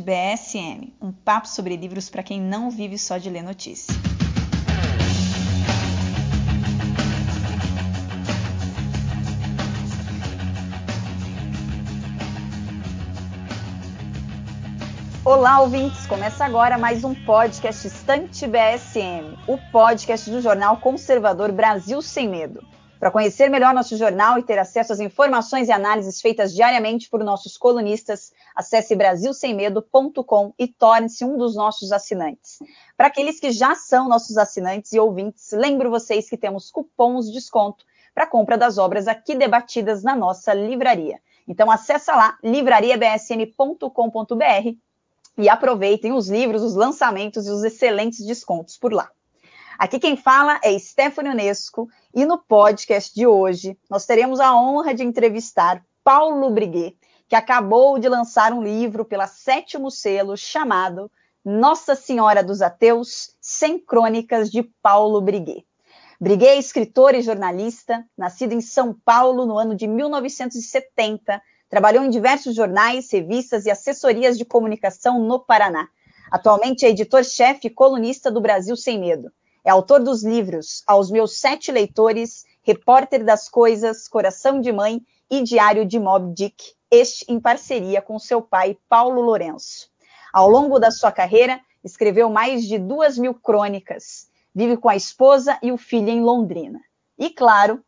BSM, 0.00 0.92
um 1.00 1.12
papo 1.12 1.48
sobre 1.48 1.76
livros 1.76 2.08
para 2.08 2.22
quem 2.22 2.40
não 2.40 2.70
vive 2.70 2.98
só 2.98 3.18
de 3.18 3.28
ler 3.28 3.42
notícia. 3.42 3.94
Olá, 15.24 15.60
ouvintes! 15.60 16.04
Começa 16.06 16.44
agora 16.44 16.76
mais 16.76 17.04
um 17.04 17.14
podcast 17.14 17.86
Estante 17.86 18.46
BSM, 18.46 19.38
o 19.46 19.56
podcast 19.70 20.28
do 20.28 20.40
jornal 20.40 20.78
conservador 20.78 21.52
Brasil 21.52 22.02
Sem 22.02 22.28
Medo. 22.28 22.60
Para 23.02 23.10
conhecer 23.10 23.50
melhor 23.50 23.74
nosso 23.74 23.96
jornal 23.96 24.38
e 24.38 24.44
ter 24.44 24.60
acesso 24.60 24.92
às 24.92 25.00
informações 25.00 25.66
e 25.66 25.72
análises 25.72 26.20
feitas 26.20 26.54
diariamente 26.54 27.10
por 27.10 27.24
nossos 27.24 27.58
colunistas, 27.58 28.32
acesse 28.54 28.94
brasilsemmedo.com 28.94 30.54
e 30.56 30.68
torne-se 30.68 31.24
um 31.24 31.36
dos 31.36 31.56
nossos 31.56 31.90
assinantes. 31.90 32.60
Para 32.96 33.08
aqueles 33.08 33.40
que 33.40 33.50
já 33.50 33.74
são 33.74 34.08
nossos 34.08 34.38
assinantes 34.38 34.92
e 34.92 35.00
ouvintes, 35.00 35.50
lembro 35.50 35.90
vocês 35.90 36.30
que 36.30 36.36
temos 36.36 36.70
cupons 36.70 37.26
de 37.26 37.32
desconto 37.32 37.84
para 38.14 38.24
compra 38.24 38.56
das 38.56 38.78
obras 38.78 39.08
aqui 39.08 39.34
debatidas 39.34 40.04
na 40.04 40.14
nossa 40.14 40.54
livraria. 40.54 41.18
Então 41.48 41.72
acessa 41.72 42.14
lá 42.14 42.38
livrariabsn.com.br 42.40 44.76
e 45.38 45.48
aproveitem 45.48 46.12
os 46.12 46.28
livros, 46.28 46.62
os 46.62 46.76
lançamentos 46.76 47.48
e 47.48 47.50
os 47.50 47.64
excelentes 47.64 48.24
descontos 48.24 48.78
por 48.78 48.92
lá. 48.92 49.10
Aqui 49.82 49.98
quem 49.98 50.16
fala 50.16 50.60
é 50.62 50.78
Stephanie 50.78 51.32
Unesco 51.32 51.88
e 52.14 52.24
no 52.24 52.38
podcast 52.38 53.12
de 53.12 53.26
hoje 53.26 53.76
nós 53.90 54.06
teremos 54.06 54.38
a 54.38 54.54
honra 54.54 54.94
de 54.94 55.02
entrevistar 55.02 55.84
Paulo 56.04 56.48
Briguet, 56.50 56.96
que 57.28 57.34
acabou 57.34 57.98
de 57.98 58.08
lançar 58.08 58.52
um 58.52 58.62
livro 58.62 59.04
pela 59.04 59.26
sétimo 59.26 59.90
selo 59.90 60.36
chamado 60.36 61.10
Nossa 61.44 61.96
Senhora 61.96 62.44
dos 62.44 62.62
Ateus, 62.62 63.34
sem 63.40 63.76
crônicas 63.76 64.52
de 64.52 64.62
Paulo 64.62 65.20
Briguet. 65.20 65.66
Briguet 66.20 66.52
é 66.52 66.58
escritor 66.60 67.16
e 67.16 67.20
jornalista, 67.20 68.06
nascido 68.16 68.52
em 68.52 68.60
São 68.60 68.94
Paulo 69.04 69.44
no 69.44 69.58
ano 69.58 69.74
de 69.74 69.88
1970, 69.88 71.42
trabalhou 71.68 72.04
em 72.04 72.10
diversos 72.10 72.54
jornais, 72.54 73.10
revistas 73.10 73.66
e 73.66 73.70
assessorias 73.72 74.38
de 74.38 74.44
comunicação 74.44 75.18
no 75.18 75.40
Paraná. 75.40 75.88
Atualmente 76.30 76.86
é 76.86 76.90
editor-chefe 76.90 77.66
e 77.66 77.70
colunista 77.70 78.30
do 78.30 78.40
Brasil 78.40 78.76
Sem 78.76 79.00
Medo. 79.00 79.32
É 79.64 79.70
autor 79.70 80.02
dos 80.02 80.24
livros 80.24 80.82
Aos 80.86 81.08
Meus 81.08 81.38
Sete 81.38 81.70
Leitores, 81.70 82.44
Repórter 82.62 83.24
das 83.24 83.48
Coisas, 83.48 84.08
Coração 84.08 84.60
de 84.60 84.72
Mãe 84.72 85.00
e 85.30 85.40
Diário 85.40 85.86
de 85.86 86.00
Mob 86.00 86.34
Dick, 86.34 86.74
este 86.90 87.24
em 87.28 87.38
parceria 87.38 88.02
com 88.02 88.18
seu 88.18 88.42
pai, 88.42 88.76
Paulo 88.88 89.22
Lourenço. 89.22 89.88
Ao 90.32 90.48
longo 90.48 90.80
da 90.80 90.90
sua 90.90 91.12
carreira, 91.12 91.60
escreveu 91.84 92.28
mais 92.28 92.64
de 92.64 92.76
duas 92.76 93.16
mil 93.16 93.34
crônicas. 93.34 94.28
Vive 94.54 94.76
com 94.76 94.88
a 94.88 94.96
esposa 94.96 95.56
e 95.62 95.70
o 95.70 95.78
filho 95.78 96.08
em 96.08 96.22
Londrina. 96.22 96.80
E, 97.16 97.30
claro, 97.30 97.84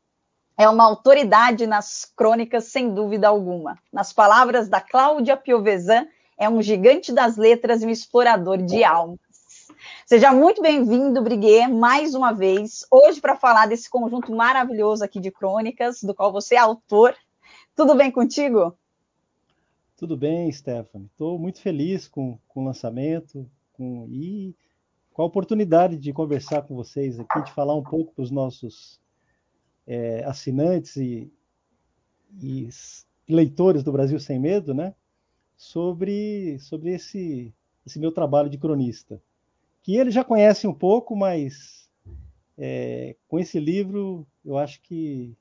é 0.56 0.68
uma 0.68 0.84
autoridade 0.84 1.66
nas 1.66 2.10
crônicas, 2.16 2.66
sem 2.66 2.94
dúvida 2.94 3.26
alguma. 3.26 3.76
Nas 3.92 4.12
palavras 4.12 4.68
da 4.68 4.80
Cláudia 4.80 5.36
Piovesan, 5.36 6.06
é 6.38 6.48
um 6.48 6.62
gigante 6.62 7.12
das 7.12 7.36
letras 7.36 7.82
e 7.82 7.86
um 7.86 7.90
explorador 7.90 8.58
de 8.58 8.84
almas. 8.84 9.23
Seja 10.06 10.32
muito 10.32 10.62
bem-vindo, 10.62 11.22
Briguet, 11.22 11.68
mais 11.68 12.14
uma 12.14 12.32
vez, 12.32 12.86
hoje 12.90 13.20
para 13.20 13.36
falar 13.36 13.66
desse 13.66 13.88
conjunto 13.88 14.34
maravilhoso 14.34 15.04
aqui 15.04 15.20
de 15.20 15.30
crônicas, 15.30 16.02
do 16.02 16.14
qual 16.14 16.32
você 16.32 16.54
é 16.54 16.58
autor. 16.58 17.14
Tudo 17.74 17.94
bem 17.94 18.10
contigo? 18.10 18.76
Tudo 19.96 20.16
bem, 20.16 20.50
Stephanie. 20.52 21.06
Estou 21.06 21.38
muito 21.38 21.60
feliz 21.60 22.08
com, 22.08 22.38
com 22.48 22.62
o 22.62 22.64
lançamento 22.64 23.48
com, 23.72 24.06
e 24.10 24.54
com 25.12 25.22
a 25.22 25.26
oportunidade 25.26 25.96
de 25.96 26.12
conversar 26.12 26.62
com 26.62 26.74
vocês 26.74 27.18
aqui, 27.18 27.42
de 27.42 27.52
falar 27.52 27.74
um 27.74 27.82
pouco 27.82 28.12
para 28.14 28.24
os 28.24 28.30
nossos 28.30 29.00
é, 29.86 30.24
assinantes 30.24 30.96
e, 30.96 31.32
e, 32.42 32.68
leitores 33.28 33.82
do 33.82 33.92
Brasil 33.92 34.18
Sem 34.18 34.38
Medo, 34.38 34.74
né? 34.74 34.94
Sobre, 35.56 36.58
sobre 36.58 36.92
esse, 36.92 37.54
esse 37.86 37.98
meu 37.98 38.12
trabalho 38.12 38.50
de 38.50 38.58
cronista 38.58 39.22
que 39.84 39.94
eles 39.94 40.14
já 40.14 40.24
conhecem 40.24 40.68
um 40.68 40.74
pouco, 40.74 41.14
mas 41.14 41.90
é, 42.56 43.14
com 43.28 43.38
esse 43.38 43.60
livro 43.60 44.26
eu 44.42 44.56
acho 44.56 44.80
que 44.80 45.36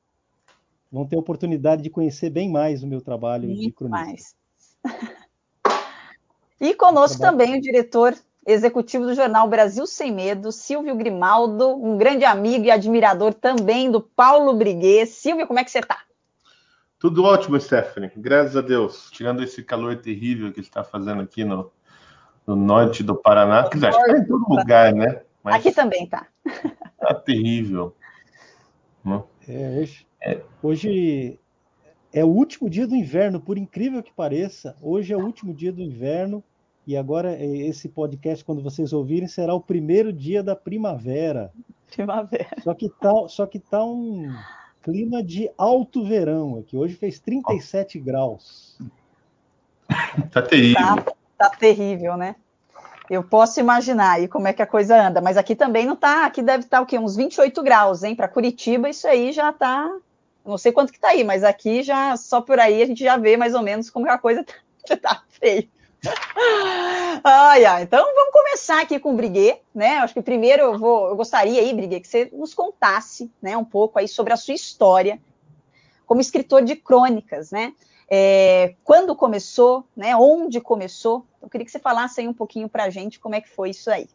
vão 0.92 1.08
ter 1.08 1.16
a 1.16 1.20
oportunidade 1.20 1.81
de 1.81 1.90
conhecer 1.90 2.30
bem 2.30 2.52
mais 2.52 2.84
o 2.84 2.88
meu 2.88 3.00
trabalho 3.00 3.48
Muito 3.48 3.62
de 3.62 3.72
cronista. 3.72 4.04
Mais. 4.04 4.36
e 6.59 6.76
conosco 6.76 7.22
também 7.22 7.58
o 7.58 7.62
diretor 7.62 8.16
executivo 8.46 9.06
do 9.06 9.16
jornal 9.16 9.48
Brasil 9.48 9.88
Sem 9.88 10.12
Medo, 10.12 10.52
Silvio 10.52 10.96
Grimaldo, 10.98 11.70
um 11.70 11.98
grande 11.98 12.25
amigo 12.25 12.66
e 12.66 12.72
admirador 12.72 13.34
também 13.34 13.90
do 13.90 14.02
Paulo 14.02 14.54
Briguet. 14.56 15.08
Silvio, 15.08 15.48
como 15.48 15.60
é 15.60 15.64
que 15.64 15.72
você 15.72 15.80
está? 15.80 16.04
Tudo 17.00 17.24
ótimo, 17.24 17.60
Stephanie. 17.60 18.12
Graças 18.18 18.58
a 18.58 18.62
Deus. 18.62 19.10
Tirando 19.10 19.42
esse 19.42 19.64
calor 19.64 19.96
terrível 20.02 20.52
que 20.52 20.60
está 20.60 20.84
fazendo 20.84 21.22
aqui 21.22 21.46
no, 21.46 21.72
no 22.46 22.56
norte 22.56 23.04
do 23.04 23.16
Paraná. 23.16 23.68
Dizer, 23.70 23.88
acho 23.88 24.04
que 24.04 24.12
tá 24.12 24.18
em 24.18 24.26
todo 24.26 24.50
lugar, 24.50 24.94
né? 24.94 25.22
Mas 25.44 25.56
Aqui 25.56 25.72
também 25.72 26.08
tá. 26.08 26.28
Tá 27.00 27.14
terrível. 27.14 27.96
É, 29.48 29.80
hoje, 29.80 30.08
é. 30.22 30.42
hoje 30.62 31.40
é 32.14 32.24
o 32.24 32.30
último 32.30 32.70
dia 32.70 32.88
do 32.88 32.96
inverno, 32.96 33.42
por 33.42 33.58
incrível 33.58 34.02
que 34.02 34.14
pareça. 34.14 34.76
Hoje 34.81 35.14
é 35.14 35.18
o 35.18 35.24
último 35.24 35.54
dia 35.54 35.72
do 35.72 35.81
inverno 35.81 36.44
e 36.88 36.96
agora 36.96 37.38
esse 37.42 37.90
podcast, 37.90 38.44
quando 38.44 38.62
vocês 38.62 38.94
ouvirem, 38.94 39.28
será 39.28 39.54
o 39.54 39.62
primeiro 39.62 40.14
dia 40.14 40.44
da 40.44 40.56
primavera. 40.56 41.52
Primavera. 41.94 42.48
Só 42.64 42.74
que 42.74 42.90
tá, 42.90 43.28
só 43.28 43.46
que 43.46 43.60
tá 43.60 43.84
um 43.84 44.34
clima 44.81 45.24
de 45.24 45.50
alto 45.58 46.04
verão 46.04 46.58
aqui. 46.58 46.75
Hoje 46.75 46.96
fez 46.96 47.20
37 47.20 47.98
oh. 47.98 48.04
graus. 48.04 48.80
Tá 50.31 50.42
terrível. 50.42 50.81
Tá 50.81 51.14
tá 51.38 51.49
terrível, 51.49 52.17
né? 52.17 52.35
Eu 53.09 53.23
posso 53.23 53.59
imaginar 53.59 54.13
aí 54.13 54.27
como 54.27 54.47
é 54.47 54.53
que 54.53 54.61
a 54.61 54.67
coisa 54.67 55.07
anda, 55.07 55.21
mas 55.21 55.38
aqui 55.38 55.55
também 55.55 55.85
não 55.85 55.95
tá, 55.95 56.25
aqui 56.25 56.41
deve 56.41 56.63
estar 56.63 56.77
tá, 56.77 56.83
o 56.83 56.85
quê? 56.85 56.97
Uns 56.97 57.16
28 57.16 57.61
graus, 57.61 58.03
hein? 58.03 58.16
Para 58.16 58.27
Curitiba 58.27 58.89
isso 58.89 59.07
aí 59.07 59.31
já 59.31 59.51
tá, 59.51 59.89
não 60.45 60.57
sei 60.57 60.71
quanto 60.71 60.91
que 60.91 60.99
tá 60.99 61.09
aí, 61.09 61.23
mas 61.23 61.44
aqui 61.44 61.83
já 61.83 62.16
só 62.17 62.41
por 62.41 62.59
aí 62.59 62.81
a 62.81 62.85
gente 62.85 63.03
já 63.03 63.17
vê 63.17 63.38
mais 63.38 63.53
ou 63.53 63.61
menos 63.61 63.89
como 63.89 64.09
a 64.09 64.17
coisa 64.17 64.44
tá, 64.88 64.97
tá 64.97 65.23
feia. 65.29 65.67
ai, 67.23 67.63
ai, 67.63 67.83
então 67.83 68.03
vamos 68.03 68.33
começar 68.33 68.81
aqui 68.81 69.00
com 69.00 69.11
o 69.13 69.15
Briguet, 69.15 69.61
né? 69.73 69.97
Acho 70.00 70.13
que 70.13 70.21
primeiro 70.21 70.63
eu 70.63 70.79
vou, 70.79 71.09
eu 71.09 71.15
gostaria 71.15 71.61
aí, 71.61 71.73
Briguet, 71.73 72.01
que 72.01 72.07
você 72.07 72.29
nos 72.33 72.53
contasse, 72.53 73.31
né, 73.41 73.55
um 73.55 73.63
pouco 73.63 74.00
aí 74.00 74.07
sobre 74.07 74.33
a 74.33 74.38
sua 74.38 74.53
história 74.53 75.19
como 76.05 76.21
escritor 76.21 76.61
de 76.63 76.75
crônicas, 76.75 77.51
né? 77.51 77.73
É, 78.09 78.75
quando 78.84 79.16
começou, 79.16 79.86
né? 79.96 80.16
Onde 80.16 80.59
começou? 80.62 81.25
Eu 81.41 81.50
queria 81.50 81.66
que 81.66 81.72
você 81.72 81.80
falasse 81.80 82.22
aí 82.22 82.28
um 82.28 82.34
pouquinho 82.34 82.69
para 82.69 82.86
a 82.86 82.90
gente 82.90 83.19
como 83.19 83.36
é 83.36 83.41
que 83.41 83.50
foi 83.50 83.69
isso 83.69 83.90
aí. 83.90 84.08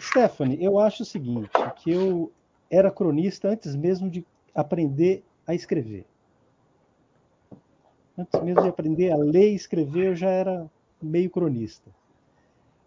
Stephanie, 0.00 0.62
eu 0.62 0.78
acho 0.78 1.02
o 1.02 1.06
seguinte, 1.06 1.50
que 1.76 1.90
eu 1.90 2.32
era 2.70 2.90
cronista 2.90 3.48
antes 3.48 3.74
mesmo 3.76 4.08
de 4.08 4.24
aprender 4.54 5.22
a 5.46 5.54
escrever. 5.54 6.06
Antes 8.16 8.40
mesmo 8.42 8.62
de 8.62 8.68
aprender 8.68 9.10
a 9.12 9.16
ler 9.16 9.52
e 9.52 9.54
escrever, 9.54 10.08
eu 10.08 10.16
já 10.16 10.30
era 10.30 10.70
meio 11.00 11.30
cronista. 11.30 11.90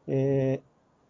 É, 0.08 0.60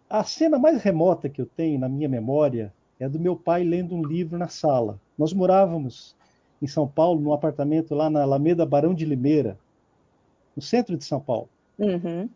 a 0.10 0.24
cena 0.24 0.60
mais 0.60 0.82
remota 0.82 1.30
que 1.30 1.42
eu 1.42 1.46
tenho 1.46 1.80
na 1.80 1.90
minha 1.90 2.08
memória 2.08 2.74
é 3.00 3.10
do 3.10 3.20
meu 3.20 3.36
pai 3.36 3.64
lendo 3.64 3.96
um 3.96 4.06
livro 4.06 4.38
na 4.38 4.48
sala. 4.48 5.00
Nós 5.18 5.34
morávamos 5.34 6.16
em 6.64 6.68
São 6.68 6.88
Paulo, 6.88 7.20
num 7.20 7.34
apartamento 7.34 7.94
lá 7.94 8.10
na 8.10 8.22
Alameda 8.22 8.66
Barão 8.66 8.94
de 8.94 9.04
Limeira, 9.04 9.58
no 10.56 10.62
centro 10.62 10.96
de 10.96 11.04
São 11.04 11.20
Paulo. 11.20 11.50
Uhum. 11.78 12.30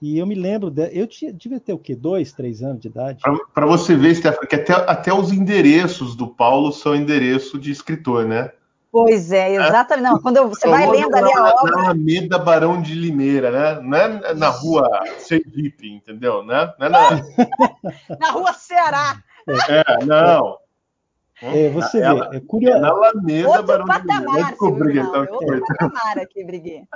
E 0.00 0.16
eu 0.16 0.26
me 0.26 0.36
lembro, 0.36 0.70
de, 0.70 0.88
eu 0.92 1.08
tinha, 1.08 1.32
devia 1.32 1.58
ter 1.58 1.72
o 1.72 1.78
quê? 1.78 1.96
Dois, 1.96 2.32
três 2.32 2.62
anos 2.62 2.80
de 2.80 2.86
idade. 2.86 3.20
Para 3.52 3.66
você 3.66 3.96
ver, 3.96 4.14
Stefano, 4.14 4.46
que 4.46 4.54
até, 4.54 4.72
até 4.72 5.12
os 5.12 5.32
endereços 5.32 6.14
do 6.14 6.28
Paulo 6.28 6.70
são 6.70 6.94
endereço 6.94 7.58
de 7.58 7.72
escritor, 7.72 8.24
né? 8.26 8.52
Pois 8.92 9.32
é, 9.32 9.54
exatamente. 9.56 10.04
Não, 10.04 10.20
quando 10.20 10.48
você 10.48 10.68
vai 10.68 10.88
lendo 10.88 11.12
ali 11.16 11.32
a 11.32 11.44
obra. 11.46 11.76
Na 11.76 11.82
Alameda 11.86 12.38
Barão 12.38 12.80
de 12.80 12.94
Limeira, 12.94 13.50
né? 13.50 13.80
Não 13.80 13.98
é 13.98 14.34
na 14.34 14.50
rua 14.50 14.88
Sergipe, 15.18 15.90
entendeu? 15.90 16.44
Né? 16.44 16.72
Não 16.78 16.86
é 16.86 16.90
na... 16.90 17.10
na 18.20 18.30
rua 18.30 18.52
Ceará. 18.52 19.16
É, 19.68 20.04
não. 20.04 20.58
É, 21.42 21.68
você 21.70 22.00
ela, 22.00 22.30
vê, 22.30 22.36
é 22.36 22.40
curioso. 22.40 22.80
Na 22.80 22.88
Alameda, 22.88 23.48
outro 23.48 23.66
Barão 23.66 23.86
patamar, 23.86 24.54
de 24.54 24.64
Limeira. 24.64 25.02
Não, 25.02 25.14
é 25.14 25.30
outro 25.30 25.60
patamar 25.78 26.18
aqui, 26.18 26.44
Briguet. 26.44 26.88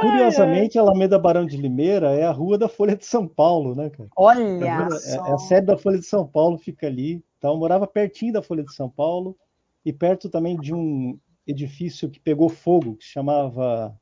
Curiosamente, 0.00 0.78
a 0.78 0.82
Alameda 0.82 1.18
Barão 1.18 1.44
de 1.44 1.56
Limeira 1.56 2.12
é 2.12 2.24
a 2.24 2.30
rua 2.30 2.56
da 2.56 2.68
Folha 2.68 2.96
de 2.96 3.04
São 3.04 3.28
Paulo, 3.28 3.74
né, 3.74 3.90
cara? 3.90 4.08
Olha 4.16 4.66
é, 4.66 4.90
só. 4.98 5.26
É, 5.26 5.32
a 5.32 5.38
sede 5.38 5.66
da 5.66 5.76
Folha 5.76 5.98
de 5.98 6.06
São 6.06 6.26
Paulo 6.26 6.56
fica 6.58 6.86
ali. 6.86 7.22
Então, 7.36 7.52
eu 7.52 7.58
morava 7.58 7.86
pertinho 7.86 8.32
da 8.32 8.42
Folha 8.42 8.64
de 8.64 8.74
São 8.74 8.88
Paulo 8.88 9.36
e 9.84 9.92
perto 9.92 10.30
também 10.30 10.56
de 10.56 10.74
um 10.74 11.18
edifício 11.46 12.08
que 12.08 12.20
pegou 12.20 12.48
fogo, 12.48 12.96
que 12.96 13.04
se 13.04 13.10
chamava 13.10 13.94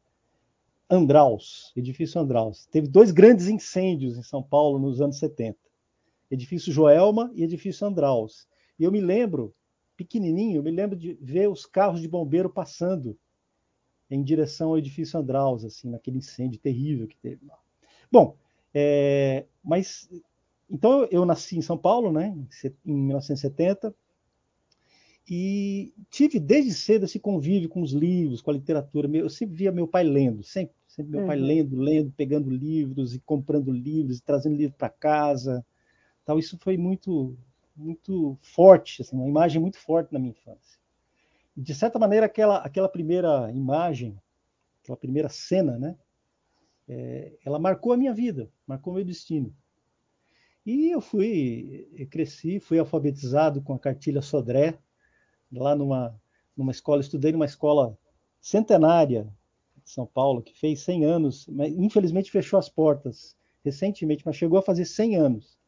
Andraus, 0.89 1.73
edifício 1.77 2.21
Andraus. 2.21 2.67
Teve 2.67 2.89
dois 2.89 3.11
grandes 3.11 3.49
incêndios 3.49 4.17
em 4.17 4.23
São 4.23 4.43
Paulo 4.43 4.79
nos 4.79 5.01
anos 5.01 5.19
70. 5.19 5.57
Edifício 6.31 6.73
Joelma 6.73 7.31
e 7.35 7.43
edifício 7.43 7.87
Andraus. 7.87 8.47
E 8.79 8.85
eu 8.85 8.93
me 8.93 9.01
lembro, 9.01 9.55
pequenininho, 10.00 10.56
eu 10.56 10.62
me 10.62 10.70
lembro 10.70 10.97
de 10.97 11.12
ver 11.20 11.49
os 11.49 11.67
carros 11.67 12.00
de 12.00 12.08
bombeiro 12.08 12.49
passando 12.49 13.19
em 14.11 14.23
direção 14.23 14.70
ao 14.70 14.79
edifício 14.79 15.20
Andraus, 15.20 15.64
assim, 15.64 15.91
naquele 15.91 16.19
incêndio 16.19 16.58
terrível 16.58 17.06
que 17.06 17.17
teve 17.19 17.44
lá. 17.47 17.58
Bom, 18.11 18.35
é, 18.73 19.44
mas 19.62 20.08
então 20.70 21.06
eu 21.11 21.26
nasci 21.26 21.58
em 21.58 21.62
São 21.62 21.76
Paulo, 21.76 22.11
né, 22.11 22.35
em 22.85 22.94
1970, 22.94 23.94
e 25.29 25.93
tive 26.08 26.41
desde 26.41 26.73
cedo 26.73 27.05
esse 27.05 27.20
convívio 27.20 27.69
com 27.69 27.82
os 27.82 27.93
livros, 27.93 28.41
com 28.41 28.50
a 28.50 28.55
literatura. 28.55 29.08
Eu 29.17 29.29
sempre 29.29 29.55
via 29.55 29.70
meu 29.70 29.87
pai 29.87 30.02
lendo, 30.02 30.43
sempre, 30.43 30.75
sempre 30.88 31.12
meu 31.12 31.20
uhum. 31.20 31.26
pai 31.26 31.37
lendo, 31.37 31.76
lendo, 31.76 32.12
pegando 32.17 32.50
livros 32.50 33.14
e 33.14 33.20
comprando 33.20 33.70
livros 33.70 34.19
e 34.19 34.23
trazendo 34.23 34.56
livro 34.56 34.76
para 34.76 34.88
casa. 34.88 35.64
Tal, 36.25 36.38
isso 36.38 36.58
foi 36.58 36.76
muito, 36.76 37.37
muito 37.81 38.38
forte, 38.43 39.03
assim, 39.03 39.17
uma 39.17 39.29
imagem 39.29 39.61
muito 39.61 39.79
forte 39.79 40.12
na 40.12 40.19
minha 40.19 40.32
infância. 40.32 40.79
De 41.56 41.75
certa 41.75 41.99
maneira, 41.99 42.27
aquela, 42.27 42.59
aquela 42.59 42.88
primeira 42.88 43.50
imagem, 43.50 44.21
aquela 44.82 44.97
primeira 44.97 45.29
cena, 45.29 45.79
né, 45.79 45.97
é, 46.88 47.32
ela 47.44 47.59
marcou 47.59 47.93
a 47.93 47.97
minha 47.97 48.12
vida, 48.12 48.50
marcou 48.67 48.94
meu 48.94 49.05
destino. 49.05 49.55
E 50.65 50.91
eu 50.91 51.00
fui, 51.00 51.88
eu 51.97 52.06
cresci, 52.06 52.61
fui 52.61 52.79
alfabetizado 52.79 53.62
com 53.62 53.73
a 53.73 53.79
cartilha 53.79 54.21
Sodré, 54.21 54.79
lá 55.50 55.75
numa, 55.75 56.21
numa 56.56 56.71
escola, 56.71 57.00
estudei 57.00 57.33
numa 57.33 57.47
escola 57.47 57.99
centenária 58.41 59.25
de 59.83 59.91
São 59.91 60.06
Paulo, 60.06 60.43
que 60.43 60.59
fez 60.59 60.81
100 60.81 61.05
anos, 61.05 61.47
mas 61.49 61.73
infelizmente 61.73 62.31
fechou 62.31 62.59
as 62.59 62.69
portas 62.69 63.37
recentemente, 63.65 64.23
mas 64.25 64.37
chegou 64.37 64.59
a 64.59 64.62
fazer 64.62 64.85
100 64.85 65.17
anos. 65.17 65.60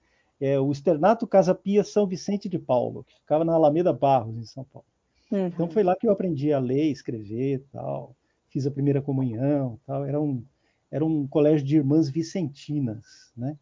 É 0.45 0.59
o 0.59 0.73
Externato 0.73 1.25
Casa 1.25 1.55
Pia 1.55 1.85
São 1.85 2.05
Vicente 2.05 2.49
de 2.49 2.59
Paulo, 2.59 3.05
que 3.05 3.15
ficava 3.15 3.45
na 3.45 3.55
Alameda 3.55 3.93
Barros, 3.93 4.37
em 4.37 4.45
São 4.45 4.65
Paulo. 4.65 4.87
Uhum. 5.31 5.47
Então 5.47 5.69
foi 5.69 5.85
lá 5.85 5.95
que 5.95 6.09
eu 6.09 6.11
aprendi 6.11 6.53
a 6.53 6.59
ler, 6.59 6.91
escrever, 6.91 7.63
tal. 7.71 8.17
Fiz 8.49 8.67
a 8.67 8.71
primeira 8.71 9.01
comunhão, 9.01 9.79
tal. 9.87 10.05
Era 10.05 10.21
um 10.21 10.45
era 10.91 11.05
um 11.05 11.27
colégio 11.27 11.65
de 11.65 11.77
irmãs 11.77 12.11
vicentinas, 12.11 13.33
né? 13.37 13.57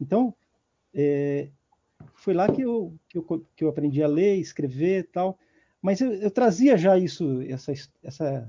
Então 0.00 0.34
é, 0.92 1.48
foi 2.16 2.34
lá 2.34 2.50
que 2.50 2.62
eu, 2.62 2.94
que 3.08 3.18
eu, 3.18 3.46
que 3.54 3.64
eu 3.64 3.68
aprendi 3.68 4.02
a 4.02 4.08
ler, 4.08 4.36
escrever 4.38 5.08
tal. 5.12 5.38
Mas 5.80 6.00
eu, 6.00 6.12
eu 6.14 6.30
trazia 6.30 6.76
já 6.76 6.98
isso, 6.98 7.40
essa, 7.42 7.72
essa, 8.02 8.48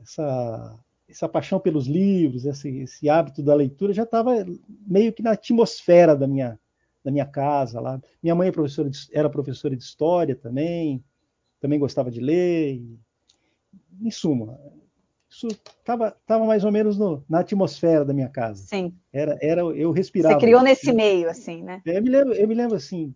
essa, 0.00 0.78
essa 1.08 1.28
paixão 1.28 1.58
pelos 1.58 1.86
livros, 1.86 2.44
esse, 2.44 2.68
esse 2.80 3.08
hábito 3.08 3.42
da 3.42 3.54
leitura, 3.54 3.92
já 3.92 4.02
estava 4.02 4.44
meio 4.86 5.12
que 5.12 5.22
na 5.22 5.32
atmosfera 5.32 6.14
da 6.14 6.26
minha, 6.26 6.58
da 7.02 7.10
minha 7.10 7.24
casa 7.24 7.80
lá. 7.80 8.00
Minha 8.22 8.34
mãe 8.34 8.48
é 8.48 8.52
professora 8.52 8.90
de, 8.90 8.98
era 9.12 9.30
professora 9.30 9.74
de 9.74 9.82
história 9.82 10.36
também, 10.36 11.02
também 11.60 11.78
gostava 11.78 12.10
de 12.10 12.20
ler. 12.20 12.74
E, 12.74 12.98
em 14.02 14.10
suma, 14.10 14.58
isso 15.28 15.48
estava 15.48 16.16
tava 16.26 16.44
mais 16.44 16.64
ou 16.64 16.70
menos 16.70 16.98
no, 16.98 17.24
na 17.28 17.40
atmosfera 17.40 18.04
da 18.04 18.12
minha 18.12 18.28
casa. 18.28 18.66
Sim. 18.66 18.94
Era, 19.12 19.38
era, 19.40 19.62
eu 19.62 19.90
respirava. 19.90 20.34
Você 20.34 20.46
criou 20.46 20.62
nesse 20.62 20.92
meio, 20.92 21.28
assim, 21.28 21.62
né? 21.62 21.82
Eu 21.84 22.02
me 22.02 22.10
lembro, 22.10 22.34
eu 22.34 22.46
me 22.46 22.54
lembro 22.54 22.76
assim, 22.76 23.14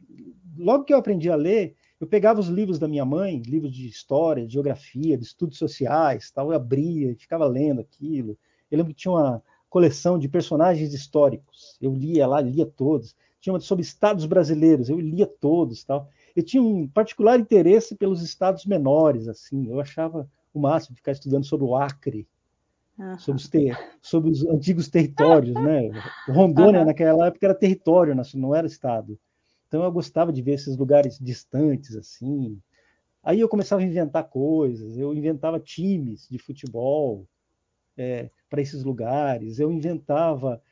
logo 0.56 0.84
que 0.84 0.92
eu 0.92 0.98
aprendi 0.98 1.30
a 1.30 1.36
ler, 1.36 1.76
eu 2.02 2.06
pegava 2.08 2.40
os 2.40 2.48
livros 2.48 2.80
da 2.80 2.88
minha 2.88 3.04
mãe, 3.04 3.40
livros 3.46 3.72
de 3.72 3.86
história, 3.86 4.44
de 4.44 4.54
geografia, 4.54 5.16
de 5.16 5.22
estudos 5.22 5.56
sociais, 5.56 6.32
tal, 6.32 6.50
eu 6.50 6.56
abria 6.56 7.12
e 7.12 7.14
ficava 7.14 7.46
lendo 7.46 7.80
aquilo. 7.80 8.36
Eu 8.68 8.78
lembro 8.78 8.92
que 8.92 9.02
tinha 9.02 9.12
uma 9.12 9.40
coleção 9.70 10.18
de 10.18 10.28
personagens 10.28 10.92
históricos. 10.92 11.78
Eu 11.80 11.94
lia 11.94 12.26
lá, 12.26 12.40
lia 12.40 12.66
todos. 12.66 13.14
Tinha 13.40 13.52
uma 13.52 13.60
sobre 13.60 13.84
estados 13.84 14.26
brasileiros, 14.26 14.88
eu 14.88 14.98
lia 14.98 15.28
todos, 15.28 15.84
tal. 15.84 16.08
Eu 16.34 16.42
tinha 16.42 16.60
um 16.60 16.88
particular 16.88 17.38
interesse 17.38 17.94
pelos 17.94 18.20
estados 18.20 18.66
menores, 18.66 19.28
assim. 19.28 19.70
Eu 19.70 19.80
achava 19.80 20.28
o 20.52 20.58
máximo, 20.58 20.96
ficar 20.96 21.12
estudando 21.12 21.44
sobre 21.44 21.66
o 21.66 21.76
Acre, 21.76 22.26
uhum. 22.98 23.16
sobre, 23.16 23.40
os 23.40 23.48
ter, 23.48 23.78
sobre, 24.02 24.28
os 24.32 24.44
antigos 24.44 24.88
territórios, 24.88 25.54
né? 25.54 25.88
Rondônia, 26.28 26.80
uhum. 26.80 26.86
naquela 26.86 27.28
época, 27.28 27.46
era 27.46 27.54
território, 27.54 28.12
não 28.34 28.56
era 28.56 28.66
estado. 28.66 29.16
Então 29.72 29.84
eu 29.84 29.90
gostava 29.90 30.30
de 30.30 30.42
ver 30.42 30.52
esses 30.52 30.76
lugares 30.76 31.18
distantes, 31.18 31.96
assim. 31.96 32.60
Aí 33.22 33.40
eu 33.40 33.48
começava 33.48 33.80
a 33.80 33.84
inventar 33.86 34.28
coisas, 34.28 34.98
eu 34.98 35.14
inventava 35.14 35.58
times 35.58 36.28
de 36.28 36.36
futebol 36.36 37.26
é, 37.96 38.28
para 38.50 38.60
esses 38.60 38.84
lugares, 38.84 39.58
eu 39.58 39.72
inventava 39.72 40.62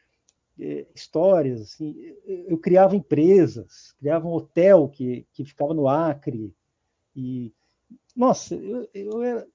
é, 0.59 0.87
histórias, 0.95 1.63
assim, 1.63 1.97
eu, 2.27 2.59
criava 2.59 2.95
empresas, 2.95 3.93
criava 3.99 4.29
um 4.29 4.33
hotel 4.33 4.87
que, 4.91 5.27
que 5.33 5.47
ficava 5.47 5.73
no 5.73 5.89
Acre, 5.89 6.55
e 7.17 7.55
nossa, 8.15 8.55
eu, 8.55 8.87
eu 8.93 9.23
era, 9.23 9.49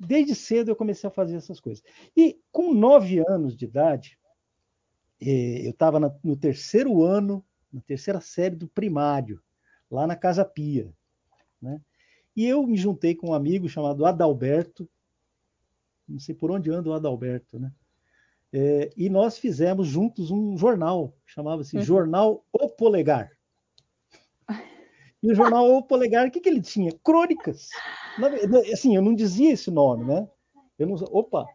desde 0.00 0.34
cedo 0.34 0.70
eu 0.70 0.76
comecei 0.76 1.06
a 1.06 1.12
fazer 1.12 1.36
essas 1.36 1.60
coisas. 1.60 1.84
E 2.16 2.40
com 2.50 2.72
nove 2.72 3.22
anos 3.28 3.54
de 3.54 3.66
idade, 3.66 4.18
eh, 5.20 5.66
eu 5.66 5.72
estava 5.72 6.00
no 6.24 6.34
terceiro 6.34 7.02
ano, 7.02 7.44
na 7.72 7.80
terceira 7.80 8.20
série 8.20 8.56
do 8.56 8.68
primário, 8.68 9.42
lá 9.90 10.06
na 10.06 10.16
Casa 10.16 10.44
Pia. 10.44 10.92
Né? 11.60 11.80
E 12.34 12.44
eu 12.44 12.66
me 12.66 12.76
juntei 12.76 13.14
com 13.14 13.30
um 13.30 13.34
amigo 13.34 13.68
chamado 13.68 14.04
Adalberto, 14.04 14.88
não 16.08 16.18
sei 16.18 16.34
por 16.34 16.50
onde 16.50 16.70
anda 16.70 16.90
o 16.90 16.92
Adalberto, 16.92 17.58
né? 17.58 17.72
É, 18.52 18.92
e 18.96 19.10
nós 19.10 19.38
fizemos 19.38 19.88
juntos 19.88 20.30
um 20.30 20.56
jornal, 20.56 21.14
chamava-se 21.26 21.76
uhum. 21.76 21.82
Jornal 21.82 22.44
O 22.52 22.68
Polegar. 22.68 23.30
E 25.22 25.32
o 25.32 25.34
jornal 25.34 25.66
O 25.74 25.82
Polegar, 25.82 26.28
o 26.28 26.30
que, 26.30 26.38
que 26.38 26.48
ele 26.48 26.60
tinha? 26.60 26.92
Crônicas. 27.02 27.70
Assim, 28.72 28.94
eu 28.94 29.02
não 29.02 29.14
dizia 29.14 29.50
esse 29.50 29.70
nome, 29.70 30.04
né? 30.04 30.28
Eu 30.78 30.86
não, 30.86 30.94
opa, 31.10 31.46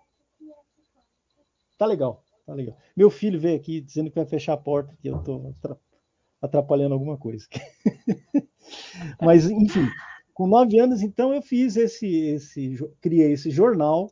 tá 1.78 1.86
legal, 1.86 2.24
tá 2.46 2.54
legal. 2.54 2.76
Meu 2.98 3.10
filho 3.10 3.40
veio 3.40 3.56
aqui 3.56 3.80
dizendo 3.80 4.10
que 4.10 4.16
vai 4.16 4.26
fechar 4.26 4.54
a 4.54 4.58
porta, 4.58 4.98
que 5.00 5.08
eu 5.08 5.20
estou 5.20 5.56
atrapalhando 6.42 6.94
alguma 6.94 7.18
coisa. 7.18 7.46
Mas, 9.22 9.50
enfim, 9.50 9.88
com 10.34 10.48
nove 10.48 10.80
anos, 10.80 11.02
então, 11.02 11.34
eu 11.34 11.42
fiz 11.42 11.76
esse, 11.76 12.08
esse, 12.08 12.76
criei 13.00 13.34
esse 13.34 13.52
jornal, 13.52 14.12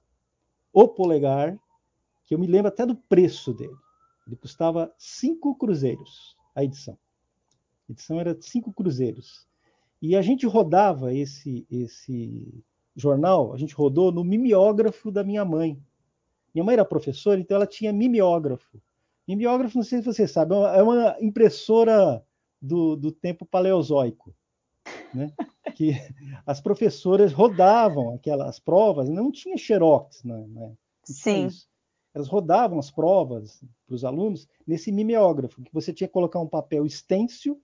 O 0.71 0.87
Polegar, 0.87 1.57
que 2.25 2.35
eu 2.35 2.39
me 2.39 2.47
lembro 2.47 2.67
até 2.67 2.85
do 2.85 2.95
preço 2.95 3.53
dele. 3.53 3.75
Ele 4.27 4.35
custava 4.35 4.93
cinco 4.97 5.55
cruzeiros 5.55 6.37
a 6.59 6.63
edição. 6.63 6.97
A 7.87 7.91
edição 7.91 8.19
era 8.19 8.37
cinco 8.39 8.73
cruzeiros. 8.73 9.47
E 10.01 10.15
a 10.15 10.21
gente 10.21 10.45
rodava 10.45 11.13
esse, 11.13 11.65
esse 11.69 12.63
jornal, 12.95 13.53
a 13.53 13.57
gente 13.57 13.73
rodou 13.73 14.11
no 14.11 14.23
mimeógrafo 14.23 15.11
da 15.11 15.23
minha 15.23 15.43
mãe. 15.43 15.81
Minha 16.53 16.63
mãe 16.63 16.73
era 16.73 16.85
professora, 16.85 17.39
então 17.39 17.55
ela 17.55 17.67
tinha 17.67 17.93
mimeógrafo. 17.93 18.81
Mimeógrafo, 19.29 19.77
não 19.77 19.83
sei 19.83 19.99
se 19.99 20.05
você 20.05 20.27
sabe, 20.27 20.55
é 20.55 20.81
uma 20.81 21.11
é 21.11 21.23
impressora 21.23 22.23
do, 22.59 22.95
do 22.95 23.11
tempo 23.11 23.45
paleozoico. 23.45 24.33
Né? 25.13 25.31
que 25.75 25.91
as 26.47 26.59
professoras 26.59 27.31
rodavam 27.31 28.15
aquelas 28.15 28.59
provas, 28.59 29.07
não 29.07 29.31
tinha 29.31 29.55
xerox, 29.55 30.23
né? 30.23 30.45
né? 30.47 30.73
Sim. 31.03 31.47
Elas 32.11 32.27
rodavam 32.27 32.79
as 32.79 32.89
provas 32.89 33.63
para 33.85 33.93
os 33.93 34.03
alunos 34.03 34.47
nesse 34.65 34.91
mimeógrafo, 34.91 35.61
que 35.61 35.71
você 35.71 35.93
tinha 35.93 36.07
que 36.07 36.13
colocar 36.13 36.39
um 36.39 36.47
papel 36.47 36.83
estêncil 36.83 37.61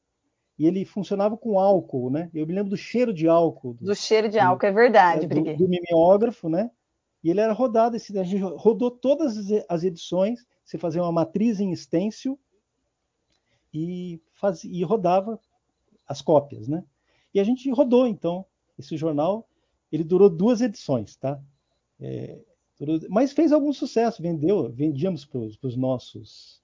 e 0.59 0.67
ele 0.67 0.85
funcionava 0.85 1.35
com 1.35 1.59
álcool, 1.59 2.11
né? 2.11 2.29
Eu 2.31 2.45
me 2.45 2.53
lembro 2.53 2.69
do 2.69 2.77
cheiro 2.77 3.11
de 3.11 3.27
álcool. 3.27 3.73
Do, 3.73 3.85
do 3.85 3.95
cheiro 3.95 4.29
de 4.29 4.37
álcool, 4.37 4.67
é 4.67 4.71
verdade, 4.71 5.25
é, 5.25 5.27
do, 5.27 5.57
do, 5.57 5.67
mimeógrafo, 5.67 6.47
né? 6.47 6.69
E 7.23 7.31
ele 7.31 7.41
era 7.41 7.53
rodado, 7.53 7.95
esse, 7.95 8.17
a 8.19 8.23
gente 8.23 8.41
rodou 8.41 8.91
todas 8.91 9.35
as 9.67 9.83
edições, 9.83 10.45
você 10.65 10.77
fazia 10.77 11.01
uma 11.01 11.11
matriz 11.11 11.61
em 11.61 11.73
stencil 11.75 12.37
e, 13.73 14.19
e 14.65 14.83
rodava 14.83 15.39
as 16.07 16.21
cópias, 16.21 16.67
né? 16.67 16.83
E 17.33 17.39
a 17.39 17.43
gente 17.43 17.69
rodou, 17.69 18.07
então, 18.07 18.45
esse 18.77 18.97
jornal, 18.97 19.47
ele 19.91 20.03
durou 20.03 20.29
duas 20.29 20.59
edições, 20.59 21.15
tá? 21.15 21.39
É, 21.99 22.41
durou, 22.77 22.99
mas 23.09 23.31
fez 23.31 23.53
algum 23.53 23.71
sucesso, 23.71 24.21
vendeu, 24.21 24.69
vendíamos 24.71 25.23
para 25.25 25.39
os 25.39 25.77
nossos... 25.77 26.61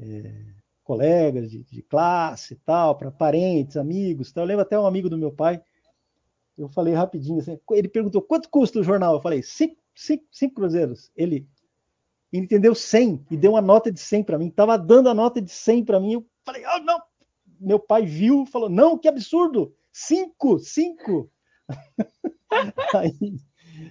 É, 0.00 0.54
colegas 0.86 1.50
de, 1.50 1.64
de 1.64 1.82
classe 1.82 2.54
e 2.54 2.56
tal, 2.58 2.96
para 2.96 3.10
parentes, 3.10 3.76
amigos. 3.76 4.30
Tal. 4.30 4.44
Eu 4.44 4.48
lembro 4.48 4.62
até 4.62 4.78
um 4.78 4.86
amigo 4.86 5.10
do 5.10 5.18
meu 5.18 5.32
pai, 5.32 5.60
eu 6.56 6.68
falei 6.68 6.94
rapidinho, 6.94 7.40
assim, 7.40 7.58
ele 7.72 7.88
perguntou 7.88 8.22
quanto 8.22 8.48
custa 8.48 8.78
o 8.78 8.84
jornal? 8.84 9.14
Eu 9.14 9.20
falei, 9.20 9.42
cinco, 9.42 9.76
cinco, 9.94 10.24
cinco 10.30 10.54
cruzeiros. 10.54 11.10
Ele, 11.16 11.44
ele 12.32 12.44
entendeu 12.44 12.74
100 12.74 13.26
e 13.30 13.36
deu 13.36 13.52
uma 13.52 13.62
nota 13.62 13.90
de 13.90 14.00
100 14.00 14.24
para 14.24 14.38
mim. 14.38 14.50
Tava 14.50 14.76
dando 14.76 15.08
a 15.08 15.14
nota 15.14 15.40
de 15.40 15.50
100 15.50 15.84
para 15.84 16.00
mim. 16.00 16.14
Eu 16.14 16.26
falei, 16.44 16.62
oh, 16.74 16.80
não. 16.80 17.00
Meu 17.58 17.78
pai 17.78 18.04
viu, 18.04 18.44
falou, 18.46 18.68
não, 18.68 18.98
que 18.98 19.08
absurdo. 19.08 19.74
Cinco, 19.92 20.58
cinco. 20.58 21.30
Aí 22.94 23.12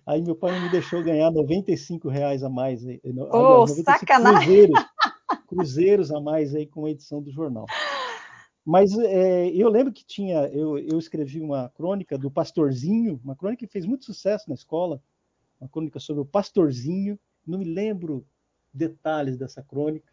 Aí 0.05 0.21
meu 0.21 0.35
pai 0.35 0.59
me 0.59 0.69
deixou 0.69 1.03
ganhar 1.03 1.31
95 1.31 2.09
reais 2.09 2.43
a 2.43 2.49
mais. 2.49 2.83
Oh, 2.83 3.63
aliás, 3.63 3.71
sacanagem! 3.83 4.45
Cruzeiros, 4.45 4.85
cruzeiros 5.47 6.11
a 6.11 6.19
mais 6.19 6.55
aí 6.55 6.65
com 6.65 6.85
a 6.85 6.91
edição 6.91 7.21
do 7.21 7.31
jornal. 7.31 7.65
Mas 8.65 8.97
é, 8.97 9.47
eu 9.49 9.69
lembro 9.69 9.93
que 9.93 10.03
tinha, 10.03 10.47
eu, 10.47 10.77
eu, 10.79 10.97
escrevi 10.97 11.39
uma 11.39 11.69
crônica 11.69 12.17
do 12.17 12.31
Pastorzinho, 12.31 13.19
uma 13.23 13.35
crônica 13.35 13.65
que 13.65 13.71
fez 13.71 13.85
muito 13.85 14.05
sucesso 14.05 14.45
na 14.49 14.55
escola, 14.55 14.99
uma 15.61 15.69
crônica 15.69 15.99
sobre 15.99 16.23
o 16.23 16.25
Pastorzinho, 16.25 17.19
não 17.47 17.59
me 17.59 17.65
lembro 17.65 18.25
detalhes 18.73 19.37
dessa 19.37 19.61
crônica, 19.61 20.11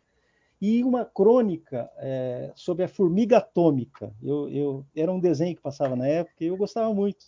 e 0.60 0.84
uma 0.84 1.04
crônica 1.04 1.90
é, 1.96 2.52
sobre 2.54 2.84
a 2.84 2.88
formiga 2.88 3.38
atômica. 3.38 4.14
Eu, 4.22 4.48
eu, 4.48 4.86
era 4.94 5.10
um 5.10 5.18
desenho 5.18 5.56
que 5.56 5.60
passava 5.60 5.96
na 5.96 6.06
época 6.06 6.44
e 6.44 6.46
eu 6.46 6.56
gostava 6.56 6.94
muito 6.94 7.26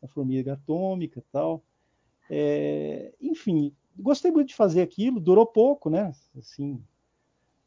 da 0.00 0.06
formiga 0.06 0.52
atômica 0.52 1.18
e 1.18 1.22
tal. 1.32 1.60
É, 2.30 3.12
enfim, 3.20 3.72
gostei 3.98 4.30
muito 4.30 4.48
de 4.48 4.54
fazer 4.54 4.80
aquilo, 4.80 5.18
durou 5.18 5.44
pouco, 5.44 5.90
né? 5.90 6.14
Assim, 6.38 6.80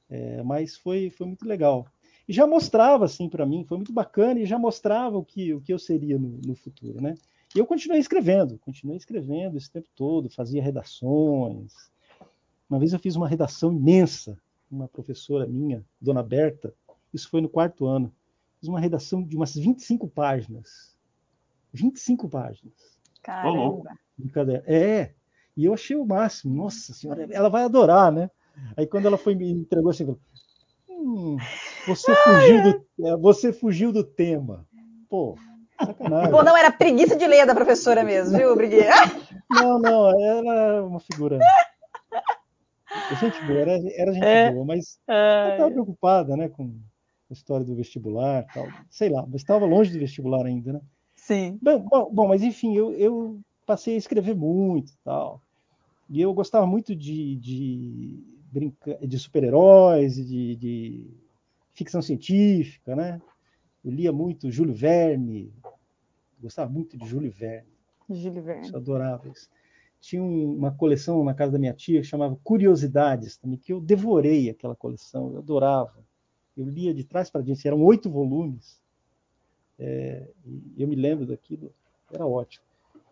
é, 0.09 0.41
mas 0.43 0.77
foi, 0.77 1.09
foi 1.09 1.27
muito 1.27 1.45
legal. 1.45 1.85
E 2.25 2.31
já 2.31 2.47
mostrava, 2.47 3.03
assim, 3.03 3.27
para 3.27 3.45
mim, 3.45 3.65
foi 3.65 3.75
muito 3.75 3.91
bacana 3.91 4.39
e 4.39 4.45
já 4.45 4.57
mostrava 4.57 5.17
o 5.17 5.25
que, 5.25 5.53
o 5.53 5.59
que 5.59 5.73
eu 5.73 5.79
seria 5.79 6.17
no, 6.17 6.39
no 6.45 6.55
futuro, 6.55 7.01
né? 7.01 7.15
E 7.55 7.59
eu 7.59 7.65
continuei 7.65 7.99
escrevendo, 7.99 8.57
continuei 8.59 8.97
escrevendo 8.97 9.57
esse 9.57 9.69
tempo 9.69 9.87
todo, 9.95 10.29
fazia 10.29 10.63
redações. 10.63 11.91
Uma 12.69 12.79
vez 12.79 12.93
eu 12.93 12.99
fiz 12.99 13.15
uma 13.15 13.27
redação 13.27 13.73
imensa, 13.73 14.37
uma 14.71 14.87
professora 14.87 15.45
minha, 15.45 15.83
Dona 15.99 16.23
Berta, 16.23 16.73
isso 17.13 17.29
foi 17.29 17.41
no 17.41 17.49
quarto 17.49 17.85
ano, 17.85 18.13
fiz 18.59 18.69
uma 18.69 18.79
redação 18.79 19.21
de 19.21 19.35
umas 19.35 19.53
25 19.53 20.07
páginas. 20.07 20.95
25 21.73 22.29
páginas. 22.29 22.97
Caramba! 23.21 23.97
Brincadeira. 24.17 24.63
É, 24.65 25.13
e 25.55 25.65
eu 25.65 25.73
achei 25.73 25.95
o 25.95 26.05
máximo. 26.05 26.55
Nossa 26.55 26.93
senhora, 26.93 27.27
ela 27.31 27.49
vai 27.49 27.63
adorar, 27.63 28.11
né? 28.11 28.29
Aí 28.77 28.87
quando 28.87 29.07
ela 29.07 29.17
foi 29.17 29.35
me 29.35 29.49
entregou 29.51 29.91
assim, 29.91 30.15
hum, 30.89 31.37
você 31.87 32.13
fugiu 32.15 32.63
do, 32.63 33.07
é, 33.07 33.17
você 33.17 33.51
fugiu 33.51 33.91
do 33.91 34.03
tema. 34.03 34.65
Pô, 35.09 35.37
sacanagem. 35.85 36.31
Não, 36.31 36.57
era 36.57 36.71
preguiça 36.71 37.15
de 37.15 37.27
ler 37.27 37.45
da 37.45 37.55
professora 37.55 38.03
mesmo, 38.03 38.37
viu, 38.37 38.55
Briguinha? 38.55 38.91
Não, 39.51 39.79
não, 39.79 40.09
ela 40.09 40.55
é 40.55 40.81
uma 40.81 41.01
figura. 41.01 41.37
Gente 43.19 43.43
boa, 43.45 43.59
era, 43.59 43.71
era 43.97 44.13
gente 44.13 44.23
é. 44.23 44.49
boa, 44.49 44.63
mas 44.63 44.97
ela 45.05 45.51
estava 45.51 45.71
preocupada, 45.71 46.37
né, 46.37 46.47
com 46.47 46.73
a 47.29 47.33
história 47.33 47.65
do 47.65 47.75
vestibular, 47.75 48.45
tal. 48.53 48.67
Sei 48.89 49.09
lá, 49.09 49.25
mas 49.27 49.41
estava 49.41 49.65
longe 49.65 49.91
do 49.91 49.99
vestibular 49.99 50.45
ainda, 50.45 50.71
né? 50.71 50.81
Sim. 51.15 51.59
Bom, 51.61 51.79
bom, 51.79 52.09
bom 52.13 52.27
mas 52.29 52.43
enfim, 52.43 52.75
eu, 52.75 52.93
eu 52.93 53.41
passei 53.65 53.95
a 53.95 53.97
escrever 53.97 54.35
muito, 54.35 54.93
tal. 55.03 55.41
E 56.09 56.21
eu 56.21 56.33
gostava 56.33 56.65
muito 56.65 56.95
de, 56.95 57.35
de 57.37 58.19
brinca... 58.51 58.97
de 59.05 59.19
super-heróis, 59.19 60.15
de, 60.15 60.55
de 60.55 61.07
ficção 61.73 62.01
científica, 62.01 62.95
né? 62.95 63.21
Eu 63.83 63.91
lia 63.91 64.11
muito 64.11 64.51
Júlio 64.51 64.73
Verne, 64.73 65.51
gostava 66.41 66.71
muito 66.71 66.97
de 66.97 67.05
Júlio 67.05 67.31
Verne. 67.31 67.69
Júlio 68.09 68.41
Verne. 68.41 68.69
Eu 68.69 68.77
adorava 68.77 69.27
isso. 69.29 69.49
Tinha 69.99 70.23
uma 70.23 70.71
coleção 70.71 71.23
na 71.23 71.33
casa 71.33 71.51
da 71.51 71.59
minha 71.59 71.73
tia 71.73 72.01
que 72.01 72.07
chamava 72.07 72.35
Curiosidades, 72.43 73.37
também, 73.37 73.57
que 73.57 73.71
eu 73.71 73.79
devorei 73.79 74.49
aquela 74.49 74.75
coleção, 74.75 75.31
eu 75.31 75.37
adorava. 75.37 76.03
Eu 76.57 76.65
lia 76.65 76.93
de 76.93 77.03
trás 77.03 77.29
para 77.29 77.41
diante, 77.41 77.67
eram 77.67 77.81
oito 77.83 78.09
volumes. 78.09 78.81
É, 79.77 80.27
eu 80.77 80.87
me 80.87 80.95
lembro 80.95 81.25
daquilo, 81.25 81.71
era 82.11 82.25
ótimo. 82.25 82.65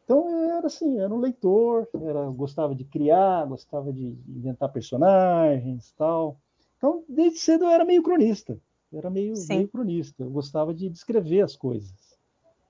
Então 0.03 0.27
era 0.57 0.65
assim, 0.65 0.99
era 0.99 1.13
um 1.13 1.19
leitor, 1.19 1.87
era, 2.01 2.27
gostava 2.31 2.73
de 2.73 2.83
criar, 2.83 3.45
gostava 3.45 3.93
de 3.93 4.17
inventar 4.27 4.71
personagens, 4.71 5.93
tal. 5.95 6.39
Então 6.77 7.03
desde 7.07 7.37
cedo 7.37 7.65
eu 7.65 7.69
era 7.69 7.85
meio 7.85 8.01
cronista, 8.01 8.59
eu 8.91 8.97
era 8.97 9.09
meio, 9.09 9.35
meio 9.47 9.67
cronista. 9.67 10.23
Eu 10.23 10.31
gostava 10.31 10.73
de 10.73 10.89
descrever 10.89 11.41
as 11.41 11.55
coisas, 11.55 12.08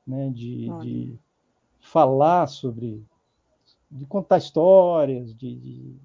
né? 0.09 0.29
De, 0.29 0.67
de 0.81 1.19
falar 1.79 2.47
sobre, 2.47 3.03
de 3.89 4.05
contar 4.05 4.37
histórias, 4.37 5.33
de, 5.35 5.55
de, 5.55 5.95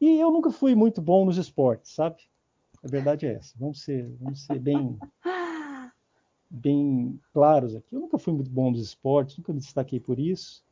e 0.00 0.20
eu 0.20 0.30
nunca 0.30 0.50
fui 0.50 0.74
muito 0.74 1.00
bom 1.00 1.24
nos 1.24 1.38
esportes, 1.38 1.92
sabe? 1.92 2.16
A 2.84 2.88
verdade 2.88 3.26
é 3.26 3.34
essa. 3.34 3.54
Vamos 3.58 3.82
ser, 3.82 4.08
vamos 4.20 4.42
ser 4.42 4.58
bem 4.58 4.98
bem 6.48 7.18
claros 7.32 7.74
aqui. 7.74 7.94
Eu 7.94 8.00
nunca 8.00 8.18
fui 8.18 8.32
muito 8.32 8.50
bom 8.50 8.70
nos 8.70 8.80
esportes, 8.80 9.38
nunca 9.38 9.52
me 9.52 9.58
destaquei 9.58 9.98
por 9.98 10.18
isso. 10.18 10.62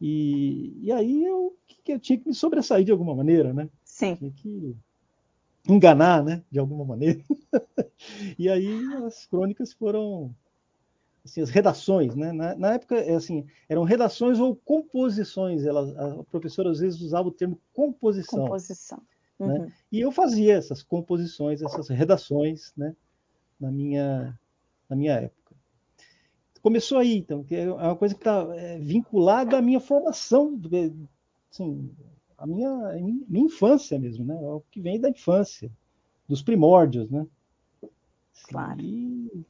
E, 0.00 0.76
e 0.82 0.92
aí 0.92 1.24
eu, 1.24 1.56
eu 1.86 1.98
tinha 1.98 2.18
que 2.18 2.28
me 2.28 2.34
sobressair 2.34 2.84
de 2.84 2.92
alguma 2.92 3.14
maneira, 3.14 3.52
né? 3.52 3.68
Sim. 3.84 4.14
Tinha 4.16 4.30
que 4.30 4.76
enganar, 5.68 6.22
né? 6.22 6.42
De 6.50 6.58
alguma 6.58 6.84
maneira. 6.84 7.20
e 8.38 8.48
aí 8.48 8.68
as 9.04 9.26
crônicas 9.26 9.72
foram 9.72 10.34
assim, 11.24 11.40
as 11.40 11.50
redações, 11.50 12.14
né? 12.14 12.32
Na, 12.32 12.54
na, 12.54 12.74
época, 12.74 12.96
é 12.96 13.14
assim, 13.14 13.46
eram 13.68 13.84
redações 13.84 14.38
ou 14.38 14.56
composições. 14.56 15.64
Ela, 15.64 16.20
a 16.20 16.24
professora 16.24 16.70
às 16.70 16.80
vezes 16.80 17.00
usava 17.00 17.28
o 17.28 17.32
termo 17.32 17.60
composição. 17.72 18.44
Composição. 18.44 19.02
Né? 19.38 19.46
Uhum. 19.46 19.72
E 19.92 20.00
eu 20.00 20.10
fazia 20.10 20.54
essas 20.54 20.82
composições, 20.82 21.62
essas 21.62 21.88
redações, 21.88 22.72
né? 22.76 22.94
Na 23.60 23.70
minha 23.70 24.38
na 24.88 24.96
minha 24.96 25.14
época. 25.14 25.54
Começou 26.62 26.98
aí, 26.98 27.16
então, 27.18 27.44
que 27.44 27.54
é 27.54 27.70
uma 27.70 27.96
coisa 27.96 28.14
que 28.14 28.20
está 28.20 28.46
é, 28.56 28.78
vinculada 28.78 29.58
à 29.58 29.62
minha 29.62 29.80
formação, 29.80 30.60
assim, 31.50 31.90
a 32.36 32.46
minha, 32.46 32.70
minha 33.28 33.46
infância 33.46 33.98
mesmo, 33.98 34.24
né? 34.24 34.34
É 34.34 34.48
o 34.48 34.62
que 34.70 34.80
vem 34.80 35.00
da 35.00 35.08
infância, 35.08 35.70
dos 36.26 36.42
primórdios, 36.42 37.10
né? 37.10 37.26
Claro. 38.48 38.80
E, 38.80 39.44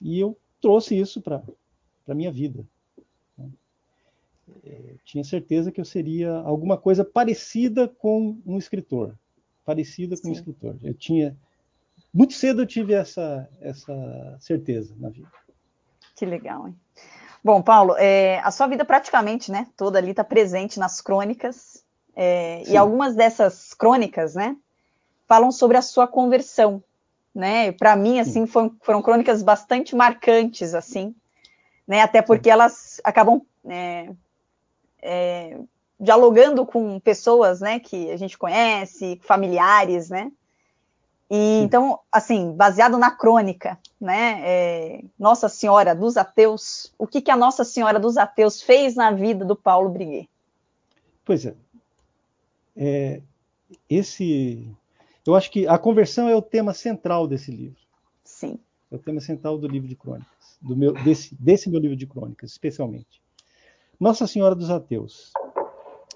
e 0.00 0.18
eu 0.18 0.36
trouxe 0.62 0.98
isso 0.98 1.20
para 1.20 1.42
a 2.08 2.14
minha 2.14 2.32
vida. 2.32 2.64
Né? 3.36 3.50
É, 4.64 4.94
tinha 5.04 5.24
certeza 5.24 5.70
que 5.70 5.80
eu 5.80 5.84
seria 5.84 6.32
alguma 6.32 6.78
coisa 6.78 7.04
parecida 7.04 7.86
com 7.88 8.38
um 8.46 8.56
escritor. 8.56 9.14
Parecida 9.64 10.16
com 10.16 10.22
Sim. 10.22 10.30
um 10.30 10.32
escritor. 10.32 10.76
Eu 10.82 10.94
tinha 10.94 11.36
muito 12.12 12.34
cedo 12.34 12.62
eu 12.62 12.66
tive 12.66 12.92
essa, 12.92 13.48
essa 13.60 14.36
certeza 14.38 14.94
na 14.98 15.08
vida. 15.08 15.30
Que 16.14 16.26
legal, 16.26 16.68
hein? 16.68 16.76
Bom, 17.42 17.60
Paulo, 17.60 17.96
é, 17.96 18.38
a 18.40 18.50
sua 18.52 18.68
vida 18.68 18.84
praticamente, 18.84 19.50
né, 19.50 19.66
toda 19.76 19.98
ali 19.98 20.10
está 20.10 20.22
presente 20.22 20.78
nas 20.78 21.00
crônicas, 21.00 21.82
é, 22.14 22.62
e 22.68 22.76
algumas 22.76 23.16
dessas 23.16 23.74
crônicas, 23.74 24.34
né, 24.34 24.56
falam 25.26 25.50
sobre 25.50 25.76
a 25.76 25.82
sua 25.82 26.06
conversão, 26.06 26.84
né? 27.34 27.72
Para 27.72 27.96
mim, 27.96 28.20
assim, 28.20 28.46
foram, 28.46 28.74
foram, 28.82 29.02
crônicas 29.02 29.42
bastante 29.42 29.94
marcantes, 29.94 30.74
assim, 30.74 31.14
né? 31.86 32.02
Até 32.02 32.22
porque 32.22 32.50
elas 32.50 33.00
acabam 33.04 33.42
é, 33.64 34.10
é, 35.00 35.58
dialogando 35.98 36.66
com 36.66 36.98
pessoas, 37.00 37.60
né, 37.60 37.78
que 37.78 38.10
a 38.10 38.16
gente 38.16 38.36
conhece, 38.36 39.20
familiares, 39.22 40.10
né? 40.10 40.30
E, 41.34 41.62
então, 41.62 41.98
assim, 42.12 42.52
baseado 42.52 42.98
na 42.98 43.10
crônica, 43.10 43.78
né? 43.98 44.40
É, 44.42 45.04
Nossa 45.18 45.48
Senhora 45.48 45.94
dos 45.94 46.18
Ateus, 46.18 46.92
o 46.98 47.06
que, 47.06 47.22
que 47.22 47.30
a 47.30 47.36
Nossa 47.36 47.64
Senhora 47.64 47.98
dos 47.98 48.18
Ateus 48.18 48.60
fez 48.60 48.94
na 48.94 49.10
vida 49.10 49.42
do 49.42 49.56
Paulo 49.56 49.88
Briguet? 49.88 50.28
Pois 51.24 51.46
é. 51.46 51.54
é. 52.76 53.22
Esse. 53.88 54.76
Eu 55.26 55.34
acho 55.34 55.50
que 55.50 55.66
a 55.66 55.78
conversão 55.78 56.28
é 56.28 56.34
o 56.34 56.42
tema 56.42 56.74
central 56.74 57.26
desse 57.26 57.50
livro. 57.50 57.80
Sim. 58.24 58.58
É 58.90 58.96
o 58.96 58.98
tema 58.98 59.20
central 59.20 59.56
do 59.56 59.68
livro 59.68 59.88
de 59.88 59.96
crônicas, 59.96 60.58
do 60.60 60.76
meu, 60.76 60.92
desse, 60.92 61.34
desse 61.36 61.70
meu 61.70 61.80
livro 61.80 61.96
de 61.96 62.06
crônicas, 62.06 62.50
especialmente. 62.50 63.22
Nossa 63.98 64.26
Senhora 64.26 64.54
dos 64.54 64.70
Ateus. 64.70 65.32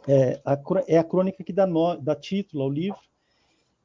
É 0.09 0.41
a, 0.45 0.59
é 0.87 0.99
a 0.99 1.05
crônica 1.05 1.43
que 1.43 1.53
dá, 1.53 1.67
no, 1.67 1.97
dá 1.97 2.15
título 2.15 2.63
ao 2.63 2.71
livro 2.71 2.99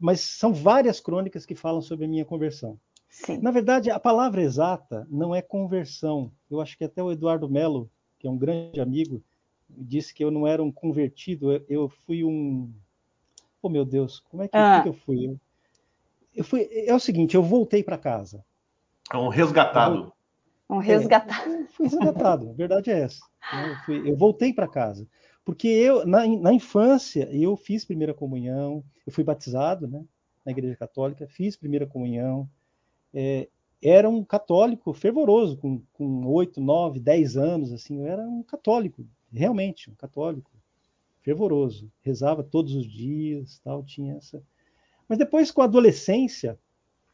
mas 0.02 0.20
são 0.22 0.52
várias 0.52 1.00
crônicas 1.00 1.46
que 1.46 1.54
falam 1.54 1.80
sobre 1.80 2.06
a 2.06 2.08
minha 2.10 2.26
conversão. 2.26 2.78
Sim. 3.08 3.38
Na 3.38 3.52
verdade, 3.52 3.92
a 3.92 4.00
palavra 4.00 4.42
exata 4.42 5.08
não 5.12 5.36
é 5.36 5.42
conversão. 5.44 6.32
Eu 6.50 6.60
acho 6.60 6.76
que 6.76 6.84
até 6.84 7.04
o 7.04 7.12
Eduardo 7.12 7.48
Melo, 7.48 7.90
que 8.18 8.26
é 8.26 8.30
um 8.30 8.38
grande 8.38 8.82
amigo, 8.82 9.22
disse 9.70 10.12
que 10.12 10.24
eu 10.24 10.32
não 10.32 10.48
era 10.48 10.64
um 10.64 10.72
convertido, 10.72 11.64
eu, 11.70 11.88
fui 11.88 12.24
um. 12.24 12.74
Oh, 13.62 13.70
meu 13.70 13.86
Deus, 13.86 14.20
como 14.30 14.44
é 14.44 14.48
que, 14.48 14.58
ah. 14.58 14.82
que 14.82 14.90
eu 14.90 14.94
fui? 14.94 15.28
Eu, 15.28 15.40
eu, 16.36 16.44
fui? 16.44 16.68
É 16.72 16.94
o 16.94 17.00
seguinte, 17.00 17.36
eu 17.36 17.44
voltei 17.44 17.84
para 17.84 17.98
casa. 17.98 18.44
É 19.12 19.18
um 19.18 19.28
resgatado. 19.28 20.12
Um 20.70 20.78
resgatado. 20.78 21.50
É, 21.50 21.68
fui 21.68 21.88
resgatado, 21.88 22.50
a 22.50 22.54
verdade 22.54 22.90
é 22.90 23.02
essa. 23.02 23.22
Eu, 23.54 23.76
fui, 23.86 24.10
eu 24.10 24.16
voltei 24.16 24.54
para 24.54 24.68
casa. 24.68 25.08
Porque 25.44 25.68
eu, 25.68 26.06
na, 26.06 26.26
na 26.28 26.54
infância, 26.54 27.28
eu 27.32 27.58
fiz 27.58 27.84
primeira 27.84 28.14
comunhão, 28.14 28.84
eu 29.06 29.12
fui 29.12 29.24
batizado, 29.24 29.88
né, 29.88 30.04
na 30.46 30.52
igreja 30.52 30.76
católica, 30.76 31.28
fiz 31.28 31.56
primeira 31.56 31.86
comunhão, 31.86 32.50
é, 33.14 33.50
era 33.82 34.08
um 34.08 34.24
católico 34.24 34.94
fervoroso, 34.94 35.58
com, 35.58 35.82
com 35.94 36.26
8, 36.28 36.62
9, 36.62 37.00
10 37.00 37.38
anos, 37.38 37.74
assim, 37.74 38.00
eu 38.00 38.08
era 38.08 38.22
um 38.22 38.44
católico 38.44 39.06
realmente 39.34 39.90
um 39.90 39.96
católico 39.96 40.52
fervoroso, 41.22 41.92
rezava 42.02 42.44
todos 42.44 42.76
os 42.76 42.86
dias, 42.86 43.60
tal, 43.64 43.84
tinha 43.84 44.16
essa. 44.16 44.42
Mas 45.08 45.18
depois, 45.18 45.52
com 45.52 45.62
a 45.62 45.66
adolescência, 45.66 46.58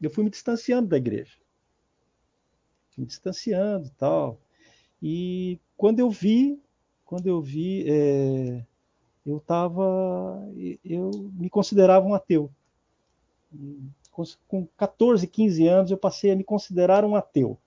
eu 0.00 0.10
fui 0.10 0.24
me 0.24 0.30
distanciando 0.30 0.88
da 0.88 0.96
igreja, 0.96 1.36
me 2.96 3.04
distanciando, 3.04 3.90
tal. 3.98 4.40
E 5.02 5.58
quando 5.76 6.00
eu 6.00 6.10
vi, 6.10 6.60
quando 7.04 7.26
eu 7.26 7.40
vi, 7.40 7.84
é, 7.88 8.64
eu 9.24 9.38
estava, 9.38 10.42
eu 10.84 11.10
me 11.34 11.50
considerava 11.50 12.06
um 12.06 12.14
ateu. 12.14 12.50
Com 14.48 14.66
14, 14.76 15.26
15 15.26 15.66
anos, 15.66 15.90
eu 15.90 15.96
passei 15.96 16.30
a 16.30 16.36
me 16.36 16.44
considerar 16.44 17.04
um 17.04 17.14
ateu. 17.14 17.58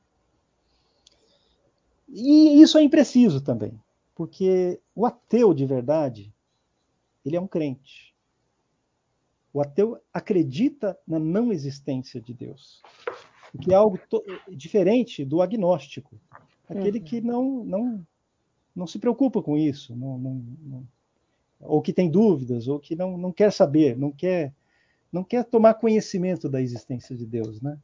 E 2.09 2.61
isso 2.61 2.77
é 2.77 2.83
impreciso 2.83 3.39
também, 3.41 3.79
porque 4.21 4.79
o 4.93 5.03
ateu 5.03 5.51
de 5.51 5.65
verdade, 5.65 6.31
ele 7.25 7.35
é 7.35 7.41
um 7.41 7.47
crente. 7.47 8.13
O 9.51 9.59
ateu 9.59 9.99
acredita 10.13 10.95
na 11.07 11.17
não 11.17 11.51
existência 11.51 12.21
de 12.21 12.31
Deus, 12.31 12.83
o 13.51 13.57
que 13.57 13.73
é 13.73 13.75
algo 13.75 13.99
diferente 14.47 15.25
do 15.25 15.41
agnóstico, 15.41 16.21
aquele 16.69 16.99
uhum. 16.99 17.03
que 17.03 17.19
não, 17.19 17.63
não, 17.63 18.07
não 18.75 18.85
se 18.85 18.99
preocupa 18.99 19.41
com 19.41 19.57
isso, 19.57 19.95
não, 19.95 20.19
não, 20.19 20.45
não, 20.61 20.87
ou 21.59 21.81
que 21.81 21.91
tem 21.91 22.07
dúvidas, 22.07 22.67
ou 22.67 22.79
que 22.79 22.95
não, 22.95 23.17
não 23.17 23.31
quer 23.31 23.51
saber, 23.51 23.97
não 23.97 24.11
quer, 24.11 24.53
não 25.11 25.23
quer 25.23 25.45
tomar 25.45 25.73
conhecimento 25.73 26.47
da 26.47 26.61
existência 26.61 27.15
de 27.15 27.25
Deus. 27.25 27.59
Né? 27.59 27.75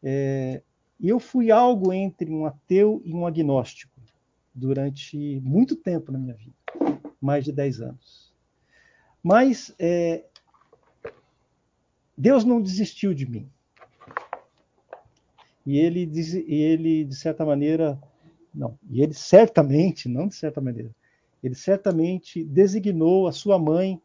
É, 0.00 0.62
eu 1.00 1.18
fui 1.18 1.50
algo 1.50 1.92
entre 1.92 2.30
um 2.30 2.46
ateu 2.46 3.02
e 3.04 3.12
um 3.12 3.26
agnóstico 3.26 3.95
durante 4.56 5.40
muito 5.40 5.76
tempo 5.76 6.10
na 6.10 6.18
minha 6.18 6.34
vida 6.34 6.56
mais 7.20 7.44
de 7.44 7.52
10 7.52 7.80
anos. 7.80 8.32
Mas 9.22 9.74
é, 9.78 10.24
Deus 12.16 12.44
não 12.44 12.62
desistiu 12.62 13.12
de 13.12 13.28
mim. 13.28 13.50
E 15.64 15.78
ele, 15.78 16.08
e 16.46 16.54
ele, 16.54 17.04
de 17.04 17.16
certa 17.16 17.44
maneira, 17.44 18.00
não, 18.54 18.78
e 18.88 19.02
ele 19.02 19.14
certamente, 19.14 20.08
não 20.08 20.28
de 20.28 20.36
certa 20.36 20.60
maneira, 20.60 20.94
ele 21.42 21.56
certamente 21.56 22.44
designou 22.44 23.26
a 23.26 23.32
sua 23.32 23.58
mãe 23.58 24.00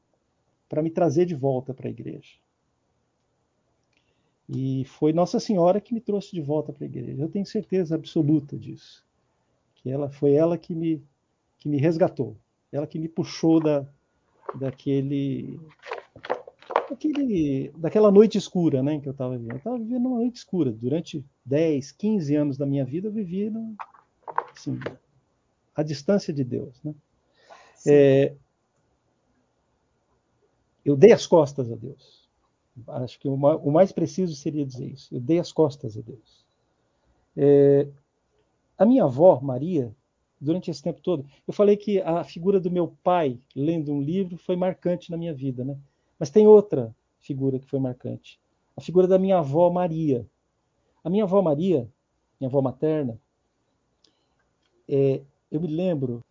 para 0.67 0.81
me 0.81 0.89
trazer 0.89 1.25
de 1.25 1.35
volta 1.35 1.73
para 1.73 1.87
a 1.87 1.91
igreja. 1.91 2.39
E 4.49 4.83
foi 4.85 5.13
Nossa 5.13 5.39
Senhora 5.39 5.79
que 5.79 5.93
me 5.93 6.01
trouxe 6.01 6.31
de 6.31 6.41
volta 6.41 6.73
para 6.73 6.83
a 6.83 6.89
igreja. 6.89 7.21
Eu 7.21 7.29
tenho 7.29 7.45
certeza 7.45 7.95
absoluta 7.95 8.57
disso. 8.57 9.05
Que 9.81 9.89
ela 9.89 10.09
foi 10.09 10.33
ela 10.33 10.57
que 10.57 10.73
me 10.75 11.03
que 11.57 11.69
me 11.69 11.77
resgatou, 11.77 12.35
ela 12.71 12.87
que 12.87 12.97
me 12.97 13.07
puxou 13.07 13.59
da 13.59 13.85
daquele 14.55 15.59
daquele 16.89 17.71
daquela 17.77 18.11
noite 18.11 18.37
escura, 18.37 18.83
né, 18.83 18.99
que 18.99 19.07
eu 19.07 19.11
estava 19.11 19.37
vivendo. 19.37 19.51
Eu 19.51 19.57
estava 19.57 19.77
vivendo 19.77 20.05
uma 20.07 20.19
noite 20.19 20.37
escura 20.37 20.71
durante 20.71 21.23
10, 21.45 21.91
15 21.91 22.35
anos 22.35 22.57
da 22.57 22.65
minha 22.65 22.85
vida, 22.85 23.07
eu 23.07 23.11
vivi 23.11 23.49
no, 23.49 23.75
assim, 24.51 24.79
a 25.75 25.83
distância 25.83 26.33
de 26.33 26.43
Deus, 26.43 26.81
né? 26.83 26.93
É, 27.87 28.33
eu 30.85 30.95
dei 30.95 31.11
as 31.11 31.25
costas 31.25 31.71
a 31.71 31.75
Deus. 31.75 32.29
Acho 32.87 33.19
que 33.19 33.27
o 33.27 33.71
mais 33.71 33.91
preciso 33.91 34.35
seria 34.35 34.65
dizer 34.65 34.87
isso. 34.87 35.13
Eu 35.13 35.19
dei 35.19 35.39
as 35.39 35.51
costas 35.51 35.97
a 35.97 36.01
Deus. 36.01 36.45
É, 37.35 37.87
a 38.81 38.85
minha 38.85 39.03
avó, 39.03 39.39
Maria, 39.39 39.95
durante 40.39 40.71
esse 40.71 40.81
tempo 40.81 41.01
todo, 41.01 41.23
eu 41.47 41.53
falei 41.53 41.77
que 41.77 42.01
a 42.01 42.23
figura 42.23 42.59
do 42.59 42.71
meu 42.71 42.97
pai 43.03 43.39
lendo 43.55 43.93
um 43.93 44.01
livro 44.01 44.37
foi 44.37 44.55
marcante 44.55 45.11
na 45.11 45.17
minha 45.17 45.35
vida, 45.35 45.63
né? 45.63 45.77
Mas 46.17 46.31
tem 46.31 46.47
outra 46.47 46.95
figura 47.19 47.59
que 47.59 47.67
foi 47.67 47.79
marcante. 47.79 48.39
A 48.75 48.81
figura 48.81 49.07
da 49.07 49.19
minha 49.19 49.37
avó 49.37 49.69
Maria. 49.69 50.27
A 51.03 51.11
minha 51.11 51.25
avó 51.25 51.43
Maria, 51.43 51.87
minha 52.39 52.49
avó 52.49 52.59
materna, 52.59 53.19
é, 54.89 55.21
eu 55.51 55.61
me 55.61 55.67
lembro 55.67 56.23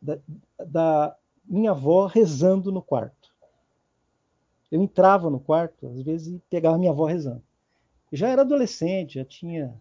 da, 0.00 0.20
da 0.64 1.16
minha 1.44 1.72
avó 1.72 2.06
rezando 2.06 2.70
no 2.70 2.80
quarto. 2.80 3.34
Eu 4.70 4.80
entrava 4.80 5.28
no 5.28 5.40
quarto, 5.40 5.88
às 5.88 6.02
vezes, 6.02 6.34
e 6.34 6.42
pegava 6.48 6.78
minha 6.78 6.92
avó 6.92 7.04
rezando. 7.04 7.42
Eu 8.12 8.16
já 8.16 8.28
era 8.28 8.42
adolescente, 8.42 9.14
já 9.14 9.24
tinha. 9.24 9.74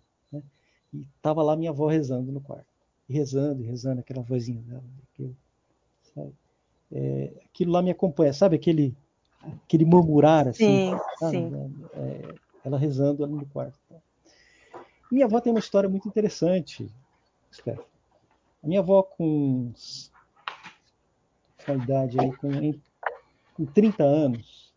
E 0.95 1.07
estava 1.15 1.43
lá 1.43 1.55
minha 1.55 1.71
avó 1.71 1.87
rezando 1.87 2.31
no 2.31 2.39
quarto. 2.41 2.65
E 3.09 3.13
rezando, 3.13 3.61
e 3.61 3.65
rezando, 3.65 3.99
aquela 3.99 4.21
vozinha 4.21 4.61
dela. 4.61 4.83
Aquilo, 5.11 5.35
é, 6.91 7.31
aquilo 7.45 7.71
lá 7.71 7.81
me 7.81 7.91
acompanha, 7.91 8.31
sabe 8.31 8.55
aquele, 8.55 8.95
aquele 9.63 9.85
murmurar 9.85 10.47
assim? 10.47 10.91
Sim, 10.91 10.97
sabe? 11.19 11.37
sim. 11.37 11.85
É, 11.93 12.35
ela 12.63 12.77
rezando 12.77 13.23
ali 13.23 13.33
no 13.33 13.45
quarto. 13.47 13.77
Minha 15.11 15.25
avó 15.25 15.39
tem 15.39 15.51
uma 15.51 15.59
história 15.59 15.89
muito 15.89 16.07
interessante, 16.07 16.89
Steph. 17.53 17.79
A 18.63 18.67
minha 18.67 18.79
avó, 18.79 19.03
com 19.03 19.71
a 21.67 21.73
idade 21.73 22.19
aí, 22.19 22.35
com, 22.37 22.49
com 23.53 23.65
30 23.65 24.03
anos, 24.03 24.73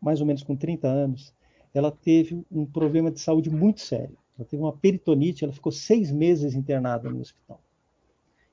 mais 0.00 0.20
ou 0.20 0.26
menos 0.26 0.42
com 0.42 0.56
30 0.56 0.88
anos, 0.88 1.32
ela 1.72 1.90
teve 1.90 2.44
um 2.50 2.66
problema 2.66 3.10
de 3.10 3.20
saúde 3.20 3.50
muito 3.50 3.80
sério. 3.80 4.16
Ela 4.38 4.46
teve 4.46 4.62
uma 4.62 4.72
peritonite, 4.72 5.44
ela 5.44 5.52
ficou 5.52 5.70
seis 5.70 6.10
meses 6.10 6.54
internada 6.54 7.08
no 7.08 7.20
hospital. 7.20 7.60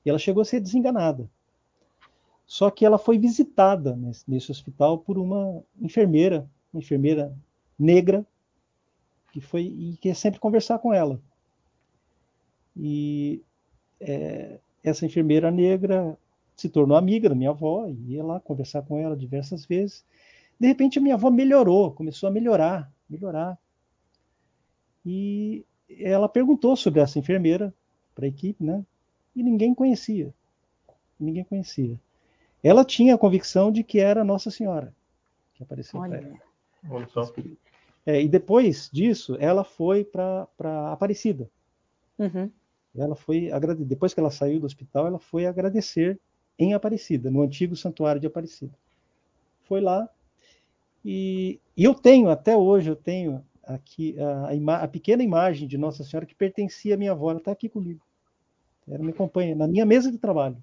E 0.04 0.10
ela 0.10 0.18
chegou 0.18 0.42
a 0.42 0.44
ser 0.44 0.60
desenganada. 0.60 1.28
Só 2.46 2.70
que 2.70 2.84
ela 2.84 2.98
foi 2.98 3.18
visitada 3.18 3.94
nesse, 3.96 4.24
nesse 4.28 4.50
hospital 4.50 4.98
por 4.98 5.18
uma 5.18 5.62
enfermeira, 5.80 6.48
uma 6.72 6.80
enfermeira 6.80 7.36
negra, 7.78 8.26
que 9.32 9.40
foi 9.40 9.62
e 9.62 9.96
quer 10.00 10.14
sempre 10.14 10.40
conversar 10.40 10.78
com 10.78 10.92
ela. 10.92 11.20
E 12.76 13.42
é, 14.00 14.58
essa 14.82 15.04
enfermeira 15.04 15.50
negra 15.50 16.16
se 16.56 16.68
tornou 16.68 16.96
amiga 16.96 17.28
da 17.28 17.34
minha 17.34 17.50
avó 17.50 17.86
e 17.86 18.14
ia 18.14 18.24
lá 18.24 18.40
conversar 18.40 18.82
com 18.82 18.98
ela 18.98 19.16
diversas 19.16 19.66
vezes. 19.66 20.04
De 20.58 20.66
repente, 20.66 20.98
a 20.98 21.02
minha 21.02 21.14
avó 21.14 21.30
melhorou, 21.30 21.92
começou 21.92 22.28
a 22.28 22.32
melhorar, 22.32 22.90
melhorar. 23.08 23.58
E 25.04 25.64
ela 26.00 26.28
perguntou 26.28 26.76
sobre 26.76 27.00
essa 27.00 27.18
enfermeira 27.18 27.72
para 28.14 28.26
a 28.26 28.28
equipe, 28.28 28.62
né? 28.62 28.84
E 29.34 29.42
ninguém 29.42 29.74
conhecia. 29.74 30.34
Ninguém 31.18 31.44
conhecia. 31.44 31.98
Ela 32.62 32.84
tinha 32.84 33.14
a 33.14 33.18
convicção 33.18 33.70
de 33.70 33.82
que 33.82 34.00
era 34.00 34.24
Nossa 34.24 34.50
Senhora 34.50 34.92
que 35.58 35.64
apareceu 35.64 36.00
para 36.00 36.16
ela. 36.16 36.38
É, 38.06 38.22
e 38.22 38.28
depois 38.28 38.88
disso, 38.90 39.36
ela 39.40 39.64
foi 39.64 40.04
para 40.04 40.46
Aparecida. 40.92 41.50
Uhum. 42.16 42.50
Ela 42.96 43.14
foi 43.14 43.50
depois 43.80 44.14
que 44.14 44.20
ela 44.20 44.30
saiu 44.30 44.60
do 44.60 44.66
hospital, 44.66 45.06
ela 45.06 45.18
foi 45.18 45.46
agradecer 45.46 46.18
em 46.58 46.74
Aparecida, 46.74 47.30
no 47.30 47.42
antigo 47.42 47.76
santuário 47.76 48.20
de 48.20 48.26
Aparecida. 48.26 48.72
Foi 49.64 49.80
lá 49.80 50.08
e, 51.10 51.58
e 51.74 51.84
eu 51.84 51.94
tenho, 51.94 52.28
até 52.28 52.54
hoje, 52.54 52.90
eu 52.90 52.94
tenho 52.96 53.42
aqui 53.64 54.14
a, 54.20 54.84
a, 54.84 54.88
pequena 54.88 55.22
imagem 55.22 55.66
de 55.66 55.78
Nossa 55.78 56.04
Senhora 56.04 56.26
que 56.26 56.34
pertencia 56.34 56.94
à 56.94 56.98
minha 56.98 57.12
avó, 57.12 57.30
ela 57.30 57.38
está 57.38 57.50
aqui 57.50 57.66
comigo. 57.66 58.04
Ela 58.86 59.02
me 59.02 59.10
acompanha 59.10 59.56
na 59.56 59.66
minha 59.66 59.86
mesa 59.86 60.12
de 60.12 60.18
trabalho. 60.18 60.62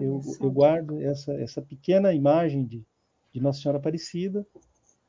Eu, 0.00 0.20
eu, 0.40 0.50
guardo 0.50 1.00
essa, 1.00 1.34
essa 1.34 1.62
pequena 1.62 2.12
imagem 2.12 2.64
de, 2.64 2.84
de 3.32 3.40
Nossa 3.40 3.60
Senhora 3.60 3.78
Aparecida. 3.78 4.44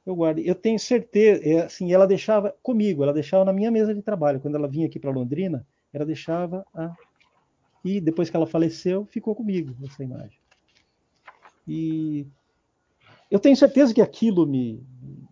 Eu 0.06 0.16
guardo. 0.16 0.38
Eu 0.38 0.54
tenho 0.54 0.78
certeza, 0.78 1.42
é, 1.44 1.64
assim, 1.64 1.92
ela 1.92 2.06
deixava 2.06 2.56
comigo, 2.62 3.02
ela 3.02 3.14
deixava 3.14 3.44
na 3.44 3.54
minha 3.54 3.72
mesa 3.72 3.96
de 3.96 4.04
trabalho. 4.04 4.40
Quando 4.40 4.54
ela 4.54 4.68
vinha 4.68 4.86
aqui 4.86 5.00
para 5.00 5.10
Londrina, 5.10 5.66
ela 5.92 6.06
deixava 6.06 6.64
a. 6.72 6.94
E 7.84 8.00
depois 8.00 8.30
que 8.30 8.36
ela 8.36 8.46
faleceu, 8.46 9.08
ficou 9.08 9.34
comigo 9.34 9.76
essa 9.84 10.04
imagem. 10.04 10.38
E 11.68 12.28
eu 13.34 13.40
tenho 13.40 13.58
certeza 13.58 13.92
que 13.92 14.00
aquilo 14.00 14.46
me, 14.46 14.86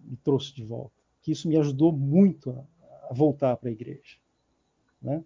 me 0.03 0.17
trouxe 0.23 0.55
de 0.55 0.65
volta, 0.65 0.95
que 1.21 1.31
isso 1.31 1.47
me 1.47 1.55
ajudou 1.55 1.91
muito 1.91 2.49
a, 2.49 3.11
a 3.11 3.13
voltar 3.13 3.55
para 3.57 3.69
a 3.69 3.71
igreja. 3.71 4.17
Né? 4.99 5.23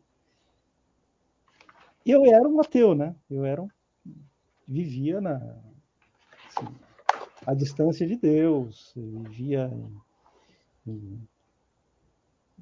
Eu 2.06 2.26
era 2.26 2.46
um 2.46 2.60
ateu, 2.60 2.94
né? 2.94 3.16
Eu 3.30 3.46
era 3.46 3.62
um, 3.62 3.70
vivia 4.68 5.22
na 5.22 5.38
assim, 6.50 6.68
a 7.48 7.54
distância 7.54 8.06
de 8.06 8.18
Deus, 8.18 8.92
vivia 8.94 9.72
em, 10.86 10.92
em 10.92 11.28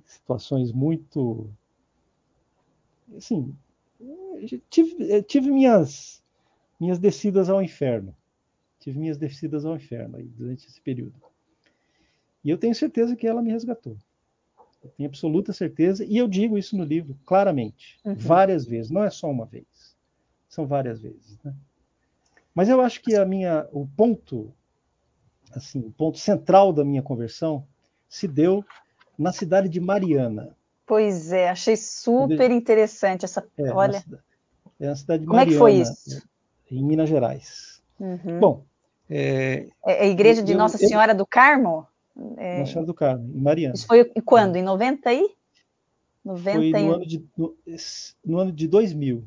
situações 0.06 0.71
muito 0.71 1.49
assim, 3.17 3.58
tive, 4.69 5.23
tive 5.23 5.49
minhas 5.49 6.23
minhas 6.80 6.99
descidas 6.99 7.49
ao 7.49 7.63
inferno 7.63 8.15
tive 8.84 9.00
minhas 9.00 9.17
descidas 9.17 9.63
ao 9.65 9.78
inferno 9.78 10.17
aí, 10.17 10.26
durante 10.26 10.67
esse 10.67 10.82
período. 10.82 11.13
E 12.43 12.50
eu 12.50 12.58
tenho 12.58 12.76
certeza 12.76 13.15
que 13.15 13.26
ela 13.26 13.41
me 13.41 13.52
resgatou. 13.52 13.96
Eu 14.84 14.89
tenho 14.89 15.08
absoluta 15.08 15.54
certeza, 15.54 16.04
e 16.04 16.17
eu 16.17 16.28
digo 16.28 16.58
isso 16.58 16.76
no 16.76 16.84
livro 16.84 17.17
claramente, 17.26 17.98
uhum. 18.04 18.15
várias 18.15 18.65
vezes, 18.65 18.91
não 18.91 19.02
é 19.02 19.10
só 19.10 19.32
uma 19.32 19.46
vez, 19.46 19.96
são 20.50 20.67
várias 20.67 21.02
vezes. 21.02 21.39
Né? 21.41 21.54
Mas 22.54 22.67
eu 22.67 22.82
acho 22.82 23.02
que 23.02 23.15
a 23.15 23.24
minha, 23.24 23.65
o 23.72 23.88
ponto, 23.88 24.54
assim, 25.54 25.80
o 25.80 25.91
ponto 25.91 26.17
central 26.17 26.74
da 26.74 26.84
minha 26.84 27.02
conversão 27.02 27.65
se 28.10 28.28
deu 28.28 28.65
na 29.17 29.32
cidade 29.32 29.69
de 29.69 29.80
Mariana. 29.80 30.54
Pois 30.86 31.32
é, 31.32 31.50
achei 31.50 31.78
super 31.78 32.52
interessante 32.52 33.24
essa. 33.24 33.48
É, 33.58 33.72
Olha. 33.72 34.04
É 34.78 34.89
a 34.89 34.96
cidade 34.98 35.22
de 35.22 35.28
Como 35.28 35.38
Mariana, 35.38 35.50
é 35.50 35.54
que 35.54 35.58
foi 35.58 35.74
isso? 35.76 36.28
Em 36.69 36.84
Minas 36.84 37.08
Gerais. 37.08 37.82
Uhum. 37.98 38.39
Bom. 38.39 38.65
É, 39.10 39.68
é 39.86 40.04
a 40.04 40.08
igreja 40.08 40.42
de 40.42 40.54
eu, 40.54 40.58
Nossa 40.58 40.78
Senhora 40.78 41.12
eu, 41.12 41.18
do 41.18 41.26
Carmo? 41.26 41.88
É... 42.38 42.60
Nossa 42.60 42.72
Senhora 42.72 42.88
do 42.88 42.94
Carmo, 42.94 43.32
em 43.34 43.42
Mariana. 43.42 43.76
Isso 43.76 43.88
foi 43.88 44.06
quando? 44.26 44.56
Em 44.56 44.63
90 44.63 45.10
aí? 45.10 45.30
90 46.24 46.60
foi 46.60 46.72
no 46.72 46.94
ano 46.94 47.06
de, 47.06 47.26
no, 47.38 47.56
no 48.26 48.39
ano 48.39 48.52
de 48.52 48.68
2000. 48.68 49.24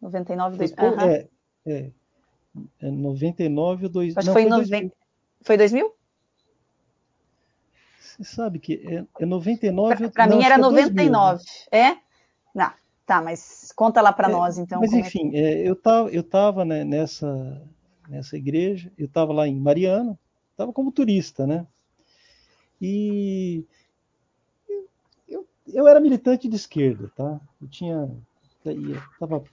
99, 0.00 0.56
2000. 0.56 0.84
Uhum. 0.86 1.00
É, 1.00 1.28
é, 1.66 1.90
é 2.80 2.90
99 2.90 3.86
ou 3.86 3.90
2000. 3.90 4.18
Acho 4.18 4.28
que 4.28 4.32
foi, 4.32 4.42
foi 4.42 4.50
90. 4.50 4.96
Foi 5.42 5.56
2000? 5.56 5.94
Você 8.00 8.24
sabe 8.24 8.58
que 8.58 8.74
é, 8.84 9.22
é 9.22 9.26
99. 9.26 10.10
Para 10.10 10.26
mim 10.26 10.42
era 10.42 10.58
99. 10.58 10.94
2000, 10.94 11.12
né? 11.12 11.90
É? 11.90 11.96
Não. 12.54 12.70
Tá, 13.06 13.22
mas 13.22 13.72
conta 13.74 14.02
lá 14.02 14.12
para 14.12 14.28
é, 14.28 14.32
nós 14.32 14.58
então. 14.58 14.80
Mas 14.80 14.92
enfim, 14.92 15.34
é 15.34 15.66
eu 15.66 15.74
tava, 15.74 16.10
eu 16.10 16.22
tava 16.22 16.62
né, 16.62 16.84
nessa 16.84 17.26
nessa 18.08 18.36
igreja, 18.36 18.90
eu 18.96 19.06
estava 19.06 19.32
lá 19.32 19.46
em 19.46 19.54
Mariana, 19.54 20.18
estava 20.52 20.72
como 20.72 20.90
turista, 20.90 21.46
né? 21.46 21.66
E 22.80 23.64
eu, 25.28 25.46
eu 25.66 25.86
era 25.86 26.00
militante 26.00 26.48
de 26.48 26.56
esquerda, 26.56 27.10
tá? 27.14 27.40
Eu 27.60 27.68
tinha, 27.68 28.10
eu 28.64 28.98
estava 29.12 29.44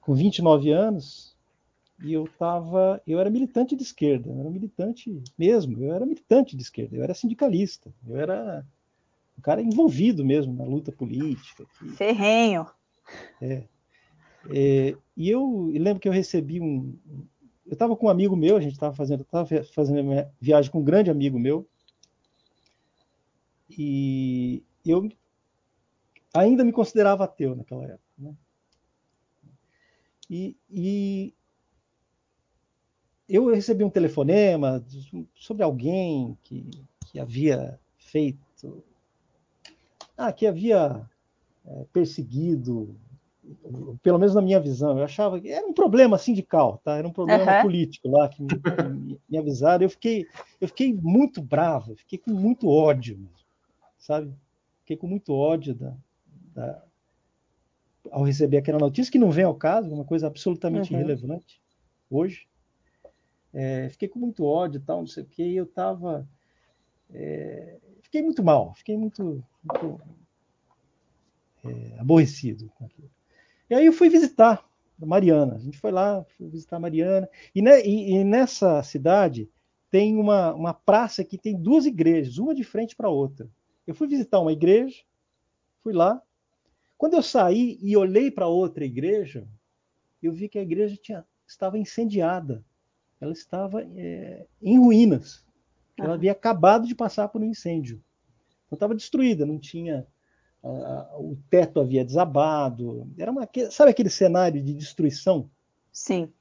com 0.00 0.14
29 0.14 0.70
anos 0.70 1.36
e 2.02 2.12
eu 2.12 2.28
tava, 2.38 3.00
eu 3.06 3.20
era 3.20 3.30
militante 3.30 3.76
de 3.76 3.82
esquerda, 3.82 4.30
eu 4.30 4.40
era 4.40 4.50
militante 4.50 5.22
mesmo, 5.38 5.82
eu 5.82 5.92
era 5.92 6.04
militante 6.06 6.56
de 6.56 6.62
esquerda, 6.62 6.96
eu 6.96 7.02
era 7.02 7.14
sindicalista, 7.14 7.92
eu 8.08 8.16
era 8.16 8.64
um 9.38 9.42
cara 9.42 9.62
envolvido 9.62 10.24
mesmo 10.24 10.52
na 10.52 10.64
luta 10.64 10.90
política. 10.90 11.64
Ferrenho. 11.96 12.66
É. 13.40 13.64
é 14.50 14.96
e 15.16 15.30
eu, 15.30 15.70
eu 15.72 15.82
lembro 15.82 16.00
que 16.00 16.08
eu 16.08 16.12
recebi 16.12 16.60
um, 16.60 16.96
eu 17.66 17.72
estava 17.72 17.96
com 17.96 18.06
um 18.06 18.10
amigo 18.10 18.36
meu, 18.36 18.56
a 18.56 18.60
gente 18.60 18.72
estava 18.72 18.94
fazendo, 18.94 19.24
tava 19.24 19.48
fazendo 19.64 20.30
viagem 20.40 20.70
com 20.70 20.80
um 20.80 20.84
grande 20.84 21.10
amigo 21.10 21.38
meu, 21.38 21.66
e 23.70 24.62
eu 24.84 25.08
ainda 26.34 26.64
me 26.64 26.72
considerava 26.72 27.24
ateu 27.24 27.54
naquela 27.54 27.84
época. 27.84 28.02
Né? 28.18 28.34
E, 30.28 30.56
e, 30.70 31.34
eu 33.28 33.52
recebi 33.52 33.84
um 33.84 33.90
telefonema 33.90 34.84
sobre 35.34 35.62
alguém 35.62 36.36
que, 36.42 36.68
que 37.06 37.18
havia 37.18 37.78
feito, 37.96 38.84
ah, 40.16 40.32
que 40.32 40.46
havia 40.46 41.08
é, 41.64 41.84
perseguido 41.92 42.94
pelo 44.02 44.18
menos 44.18 44.34
na 44.34 44.42
minha 44.42 44.60
visão, 44.60 44.98
eu 44.98 45.04
achava 45.04 45.40
que 45.40 45.48
era 45.48 45.66
um 45.66 45.72
problema 45.72 46.16
sindical, 46.16 46.80
tá? 46.84 46.96
Era 46.96 47.06
um 47.06 47.12
problema 47.12 47.56
uhum. 47.56 47.62
político 47.62 48.08
lá 48.08 48.28
que 48.28 48.42
me, 48.42 48.48
me, 48.94 49.20
me, 49.28 49.38
avisaram. 49.38 49.82
Eu 49.82 49.90
fiquei, 49.90 50.26
eu 50.60 50.68
fiquei 50.68 50.94
muito 50.94 51.42
bravo, 51.42 51.96
fiquei 51.96 52.18
com 52.18 52.30
muito 52.30 52.68
ódio, 52.68 53.18
sabe? 53.98 54.32
Fiquei 54.80 54.96
com 54.96 55.06
muito 55.06 55.32
ódio 55.34 55.74
da, 55.74 55.94
da, 56.54 56.84
ao 58.10 58.22
receber 58.22 58.58
aquela 58.58 58.78
notícia 58.78 59.10
que 59.10 59.18
não 59.18 59.30
vem 59.30 59.44
ao 59.44 59.54
caso, 59.54 59.92
uma 59.92 60.04
coisa 60.04 60.26
absolutamente 60.26 60.92
uhum. 60.92 61.00
irrelevante 61.00 61.60
hoje. 62.08 62.46
É, 63.52 63.88
fiquei 63.90 64.08
com 64.08 64.18
muito 64.18 64.44
ódio, 64.44 64.80
tal, 64.80 65.00
não 65.00 65.06
sei 65.06 65.24
o 65.24 65.26
que. 65.26 65.54
Eu 65.54 65.64
estava, 65.64 66.26
é, 67.10 67.78
fiquei 68.02 68.22
muito 68.22 68.42
mal, 68.42 68.72
fiquei 68.74 68.96
muito, 68.96 69.44
muito 69.62 70.00
é, 71.64 71.98
aborrecido 71.98 72.70
com 72.76 72.84
aquilo. 72.84 73.10
E 73.72 73.74
aí 73.74 73.86
eu 73.86 73.92
fui 73.94 74.10
visitar 74.10 74.62
Mariana. 74.98 75.54
A 75.54 75.58
gente 75.58 75.78
foi 75.78 75.90
lá, 75.90 76.22
fui 76.36 76.46
visitar 76.46 76.78
Mariana. 76.78 77.26
E, 77.54 77.62
ne, 77.62 77.80
e, 77.80 78.12
e 78.12 78.22
nessa 78.22 78.82
cidade 78.82 79.48
tem 79.90 80.18
uma, 80.18 80.52
uma 80.52 80.74
praça 80.74 81.24
que 81.24 81.38
tem 81.38 81.56
duas 81.56 81.86
igrejas, 81.86 82.36
uma 82.36 82.54
de 82.54 82.64
frente 82.64 82.94
para 82.94 83.08
a 83.08 83.10
outra. 83.10 83.48
Eu 83.86 83.94
fui 83.94 84.06
visitar 84.06 84.40
uma 84.40 84.52
igreja, 84.52 85.02
fui 85.82 85.94
lá. 85.94 86.20
Quando 86.98 87.14
eu 87.14 87.22
saí 87.22 87.78
e 87.80 87.96
olhei 87.96 88.30
para 88.30 88.46
outra 88.46 88.84
igreja, 88.84 89.48
eu 90.22 90.34
vi 90.34 90.50
que 90.50 90.58
a 90.58 90.62
igreja 90.62 90.94
tinha, 91.00 91.24
estava 91.46 91.78
incendiada. 91.78 92.62
Ela 93.18 93.32
estava 93.32 93.82
é, 93.96 94.44
em 94.60 94.78
ruínas. 94.78 95.46
Ela 95.98 96.12
havia 96.12 96.32
acabado 96.32 96.86
de 96.86 96.94
passar 96.94 97.26
por 97.28 97.40
um 97.40 97.46
incêndio. 97.46 98.04
Então 98.66 98.76
estava 98.76 98.94
destruída, 98.94 99.46
não 99.46 99.58
tinha 99.58 100.06
o 100.62 101.36
teto 101.50 101.80
havia 101.80 102.04
desabado. 102.04 103.10
Era 103.18 103.30
uma, 103.30 103.48
sabe 103.70 103.90
aquele 103.90 104.10
cenário 104.10 104.62
de 104.62 104.72
destruição? 104.74 105.50
Sim. 105.90 106.32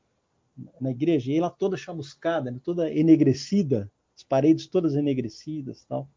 Na 0.79 0.91
igreja, 0.91 1.31
e 1.31 1.38
ela 1.38 1.49
toda 1.49 1.75
chamuscada, 1.75 2.51
né, 2.51 2.60
toda 2.63 2.91
enegrecida, 2.91 3.91
as 4.15 4.23
paredes 4.23 4.67
todas 4.67 4.95
enegrecidas, 4.95 5.84
tal. 5.86 6.07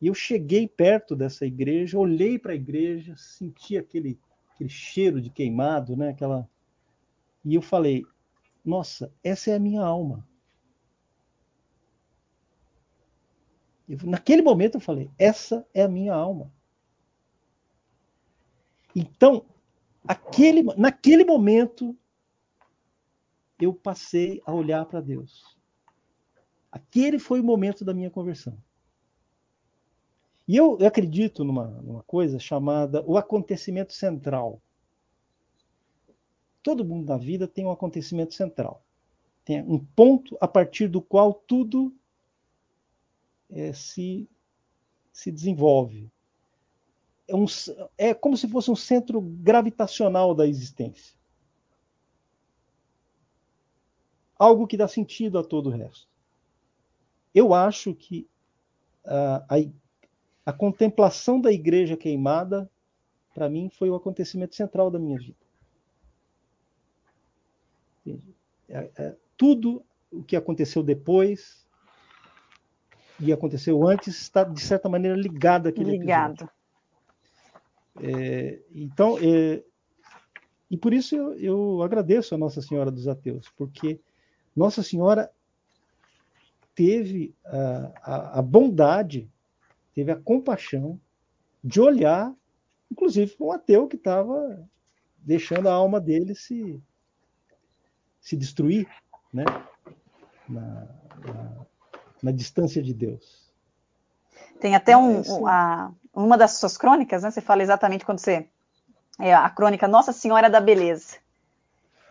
E 0.00 0.06
eu 0.06 0.14
cheguei 0.14 0.68
perto 0.68 1.16
dessa 1.16 1.46
igreja, 1.46 1.98
olhei 1.98 2.38
para 2.38 2.52
a 2.52 2.56
igreja, 2.56 3.14
senti 3.16 3.76
aquele, 3.76 4.18
aquele 4.54 4.68
cheiro 4.68 5.20
de 5.20 5.30
queimado, 5.30 5.96
né? 5.96 6.10
Aquela 6.10 6.48
e 7.44 7.54
eu 7.54 7.62
falei: 7.62 8.04
Nossa, 8.64 9.12
essa 9.22 9.50
é 9.50 9.54
a 9.54 9.58
minha 9.58 9.82
alma. 9.82 10.26
Eu, 13.88 13.98
naquele 14.04 14.42
momento 14.42 14.76
eu 14.76 14.80
falei: 14.80 15.10
Essa 15.18 15.66
é 15.72 15.82
a 15.82 15.88
minha 15.88 16.14
alma. 16.14 16.52
Então, 18.98 19.44
aquele, 20.02 20.64
naquele 20.76 21.24
momento, 21.24 21.96
eu 23.60 23.72
passei 23.72 24.42
a 24.44 24.52
olhar 24.52 24.84
para 24.86 25.00
Deus. 25.00 25.56
Aquele 26.72 27.20
foi 27.20 27.38
o 27.38 27.44
momento 27.44 27.84
da 27.84 27.94
minha 27.94 28.10
conversão. 28.10 28.58
E 30.48 30.56
eu, 30.56 30.76
eu 30.80 30.86
acredito 30.88 31.44
numa, 31.44 31.68
numa 31.68 32.02
coisa 32.02 32.40
chamada 32.40 33.04
o 33.06 33.16
acontecimento 33.16 33.92
central. 33.92 34.60
Todo 36.60 36.84
mundo 36.84 37.06
na 37.06 37.16
vida 37.16 37.46
tem 37.46 37.64
um 37.66 37.70
acontecimento 37.70 38.34
central. 38.34 38.82
Tem 39.44 39.62
um 39.62 39.78
ponto 39.78 40.36
a 40.40 40.48
partir 40.48 40.88
do 40.88 41.00
qual 41.00 41.32
tudo 41.32 41.94
é, 43.48 43.72
se, 43.72 44.28
se 45.12 45.30
desenvolve 45.30 46.10
é, 47.28 47.36
um, 47.36 47.44
é 47.98 48.14
como 48.14 48.36
se 48.36 48.48
fosse 48.48 48.70
um 48.70 48.76
centro 48.76 49.20
gravitacional 49.20 50.34
da 50.34 50.46
existência. 50.46 51.14
Algo 54.38 54.66
que 54.66 54.76
dá 54.76 54.88
sentido 54.88 55.38
a 55.38 55.44
todo 55.44 55.68
o 55.68 55.72
resto. 55.72 56.08
Eu 57.34 57.52
acho 57.52 57.94
que 57.94 58.26
a, 59.04 59.44
a, 60.46 60.52
contemplação 60.52 61.40
da 61.40 61.52
igreja 61.52 61.96
queimada, 61.96 62.70
para 63.34 63.48
mim, 63.48 63.68
foi 63.68 63.90
o 63.90 63.94
acontecimento 63.94 64.54
central 64.54 64.90
da 64.90 64.98
minha 64.98 65.18
vida. 65.18 65.36
É, 68.68 68.90
é, 68.96 69.16
tudo 69.36 69.84
o 70.10 70.22
que 70.22 70.36
aconteceu 70.36 70.82
depois 70.82 71.66
e 73.20 73.32
aconteceu 73.32 73.86
antes 73.86 74.20
está, 74.20 74.44
de 74.44 74.60
certa 74.60 74.88
maneira, 74.88 75.16
ligado 75.16 75.68
àquele 75.68 75.90
ligado. 75.90 76.32
episódio. 76.32 76.57
É, 78.00 78.60
então, 78.74 79.18
é, 79.18 79.62
e 80.70 80.76
por 80.76 80.92
isso 80.92 81.14
eu, 81.14 81.34
eu, 81.34 81.82
agradeço 81.82 82.34
a 82.34 82.38
Nossa 82.38 82.60
Senhora 82.60 82.90
dos 82.90 83.08
Ateus, 83.08 83.48
porque 83.56 84.00
Nossa 84.54 84.82
Senhora 84.82 85.30
teve 86.74 87.34
a, 87.44 87.92
a, 88.02 88.38
a 88.38 88.42
bondade, 88.42 89.28
teve 89.94 90.12
a 90.12 90.16
compaixão 90.16 91.00
de 91.62 91.80
olhar, 91.80 92.32
inclusive 92.90 93.34
para 93.36 93.46
um 93.46 93.52
ateu 93.52 93.88
que 93.88 93.96
estava 93.96 94.68
deixando 95.18 95.68
a 95.68 95.72
alma 95.72 96.00
dele 96.00 96.34
se, 96.34 96.80
se 98.20 98.36
destruir, 98.36 98.88
né? 99.32 99.44
Na, 100.48 100.88
na, 101.26 101.66
na 102.22 102.30
distância 102.32 102.82
de 102.82 102.94
Deus. 102.94 103.52
Tem 104.60 104.74
até 104.74 104.96
um, 104.96 105.20
é, 105.20 105.24
a, 105.46 105.92
uma 106.24 106.36
das 106.36 106.52
suas 106.52 106.76
crônicas, 106.76 107.22
né? 107.22 107.30
Você 107.30 107.40
fala 107.40 107.62
exatamente 107.62 108.04
quando 108.04 108.18
você. 108.18 108.46
É 109.20 109.34
a 109.34 109.48
crônica 109.50 109.88
Nossa 109.88 110.12
Senhora 110.12 110.48
da 110.48 110.60
Beleza. 110.60 111.16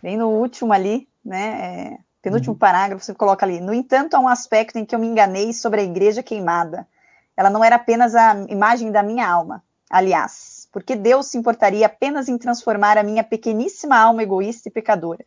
Bem 0.02 0.18
no 0.18 0.30
último 0.30 0.74
ali, 0.74 1.08
né? 1.24 1.96
É, 1.96 1.98
penúltimo 2.22 2.54
uhum. 2.54 2.60
parágrafo, 2.60 3.04
você 3.04 3.14
coloca 3.14 3.46
ali. 3.46 3.60
No 3.60 3.74
entanto, 3.74 4.16
há 4.16 4.20
um 4.20 4.28
aspecto 4.28 4.78
em 4.78 4.86
que 4.86 4.94
eu 4.94 5.00
me 5.00 5.08
enganei 5.08 5.54
sobre 5.54 5.82
a 5.82 5.84
igreja 5.84 6.22
queimada. 6.22 6.88
ela 7.36 7.50
não 7.50 7.64
era 7.64 7.76
apenas 7.76 8.16
a 8.16 8.34
imagem 8.50 8.92
da 8.92 9.04
minha 9.04 9.28
alma. 9.28 9.64
Aliás, 9.90 10.68
porque 10.72 10.96
Deus 10.96 11.28
se 11.28 11.38
importaria 11.38 11.86
apenas 11.86 12.28
em 12.28 12.38
transformar 12.38 12.98
a 12.98 13.04
minha 13.04 13.24
pequeníssima 13.24 13.98
alma 13.98 14.24
egoísta 14.24 14.68
e 14.68 14.72
pecadora. 14.72 15.24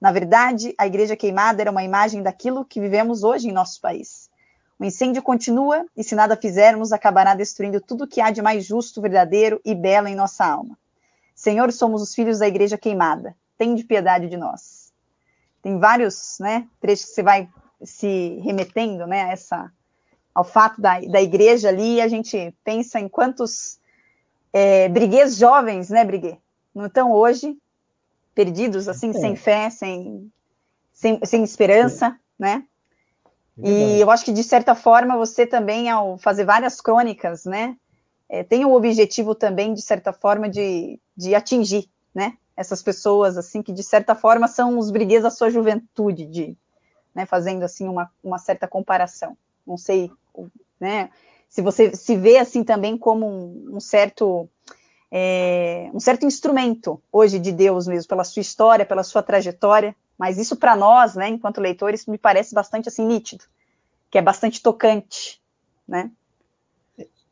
Na 0.00 0.10
verdade, 0.10 0.74
a 0.78 0.86
igreja 0.86 1.16
queimada 1.16 1.60
era 1.60 1.70
uma 1.70 1.84
imagem 1.84 2.22
daquilo 2.22 2.64
que 2.64 2.80
vivemos 2.80 3.22
hoje 3.22 3.48
em 3.48 3.52
nosso 3.52 3.78
país. 3.80 4.29
O 4.80 4.84
incêndio 4.86 5.22
continua 5.22 5.84
e, 5.94 6.02
se 6.02 6.14
nada 6.14 6.34
fizermos, 6.34 6.90
acabará 6.90 7.34
destruindo 7.34 7.82
tudo 7.82 8.06
que 8.06 8.18
há 8.18 8.30
de 8.30 8.40
mais 8.40 8.64
justo, 8.64 9.02
verdadeiro 9.02 9.60
e 9.62 9.74
belo 9.74 10.08
em 10.08 10.14
nossa 10.14 10.42
alma. 10.46 10.78
Senhor, 11.34 11.70
somos 11.70 12.00
os 12.00 12.14
filhos 12.14 12.38
da 12.38 12.48
igreja 12.48 12.78
queimada. 12.78 13.36
Tem 13.58 13.74
de 13.74 13.84
piedade 13.84 14.26
de 14.26 14.38
nós. 14.38 14.90
Tem 15.62 15.78
vários 15.78 16.38
né, 16.40 16.66
trechos 16.80 17.10
que 17.10 17.12
você 17.12 17.22
vai 17.22 17.46
se 17.82 18.40
remetendo 18.42 19.06
né, 19.06 19.24
a 19.24 19.32
essa, 19.32 19.72
ao 20.34 20.44
fato 20.44 20.80
da, 20.80 20.98
da 21.00 21.20
igreja 21.20 21.68
ali, 21.68 21.96
e 21.96 22.00
a 22.00 22.08
gente 22.08 22.54
pensa 22.64 22.98
em 22.98 23.08
quantos 23.08 23.78
é, 24.50 24.88
briguês 24.88 25.36
jovens, 25.36 25.90
né, 25.90 26.06
Briguê? 26.06 26.38
Não 26.74 26.86
estão 26.86 27.12
hoje 27.12 27.54
perdidos, 28.34 28.88
assim, 28.88 29.10
é. 29.10 29.12
sem 29.12 29.36
fé, 29.36 29.68
sem, 29.68 30.32
sem, 30.90 31.20
sem 31.22 31.44
esperança, 31.44 32.18
né? 32.38 32.64
É 33.62 33.68
e 33.68 34.00
eu 34.00 34.10
acho 34.10 34.24
que, 34.24 34.32
de 34.32 34.42
certa 34.44 34.74
forma, 34.74 35.16
você 35.16 35.46
também, 35.46 35.88
ao 35.88 36.18
fazer 36.18 36.44
várias 36.44 36.80
crônicas, 36.80 37.44
né, 37.44 37.76
é, 38.28 38.42
tem 38.42 38.64
o 38.64 38.74
objetivo 38.74 39.34
também, 39.34 39.74
de 39.74 39.82
certa 39.82 40.12
forma, 40.12 40.48
de, 40.48 40.98
de 41.16 41.34
atingir, 41.34 41.88
né, 42.14 42.36
essas 42.56 42.82
pessoas, 42.82 43.36
assim, 43.36 43.62
que, 43.62 43.72
de 43.72 43.82
certa 43.82 44.14
forma, 44.14 44.48
são 44.48 44.78
os 44.78 44.90
briguês 44.90 45.22
da 45.22 45.30
sua 45.30 45.50
juventude, 45.50 46.26
de, 46.26 46.56
né, 47.14 47.26
fazendo, 47.26 47.64
assim, 47.64 47.88
uma, 47.88 48.10
uma 48.22 48.38
certa 48.38 48.68
comparação. 48.68 49.36
Não 49.66 49.76
sei, 49.76 50.10
né, 50.78 51.10
se 51.48 51.60
você 51.60 51.94
se 51.94 52.16
vê, 52.16 52.38
assim, 52.38 52.62
também 52.64 52.96
como 52.96 53.26
um, 53.26 53.76
um 53.76 53.80
certo... 53.80 54.48
É, 55.12 55.90
um 55.92 55.98
certo 55.98 56.24
instrumento 56.24 57.02
hoje 57.10 57.40
de 57.40 57.50
Deus 57.50 57.88
mesmo, 57.88 58.08
pela 58.08 58.22
sua 58.22 58.40
história, 58.42 58.86
pela 58.86 59.02
sua 59.02 59.24
trajetória, 59.24 59.92
mas 60.20 60.36
isso 60.36 60.54
para 60.54 60.76
nós, 60.76 61.14
né, 61.14 61.30
enquanto 61.30 61.62
leitores, 61.62 62.04
me 62.04 62.18
parece 62.18 62.54
bastante 62.54 62.90
assim 62.90 63.06
nítido, 63.06 63.42
que 64.10 64.18
é 64.18 64.22
bastante 64.22 64.62
tocante, 64.62 65.40
né? 65.88 66.12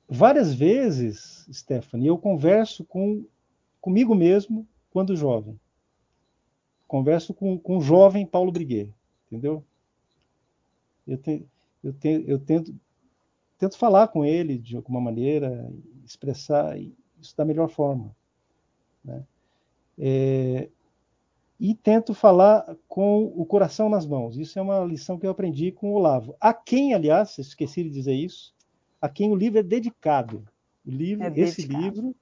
Várias 0.08 0.54
vezes, 0.54 1.46
Stephanie, 1.52 2.06
eu 2.06 2.16
converso 2.16 2.86
com 2.86 3.26
comigo 3.78 4.14
mesmo 4.14 4.66
quando 4.90 5.14
jovem. 5.14 5.60
Converso 6.86 7.34
com, 7.34 7.58
com 7.58 7.76
o 7.76 7.82
jovem 7.82 8.24
Paulo 8.24 8.50
Briguet, 8.50 8.90
entendeu? 9.26 9.62
Eu, 11.06 11.18
te, 11.18 11.46
eu, 11.84 11.92
te, 11.92 12.24
eu 12.26 12.38
tento, 12.38 12.74
tento 13.58 13.76
falar 13.76 14.08
com 14.08 14.24
ele 14.24 14.56
de 14.56 14.76
alguma 14.76 14.98
maneira, 14.98 15.70
expressar 16.06 16.78
isso 16.78 17.36
da 17.36 17.44
melhor 17.44 17.68
forma. 17.68 18.16
Né? 19.04 19.22
É, 19.98 20.70
e 21.60 21.74
tento 21.74 22.14
falar 22.14 22.76
com 22.86 23.24
o 23.34 23.44
coração 23.44 23.88
nas 23.88 24.06
mãos. 24.06 24.36
Isso 24.36 24.58
é 24.58 24.62
uma 24.62 24.84
lição 24.84 25.18
que 25.18 25.26
eu 25.26 25.30
aprendi 25.30 25.72
com 25.72 25.90
o 25.90 25.94
Olavo. 25.94 26.36
A 26.40 26.54
quem, 26.54 26.94
aliás, 26.94 27.36
esqueci 27.38 27.82
de 27.82 27.90
dizer 27.90 28.14
isso, 28.14 28.54
a 29.00 29.08
quem 29.08 29.30
o 29.30 29.34
livro 29.34 29.58
é 29.58 29.62
dedicado. 29.62 30.44
O 30.86 30.90
livro, 30.90 31.24
é 31.24 31.32
esse 31.36 31.62
livro 31.62 32.14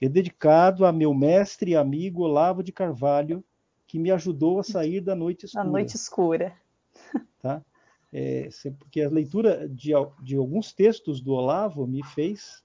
é 0.00 0.08
dedicado 0.08 0.84
a 0.84 0.92
meu 0.92 1.12
mestre 1.12 1.72
e 1.72 1.76
amigo 1.76 2.22
Olavo 2.22 2.62
de 2.62 2.72
Carvalho, 2.72 3.44
que 3.86 3.98
me 3.98 4.10
ajudou 4.10 4.58
a 4.58 4.62
sair 4.62 5.00
da 5.00 5.14
noite 5.14 5.44
escura. 5.44 5.64
Da 5.64 5.70
noite 5.70 5.94
escura. 5.94 6.56
Tá? 7.40 7.64
É, 8.12 8.50
porque 8.78 9.00
a 9.00 9.08
leitura 9.08 9.66
de, 9.66 9.92
de 10.22 10.36
alguns 10.36 10.74
textos 10.74 11.22
do 11.22 11.32
Olavo 11.32 11.86
me 11.86 12.04
fez, 12.04 12.62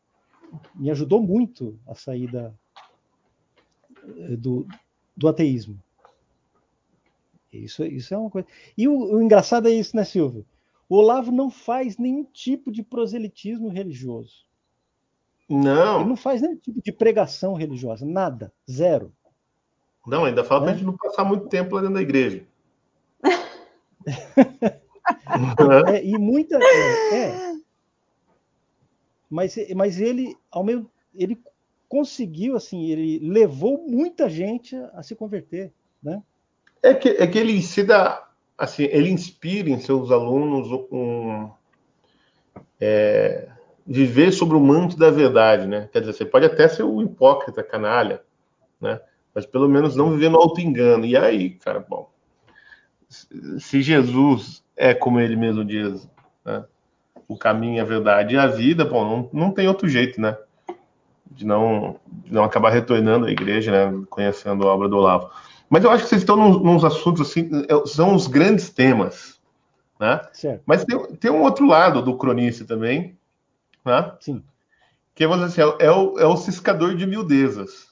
me 0.75 0.91
ajudou 0.91 1.21
muito 1.21 1.79
a 1.87 1.95
sair 1.95 2.29
da, 2.29 2.51
do, 4.37 4.67
do 5.15 5.29
ateísmo. 5.29 5.79
Isso, 7.57 7.83
isso 7.85 8.13
é 8.13 8.17
uma 8.17 8.29
coisa. 8.29 8.47
E 8.77 8.87
o, 8.87 9.15
o 9.15 9.21
engraçado 9.21 9.67
é 9.67 9.71
isso, 9.71 9.95
né, 9.95 10.03
Silvio? 10.03 10.45
O 10.87 10.97
Olavo 10.97 11.31
não 11.31 11.49
faz 11.49 11.97
nenhum 11.97 12.23
tipo 12.23 12.71
de 12.71 12.83
proselitismo 12.83 13.69
religioso. 13.69 14.45
Não. 15.49 16.01
Ele 16.01 16.09
não 16.09 16.15
faz 16.15 16.41
nenhum 16.41 16.57
tipo 16.57 16.81
de 16.81 16.91
pregação 16.91 17.53
religiosa, 17.53 18.05
nada, 18.05 18.53
zero. 18.69 19.11
Não, 20.05 20.25
ainda 20.25 20.43
fala 20.43 20.61
é? 20.61 20.65
pra 20.65 20.73
gente 20.73 20.85
não 20.85 20.95
passar 20.95 21.23
muito 21.23 21.47
tempo 21.47 21.75
lá 21.75 21.81
dentro 21.81 21.95
da 21.95 22.01
igreja. 22.01 22.45
é, 25.91 26.05
e 26.05 26.17
muita. 26.17 26.57
É, 26.61 27.15
é, 27.15 27.55
Mas, 29.29 29.55
mas 29.75 29.99
ele, 29.99 30.37
ao 30.51 30.63
mesmo, 30.63 30.89
ele 31.13 31.41
conseguiu, 31.89 32.55
assim, 32.55 32.85
ele 32.85 33.19
levou 33.19 33.87
muita 33.87 34.29
gente 34.29 34.75
a, 34.75 34.87
a 34.95 35.03
se 35.03 35.15
converter, 35.15 35.73
né? 36.01 36.21
É 36.85 36.93
que, 36.93 37.09
é 37.09 37.25
que 37.25 37.37
ele 37.39 37.53
ensina, 37.53 38.21
assim, 38.57 38.83
ele 38.83 39.09
inspira 39.09 39.69
em 39.69 39.79
seus 39.79 40.11
alunos 40.11 40.67
um, 40.91 41.49
é, 42.79 43.49
viver 43.85 44.31
sobre 44.31 44.55
o 44.55 44.59
manto 44.59 44.97
da 44.97 45.09
verdade, 45.09 45.67
né? 45.67 45.89
Quer 45.91 46.01
dizer, 46.01 46.13
você 46.13 46.25
pode 46.25 46.45
até 46.45 46.67
ser 46.67 46.83
um 46.83 47.01
hipócrita, 47.01 47.63
canalha, 47.63 48.21
né? 48.79 48.99
Mas 49.33 49.45
pelo 49.45 49.67
menos 49.67 49.95
não 49.95 50.11
viver 50.11 50.29
no 50.29 50.37
auto-engano. 50.37 51.05
E 51.05 51.17
aí, 51.17 51.51
cara, 51.51 51.79
bom, 51.79 52.09
se 53.09 53.81
Jesus 53.81 54.63
é 54.75 54.93
como 54.93 55.19
ele 55.19 55.35
mesmo 55.35 55.65
diz, 55.65 56.07
né? 56.43 56.65
o 57.27 57.37
caminho, 57.37 57.81
a 57.81 57.85
verdade 57.85 58.35
e 58.35 58.37
a 58.37 58.47
vida, 58.47 58.85
bom, 58.85 59.03
não, 59.03 59.29
não 59.33 59.51
tem 59.51 59.67
outro 59.67 59.87
jeito, 59.87 60.21
né? 60.21 60.37
De 61.29 61.45
não, 61.45 61.99
de 62.07 62.31
não 62.31 62.43
acabar 62.43 62.69
retornando 62.69 63.25
à 63.25 63.31
igreja, 63.31 63.71
né? 63.71 64.05
Conhecendo 64.09 64.67
a 64.67 64.73
obra 64.73 64.87
do 64.87 64.97
Olavo. 64.97 65.31
Mas 65.69 65.83
eu 65.83 65.91
acho 65.91 66.03
que 66.03 66.09
vocês 66.09 66.21
estão 66.21 66.35
nos, 66.35 66.61
nos 66.61 66.85
assuntos 66.85 67.29
assim, 67.29 67.49
é, 67.67 67.87
são 67.87 68.15
os 68.15 68.27
grandes 68.27 68.69
temas, 68.69 69.39
né? 69.99 70.21
Certo. 70.33 70.63
Mas 70.65 70.83
tem, 70.85 70.97
tem 71.15 71.31
um 71.31 71.41
outro 71.41 71.65
lado 71.65 72.01
do 72.01 72.17
cronista 72.17 72.65
também, 72.65 73.17
né? 73.83 74.13
Sim. 74.19 74.43
Que 75.13 75.25
dizer 75.25 75.45
assim, 75.45 75.61
é, 75.79 75.91
o, 75.91 76.19
é 76.19 76.25
o 76.25 76.37
ciscador 76.37 76.95
de 76.95 77.05
miudezas. 77.05 77.87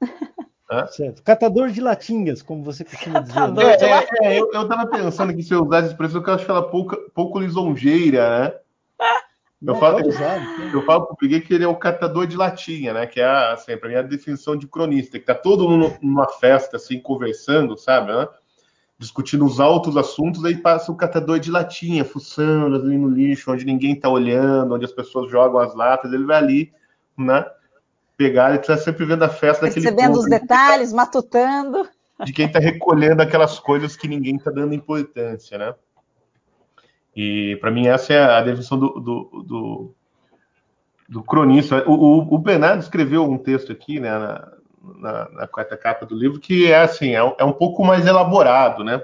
né? 0.70 0.86
Certo. 0.88 1.22
Catador 1.22 1.70
de 1.70 1.80
latinhas, 1.80 2.42
como 2.42 2.62
você 2.64 2.84
costuma 2.84 3.20
dizer. 3.20 3.52
Né? 3.52 3.64
É, 3.64 3.84
é, 3.84 4.08
é, 4.22 4.40
eu, 4.40 4.50
eu 4.52 4.68
tava 4.68 4.86
pensando 4.86 5.34
que 5.34 5.42
se 5.42 5.54
eu 5.54 5.64
usasse 5.64 5.84
essa 5.84 5.92
expressão, 5.92 6.22
que 6.22 6.28
eu 6.28 6.34
acho 6.34 6.44
que 6.44 6.50
ela 6.50 6.68
pouco, 6.68 6.96
pouco 7.14 7.38
lisonjeira, 7.38 8.40
né? 8.40 8.54
Eu 9.66 9.74
falo, 9.76 10.00
eu 10.72 10.82
falo 10.82 11.06
pro 11.06 11.16
que 11.16 11.54
ele 11.54 11.64
é 11.64 11.68
o 11.68 11.76
catador 11.76 12.26
de 12.26 12.36
latinha, 12.36 12.92
né? 12.92 13.06
Que 13.06 13.20
é, 13.20 13.52
assim, 13.52 13.76
pra 13.76 13.88
mim, 13.88 13.94
a 13.94 14.02
definição 14.02 14.56
de 14.56 14.66
cronista, 14.66 15.18
que 15.18 15.24
tá 15.24 15.34
todo 15.34 15.68
mundo 15.68 15.96
numa 16.02 16.28
festa, 16.28 16.76
assim, 16.76 17.00
conversando, 17.00 17.76
sabe? 17.76 18.12
Né? 18.12 18.28
Discutindo 18.98 19.44
os 19.44 19.60
altos 19.60 19.96
assuntos, 19.96 20.44
aí 20.44 20.56
passa 20.56 20.92
o 20.92 20.96
catador 20.96 21.38
de 21.38 21.50
latinha, 21.50 22.04
fuçando 22.04 22.76
ali 22.76 22.98
no 22.98 23.08
lixo, 23.08 23.50
onde 23.50 23.64
ninguém 23.64 23.98
tá 23.98 24.08
olhando, 24.08 24.74
onde 24.74 24.84
as 24.84 24.92
pessoas 24.92 25.30
jogam 25.30 25.60
as 25.60 25.74
latas, 25.74 26.12
ele 26.12 26.24
vai 26.24 26.36
ali, 26.36 26.72
né? 27.16 27.44
Pegar, 28.16 28.50
ele 28.50 28.58
tá 28.58 28.76
sempre 28.76 29.04
vendo 29.04 29.22
a 29.22 29.28
festa 29.28 29.66
daquele 29.66 29.86
Percebendo 29.86 30.18
os 30.18 30.28
detalhes, 30.28 30.90
tá, 30.90 30.96
matutando. 30.96 31.88
De 32.24 32.32
quem 32.32 32.50
tá 32.50 32.58
recolhendo 32.58 33.22
aquelas 33.22 33.58
coisas 33.58 33.96
que 33.96 34.06
ninguém 34.06 34.38
tá 34.38 34.50
dando 34.50 34.74
importância, 34.74 35.58
né? 35.58 35.74
E 37.14 37.56
para 37.60 37.70
mim 37.70 37.86
essa 37.86 38.12
é 38.12 38.22
a 38.22 38.42
definição 38.42 38.78
do, 38.78 38.88
do, 39.00 39.44
do, 39.46 39.94
do 41.08 41.22
cronista. 41.22 41.88
O, 41.88 41.92
o, 41.92 42.34
o, 42.34 42.38
Bernardo 42.38 42.82
escreveu 42.82 43.24
um 43.24 43.38
texto 43.38 43.70
aqui, 43.70 44.00
né, 44.00 44.10
na, 44.10 44.52
na, 44.82 45.30
na 45.30 45.46
quarta 45.46 45.76
capa 45.76 46.04
do 46.04 46.16
livro, 46.16 46.40
que 46.40 46.66
é 46.66 46.80
assim, 46.80 47.14
é, 47.14 47.34
é 47.38 47.44
um 47.44 47.52
pouco 47.52 47.84
mais 47.84 48.06
elaborado, 48.06 48.82
né? 48.82 49.02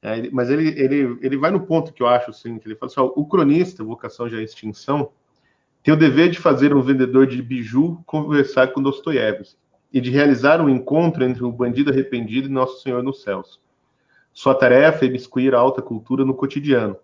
É, 0.00 0.30
mas 0.30 0.48
ele, 0.48 0.68
ele, 0.80 1.18
ele 1.20 1.36
vai 1.36 1.50
no 1.50 1.66
ponto 1.66 1.92
que 1.92 2.02
eu 2.02 2.06
acho 2.06 2.30
assim, 2.30 2.58
que 2.58 2.68
ele 2.68 2.76
fala 2.76 2.92
assim, 2.92 3.00
o 3.00 3.26
cronista, 3.26 3.82
vocação 3.82 4.28
já 4.28 4.38
é 4.38 4.42
extinção, 4.42 5.10
tem 5.82 5.92
o 5.92 5.96
dever 5.96 6.30
de 6.30 6.38
fazer 6.38 6.74
um 6.74 6.82
vendedor 6.82 7.26
de 7.26 7.40
biju 7.42 8.00
conversar 8.06 8.68
com 8.68 8.82
Dostoiévski 8.82 9.56
e 9.92 10.00
de 10.00 10.10
realizar 10.10 10.60
um 10.60 10.68
encontro 10.68 11.24
entre 11.24 11.42
o 11.42 11.50
bandido 11.50 11.90
arrependido 11.90 12.48
e 12.48 12.52
Nosso 12.52 12.82
Senhor 12.82 13.02
nos 13.02 13.22
céus. 13.22 13.60
Sua 14.38 14.54
tarefa 14.54 15.04
é 15.04 15.08
biscuir 15.08 15.52
a 15.52 15.58
alta 15.58 15.82
cultura 15.82 16.24
no 16.24 16.32
cotidiano, 16.32 16.96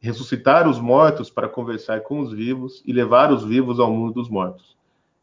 ressuscitar 0.00 0.66
os 0.66 0.80
mortos 0.80 1.28
para 1.28 1.46
conversar 1.46 2.00
com 2.00 2.20
os 2.20 2.32
vivos 2.32 2.82
e 2.86 2.90
levar 2.90 3.30
os 3.30 3.44
vivos 3.44 3.78
ao 3.78 3.92
mundo 3.92 4.14
dos 4.14 4.30
mortos. 4.30 4.78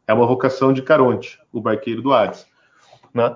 É 0.05 0.13
uma 0.13 0.27
vocação 0.27 0.71
de 0.71 0.83
Caronte, 0.83 1.41
o 1.51 1.59
barqueiro 1.59 2.03
do 2.03 2.13
Hades. 2.13 2.45
Né? 3.11 3.35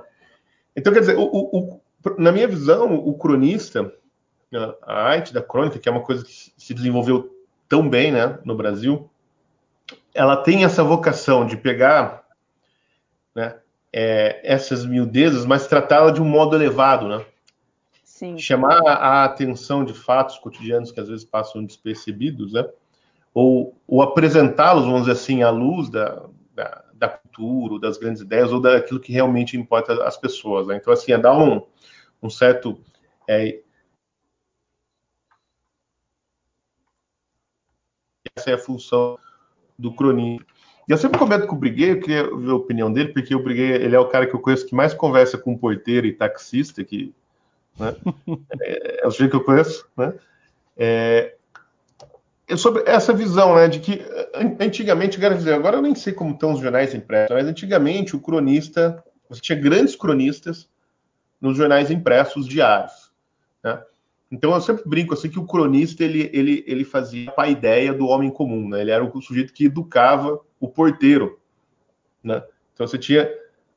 Então, 0.76 0.94
quer 0.94 1.00
dizer, 1.00 1.18
o, 1.18 1.24
o, 1.24 1.82
na 2.16 2.32
minha 2.32 2.48
visão, 2.48 2.94
o 2.94 3.18
cronista, 3.18 3.92
né, 4.52 4.72
a 4.84 5.02
arte 5.02 5.34
da 5.34 5.42
crônica, 5.42 5.80
que 5.80 5.90
é 5.90 5.92
uma 5.92 6.04
coisa 6.04 6.24
que 6.24 6.54
se 6.56 6.76
desenvolveu 6.76 7.36
tão 7.68 7.90
bem 7.90 8.12
né, 8.12 8.38
no 8.46 8.54
Brasil, 8.54 9.10
ela 10.14 10.38
tem 10.38 10.64
essa 10.64 10.84
vocação 10.84 11.44
de 11.44 11.58
pegar 11.58 12.24
né, 13.34 13.56
é, 13.92 14.40
essas 14.44 14.86
miudezas, 14.86 15.44
mas 15.44 15.66
tratá-la 15.66 16.12
de 16.12 16.22
um 16.22 16.26
modo 16.26 16.56
elevado, 16.56 17.08
né? 17.08 17.26
Sim. 18.22 18.38
chamar 18.38 18.80
a 18.86 19.26
atenção 19.26 19.84
de 19.84 19.96
fatos 19.96 20.38
cotidianos 20.38 20.92
que 20.92 21.00
às 21.00 21.10
vezes 21.10 21.26
passam 21.26 21.66
despercebidos, 21.66 22.54
né? 22.54 22.64
ou, 23.34 23.76
ou 23.88 24.04
apresentá-los, 24.04 24.86
vamos 24.86 25.02
dizer 25.02 25.14
assim, 25.14 25.42
à 25.42 25.50
luz 25.50 25.90
da, 25.90 26.30
da, 26.54 26.86
da, 26.94 27.10
cultura, 27.10 27.80
das 27.80 27.98
grandes 27.98 28.22
ideias, 28.22 28.52
ou 28.52 28.62
daquilo 28.62 29.00
que 29.00 29.12
realmente 29.12 29.58
importa 29.58 30.06
às 30.06 30.18
pessoas. 30.18 30.68
Né? 30.68 30.76
Então, 30.76 30.94
assim, 30.94 31.14
é 31.14 31.18
dar 31.18 31.36
um, 31.36 31.66
um 32.22 32.30
certo. 32.30 32.80
É, 33.28 33.60
essa 38.36 38.52
é 38.52 38.54
a 38.54 38.60
função 38.60 39.18
do 39.80 39.96
cronista. 39.96 40.46
E 40.88 40.92
eu 40.92 40.98
sempre 41.00 41.18
comento 41.18 41.48
com 41.48 41.56
o 41.56 41.60
Briguet, 41.60 41.96
eu 41.96 42.02
queria 42.02 42.24
ver 42.38 42.52
a 42.52 42.56
opinião 42.56 42.94
dele, 42.94 43.14
porque 43.14 43.34
o 43.34 43.42
Briguet 43.42 43.82
ele 43.82 43.96
é 43.96 44.00
o 44.00 44.10
cara 44.10 44.28
que 44.28 44.36
eu 44.36 44.40
conheço 44.40 44.68
que 44.68 44.76
mais 44.76 44.94
conversa 44.94 45.40
com 45.40 45.58
porteiro 45.58 46.06
e 46.06 46.14
taxista, 46.14 46.84
que 46.84 47.16
né? 47.82 47.96
é, 48.62 49.04
é, 49.04 49.08
o 49.08 49.12
jeito 49.12 49.32
que 49.32 49.36
eu 49.38 49.44
conheço, 49.44 49.86
né? 49.98 50.14
É, 50.78 51.36
é, 52.48 52.58
sobre 52.58 52.84
essa 52.86 53.14
visão, 53.14 53.56
né, 53.56 53.68
de 53.68 53.80
que 53.80 54.06
antigamente, 54.60 55.20
quero 55.20 55.36
dizer, 55.36 55.54
agora 55.54 55.78
eu 55.78 55.82
nem 55.82 55.96
sei 55.96 56.14
como 56.14 56.34
estão 56.34 56.54
os 56.54 56.60
jornais 56.60 56.94
impressos, 56.94 57.36
mas 57.36 57.48
antigamente 57.48 58.16
o 58.16 58.20
cronista, 58.20 59.04
você 59.30 59.42
tinha 59.42 59.60
grandes 59.60 59.96
cronistas 59.96 60.70
nos 61.40 61.58
jornais 61.58 61.90
impressos 61.90 62.48
diários, 62.48 63.12
né? 63.64 63.82
Então 64.32 64.54
eu 64.54 64.62
sempre 64.62 64.84
brinco 64.86 65.14
assim 65.14 65.30
que 65.30 65.40
o 65.40 65.46
cronista 65.46 66.06
ele, 66.06 66.30
ele, 66.32 66.64
ele 66.66 66.86
fazia 66.86 67.34
a 67.38 67.50
ideia 67.50 67.94
do 67.94 68.08
homem 68.08 68.30
comum, 68.30 68.70
né? 68.70 68.80
Ele 68.80 68.92
era 68.92 69.04
o 69.04 69.22
sujeito 69.22 69.52
que 69.52 69.66
educava 69.66 70.40
o 70.58 70.70
porteiro, 70.70 71.38
né? 72.24 72.42
Então 72.74 72.88
você 72.88 72.98
tinha 72.98 73.30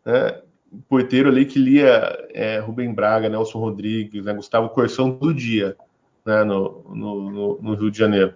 né, 0.04 0.42
porteiro 0.88 1.28
ali 1.28 1.44
que 1.44 1.58
lia 1.58 2.26
é, 2.32 2.58
Rubem 2.58 2.92
Braga, 2.92 3.28
Nelson 3.28 3.58
Rodrigues, 3.58 4.24
né, 4.24 4.32
Gustavo 4.32 4.68
Corsão 4.70 5.10
do 5.10 5.32
dia, 5.32 5.76
né, 6.24 6.44
no, 6.44 6.84
no, 6.94 7.58
no, 7.60 7.74
Rio 7.74 7.90
de 7.90 7.98
Janeiro 7.98 8.34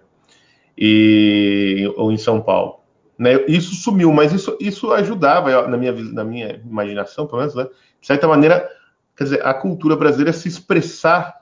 e 0.77 1.91
ou 1.97 2.11
em 2.11 2.17
São 2.17 2.41
Paulo. 2.41 2.79
Né, 3.17 3.43
isso 3.47 3.75
sumiu, 3.75 4.13
mas 4.13 4.31
isso, 4.31 4.57
isso 4.59 4.91
ajudava 4.93 5.67
na 5.67 5.77
minha, 5.77 5.91
na 5.91 6.23
minha 6.23 6.61
imaginação, 6.65 7.27
pelo 7.27 7.39
menos, 7.39 7.55
né, 7.55 7.65
de 7.99 8.07
certa 8.07 8.27
maneira, 8.27 8.69
quer 9.15 9.25
dizer, 9.25 9.45
a 9.45 9.53
cultura 9.53 9.95
brasileira 9.95 10.31
se 10.31 10.47
expressar 10.47 11.41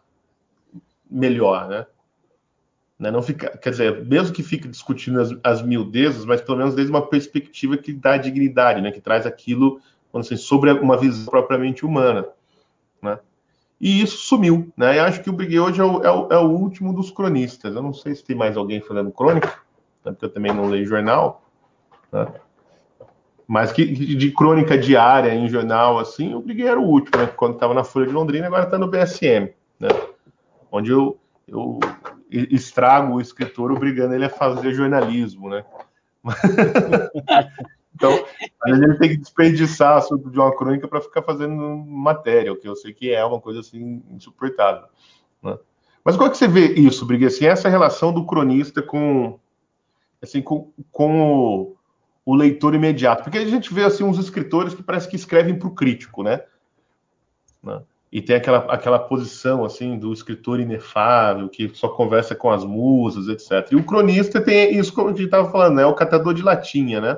melhor, 1.09 1.67
né? 1.67 1.85
né 2.99 3.11
não 3.11 3.21
fica, 3.21 3.55
quer 3.57 3.69
dizer, 3.69 4.05
mesmo 4.05 4.33
que 4.33 4.43
fique 4.43 4.67
discutindo 4.67 5.21
as, 5.21 5.35
as 5.43 5.61
miudezas, 5.61 6.25
mas 6.25 6.41
pelo 6.41 6.57
menos 6.57 6.75
desde 6.75 6.91
uma 6.91 7.07
perspectiva 7.07 7.77
que 7.77 7.93
dá 7.93 8.17
dignidade, 8.17 8.81
né? 8.81 8.91
Que 8.91 8.99
traz 8.99 9.25
aquilo 9.25 9.79
assim, 10.21 10.37
sobre 10.37 10.71
uma 10.71 10.97
visão 10.97 11.25
propriamente 11.25 11.85
humana. 11.85 12.27
Né? 13.01 13.19
E 13.79 14.01
isso 14.01 14.17
sumiu. 14.17 14.71
Né? 14.75 14.99
Eu 14.99 15.03
acho 15.03 15.21
que 15.21 15.29
o 15.29 15.33
Briguet 15.33 15.59
hoje 15.59 15.81
é 15.81 15.83
o, 15.83 16.03
é, 16.03 16.11
o, 16.11 16.27
é 16.31 16.37
o, 16.37 16.49
último 16.49 16.93
dos 16.93 17.11
cronistas. 17.11 17.75
Eu 17.75 17.81
não 17.81 17.93
sei 17.93 18.15
se 18.15 18.23
tem 18.23 18.35
mais 18.35 18.57
alguém 18.57 18.81
fazendo 18.81 19.11
crônica, 19.11 19.47
né? 20.03 20.11
porque 20.11 20.25
eu 20.25 20.29
também 20.29 20.53
não 20.53 20.69
leio 20.69 20.85
jornal. 20.85 21.43
Né? 22.11 22.27
Mas 23.47 23.71
que, 23.71 23.85
de 23.85 24.31
crônica 24.31 24.77
diária 24.77 25.33
em 25.33 25.47
jornal, 25.47 25.99
assim, 25.99 26.33
o 26.33 26.41
Briguet 26.41 26.67
era 26.67 26.79
o 26.79 26.87
último, 26.87 27.17
né? 27.21 27.27
quando 27.27 27.53
estava 27.53 27.73
na 27.73 27.83
Folha 27.83 28.07
de 28.07 28.13
Londrina, 28.13 28.47
agora 28.47 28.63
está 28.63 28.77
no 28.77 28.87
BSM, 28.87 29.53
né? 29.79 29.87
onde 30.71 30.91
eu, 30.91 31.17
eu 31.47 31.79
estrago 32.29 33.13
o 33.13 33.21
escritor 33.21 33.71
obrigando 33.71 34.13
ele 34.13 34.25
a 34.25 34.29
fazer 34.29 34.73
jornalismo, 34.73 35.49
né? 35.49 35.63
Então, 37.97 38.25
a 38.63 38.73
gente 38.75 38.99
tem 38.99 39.09
que 39.09 39.17
desperdiçar 39.17 39.97
assunto 39.97 40.29
de 40.29 40.37
uma 40.37 40.55
crônica 40.55 40.87
para 40.87 41.01
ficar 41.01 41.23
fazendo 41.23 41.55
matéria, 41.55 42.53
o 42.53 42.55
que 42.55 42.69
eu 42.69 42.75
sei 42.75 42.93
que 42.93 43.11
é 43.11 43.25
uma 43.25 43.41
coisa 43.41 43.61
assim 43.61 44.03
insuportável. 44.11 44.83
Né? 45.41 45.57
Mas 46.05 46.15
como 46.15 46.27
é 46.27 46.31
que 46.31 46.37
você 46.37 46.47
vê 46.47 46.73
isso, 46.73 47.07
Briguet? 47.07 47.33
Assim, 47.33 47.45
essa 47.47 47.67
relação 47.67 48.13
do 48.13 48.23
cronista 48.23 48.83
com, 48.83 49.39
assim, 50.21 50.43
com, 50.43 50.71
com 50.91 51.21
o, 51.21 51.75
o, 52.23 52.35
leitor 52.35 52.75
imediato? 52.75 53.23
Porque 53.23 53.39
a 53.39 53.47
gente 53.47 53.73
vê 53.73 53.83
assim 53.83 54.03
uns 54.03 54.19
escritores 54.19 54.75
que 54.75 54.83
parece 54.83 55.09
que 55.09 55.15
escrevem 55.15 55.57
para 55.57 55.67
o 55.67 55.73
crítico, 55.73 56.21
né? 56.21 56.43
né? 57.63 57.81
E 58.11 58.21
tem 58.21 58.35
aquela, 58.35 58.59
aquela 58.71 58.99
posição 58.99 59.65
assim 59.65 59.97
do 59.97 60.13
escritor 60.13 60.59
inefável, 60.59 61.49
que 61.49 61.69
só 61.73 61.89
conversa 61.89 62.35
com 62.35 62.51
as 62.51 62.63
musas, 62.63 63.27
etc. 63.27 63.71
E 63.71 63.75
o 63.75 63.83
cronista 63.83 64.39
tem 64.39 64.77
isso, 64.77 64.93
como 64.93 65.07
a 65.07 65.11
gente 65.11 65.25
estava 65.25 65.51
falando, 65.51 65.77
né? 65.77 65.81
É 65.81 65.87
o 65.87 65.95
catador 65.95 66.35
de 66.35 66.43
latinha, 66.43 67.01
né? 67.01 67.17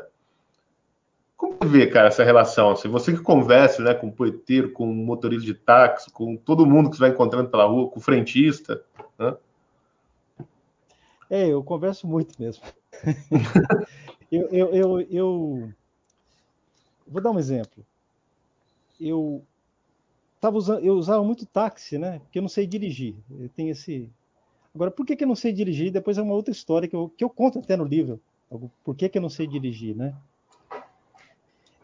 Como 1.40 1.56
você 1.58 1.70
vê, 1.70 1.88
cara, 1.88 2.10
essa 2.10 2.22
relação? 2.22 2.72
Assim, 2.72 2.90
você 2.90 3.14
que 3.14 3.22
conversa 3.22 3.82
né, 3.82 3.94
com 3.94 4.08
o 4.08 4.12
poeteiro, 4.12 4.74
com 4.74 4.84
o 4.84 4.94
motorista 4.94 5.46
de 5.46 5.54
táxi, 5.54 6.12
com 6.12 6.36
todo 6.36 6.66
mundo 6.66 6.90
que 6.90 6.98
você 6.98 7.04
vai 7.04 7.12
encontrando 7.12 7.50
pela 7.50 7.64
rua, 7.64 7.90
com 7.90 7.98
o 7.98 8.04
frentista. 8.04 8.84
Né? 9.18 9.38
É, 11.30 11.48
eu 11.48 11.64
converso 11.64 12.06
muito 12.06 12.36
mesmo. 12.38 12.62
eu, 14.30 14.50
eu, 14.50 14.76
eu, 14.76 15.02
eu, 15.10 15.74
vou 17.08 17.22
dar 17.22 17.32
um 17.32 17.40
exemplo. 17.40 17.86
Eu 19.00 19.42
tava 20.42 20.58
usando, 20.58 20.84
eu 20.84 20.96
usava 20.96 21.24
muito 21.24 21.46
táxi, 21.46 21.98
né? 21.98 22.20
Porque 22.20 22.40
eu 22.40 22.44
não 22.44 22.50
sei 22.50 22.68
dirigir. 22.68 23.16
Eu 23.40 23.48
tenho 23.48 23.72
esse. 23.72 24.10
Agora, 24.76 24.92
por 24.92 25.06
que, 25.06 25.16
que 25.16 25.24
eu 25.24 25.28
não 25.28 25.38
sei 25.38 25.54
dirigir? 25.54 25.90
Depois 25.90 26.18
é 26.18 26.22
uma 26.22 26.34
outra 26.34 26.52
história 26.52 26.86
que 26.86 26.98
eu, 26.98 27.08
que 27.16 27.24
eu 27.24 27.30
conto 27.30 27.60
até 27.60 27.78
no 27.78 27.86
livro. 27.86 28.20
Por 28.84 28.94
que, 28.94 29.08
que 29.08 29.18
eu 29.18 29.22
não 29.22 29.30
sei 29.30 29.48
dirigir, 29.48 29.96
né? 29.96 30.14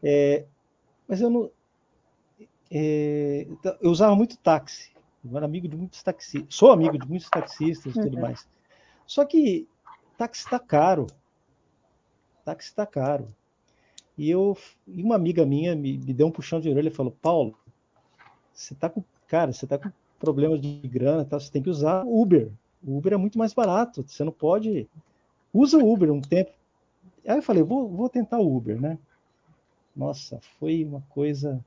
É, 0.08 0.46
mas 1.08 1.20
eu 1.20 1.32
não. 1.32 1.50
É, 2.70 3.48
eu 3.82 3.90
usava 3.90 4.16
muito 4.16 4.38
táxi. 4.38 4.92
Eu 5.24 5.36
era 5.36 5.46
amigo 5.48 5.68
de 5.68 5.76
muitos 5.76 6.04
taxistas. 6.04 6.54
Sou 6.54 6.72
amigo 6.72 6.96
de 7.00 7.08
muitos 7.08 7.28
taxistas 7.28 7.96
e 7.96 8.00
tudo 8.00 8.16
uhum. 8.16 8.22
mais. 8.22 8.48
Só 9.08 9.26
que 9.26 9.68
táxi 10.16 10.44
está 10.44 10.60
caro. 10.60 11.08
Táxi 12.44 12.70
está 12.70 12.86
caro. 12.86 13.34
E 14.16 14.30
eu, 14.30 14.56
e 14.88 15.02
uma 15.02 15.16
amiga 15.16 15.44
minha 15.44 15.76
me, 15.76 15.98
me 15.98 16.14
deu 16.14 16.28
um 16.28 16.32
puxão 16.32 16.60
de 16.60 16.70
orelha 16.70 16.90
e 16.90 16.94
falou: 16.94 17.12
Paulo, 17.20 17.58
você 18.54 18.76
tá 18.76 18.88
com, 18.88 19.04
cara, 19.28 19.52
você 19.52 19.66
tá 19.66 19.80
com 19.80 19.92
problemas 20.20 20.62
de 20.62 20.88
grana, 20.88 21.26
tá? 21.26 21.40
você 21.40 21.52
tem 21.52 21.64
que 21.64 21.70
usar 21.70 22.04
Uber. 22.06 22.52
O 22.84 22.98
Uber 22.98 23.14
é 23.14 23.18
muito 23.18 23.40
mais 23.40 23.54
barato. 23.54 24.06
Você 24.08 24.24
não 24.24 24.32
pode. 24.32 24.88
Usa 25.52 25.80
o 25.80 25.92
Uber 25.92 26.12
um 26.12 26.22
tempo. 26.22 26.52
Aí 27.28 27.38
eu 27.38 27.42
falei: 27.42 27.64
vou, 27.64 27.90
vou 27.90 28.08
tentar 28.08 28.38
o 28.38 28.56
Uber, 28.56 28.80
né? 28.80 29.00
Nossa, 29.96 30.40
foi 30.60 30.84
uma 30.84 31.02
coisa, 31.10 31.64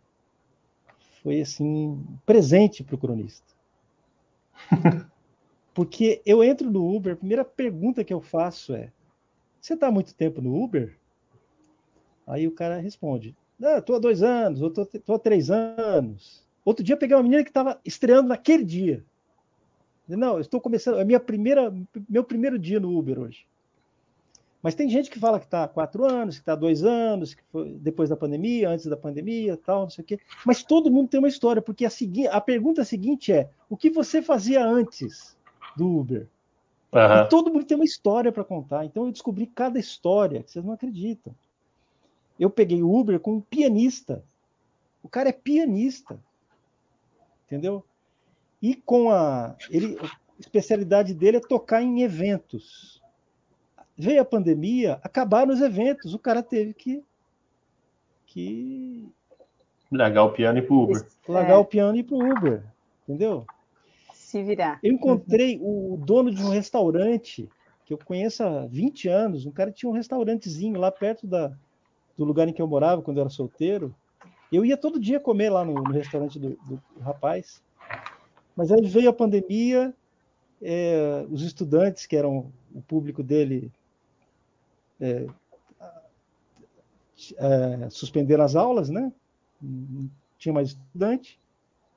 foi 1.22 1.40
assim, 1.40 2.04
presente 2.26 2.84
para 2.84 2.94
o 2.94 2.98
cronista. 2.98 3.46
Porque 5.72 6.20
eu 6.26 6.42
entro 6.42 6.70
no 6.70 6.94
Uber, 6.94 7.12
a 7.12 7.16
primeira 7.16 7.44
pergunta 7.44 8.04
que 8.04 8.12
eu 8.12 8.20
faço 8.20 8.74
é: 8.74 8.92
Você 9.60 9.74
está 9.74 9.86
há 9.86 9.92
muito 9.92 10.14
tempo 10.14 10.42
no 10.42 10.60
Uber? 10.62 10.98
Aí 12.26 12.46
o 12.46 12.52
cara 12.52 12.78
responde: 12.78 13.34
ah, 13.62 13.78
Estou 13.78 13.96
há 13.96 13.98
dois 13.98 14.22
anos, 14.22 14.60
ou 14.60 14.68
estou 14.68 15.14
há 15.14 15.18
três 15.18 15.50
anos. 15.50 16.44
Outro 16.64 16.84
dia 16.84 16.94
eu 16.94 16.98
peguei 16.98 17.16
uma 17.16 17.22
menina 17.22 17.42
que 17.42 17.50
estava 17.50 17.80
estreando 17.84 18.28
naquele 18.28 18.64
dia. 18.64 19.04
Não, 20.06 20.40
estou 20.40 20.60
começando, 20.60 20.98
é 20.98 21.04
minha 21.04 21.20
primeira, 21.20 21.72
meu 22.08 22.24
primeiro 22.24 22.58
dia 22.58 22.80
no 22.80 22.98
Uber 22.98 23.18
hoje. 23.18 23.46
Mas 24.62 24.74
tem 24.74 24.88
gente 24.88 25.08
que 25.08 25.20
fala 25.20 25.38
que 25.38 25.46
está 25.46 25.64
há 25.64 25.68
quatro 25.68 26.04
anos, 26.04 26.36
que 26.36 26.42
está 26.42 26.52
há 26.52 26.56
dois 26.56 26.82
anos, 26.82 27.32
que 27.32 27.42
foi 27.52 27.70
depois 27.74 28.08
da 28.08 28.16
pandemia, 28.16 28.68
antes 28.68 28.86
da 28.86 28.96
pandemia, 28.96 29.56
tal, 29.56 29.82
não 29.82 29.90
sei 29.90 30.02
o 30.02 30.06
quê. 30.06 30.18
Mas 30.44 30.64
todo 30.64 30.90
mundo 30.90 31.08
tem 31.08 31.20
uma 31.20 31.28
história, 31.28 31.62
porque 31.62 31.84
a, 31.84 31.90
segui 31.90 32.26
a 32.26 32.40
pergunta 32.40 32.84
seguinte 32.84 33.32
é: 33.32 33.50
o 33.68 33.76
que 33.76 33.88
você 33.88 34.20
fazia 34.20 34.64
antes 34.64 35.36
do 35.76 35.98
Uber? 35.98 36.26
Uhum. 36.92 37.00
E 37.00 37.28
todo 37.28 37.52
mundo 37.52 37.64
tem 37.64 37.76
uma 37.76 37.84
história 37.84 38.32
para 38.32 38.42
contar. 38.42 38.84
Então 38.84 39.06
eu 39.06 39.12
descobri 39.12 39.46
cada 39.46 39.78
história 39.78 40.42
que 40.42 40.50
vocês 40.50 40.64
não 40.64 40.72
acreditam. 40.72 41.32
Eu 42.38 42.50
peguei 42.50 42.82
o 42.82 42.92
Uber 42.92 43.20
com 43.20 43.34
um 43.34 43.40
pianista. 43.40 44.24
O 45.02 45.08
cara 45.08 45.28
é 45.28 45.32
pianista. 45.32 46.18
Entendeu? 47.46 47.84
E 48.60 48.74
com 48.74 49.10
a. 49.10 49.54
Ele, 49.70 49.96
a 50.00 50.10
especialidade 50.40 51.14
dele 51.14 51.36
é 51.36 51.40
tocar 51.40 51.80
em 51.80 52.02
eventos 52.02 52.98
veio 53.98 54.20
a 54.20 54.24
pandemia, 54.24 55.00
acabaram 55.02 55.52
os 55.52 55.60
eventos, 55.60 56.14
o 56.14 56.18
cara 56.18 56.42
teve 56.42 56.72
que. 56.72 57.02
que 58.26 59.08
largar 59.90 60.24
o 60.24 60.32
piano 60.32 60.58
e 60.58 60.62
ir 60.62 60.66
pro 60.66 60.82
Uber. 60.82 61.06
Largar 61.28 61.54
é. 61.54 61.56
o 61.56 61.64
piano 61.64 61.96
e 61.96 62.00
ir 62.00 62.04
pro 62.04 62.18
Uber, 62.18 62.62
entendeu? 63.02 63.44
Se 64.12 64.42
virar. 64.42 64.78
Eu 64.82 64.92
encontrei 64.92 65.58
o 65.60 65.98
dono 66.04 66.30
de 66.30 66.42
um 66.42 66.50
restaurante 66.50 67.48
que 67.84 67.92
eu 67.92 67.98
conheço 67.98 68.42
há 68.44 68.66
20 68.66 69.08
anos, 69.08 69.46
um 69.46 69.50
cara 69.50 69.72
tinha 69.72 69.88
um 69.88 69.94
restaurantezinho 69.94 70.78
lá 70.78 70.92
perto 70.92 71.26
da, 71.26 71.50
do 72.16 72.24
lugar 72.24 72.46
em 72.46 72.52
que 72.52 72.60
eu 72.60 72.66
morava 72.66 73.00
quando 73.00 73.16
eu 73.16 73.22
era 73.22 73.30
solteiro. 73.30 73.94
Eu 74.52 74.64
ia 74.64 74.76
todo 74.76 75.00
dia 75.00 75.18
comer 75.18 75.50
lá 75.50 75.64
no, 75.64 75.74
no 75.74 75.92
restaurante 75.92 76.38
do, 76.38 76.50
do, 76.66 76.82
rapaz. 77.00 77.62
Mas 78.54 78.70
aí 78.70 78.86
veio 78.86 79.08
a 79.08 79.12
pandemia, 79.12 79.94
é, 80.60 81.24
os 81.30 81.42
estudantes, 81.42 82.04
que 82.04 82.16
eram 82.16 82.52
o 82.74 82.82
público 82.82 83.22
dele, 83.22 83.72
é, 85.00 85.26
é, 87.36 87.90
suspenderam 87.90 88.44
as 88.44 88.54
aulas, 88.56 88.88
né? 88.88 89.12
Não 89.60 90.08
tinha 90.38 90.52
mais 90.52 90.68
estudante. 90.68 91.38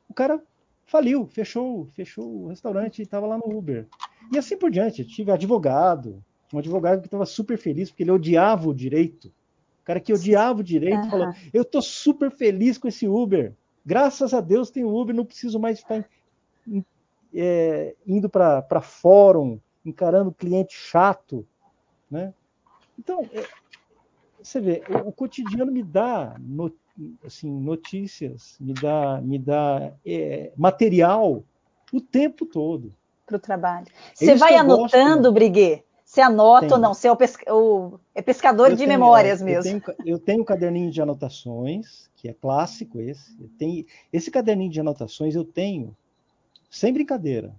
O 0.10 0.14
cara 0.14 0.42
faliu, 0.86 1.26
fechou, 1.28 1.86
fechou 1.88 2.44
o 2.44 2.48
restaurante 2.48 3.00
e 3.00 3.04
estava 3.04 3.28
lá 3.28 3.38
no 3.38 3.58
Uber. 3.58 3.88
E 4.32 4.38
assim 4.38 4.58
por 4.58 4.70
diante. 4.70 5.06
tive 5.06 5.32
advogado, 5.32 6.24
Um 6.54 6.60
advogado 6.60 7.00
que 7.00 7.08
estava 7.08 7.26
super 7.26 7.58
feliz 7.58 7.90
porque 7.90 8.04
ele 8.04 8.12
odiava 8.12 8.68
o 8.68 8.74
direito. 8.74 9.32
O 9.82 9.86
cara 9.86 10.00
que 10.00 10.14
odiava 10.14 10.60
o 10.60 10.64
direito 10.64 11.04
uhum. 11.04 11.10
falou: 11.10 11.34
Eu 11.54 11.62
estou 11.62 11.82
super 11.82 12.30
feliz 12.30 12.78
com 12.78 12.88
esse 12.88 13.08
Uber. 13.08 13.54
Graças 13.86 14.34
a 14.34 14.42
Deus 14.42 14.70
tem 14.70 14.84
o 14.84 14.94
Uber, 14.94 15.16
não 15.16 15.26
preciso 15.26 15.60
mais 15.60 15.80
ficar 15.80 16.06
é, 17.34 17.96
indo 18.06 18.30
para 18.30 18.82
fórum, 18.82 19.60
encarando 19.86 20.32
cliente 20.32 20.74
chato. 20.74 21.48
Né? 22.10 22.34
Então, 22.98 23.28
é, 23.34 23.46
você 24.42 24.60
vê, 24.60 24.84
o, 24.90 25.10
o, 25.10 25.12
cotidiano 25.12 25.72
me 25.72 25.84
dá 25.84 26.36
no, 26.40 26.72
assim, 27.26 27.50
notícias, 27.50 28.56
me 28.60 28.74
dá, 28.74 29.22
me 29.22 29.38
dá 29.38 29.92
é, 30.06 30.52
material 30.58 31.44
o 31.92 32.02
tempo 32.02 32.46
todo. 32.46 32.94
Para 33.26 33.38
o 33.38 33.40
trabalho. 33.40 33.88
É 34.20 34.26
você 34.26 34.36
vai 34.36 34.56
anotando, 34.56 35.24
gosto, 35.24 35.34
Briguet? 35.34 35.84
Você 36.04 36.20
anota 36.20 36.62
tenho. 36.62 36.74
ou 36.74 36.80
não? 36.80 36.94
Você 36.94 37.08
é, 37.08 37.12
o 37.12 37.16
pesca... 37.16 37.54
o... 37.54 37.98
é 38.14 38.22
pescador 38.22 38.70
eu 38.70 38.76
de 38.76 38.80
tenho, 38.80 38.90
memórias 38.90 39.42
é, 39.42 39.46
mesmo. 39.46 39.72
Eu 39.72 39.82
tenho, 39.82 39.98
eu 40.06 40.20
tenho 40.20 40.42
um 40.42 40.46
caderninho 40.46 40.92
de 40.92 41.02
anotações, 41.02 42.10
que 42.18 42.28
é 42.28 42.34
clássico 42.34 43.00
esse. 43.00 43.34
Tenho... 43.58 43.86
Esse 44.12 44.30
caderninho 44.30 44.72
de 44.72 44.80
anotações 44.82 45.36
eu 45.36 45.46
tenho, 45.46 45.96
sem 46.70 46.92
brincadeira. 46.92 47.56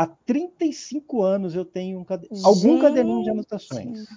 Há 0.00 0.06
35 0.06 1.22
anos 1.22 1.54
eu 1.54 1.62
tenho 1.62 1.98
um 1.98 2.04
cade... 2.04 2.26
algum 2.42 2.80
caderninho 2.80 3.22
de 3.22 3.28
anotações. 3.28 4.08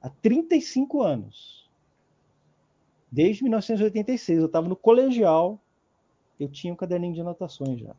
Há 0.00 0.08
35 0.08 1.02
anos. 1.02 1.70
Desde 3.10 3.42
1986. 3.42 4.38
Eu 4.38 4.46
estava 4.46 4.66
no 4.66 4.74
colegial, 4.74 5.60
eu 6.40 6.48
tinha 6.48 6.72
um 6.72 6.76
caderninho 6.76 7.12
de 7.12 7.20
anotações 7.20 7.78
já. 7.78 7.94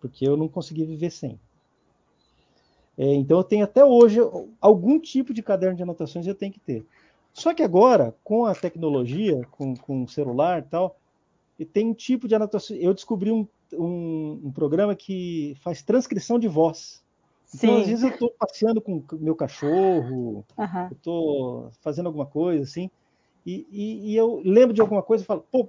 Porque 0.00 0.26
eu 0.26 0.38
não 0.38 0.48
conseguia 0.48 0.86
viver 0.86 1.10
sem. 1.10 1.38
É, 2.96 3.12
então 3.12 3.36
eu 3.36 3.44
tenho 3.44 3.64
até 3.64 3.84
hoje 3.84 4.20
algum 4.62 4.98
tipo 4.98 5.34
de 5.34 5.42
caderno 5.42 5.76
de 5.76 5.82
anotações 5.82 6.26
eu 6.26 6.34
tenho 6.34 6.54
que 6.54 6.60
ter. 6.60 6.86
Só 7.34 7.52
que 7.52 7.62
agora, 7.62 8.16
com 8.24 8.46
a 8.46 8.54
tecnologia, 8.54 9.46
com, 9.50 9.76
com 9.76 10.04
o 10.04 10.08
celular 10.08 10.60
e 10.60 10.62
tal, 10.62 10.96
tem 11.64 11.88
um 11.88 11.94
tipo 11.94 12.28
de 12.28 12.34
anotação. 12.34 12.76
Eu 12.76 12.94
descobri 12.94 13.32
um, 13.32 13.46
um, 13.72 14.40
um 14.44 14.52
programa 14.52 14.94
que 14.94 15.56
faz 15.60 15.82
transcrição 15.82 16.38
de 16.38 16.48
voz. 16.48 17.02
Então, 17.54 17.76
Sim. 17.76 17.80
às 17.80 17.86
vezes 17.88 18.04
eu 18.04 18.10
estou 18.10 18.30
passeando 18.38 18.80
com 18.80 19.02
meu 19.12 19.34
cachorro, 19.34 20.44
uhum. 20.56 20.88
estou 20.92 21.70
fazendo 21.80 22.06
alguma 22.06 22.26
coisa 22.26 22.64
assim, 22.64 22.90
e, 23.46 23.66
e, 23.70 24.10
e, 24.10 24.16
eu 24.16 24.42
lembro 24.44 24.74
de 24.74 24.80
alguma 24.82 25.02
coisa 25.02 25.24
e 25.24 25.26
falo, 25.26 25.42
pô, 25.50 25.66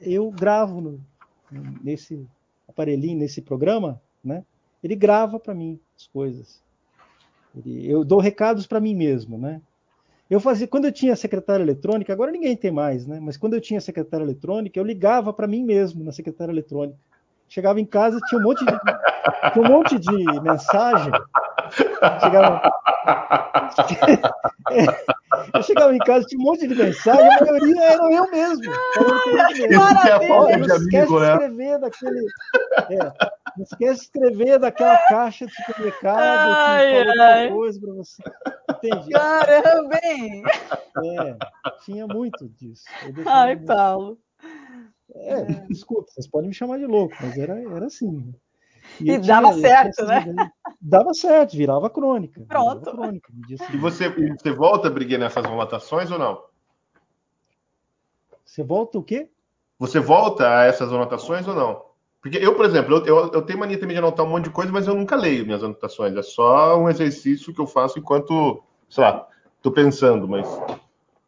eu 0.00 0.30
gravo 0.30 0.80
no, 0.80 1.00
nesse 1.82 2.24
aparelhinho, 2.68 3.18
nesse 3.18 3.42
programa, 3.42 4.00
né? 4.22 4.44
Ele 4.82 4.94
grava 4.94 5.40
para 5.40 5.54
mim 5.54 5.80
as 5.96 6.06
coisas. 6.06 6.62
Ele, 7.56 7.90
eu 7.90 8.04
dou 8.04 8.20
recados 8.20 8.66
para 8.66 8.80
mim 8.80 8.94
mesmo, 8.94 9.36
né? 9.36 9.60
Eu 10.30 10.40
fazia, 10.40 10.66
quando 10.66 10.86
eu 10.86 10.92
tinha 10.92 11.14
secretária 11.14 11.62
eletrônica, 11.62 12.12
agora 12.12 12.32
ninguém 12.32 12.56
tem 12.56 12.70
mais, 12.70 13.06
né? 13.06 13.18
Mas 13.20 13.36
quando 13.36 13.54
eu 13.54 13.60
tinha 13.60 13.80
secretária 13.80 14.24
eletrônica, 14.24 14.78
eu 14.78 14.84
ligava 14.84 15.32
para 15.32 15.46
mim 15.46 15.62
mesmo 15.62 16.02
na 16.02 16.12
secretária 16.12 16.50
eletrônica. 16.50 16.98
Chegava 17.48 17.78
em 17.78 17.84
casa, 17.84 18.18
tinha 18.28 18.40
um 18.40 18.44
monte 18.44 18.64
de, 18.64 18.72
tinha 19.52 19.64
um 19.64 19.68
monte 19.68 19.98
de 19.98 20.40
mensagem. 20.40 21.12
Chegava, 22.20 22.62
eu 25.54 25.62
chegava 25.62 25.94
em 25.94 25.98
casa, 25.98 26.26
tinha 26.26 26.40
um 26.40 26.44
monte 26.44 26.66
de 26.66 26.74
mensagem, 26.74 27.22
a 27.22 27.44
maioria 27.44 27.82
era 27.82 28.02
eu 28.12 28.30
mesmo. 28.30 28.64
Falando 28.94 29.20
comigo 29.20 29.52
mesmo. 29.52 29.78
Maravilha! 29.78 30.66
Não 30.66 30.76
esquece 30.76 31.06
de 31.06 31.20
né? 31.20 31.32
escrever 31.32 31.78
daquele. 31.78 32.26
É, 32.90 33.12
não 33.56 33.64
esquece 33.64 34.00
de 34.00 34.04
escrever 34.04 34.58
daquela 34.58 34.96
caixa 35.08 35.46
de 35.46 35.54
supermercado 35.54 36.18
ai, 36.18 36.86
que 36.86 37.08
falou 37.08 37.22
ai. 37.22 37.48
coisa 37.50 37.80
para 37.80 37.92
você. 37.94 38.22
Entendi. 38.70 39.10
Caramba, 39.10 40.00
hein? 40.02 40.42
É, 41.04 41.36
tinha 41.84 42.06
muito 42.06 42.48
disso. 42.48 42.84
Ai, 43.26 43.54
muito. 43.56 43.66
Paulo. 43.66 44.18
É, 45.14 45.32
é, 45.34 45.44
desculpa, 45.68 46.10
vocês 46.10 46.26
podem 46.26 46.48
me 46.48 46.54
chamar 46.54 46.78
de 46.78 46.86
louco, 46.86 47.14
mas 47.20 47.38
era, 47.38 47.60
era 47.60 47.86
assim. 47.86 48.34
E, 49.00 49.12
e 49.12 49.18
dava 49.18 49.52
tinha, 49.52 49.60
certo, 49.60 50.04
né? 50.04 50.50
Dava 50.80 51.14
certo, 51.14 51.56
virava 51.56 51.88
crônica. 51.88 52.40
Pronto. 52.46 52.80
Virava 52.80 52.96
crônica, 52.96 53.32
e 53.72 53.76
você, 53.76 54.08
você 54.08 54.52
volta, 54.52 54.90
Briguei, 54.90 55.18
nessas 55.18 55.44
anotações 55.44 56.10
ou 56.10 56.18
não? 56.18 56.44
Você 58.44 58.62
volta 58.62 58.98
o 58.98 59.02
quê? 59.02 59.30
Você 59.78 59.98
volta 59.98 60.58
a 60.58 60.64
essas 60.64 60.92
anotações 60.92 61.46
ou 61.48 61.54
não? 61.54 61.93
Porque 62.24 62.38
eu, 62.38 62.56
por 62.56 62.64
exemplo, 62.64 62.96
eu, 62.96 63.04
eu, 63.04 63.32
eu, 63.34 63.42
tenho 63.42 63.58
mania 63.58 63.78
também 63.78 63.94
de 63.94 63.98
anotar 63.98 64.24
um 64.24 64.30
monte 64.30 64.44
de 64.44 64.50
coisa, 64.50 64.72
mas 64.72 64.86
eu 64.86 64.94
nunca 64.94 65.14
leio 65.14 65.44
minhas 65.44 65.62
anotações. 65.62 66.16
É 66.16 66.22
só 66.22 66.80
um 66.80 66.88
exercício 66.88 67.52
que 67.52 67.60
eu 67.60 67.66
faço 67.66 67.98
enquanto, 67.98 68.62
sei 68.88 69.04
lá, 69.04 69.28
tô 69.60 69.70
pensando, 69.70 70.26
mas 70.26 70.48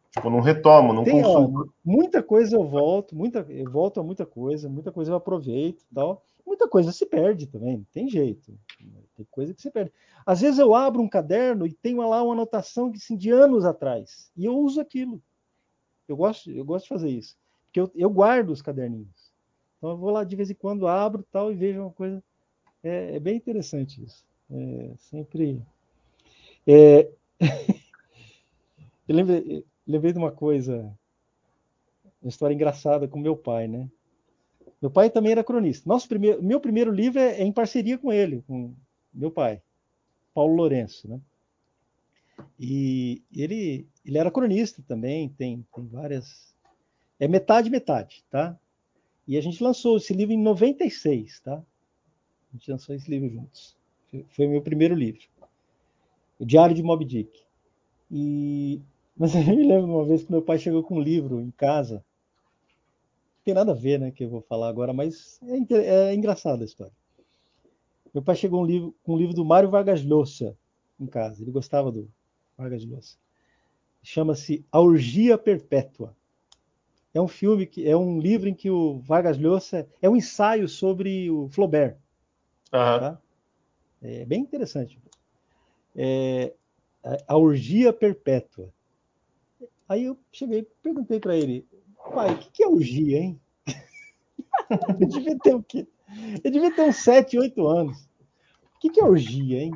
tipo, 0.09 0.27
não 0.27 0.39
retomo, 0.39 0.93
não 0.93 1.03
Tem, 1.03 1.21
consulto. 1.21 1.59
Ó, 1.59 1.65
muita 1.85 2.23
coisa 2.23 2.55
eu 2.55 2.63
volto, 2.63 3.15
muita, 3.15 3.45
eu 3.47 3.69
volto 3.69 3.99
a 3.99 4.03
muita 4.03 4.25
coisa, 4.25 4.67
muita 4.67 4.91
coisa 4.91 5.11
eu 5.11 5.15
aproveito 5.15 5.85
tal. 5.93 6.23
Muita 6.43 6.67
coisa 6.67 6.91
se 6.91 7.05
perde 7.05 7.45
também, 7.45 7.77
não 7.77 7.85
tem 7.93 8.09
jeito. 8.09 8.57
Tem 9.15 9.27
coisa 9.29 9.53
que 9.53 9.61
se 9.61 9.69
perde. 9.69 9.93
Às 10.25 10.41
vezes 10.41 10.57
eu 10.57 10.73
abro 10.73 10.99
um 10.99 11.07
caderno 11.07 11.67
e 11.67 11.73
tenho 11.73 12.09
lá 12.09 12.23
uma 12.23 12.33
anotação 12.33 12.89
de, 12.89 12.97
assim, 12.97 13.15
de 13.15 13.29
anos 13.29 13.65
atrás, 13.65 14.31
e 14.35 14.45
eu 14.45 14.57
uso 14.57 14.81
aquilo. 14.81 15.21
Eu 16.07 16.17
gosto, 16.17 16.49
eu 16.49 16.65
gosto 16.65 16.85
de 16.85 16.89
fazer 16.89 17.09
isso. 17.09 17.37
Porque 17.65 17.81
eu, 17.81 17.91
eu 17.93 18.09
guardo 18.09 18.49
os 18.49 18.63
caderninhos. 18.63 19.26
Então 19.77 19.91
eu 19.91 19.97
vou 19.97 20.09
lá 20.09 20.23
de 20.23 20.35
vez 20.35 20.49
em 20.49 20.55
quando, 20.55 20.87
abro 20.87 21.25
tal 21.31 21.51
e 21.51 21.55
vejo 21.55 21.81
uma 21.81 21.91
coisa. 21.91 22.23
É, 22.83 23.15
é 23.15 23.19
bem 23.19 23.35
interessante 23.35 24.03
isso. 24.03 24.25
É, 24.49 24.91
sempre. 24.97 25.61
É... 26.65 27.09
eu 29.07 29.15
lembrei, 29.15 29.65
lembrei 29.85 30.11
de 30.11 30.17
uma 30.17 30.31
coisa, 30.31 30.91
uma 32.21 32.29
história 32.29 32.53
engraçada 32.53 33.07
com 33.07 33.19
meu 33.19 33.35
pai, 33.35 33.67
né? 33.67 33.89
Meu 34.81 34.91
pai 34.91 35.09
também 35.09 35.31
era 35.31 35.43
cronista. 35.43 35.87
Nosso 35.87 36.07
primeiro, 36.07 36.41
meu 36.41 36.59
primeiro 36.59 36.91
livro 36.91 37.19
é, 37.19 37.39
é 37.39 37.43
em 37.43 37.51
parceria 37.51 37.97
com 37.97 38.11
ele, 38.11 38.43
com 38.47 38.73
meu 39.13 39.31
pai, 39.31 39.61
Paulo 40.33 40.55
Lourenço, 40.55 41.07
né? 41.07 41.19
E 42.59 43.21
ele, 43.35 43.87
ele 44.05 44.17
era 44.17 44.31
cronista 44.31 44.83
também, 44.87 45.29
tem, 45.29 45.65
tem 45.73 45.87
várias. 45.87 46.55
É 47.19 47.27
metade, 47.27 47.69
metade, 47.69 48.23
tá? 48.29 48.57
E 49.27 49.37
a 49.37 49.41
gente 49.41 49.61
lançou 49.61 49.97
esse 49.97 50.13
livro 50.13 50.33
em 50.33 50.41
96, 50.41 51.41
tá? 51.41 51.55
A 51.57 52.53
gente 52.53 52.71
lançou 52.71 52.95
esse 52.95 53.09
livro 53.11 53.29
juntos. 53.29 53.75
Foi 54.29 54.47
o 54.47 54.49
meu 54.49 54.61
primeiro 54.61 54.95
livro. 54.95 55.21
O 56.39 56.45
Diário 56.45 56.73
de 56.73 56.81
Moby 56.81 57.03
Dick. 57.03 57.43
E... 58.09 58.81
Mas 59.17 59.35
eu 59.35 59.43
me 59.43 59.67
lembro 59.67 59.91
uma 59.91 60.05
vez 60.05 60.23
que 60.23 60.31
meu 60.31 60.41
pai 60.41 60.57
chegou 60.57 60.81
com 60.81 60.95
um 60.95 61.01
livro 61.01 61.41
em 61.41 61.51
casa. 61.51 61.95
Não 61.95 63.43
tem 63.43 63.53
nada 63.53 63.73
a 63.73 63.75
ver, 63.75 63.99
né, 63.99 64.11
que 64.11 64.23
eu 64.23 64.29
vou 64.29 64.41
falar 64.41 64.69
agora, 64.69 64.93
mas 64.93 65.39
é, 65.43 66.11
é 66.11 66.15
engraçada 66.15 66.63
a 66.63 66.65
história. 66.65 66.93
Meu 68.13 68.23
pai 68.23 68.35
chegou 68.35 68.61
um 68.61 68.65
livro, 68.65 68.95
com 69.03 69.13
um 69.13 69.17
livro 69.17 69.33
do 69.33 69.43
Mário 69.43 69.69
Vargas 69.69 70.03
Llosa 70.03 70.57
em 70.99 71.05
casa. 71.05 71.41
Ele 71.41 71.51
gostava 71.51 71.91
do 71.91 72.09
Vargas 72.57 72.85
Llosa. 72.85 73.17
Chama-se 74.01 74.65
A 74.71 74.79
Orgia 74.79 75.37
Perpétua 75.37 76.15
é 77.17 77.21
um 77.21 77.27
filme 77.27 77.65
que 77.65 77.87
é 77.87 77.97
um 77.97 78.19
livro 78.19 78.47
em 78.47 78.53
que 78.53 78.69
o 78.69 78.99
Vargas 78.99 79.37
Llosa 79.37 79.87
é 80.01 80.07
um 80.09 80.15
ensaio 80.15 80.67
sobre 80.67 81.29
o 81.31 81.49
Flaubert. 81.49 81.95
Uhum. 82.71 82.99
Tá? 82.99 83.21
É 84.01 84.25
bem 84.25 84.41
interessante. 84.41 84.99
É, 85.95 86.53
a, 87.03 87.33
a 87.33 87.37
orgia 87.37 87.91
perpétua. 87.91 88.71
Aí 89.89 90.03
eu 90.05 90.17
cheguei, 90.31 90.67
perguntei 90.83 91.19
para 91.19 91.35
ele, 91.35 91.65
pai, 92.13 92.33
o 92.33 92.37
que, 92.37 92.51
que 92.51 92.63
é 92.63 92.67
orgia, 92.67 93.19
hein? 93.19 93.41
eu 94.99 95.07
devia 95.07 95.39
ter 95.39 95.55
o 95.55 95.63
quê? 95.63 95.87
Eu 96.43 96.51
devia 96.51 96.73
ter 96.73 96.83
uns 96.83 96.97
7, 96.97 97.39
8 97.39 97.67
anos. 97.67 97.97
O 98.75 98.79
que, 98.79 98.89
que 98.91 99.01
é 99.01 99.03
orgia, 99.03 99.63
hein? 99.63 99.73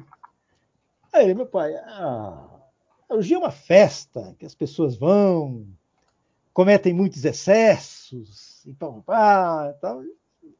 Aí 1.11 1.25
ele, 1.25 1.33
meu 1.33 1.47
pai, 1.47 1.73
ah, 1.73 2.61
a 3.09 3.15
orgia 3.15 3.35
é 3.35 3.39
uma 3.39 3.51
festa 3.51 4.35
que 4.37 4.45
as 4.45 4.53
pessoas 4.53 4.95
vão, 4.95 5.65
cometem 6.53 6.93
muitos 6.93 7.23
excessos, 7.25 8.63
e 8.65 8.73
pá, 8.73 8.91
pá, 9.05 9.73
tal. 9.81 10.03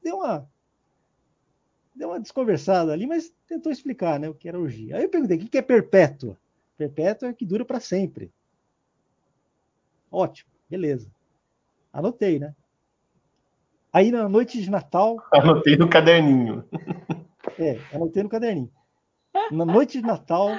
Deu 0.03 0.17
uma, 0.17 0.49
deu 1.93 2.09
uma 2.09 2.19
desconversada 2.19 2.91
ali, 2.91 3.05
mas 3.05 3.33
tentou 3.47 3.71
explicar 3.71 4.19
né, 4.19 4.29
o 4.29 4.33
que 4.33 4.47
era 4.47 4.59
orgia. 4.59 4.97
Aí 4.97 5.03
eu 5.03 5.09
perguntei, 5.09 5.37
o 5.37 5.47
que 5.47 5.57
é 5.57 5.61
perpétua? 5.61 6.37
Perpétua 6.77 7.29
é 7.29 7.33
que 7.33 7.45
dura 7.45 7.63
para 7.63 7.79
sempre. 7.79 8.31
Ótimo, 10.09 10.49
beleza. 10.69 11.11
Anotei, 11.93 12.39
né? 12.39 12.55
Aí 13.93 14.09
na 14.09 14.27
noite 14.27 14.61
de 14.61 14.69
Natal. 14.69 15.17
Anotei 15.33 15.75
no 15.75 15.89
caderninho. 15.89 16.65
É, 17.59 17.79
anotei 17.93 18.23
no 18.23 18.29
caderninho. 18.29 18.71
Na 19.51 19.65
noite 19.65 20.01
de 20.01 20.07
Natal, 20.07 20.49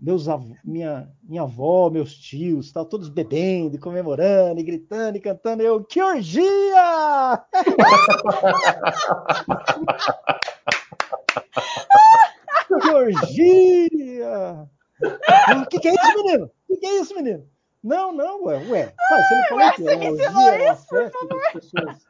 meus 0.00 0.26
minha, 0.64 1.08
minha 1.22 1.42
avó, 1.42 1.88
meus 1.88 2.12
tios, 2.14 2.72
tal, 2.72 2.84
todos 2.84 3.08
bebendo, 3.08 3.78
comemorando, 3.78 4.60
e 4.60 4.64
gritando 4.64 5.16
e 5.16 5.20
cantando. 5.20 5.62
Eu, 5.62 5.84
que 5.84 6.02
orgia! 6.02 7.44
orgia! 12.92 14.68
O 15.02 15.66
que, 15.68 15.80
que 15.80 15.88
é 15.88 15.94
isso, 15.94 16.16
menino? 16.16 16.46
O 16.46 16.50
que, 16.66 16.76
que 16.76 16.86
é 16.86 17.00
isso, 17.00 17.14
menino? 17.14 17.48
Não, 17.82 18.12
não, 18.12 18.44
ué, 18.44 18.58
ué. 18.68 18.94
Pai, 19.08 19.22
você 19.22 19.34
não 19.34 19.44
falou 19.44 19.72
que 19.72 19.88
era 19.88 19.96
uma 19.96 20.10
orgia, 20.10 20.26
era 20.26 20.64
uma 20.64 20.76
festa 20.76 21.26
que 21.26 21.34
as 21.34 21.52
pessoas 21.52 22.06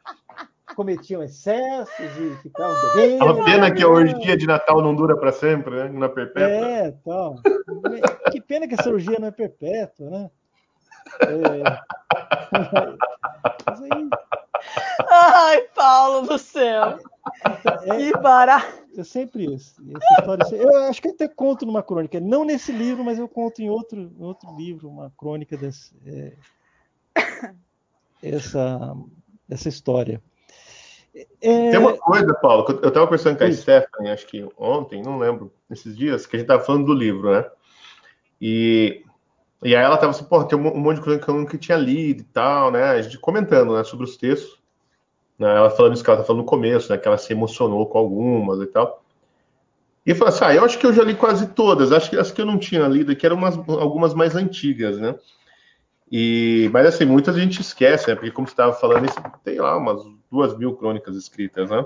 cometiam 0.75 1.23
excessos 1.23 2.17
e 2.17 2.35
ficavam 2.41 2.75
bebendo. 2.95 3.23
A 3.23 3.43
pena 3.43 3.71
que 3.71 3.83
a 3.83 3.87
orgia 3.87 4.37
de 4.37 4.47
Natal 4.47 4.81
não 4.81 4.95
dura 4.95 5.17
para 5.17 5.31
sempre, 5.31 5.75
né? 5.75 5.89
Não 5.89 6.05
é 6.05 6.09
perpétua. 6.09 6.67
É, 6.67 6.91
tal. 7.03 7.35
Que 8.31 8.41
pena 8.41 8.67
que 8.67 8.75
essa 8.75 8.89
orgia 8.89 9.19
não 9.19 9.27
é 9.27 9.31
perpétua, 9.31 10.09
né? 10.09 10.31
É... 11.21 11.63
Mas 13.65 13.81
aí... 13.81 14.09
Ai, 15.09 15.61
Paulo 15.75 16.27
do 16.27 16.37
céu! 16.37 16.99
É, 17.83 17.97
que 17.97 18.17
barato! 18.19 18.81
Eu 18.95 19.05
sempre 19.05 19.45
essa 19.53 19.81
história. 20.19 20.55
Eu 20.55 20.75
acho 20.89 21.01
que 21.01 21.07
eu 21.07 21.13
até 21.13 21.27
conto 21.27 21.65
numa 21.65 21.81
crônica, 21.81 22.19
não 22.19 22.43
nesse 22.43 22.71
livro, 22.71 23.03
mas 23.03 23.17
eu 23.17 23.27
conto 23.27 23.61
em 23.61 23.69
outro, 23.69 24.11
outro 24.19 24.55
livro, 24.57 24.89
uma 24.89 25.11
crônica 25.17 25.55
desse, 25.55 25.95
é, 26.05 26.33
essa, 28.21 28.93
essa 29.49 29.69
história. 29.69 30.21
É... 31.15 31.71
Tem 31.71 31.77
uma 31.77 31.97
coisa, 31.97 32.33
Paulo, 32.35 32.65
eu 32.81 32.87
estava 32.87 33.05
conversando 33.05 33.37
com 33.37 33.43
a 33.43 33.51
Stephanie, 33.51 34.11
acho 34.11 34.25
que 34.27 34.47
ontem, 34.57 35.01
não 35.01 35.17
lembro, 35.17 35.51
nesses 35.69 35.95
dias, 35.97 36.25
que 36.25 36.35
a 36.35 36.39
gente 36.39 36.45
estava 36.45 36.63
falando 36.63 36.85
do 36.85 36.93
livro, 36.93 37.31
né? 37.31 37.45
E, 38.39 39.03
e 39.61 39.75
aí 39.75 39.83
ela 39.83 39.95
estava 39.95 40.11
assim, 40.11 40.23
pô, 40.23 40.43
tem 40.43 40.57
um, 40.57 40.77
monte 40.77 40.97
de 40.97 41.03
coisa 41.03 41.19
que 41.19 41.27
eu 41.27 41.35
nunca 41.35 41.57
tinha 41.57 41.77
lido 41.77 42.21
e 42.21 42.25
tal, 42.25 42.71
né? 42.71 42.83
A 42.83 43.01
gente 43.01 43.19
comentando 43.19 43.75
né, 43.75 43.83
sobre 43.83 44.05
os 44.05 44.17
textos. 44.17 44.59
Né? 45.37 45.49
Ela 45.49 45.69
falando 45.69 45.93
isso 45.93 46.03
que 46.03 46.09
ela 46.09 46.19
tá 46.19 46.25
falando 46.25 46.41
no 46.41 46.47
começo, 46.47 46.91
né? 46.91 46.97
Que 46.97 47.07
ela 47.07 47.17
se 47.17 47.33
emocionou 47.33 47.85
com 47.87 47.97
algumas 47.97 48.59
e 48.61 48.67
tal. 48.67 49.03
E 50.05 50.15
falou 50.15 50.33
assim: 50.33 50.45
ah, 50.45 50.55
eu 50.55 50.65
acho 50.65 50.79
que 50.79 50.85
eu 50.85 50.93
já 50.93 51.03
li 51.03 51.15
quase 51.15 51.47
todas. 51.47 51.91
Acho 51.91 52.09
que 52.09 52.17
as 52.17 52.31
que 52.31 52.41
eu 52.41 52.45
não 52.45 52.57
tinha 52.57 52.87
lido 52.87 53.11
aqui 53.11 53.25
eram 53.25 53.37
umas, 53.37 53.57
algumas 53.57 54.13
mais 54.13 54.35
antigas, 54.35 54.97
né? 54.97 55.15
E, 56.11 56.69
mas 56.73 56.85
assim, 56.87 57.05
muitas 57.05 57.37
a 57.37 57.39
gente 57.39 57.61
esquece, 57.61 58.09
né? 58.09 58.15
Porque 58.15 58.31
como 58.31 58.45
você 58.45 58.51
estava 58.51 58.73
falando, 58.73 59.07
tem 59.45 59.59
lá 59.59 59.77
umas 59.77 60.03
duas 60.29 60.57
mil 60.57 60.75
crônicas 60.75 61.15
escritas, 61.15 61.69
né? 61.69 61.85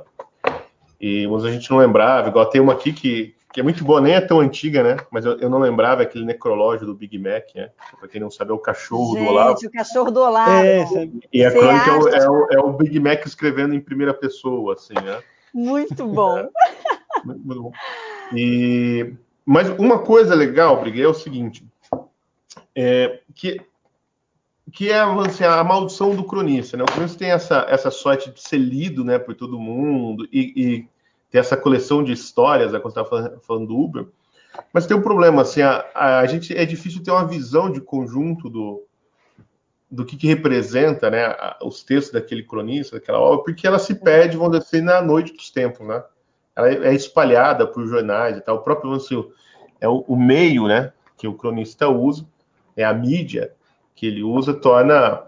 E 1.00 1.28
mas 1.28 1.46
a 1.46 1.52
gente 1.52 1.70
não 1.70 1.78
lembrava, 1.78 2.30
igual 2.30 2.50
tem 2.50 2.60
uma 2.60 2.74
aqui 2.74 2.92
que, 2.92 3.36
que 3.54 3.60
é 3.60 3.64
muito 3.64 3.84
boa, 3.84 4.02
nem 4.02 4.16
é 4.16 4.22
tão 4.22 4.40
antiga, 4.40 4.82
né? 4.82 4.98
Mas 5.12 5.26
eu, 5.26 5.38
eu 5.38 5.48
não 5.48 5.60
lembrava 5.60 6.02
aquele 6.02 6.26
necrológio 6.26 6.88
do 6.88 6.96
Big 6.96 7.20
Mac, 7.20 7.44
né? 7.54 7.70
Pra 8.00 8.10
quem 8.10 8.20
não 8.20 8.32
sabe, 8.32 8.50
é 8.50 8.54
o 8.56 8.58
cachorro 8.58 9.14
gente, 9.14 9.26
do 9.26 9.30
Olavo. 9.30 9.60
o 9.64 9.72
cachorro 9.72 10.12
do 10.12 10.22
Olavo. 10.22 10.52
É, 10.52 10.86
e 11.32 11.46
a 11.46 11.52
crônica 11.52 11.92
é 11.92 11.94
o, 11.94 12.08
é, 12.08 12.30
o, 12.30 12.48
é 12.54 12.60
o, 12.60 12.74
Big 12.74 13.00
Mac 13.00 13.24
escrevendo 13.28 13.76
em 13.76 13.80
primeira 13.80 14.14
pessoa, 14.14 14.74
assim, 14.74 14.96
né? 14.96 15.22
Muito 15.54 16.08
bom. 16.08 16.40
É, 16.40 16.50
muito 17.24 17.62
bom. 17.62 17.72
E, 18.36 19.14
mas 19.46 19.70
uma 19.78 20.00
coisa 20.00 20.34
legal, 20.34 20.82
Briguei, 20.82 21.04
é 21.04 21.08
o 21.08 21.14
seguinte, 21.14 21.64
é, 22.76 23.20
que 23.36 23.62
que 24.76 24.92
é 24.92 25.00
assim, 25.00 25.46
a 25.46 25.64
maldição 25.64 26.14
do 26.14 26.26
cronista. 26.26 26.76
Né? 26.76 26.84
O 26.84 26.92
cronista 26.92 27.18
tem 27.18 27.32
essa, 27.32 27.66
essa 27.70 27.90
sorte 27.90 28.30
de 28.30 28.42
ser 28.42 28.58
lido 28.58 29.06
né, 29.06 29.18
por 29.18 29.34
todo 29.34 29.58
mundo 29.58 30.28
e, 30.34 30.54
e 30.56 30.90
ter 31.32 31.38
essa 31.38 31.56
coleção 31.56 32.04
de 32.04 32.12
histórias, 32.12 32.74
né, 32.74 32.80
quando 32.80 32.98
estava 32.98 33.40
falando 33.40 33.68
do 33.68 33.80
Uber. 33.80 34.06
Mas 34.74 34.86
tem 34.86 34.96
um 34.96 35.02
problema, 35.02 35.44
assim, 35.44 35.62
a, 35.62 35.86
a, 35.94 36.26
gente 36.26 36.56
é 36.56 36.66
difícil 36.66 37.02
ter 37.02 37.12
uma 37.12 37.26
visão 37.26 37.72
de 37.72 37.80
conjunto 37.80 38.50
do, 38.50 38.84
do 39.90 40.06
que, 40.06 40.18
que 40.18 40.28
representa 40.28 41.10
né, 41.10 41.34
os 41.62 41.82
textos 41.82 42.12
daquele 42.12 42.44
cronista, 42.44 42.98
daquela 42.98 43.20
obra, 43.20 43.46
porque 43.46 43.66
ela 43.66 43.80
se 43.80 43.96
perde, 43.96 44.36
vamos 44.36 44.60
dizer 44.60 44.66
assim, 44.66 44.82
na 44.82 45.02
noite 45.02 45.34
dos 45.34 45.50
tempos, 45.52 45.88
né? 45.88 46.04
Ela 46.54 46.70
é, 46.70 46.88
é 46.88 46.94
espalhada 46.94 47.66
por 47.66 47.88
jornais 47.88 48.38
e 48.38 48.42
tal. 48.42 48.58
O 48.58 48.62
próprio 48.62 48.92
assim, 48.94 49.26
é 49.80 49.88
o, 49.88 50.04
o 50.08 50.18
meio, 50.18 50.68
né, 50.68 50.92
que 51.18 51.30
o 51.30 51.34
cronista 51.34 51.88
usa, 51.88 52.26
é 52.76 52.84
a 52.84 52.94
mídia, 52.94 53.55
que 53.96 54.06
ele 54.06 54.22
usa 54.22 54.54
torna 54.54 55.24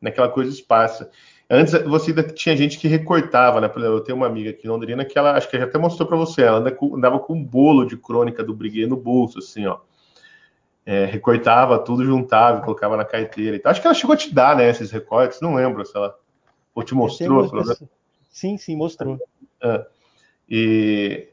naquela 0.00 0.28
coisa 0.28 0.50
esparsa. 0.50 1.10
Antes 1.50 1.72
você 1.84 2.10
ainda 2.10 2.22
tinha 2.24 2.54
gente 2.56 2.78
que 2.78 2.86
recortava, 2.88 3.60
né? 3.60 3.68
Por 3.68 3.78
exemplo, 3.78 3.96
eu 3.96 4.04
tenho 4.04 4.16
uma 4.16 4.26
amiga 4.26 4.50
aqui 4.50 4.66
em 4.66 4.70
Londrina 4.70 5.04
que 5.04 5.18
ela, 5.18 5.32
acho 5.32 5.48
que 5.48 5.56
já 5.56 5.64
até 5.64 5.78
mostrou 5.78 6.06
para 6.06 6.16
você, 6.16 6.42
ela 6.42 6.58
andava 6.58 7.18
com 7.18 7.32
um 7.32 7.42
bolo 7.42 7.86
de 7.86 7.96
crônica 7.96 8.44
do 8.44 8.54
Briguet 8.54 8.86
no 8.86 8.96
bolso, 8.96 9.38
assim, 9.38 9.66
ó. 9.66 9.78
É, 10.84 11.04
recortava 11.04 11.78
tudo, 11.78 12.04
juntava, 12.04 12.62
colocava 12.62 12.96
na 12.96 13.04
carteira 13.04 13.56
e 13.56 13.58
tal. 13.58 13.70
Acho 13.70 13.80
que 13.80 13.86
ela 13.86 13.94
chegou 13.94 14.14
a 14.14 14.16
te 14.16 14.34
dar, 14.34 14.56
né, 14.56 14.68
esses 14.68 14.90
recortes, 14.90 15.40
não 15.40 15.54
lembro 15.54 15.84
se 15.84 15.96
ela 15.96 16.14
ou 16.74 16.82
te 16.82 16.94
mostrou. 16.94 17.50
Sim, 18.30 18.56
sim, 18.56 18.76
mostrou. 18.76 19.18
É. 19.60 19.86
E, 20.48 21.28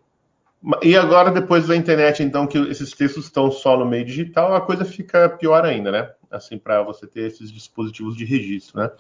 e 0.82 0.98
agora, 0.98 1.30
depois 1.30 1.68
da 1.68 1.76
internet, 1.76 2.24
então, 2.24 2.48
que 2.48 2.58
esses 2.58 2.92
textos 2.92 3.26
estão 3.26 3.52
só 3.52 3.78
no 3.78 3.86
meio 3.86 4.04
digital, 4.04 4.56
a 4.56 4.62
coisa 4.62 4.84
fica 4.84 5.30
pior 5.30 5.64
ainda, 5.64 5.92
né? 5.92 6.12
Assim, 6.32 6.58
para 6.58 6.82
você 6.82 7.08
ter 7.08 7.22
esses 7.22 7.52
dispositivos 7.52 8.16
de 8.16 8.26
registro, 8.26 8.80
né? 8.80 8.92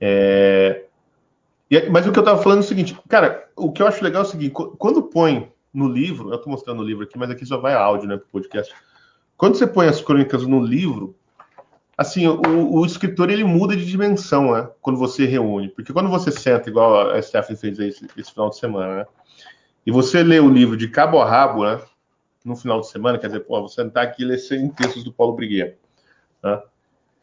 É... 0.00 0.84
Mas 1.90 2.06
o 2.06 2.12
que 2.12 2.18
eu 2.18 2.22
estava 2.22 2.40
falando 2.40 2.58
é 2.58 2.64
o 2.64 2.66
seguinte, 2.66 2.96
cara, 3.08 3.48
o 3.56 3.72
que 3.72 3.82
eu 3.82 3.86
acho 3.86 4.02
legal 4.04 4.22
é 4.22 4.26
o 4.26 4.28
seguinte, 4.28 4.52
quando 4.78 5.02
põe 5.02 5.50
no 5.74 5.88
livro, 5.88 6.30
eu 6.30 6.36
estou 6.36 6.50
mostrando 6.50 6.80
o 6.80 6.84
livro 6.84 7.04
aqui, 7.04 7.18
mas 7.18 7.28
aqui 7.28 7.44
só 7.44 7.58
vai 7.58 7.74
áudio, 7.74 8.08
né, 8.08 8.16
para 8.16 8.24
o 8.24 8.30
podcast. 8.30 8.72
Quando 9.36 9.56
você 9.56 9.66
põe 9.66 9.88
as 9.88 10.00
crônicas 10.00 10.46
no 10.46 10.60
livro, 10.60 11.14
assim, 11.98 12.26
o, 12.26 12.72
o, 12.72 12.86
escritor 12.86 13.30
ele 13.30 13.42
muda 13.42 13.76
de 13.76 13.84
dimensão, 13.84 14.52
né? 14.52 14.68
Quando 14.80 14.98
você 14.98 15.26
reúne, 15.26 15.68
porque 15.68 15.92
quando 15.92 16.08
você 16.08 16.30
senta, 16.30 16.70
igual 16.70 17.10
a 17.10 17.20
Stephanie 17.20 17.60
fez 17.60 17.78
esse, 17.78 18.06
esse 18.16 18.32
final 18.32 18.48
de 18.48 18.58
semana, 18.58 18.96
né? 18.98 19.06
e 19.86 19.90
você 19.92 20.22
lê 20.22 20.40
o 20.40 20.50
livro 20.50 20.76
de 20.76 20.88
cabo 20.88 21.20
a 21.20 21.30
rabo, 21.30 21.64
né, 21.64 21.80
no 22.44 22.56
final 22.56 22.80
de 22.80 22.88
semana, 22.88 23.18
quer 23.18 23.28
dizer, 23.28 23.40
pô, 23.40 23.62
você 23.62 23.80
não 23.82 23.88
está 23.88 24.02
aqui 24.02 24.22
e 24.22 24.26
lê 24.26 24.36
100 24.36 24.70
textos 24.70 25.04
do 25.04 25.12
Paulo 25.12 25.34
Briguet. 25.34 25.76
Né? 26.46 26.62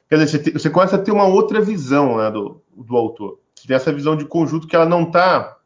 Quer 0.09 0.17
dizer, 0.17 0.53
você, 0.53 0.69
começa 0.69 0.95
a 0.95 0.99
ter 0.99 1.11
uma 1.11 1.26
outra 1.26 1.59
visão 1.59 2.17
né, 2.17 2.30
do, 2.30 2.61
do 2.76 2.95
autor. 2.95 3.39
Você 3.55 3.67
tem 3.67 3.76
essa 3.76 3.91
visão 3.91 4.15
de 4.15 4.26
conjunto 4.26 4.67
que 4.67 4.76
ela 4.76 4.86
não 4.86 5.03
está 5.03 5.57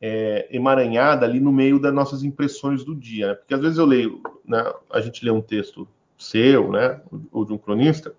é, 0.00 0.46
emaranhada 0.50 1.26
ali 1.26 1.40
no 1.40 1.52
meio 1.52 1.80
das 1.80 1.92
nossas 1.92 2.22
impressões 2.22 2.84
do 2.84 2.94
dia. 2.94 3.28
Né? 3.28 3.34
Porque 3.34 3.54
às 3.54 3.60
vezes 3.60 3.78
eu 3.78 3.86
leio, 3.86 4.20
né, 4.44 4.72
a 4.90 5.00
gente 5.00 5.24
lê 5.24 5.30
um 5.30 5.40
texto 5.40 5.88
seu, 6.18 6.70
né, 6.70 7.00
ou 7.32 7.44
de 7.44 7.52
um 7.52 7.58
cronista, 7.58 8.14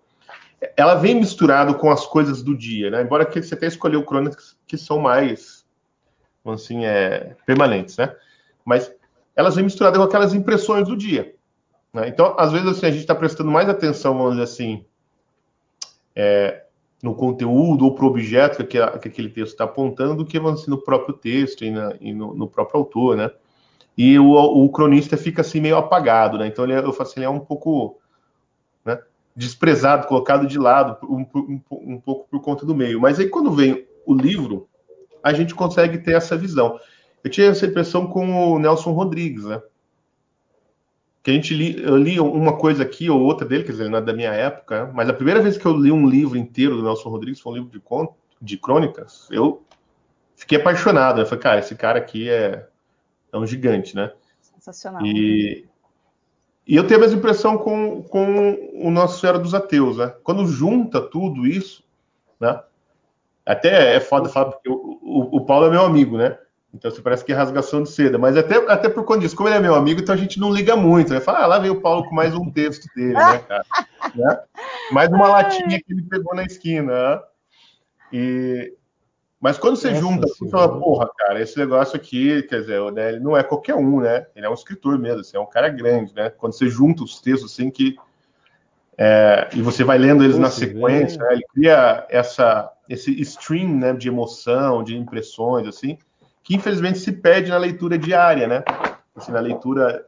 ela 0.76 0.96
vem 0.96 1.16
misturado 1.16 1.76
com 1.76 1.92
as 1.92 2.06
coisas 2.06 2.42
do 2.42 2.56
dia, 2.56 2.90
né? 2.90 3.02
Embora 3.02 3.26
que 3.26 3.42
você 3.42 3.54
até 3.54 3.68
escolheu 3.68 4.04
crônicas 4.04 4.58
que 4.66 4.78
são 4.78 5.00
mais 5.00 5.66
assim, 6.46 6.86
é, 6.86 7.36
permanentes, 7.46 7.98
né? 7.98 8.16
Mas 8.66 8.92
elas 9.36 9.56
vêm 9.56 9.66
misturadas 9.66 9.98
com 9.98 10.04
aquelas 10.04 10.34
impressões 10.34 10.88
do 10.88 10.98
dia. 10.98 11.36
Né? 11.98 12.10
Então, 12.10 12.36
às 12.38 12.52
vezes, 12.52 12.68
assim, 12.68 12.86
a 12.86 12.92
gente 12.92 13.02
está 13.02 13.16
prestando 13.16 13.50
mais 13.50 13.68
atenção, 13.68 14.16
vamos 14.16 14.34
dizer 14.34 14.44
assim, 14.44 14.86
é, 16.16 16.64
no 17.02 17.16
conteúdo 17.16 17.86
ou 17.86 17.96
para 17.96 18.06
o 18.06 18.08
objeto 18.08 18.64
que, 18.64 18.78
que, 18.78 18.80
aquele 18.80 19.30
texto 19.30 19.54
está 19.54 19.64
apontando 19.64 20.18
do 20.18 20.26
que, 20.26 20.40
dizer, 20.40 20.68
no 20.68 20.78
próprio 20.78 21.16
texto 21.16 21.66
e, 21.66 21.72
na, 21.72 21.96
e 22.00 22.14
no, 22.14 22.36
no, 22.36 22.48
próprio 22.48 22.80
autor, 22.80 23.18
né? 23.18 23.32
E 23.98 24.20
o, 24.20 24.32
o, 24.32 24.70
cronista 24.70 25.18
fica 25.18 25.42
assim 25.42 25.60
meio 25.60 25.76
apagado, 25.76 26.38
né? 26.38 26.46
Então, 26.46 26.66
ele, 26.66 26.74
é, 26.74 26.80
eu 26.80 26.94
faço, 26.94 27.18
ele 27.18 27.26
é 27.26 27.30
um 27.30 27.40
pouco 27.40 28.00
né, 28.86 29.00
desprezado, 29.36 30.06
colocado 30.06 30.46
de 30.46 30.60
lado 30.60 30.98
um, 31.04 31.26
um, 31.36 31.62
um 31.72 32.00
pouco 32.00 32.28
por 32.30 32.40
conta 32.42 32.64
do 32.64 32.76
meio. 32.76 33.02
Mas 33.02 33.20
aí, 33.20 33.28
quando 33.28 33.52
vem 33.52 33.88
o 34.06 34.14
livro, 34.14 34.70
a 35.24 35.34
gente 35.34 35.56
consegue 35.56 35.98
ter 35.98 36.12
essa 36.12 36.38
visão. 36.38 36.80
Eu 37.24 37.32
tinha 37.32 37.48
essa 37.48 37.66
impressão 37.66 38.06
com 38.06 38.54
o 38.54 38.60
Nelson 38.60 38.92
Rodrigues, 38.92 39.46
né? 39.46 39.60
Que 41.28 41.32
a 41.32 41.34
gente 41.34 41.54
li, 41.54 41.84
eu 41.84 41.98
li 41.98 42.22
uma 42.22 42.58
coisa 42.58 42.84
aqui 42.84 43.10
ou 43.10 43.20
outra 43.20 43.46
dele, 43.46 43.66
quer 43.66 43.74
dizer, 43.74 43.90
não 43.90 43.98
é 43.98 44.02
da 44.02 44.14
minha 44.14 44.32
época, 44.32 44.86
né? 44.86 44.92
mas 44.96 45.10
a 45.10 45.14
primeira 45.14 45.42
vez 45.42 45.58
que 45.58 45.66
eu 45.66 45.74
li 45.74 45.92
um 45.92 46.08
livro 46.08 46.38
inteiro 46.38 46.78
do 46.78 46.84
Nelson 46.84 47.10
Rodrigues 47.10 47.42
foi 47.42 47.52
um 47.52 47.56
livro 47.56 47.70
de, 47.70 47.82
conto, 47.82 48.16
de 48.42 48.56
crônicas, 48.56 49.28
eu 49.30 49.62
fiquei 50.38 50.58
apaixonado. 50.58 51.20
Eu 51.20 51.26
falei, 51.26 51.42
cara, 51.42 51.60
esse 51.60 51.76
cara 51.76 52.00
aqui 52.00 52.30
é, 52.30 52.66
é 53.34 53.38
um 53.38 53.46
gigante, 53.46 53.94
né? 53.94 54.14
Sensacional. 54.40 55.06
E, 55.06 55.68
e 56.66 56.78
eu 56.78 56.88
tenho 56.88 56.98
a 56.98 57.04
mesma 57.04 57.18
impressão 57.18 57.58
com, 57.58 58.04
com 58.04 58.58
o 58.76 58.90
Nosso 58.90 59.20
Senhora 59.20 59.38
dos 59.38 59.54
Ateus, 59.54 59.98
né? 59.98 60.16
Quando 60.24 60.48
junta 60.48 61.02
tudo 61.02 61.46
isso, 61.46 61.84
né? 62.40 62.58
Até 63.46 63.98
é 63.98 64.00
foda 64.00 64.30
falar, 64.30 64.52
porque 64.52 64.70
o, 64.70 64.98
o, 65.02 65.36
o, 65.36 65.46
Paulo 65.46 65.66
é 65.66 65.72
meu 65.72 65.82
amigo, 65.84 66.18
né? 66.18 66.40
Então 66.74 66.92
você 66.92 67.02
parece 67.02 67.24
que 67.24 67.32
é 67.32 67.36
rasgação 67.36 67.82
de 67.82 67.90
seda. 67.90 68.18
Mas 68.18 68.36
até, 68.36 68.58
até 68.72 68.90
por 68.90 69.04
conta 69.04 69.22
disso, 69.22 69.36
como 69.36 69.50
ele 69.50 69.56
é 69.56 69.60
meu 69.60 69.76
amigo, 69.76 70.02
então 70.02 70.14
a 70.14 70.18
gente 70.18 70.40
não 70.40 70.52
liga 70.52 70.76
muito. 70.76 71.14
Né? 71.14 71.20
Fala, 71.20 71.40
ah, 71.40 71.48
lá 71.48 71.60
veio 71.60 71.74
o 71.74 71.82
Paulo 71.82 72.08
com 72.08 72.14
mais 72.14 72.36
um 72.36 72.52
texto 72.52 72.88
dele, 72.96 73.14
né, 73.14 73.40
cara? 73.40 73.66
né? 74.16 74.40
Mais 74.92 75.10
uma 75.10 75.28
latinha 75.28 75.80
que 75.80 75.94
ele 75.94 76.04
pegou 76.04 76.36
na 76.36 76.44
esquina. 76.44 77.16
Né? 77.16 77.22
E... 78.14 78.74
Mas 79.40 79.58
quando 79.58 79.78
você 79.78 79.90
Nossa, 79.90 80.02
junta, 80.02 80.28
você 80.28 80.50
fala, 80.50 80.80
porra, 80.80 81.10
cara, 81.16 81.40
esse 81.40 81.58
negócio 81.58 81.96
aqui, 81.96 82.42
quer 82.44 82.62
dizer, 82.62 82.92
né, 82.92 83.10
ele 83.10 83.20
não 83.20 83.38
é 83.38 83.44
qualquer 83.44 83.76
um, 83.76 84.02
né? 84.02 84.26
Ele 84.36 84.46
é 84.46 84.50
um 84.50 84.54
escritor 84.54 84.98
mesmo, 84.98 85.22
assim, 85.22 85.38
é 85.38 85.40
um 85.40 85.46
cara 85.46 85.70
grande, 85.70 86.14
né? 86.16 86.32
Quando 86.32 86.54
você 86.54 86.68
junta 86.68 87.04
os 87.04 87.22
textos 87.22 87.52
assim 87.52 87.70
que. 87.70 87.96
É, 88.98 89.50
e 89.54 89.62
você 89.62 89.84
vai 89.84 90.00
lendo 90.00 90.24
eles 90.24 90.40
na 90.40 90.50
sequência, 90.50 91.22
né? 91.22 91.34
ele 91.34 91.46
cria 91.54 92.08
essa 92.10 92.74
esse 92.90 93.12
stream 93.22 93.70
né, 93.76 93.94
de 93.94 94.08
emoção, 94.08 94.84
de 94.84 94.98
impressões, 94.98 95.68
assim, 95.68 96.00
que 96.48 96.56
infelizmente 96.56 97.00
se 97.00 97.12
perde 97.12 97.52
na 97.52 97.58
leitura 97.58 97.98
diária, 97.98 98.48
né? 98.48 98.64
Assim, 99.14 99.34
na 99.34 99.42
leitura 99.42 100.08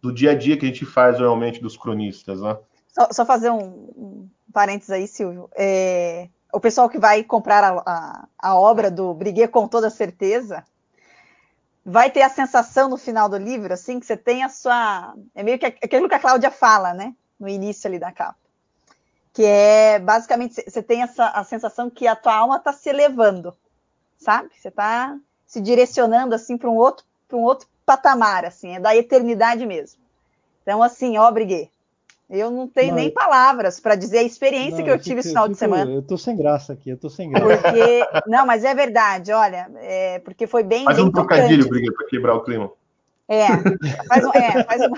do 0.00 0.14
dia 0.14 0.30
a 0.30 0.34
dia 0.36 0.56
que 0.56 0.64
a 0.64 0.68
gente 0.68 0.86
faz 0.86 1.18
normalmente 1.18 1.60
dos 1.60 1.76
cronistas, 1.76 2.40
né? 2.40 2.56
Só, 2.86 3.08
só 3.10 3.26
fazer 3.26 3.50
um, 3.50 3.58
um 3.58 4.30
parênteses 4.52 4.90
aí, 4.92 5.08
Silvio. 5.08 5.50
É, 5.56 6.28
o 6.52 6.60
pessoal 6.60 6.88
que 6.88 7.00
vai 7.00 7.24
comprar 7.24 7.64
a, 7.64 7.82
a, 7.84 8.28
a 8.38 8.54
obra 8.54 8.88
do 8.88 9.12
Briguet 9.14 9.48
com 9.48 9.66
toda 9.66 9.90
certeza 9.90 10.62
vai 11.84 12.08
ter 12.08 12.22
a 12.22 12.30
sensação 12.30 12.88
no 12.88 12.96
final 12.96 13.28
do 13.28 13.36
livro, 13.36 13.74
assim, 13.74 13.98
que 13.98 14.06
você 14.06 14.16
tem 14.16 14.44
a 14.44 14.48
sua. 14.48 15.12
É 15.34 15.42
meio 15.42 15.58
que 15.58 15.66
aquilo 15.66 16.08
que 16.08 16.14
a 16.14 16.20
Cláudia 16.20 16.52
fala, 16.52 16.94
né? 16.94 17.12
No 17.38 17.48
início 17.48 17.88
ali 17.88 17.98
da 17.98 18.12
capa. 18.12 18.38
Que 19.32 19.44
é 19.44 19.98
basicamente 19.98 20.54
você 20.54 20.80
tem 20.84 21.02
essa 21.02 21.26
a 21.30 21.42
sensação 21.42 21.90
que 21.90 22.06
a 22.06 22.14
tua 22.14 22.36
alma 22.36 22.58
está 22.58 22.72
se 22.72 22.88
elevando, 22.88 23.56
sabe? 24.18 24.50
Você 24.56 24.68
está 24.68 25.16
se 25.46 25.60
direcionando 25.60 26.34
assim 26.34 26.56
para 26.56 26.70
um 26.70 26.76
outro 26.76 27.04
para 27.28 27.36
um 27.36 27.42
outro 27.42 27.66
patamar, 27.84 28.44
assim, 28.44 28.76
é 28.76 28.80
da 28.80 28.94
eternidade 28.96 29.64
mesmo. 29.66 29.98
Então, 30.62 30.82
assim, 30.82 31.16
ó, 31.18 31.30
Briguet, 31.30 31.70
eu 32.28 32.50
não 32.50 32.66
tenho 32.66 32.88
não, 32.88 32.96
nem 32.96 33.08
palavras 33.10 33.78
para 33.78 33.94
dizer 33.94 34.18
a 34.18 34.22
experiência 34.24 34.78
não, 34.78 34.84
que 34.84 34.90
eu, 34.90 34.94
eu 34.94 35.00
tive 35.00 35.20
esse 35.20 35.28
final 35.28 35.48
de 35.48 35.54
semana. 35.54 35.90
Eu 35.90 36.02
tô 36.02 36.18
sem 36.18 36.36
graça 36.36 36.72
aqui, 36.72 36.90
eu 36.90 36.96
tô 36.96 37.08
sem 37.08 37.30
graça. 37.30 37.62
Porque, 37.62 38.04
não, 38.26 38.44
mas 38.44 38.64
é 38.64 38.74
verdade, 38.74 39.30
olha, 39.32 39.70
é, 39.76 40.18
porque 40.20 40.46
foi 40.46 40.64
bem. 40.64 40.84
Faz 40.84 40.96
bem 40.96 41.06
um 41.06 41.12
trocadilho, 41.12 41.68
Briguet, 41.68 41.94
para 41.94 42.08
quebrar 42.08 42.34
o 42.34 42.42
clima. 42.42 42.70
É, 43.28 43.46
faz 44.08 44.24
um. 44.24 44.30
É, 44.34 44.64
faz 44.64 44.82
um... 44.82 44.90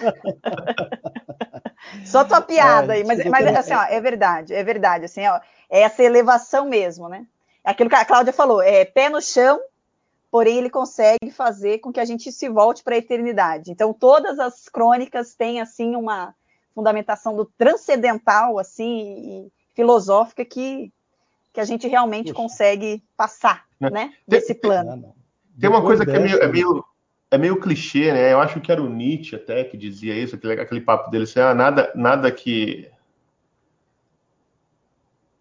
Só 2.05 2.25
tua 2.25 2.41
piada 2.41 2.95
aí, 2.95 3.05
mas, 3.05 3.25
mas 3.27 3.47
assim, 3.57 3.75
ó, 3.75 3.83
é 3.83 4.01
verdade, 4.01 4.55
é 4.55 4.65
verdade, 4.65 5.05
assim, 5.05 5.27
ó, 5.27 5.41
é 5.71 5.81
essa 5.83 6.03
elevação 6.03 6.67
mesmo, 6.67 7.09
né? 7.09 7.27
É 7.65 7.71
aquilo 7.71 7.91
que 7.91 7.97
a 7.97 8.05
Cláudia 8.05 8.33
falou, 8.33 8.63
é 8.63 8.85
pé 8.85 9.09
no 9.09 9.21
chão 9.21 9.61
porém 10.31 10.59
ele 10.59 10.71
consegue 10.71 11.31
fazer 11.31 11.79
com 11.79 11.93
que 11.93 12.01
a 12.01 12.05
gente 12.05 12.31
se 12.31 12.49
volte 12.49 12.83
para 12.83 12.95
a 12.95 12.99
eternidade. 12.99 13.71
Então 13.71 13.93
todas 13.93 14.39
as 14.39 14.69
crônicas 14.69 15.35
têm 15.35 15.61
assim 15.61 15.97
uma 15.97 16.35
fundamentação 16.75 17.35
do 17.35 17.45
transcendental 17.45 18.59
assim 18.59 19.47
e 19.47 19.53
filosófica 19.75 20.45
que 20.45 20.93
que 21.53 21.61
a 21.61 21.65
gente 21.65 21.89
realmente 21.89 22.33
consegue 22.33 23.03
passar, 23.17 23.65
né, 23.81 23.91
né 23.91 24.15
desse 24.27 24.55
plano. 24.55 25.13
Tem 25.59 25.69
uma 25.69 25.83
coisa 25.83 26.05
que 26.05 26.13
é 26.13 26.19
meio, 26.21 26.39
é 26.41 26.47
meio, 26.47 26.85
é 27.33 27.39
meio 27.39 27.59
clichê, 27.59 28.13
né? 28.13 28.33
Eu 28.33 28.39
acho 28.39 28.61
que 28.61 28.71
era 28.71 28.81
o 28.81 28.89
Nietzsche 28.89 29.35
até 29.35 29.65
que 29.65 29.77
dizia 29.77 30.15
isso, 30.15 30.37
aquele, 30.37 30.61
aquele 30.61 30.81
papo 30.81 31.11
dele, 31.11 31.25
assim, 31.25 31.41
ah, 31.41 31.55
nada, 31.55 31.91
nada 31.97 32.31
que 32.31 32.89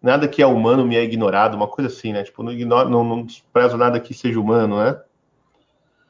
nada 0.08 0.28
que 0.28 0.42
é 0.42 0.46
humano 0.46 0.84
me 0.84 0.96
é 0.96 1.02
ignorado, 1.02 1.56
uma 1.56 1.68
coisa 1.68 1.90
assim, 1.90 2.12
né? 2.12 2.22
Tipo, 2.22 2.42
não, 2.42 2.52
ignoro, 2.52 2.88
não, 2.88 3.04
não 3.04 3.22
desprezo 3.24 3.76
nada 3.76 4.00
que 4.00 4.12
seja 4.14 4.40
humano, 4.40 4.82
né? 4.82 5.00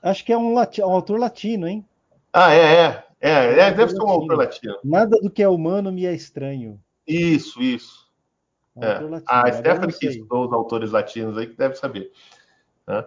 Acho 0.02 0.24
que 0.24 0.32
é 0.32 0.38
um, 0.38 0.54
lati 0.54 0.80
um 0.82 0.90
autor 0.90 1.18
latino, 1.18 1.66
hein? 1.66 1.84
Ah, 2.32 2.52
é, 2.52 2.74
é. 2.74 3.04
É, 3.20 3.30
é, 3.30 3.58
é 3.60 3.70
deve 3.72 3.92
ser 3.92 4.02
um 4.02 4.08
autor 4.08 4.36
latino. 4.36 4.76
Nada 4.84 5.16
do 5.20 5.30
que 5.30 5.42
é 5.42 5.48
humano 5.48 5.90
me 5.90 6.06
é 6.06 6.14
estranho. 6.14 6.80
Isso, 7.06 7.60
isso. 7.60 8.08
Um 8.76 8.84
é. 8.84 9.00
Latino, 9.00 9.22
a 9.26 9.52
Stephanie 9.52 9.98
que 9.98 10.06
estudou 10.06 10.46
os 10.46 10.52
autores 10.52 10.92
latinos 10.92 11.36
aí 11.36 11.46
que 11.46 11.56
deve 11.56 11.74
saber. 11.74 12.12
Né? 12.86 13.04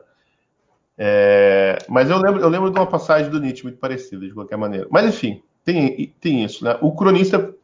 É, 0.97 1.77
mas 1.87 2.09
eu 2.09 2.17
lembro, 2.17 2.41
eu 2.41 2.49
lembro 2.49 2.69
de 2.69 2.77
uma 2.77 2.87
passagem 2.87 3.31
do 3.31 3.39
Nietzsche 3.39 3.63
muito 3.63 3.79
parecida, 3.79 4.27
de 4.27 4.33
qualquer 4.33 4.57
maneira. 4.57 4.87
Mas 4.91 5.05
enfim, 5.05 5.41
tem, 5.63 6.13
tem 6.19 6.43
isso, 6.43 6.65
né? 6.65 6.77
O 6.81 6.93
cronista 6.93 7.55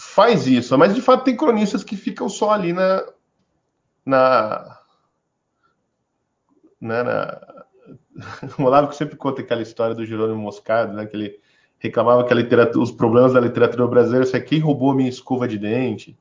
faz 0.00 0.46
isso, 0.46 0.76
mas 0.78 0.94
de 0.94 1.02
fato 1.02 1.24
tem 1.24 1.36
cronistas 1.36 1.84
que 1.84 1.96
ficam 1.96 2.28
só 2.28 2.50
ali 2.50 2.72
na. 2.72 3.04
na. 4.04 4.78
Né, 6.80 7.02
na 7.02 7.40
o 8.58 8.62
Olavo 8.64 8.88
que 8.88 8.96
sempre 8.96 9.16
conta 9.16 9.42
aquela 9.42 9.62
história 9.62 9.94
do 9.94 10.04
Jerônimo 10.04 10.40
Moscado, 10.40 10.94
né, 10.94 11.06
que 11.06 11.16
ele 11.16 11.40
reclamava 11.78 12.24
que 12.24 12.34
literatura, 12.34 12.82
os 12.82 12.92
problemas 12.92 13.32
da 13.32 13.40
literatura 13.40 13.86
brasileira 13.86 14.26
é 14.36 14.40
quem 14.40 14.58
roubou 14.58 14.90
a 14.90 14.94
minha 14.94 15.08
escova 15.08 15.48
de 15.48 15.58
dente, 15.58 16.18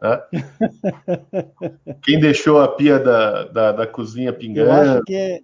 né? 0.00 0.22
quem 2.02 2.18
deixou 2.18 2.60
a 2.60 2.68
pia 2.68 2.98
da, 2.98 3.44
da, 3.44 3.72
da, 3.72 3.86
cozinha 3.86 4.32
pingando. 4.32 4.70
Eu 4.70 4.94
acho 4.94 5.02
que 5.04 5.14
é, 5.14 5.40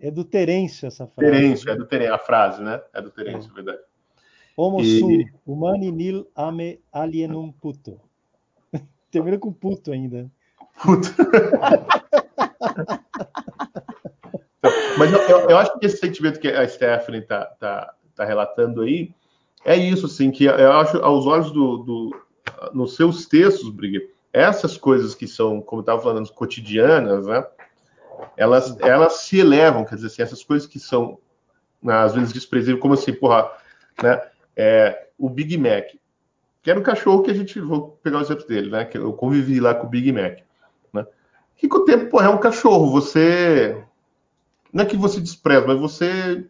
é 0.00 0.10
do 0.10 0.24
Terêncio 0.24 0.86
essa 0.86 1.06
frase. 1.06 1.32
Terêncio, 1.32 1.70
é 1.70 1.76
do 1.76 1.86
Terêncio, 1.86 2.14
a 2.14 2.18
frase, 2.18 2.62
né? 2.62 2.80
É 2.92 3.00
do 3.00 3.10
Terêncio, 3.10 3.50
é. 3.50 3.54
verdade. 3.54 3.78
Homo 4.56 4.80
e... 4.80 5.00
sum, 5.00 5.24
humani 5.46 5.92
nil 5.92 6.26
ame 6.34 6.80
alienum 6.92 7.52
puto. 7.52 8.00
Termina 9.10 9.38
com 9.38 9.52
puto 9.52 9.92
ainda. 9.92 10.30
Puto. 10.82 11.14
Mas 14.98 15.12
eu, 15.12 15.18
eu, 15.20 15.50
eu, 15.50 15.58
acho 15.58 15.78
que 15.78 15.86
esse 15.86 15.98
sentimento 15.98 16.40
que 16.40 16.48
a 16.48 16.66
Stephanie 16.66 17.20
está 17.20 17.44
tá, 17.44 17.94
tá 18.14 18.24
relatando 18.24 18.80
aí 18.82 19.14
é 19.64 19.76
isso, 19.76 20.06
assim, 20.06 20.30
que 20.30 20.44
eu 20.44 20.72
acho, 20.72 20.98
aos 20.98 21.26
olhos 21.26 21.50
do, 21.50 21.78
do 21.78 22.16
nos 22.72 22.94
seus 22.94 23.26
textos, 23.26 23.68
Briga, 23.68 24.00
essas 24.32 24.76
coisas 24.76 25.14
que 25.14 25.26
são, 25.26 25.60
como 25.60 25.80
eu 25.80 25.82
estava 25.82 26.00
falando, 26.00 26.32
cotidianas, 26.32 27.26
né? 27.26 27.44
Elas, 28.36 28.78
elas 28.80 29.14
se 29.20 29.38
elevam, 29.38 29.84
quer 29.84 29.96
dizer, 29.96 30.06
assim, 30.06 30.22
essas 30.22 30.42
coisas 30.42 30.66
que 30.66 30.78
são 30.78 31.18
às 31.86 32.14
vezes 32.14 32.32
desprezíveis, 32.32 32.80
como 32.80 32.94
assim, 32.94 33.12
porra, 33.12 33.50
né? 34.02 34.22
É, 34.56 35.08
o 35.18 35.28
Big 35.28 35.56
Mac, 35.58 35.84
que 36.62 36.70
era 36.70 36.80
um 36.80 36.82
cachorro 36.82 37.22
que 37.22 37.30
a 37.30 37.34
gente, 37.34 37.60
vou 37.60 37.98
pegar 38.02 38.18
o 38.18 38.22
exemplo 38.22 38.46
dele, 38.46 38.70
né? 38.70 38.84
Que 38.84 38.98
eu 38.98 39.12
convivi 39.12 39.60
lá 39.60 39.74
com 39.74 39.86
o 39.86 39.90
Big 39.90 40.10
Mac, 40.10 40.38
né? 40.92 41.06
Que 41.56 41.68
com 41.68 41.78
o 41.78 41.84
tempo, 41.84 42.10
pô, 42.10 42.20
é 42.20 42.28
um 42.28 42.38
cachorro, 42.38 42.90
você. 42.90 43.84
Não 44.72 44.82
é 44.82 44.86
que 44.86 44.96
você 44.96 45.20
despreza, 45.20 45.66
mas 45.66 45.78
você 45.78 46.44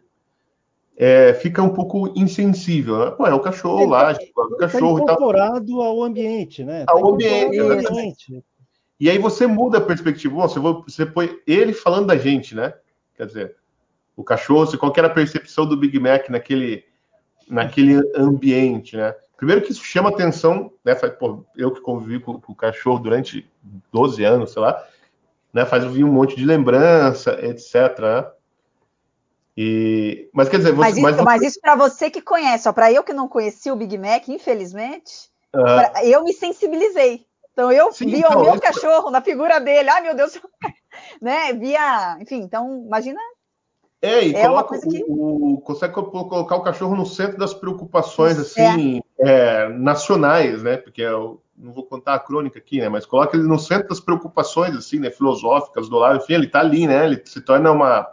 é, 0.97 1.33
fica 1.35 1.61
um 1.61 1.69
pouco 1.69 2.11
insensível. 2.15 3.05
Né? 3.05 3.11
Pô, 3.11 3.27
é 3.27 3.33
o 3.33 3.39
cachorro 3.39 3.83
é, 3.83 3.87
lá, 3.87 4.13
tipo, 4.15 4.41
é 4.41 4.45
o 4.45 4.57
cachorro 4.57 5.05
tá 5.05 5.13
incorporado 5.13 5.81
ao 5.81 6.03
ambiente, 6.03 6.63
né? 6.63 6.85
Tá 6.85 6.93
ao 6.93 7.13
ambiente, 7.13 7.59
ambiente. 7.59 8.43
E 8.99 9.09
aí 9.09 9.19
você 9.19 9.45
muda 9.45 9.77
a 9.77 9.81
perspectiva. 9.81 10.35
Você, 10.35 10.59
você 10.59 11.05
põe 11.05 11.37
ele 11.45 11.73
falando 11.73 12.07
da 12.07 12.17
gente, 12.17 12.55
né? 12.55 12.73
Quer 13.15 13.27
dizer, 13.27 13.55
o 14.15 14.23
cachorro, 14.23 14.75
qual 14.77 14.91
era 14.97 15.07
a 15.07 15.11
percepção 15.11 15.67
do 15.67 15.77
Big 15.77 15.99
Mac 15.99 16.29
naquele 16.29 16.83
naquele 17.49 18.01
ambiente, 18.15 18.95
né? 18.95 19.15
Primeiro 19.37 19.61
que 19.61 19.71
isso 19.71 19.83
chama 19.83 20.09
atenção, 20.09 20.71
né? 20.83 20.95
Pô, 20.95 21.45
eu 21.55 21.71
que 21.71 21.79
convivi 21.79 22.19
com, 22.19 22.39
com, 22.39 22.51
o 22.51 22.55
cachorro 22.55 22.99
durante 22.99 23.47
12 23.91 24.23
anos, 24.23 24.51
sei 24.51 24.61
lá, 24.61 24.83
né? 25.53 25.65
Faz 25.65 25.83
vir 25.85 26.03
um 26.03 26.11
monte 26.11 26.35
de 26.35 26.43
lembrança, 26.43 27.37
etc. 27.45 27.99
Né? 27.99 28.25
E, 29.55 30.29
mas 30.33 30.49
quer 30.49 30.57
dizer, 30.57 30.71
você, 30.71 30.81
mas 30.81 30.97
isso, 30.97 31.23
mas, 31.23 31.41
isso 31.41 31.59
para 31.59 31.75
você 31.75 32.09
que 32.09 32.21
conhece, 32.21 32.71
para 32.73 32.91
eu 32.91 33.03
que 33.03 33.13
não 33.13 33.27
conheci 33.27 33.71
o 33.71 33.75
Big 33.75 33.97
Mac, 33.97 34.27
infelizmente, 34.27 35.31
pra, 35.51 36.03
eu 36.03 36.23
me 36.23 36.33
sensibilizei. 36.33 37.25
Então 37.53 37.71
eu 37.71 37.91
sim, 37.91 38.05
vi 38.05 38.19
então, 38.19 38.39
o 38.39 38.43
meu 38.43 38.53
isso... 38.53 38.61
cachorro 38.61 39.09
na 39.09 39.19
figura 39.19 39.59
dele, 39.59 39.89
ai 39.89 40.01
meu 40.01 40.15
Deus, 40.15 40.39
né? 41.19 41.53
Via, 41.53 42.17
enfim, 42.21 42.41
então 42.41 42.83
imagina 42.85 43.19
é, 44.01 44.27
e 44.27 44.33
é 44.35 44.49
uma 44.49 44.63
coisa 44.63 44.87
que... 44.87 45.03
o, 45.07 45.53
o, 45.53 45.61
consegue 45.61 45.93
colocar 45.93 46.55
o 46.55 46.61
cachorro 46.61 46.95
no 46.95 47.05
centro 47.05 47.37
das 47.37 47.53
preocupações 47.53 48.37
assim 48.37 49.01
é. 49.17 49.63
É, 49.63 49.69
nacionais, 49.69 50.61
né? 50.61 50.77
Porque 50.77 51.01
eu 51.01 51.41
não 51.57 51.73
vou 51.73 51.83
contar 51.83 52.13
a 52.13 52.19
crônica 52.19 52.59
aqui, 52.59 52.79
né? 52.79 52.89
Mas 52.89 53.05
coloca 53.07 53.35
ele 53.35 53.47
no 53.47 53.57
centro 53.57 53.89
das 53.89 53.99
preocupações 53.99 54.75
assim, 54.75 54.99
né? 54.99 55.09
Filosóficas 55.09 55.89
do 55.89 55.97
lado, 55.97 56.17
enfim, 56.17 56.33
ele 56.33 56.45
está 56.45 56.59
ali, 56.59 56.85
né? 56.85 57.05
Ele 57.05 57.21
se 57.25 57.41
torna 57.41 57.71
uma 57.71 58.07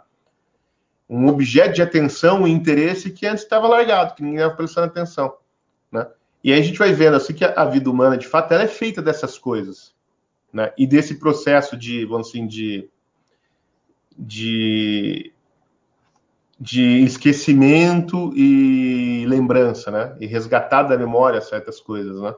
um 1.07 1.27
objeto 1.27 1.75
de 1.75 1.83
atenção 1.83 2.47
e 2.47 2.51
interesse 2.51 3.11
que 3.11 3.27
antes 3.27 3.43
estava 3.43 3.67
largado, 3.67 4.15
que 4.15 4.23
ninguém 4.23 4.39
estava 4.39 4.55
prestando 4.55 4.87
atenção, 4.87 5.35
né? 5.91 6.07
E 6.43 6.51
aí 6.51 6.59
a 6.59 6.63
gente 6.63 6.79
vai 6.79 6.93
vendo 6.93 7.15
assim 7.15 7.33
que 7.33 7.45
a, 7.45 7.53
a 7.53 7.65
vida 7.65 7.89
humana, 7.91 8.17
de 8.17 8.27
fato, 8.27 8.51
ela 8.51 8.63
é 8.63 8.67
feita 8.67 9.03
dessas 9.03 9.37
coisas, 9.37 9.93
né? 10.51 10.73
E 10.75 10.87
desse 10.87 11.19
processo 11.19 11.77
de, 11.77 12.05
vamos 12.05 12.29
assim, 12.29 12.47
de 12.47 12.89
de 14.17 15.33
de 16.59 17.03
esquecimento 17.03 18.31
e 18.35 19.25
lembrança, 19.27 19.91
né? 19.91 20.15
E 20.19 20.25
resgatar 20.25 20.83
da 20.83 20.97
memória 20.97 21.41
certas 21.41 21.79
coisas, 21.79 22.19
né? 22.19 22.33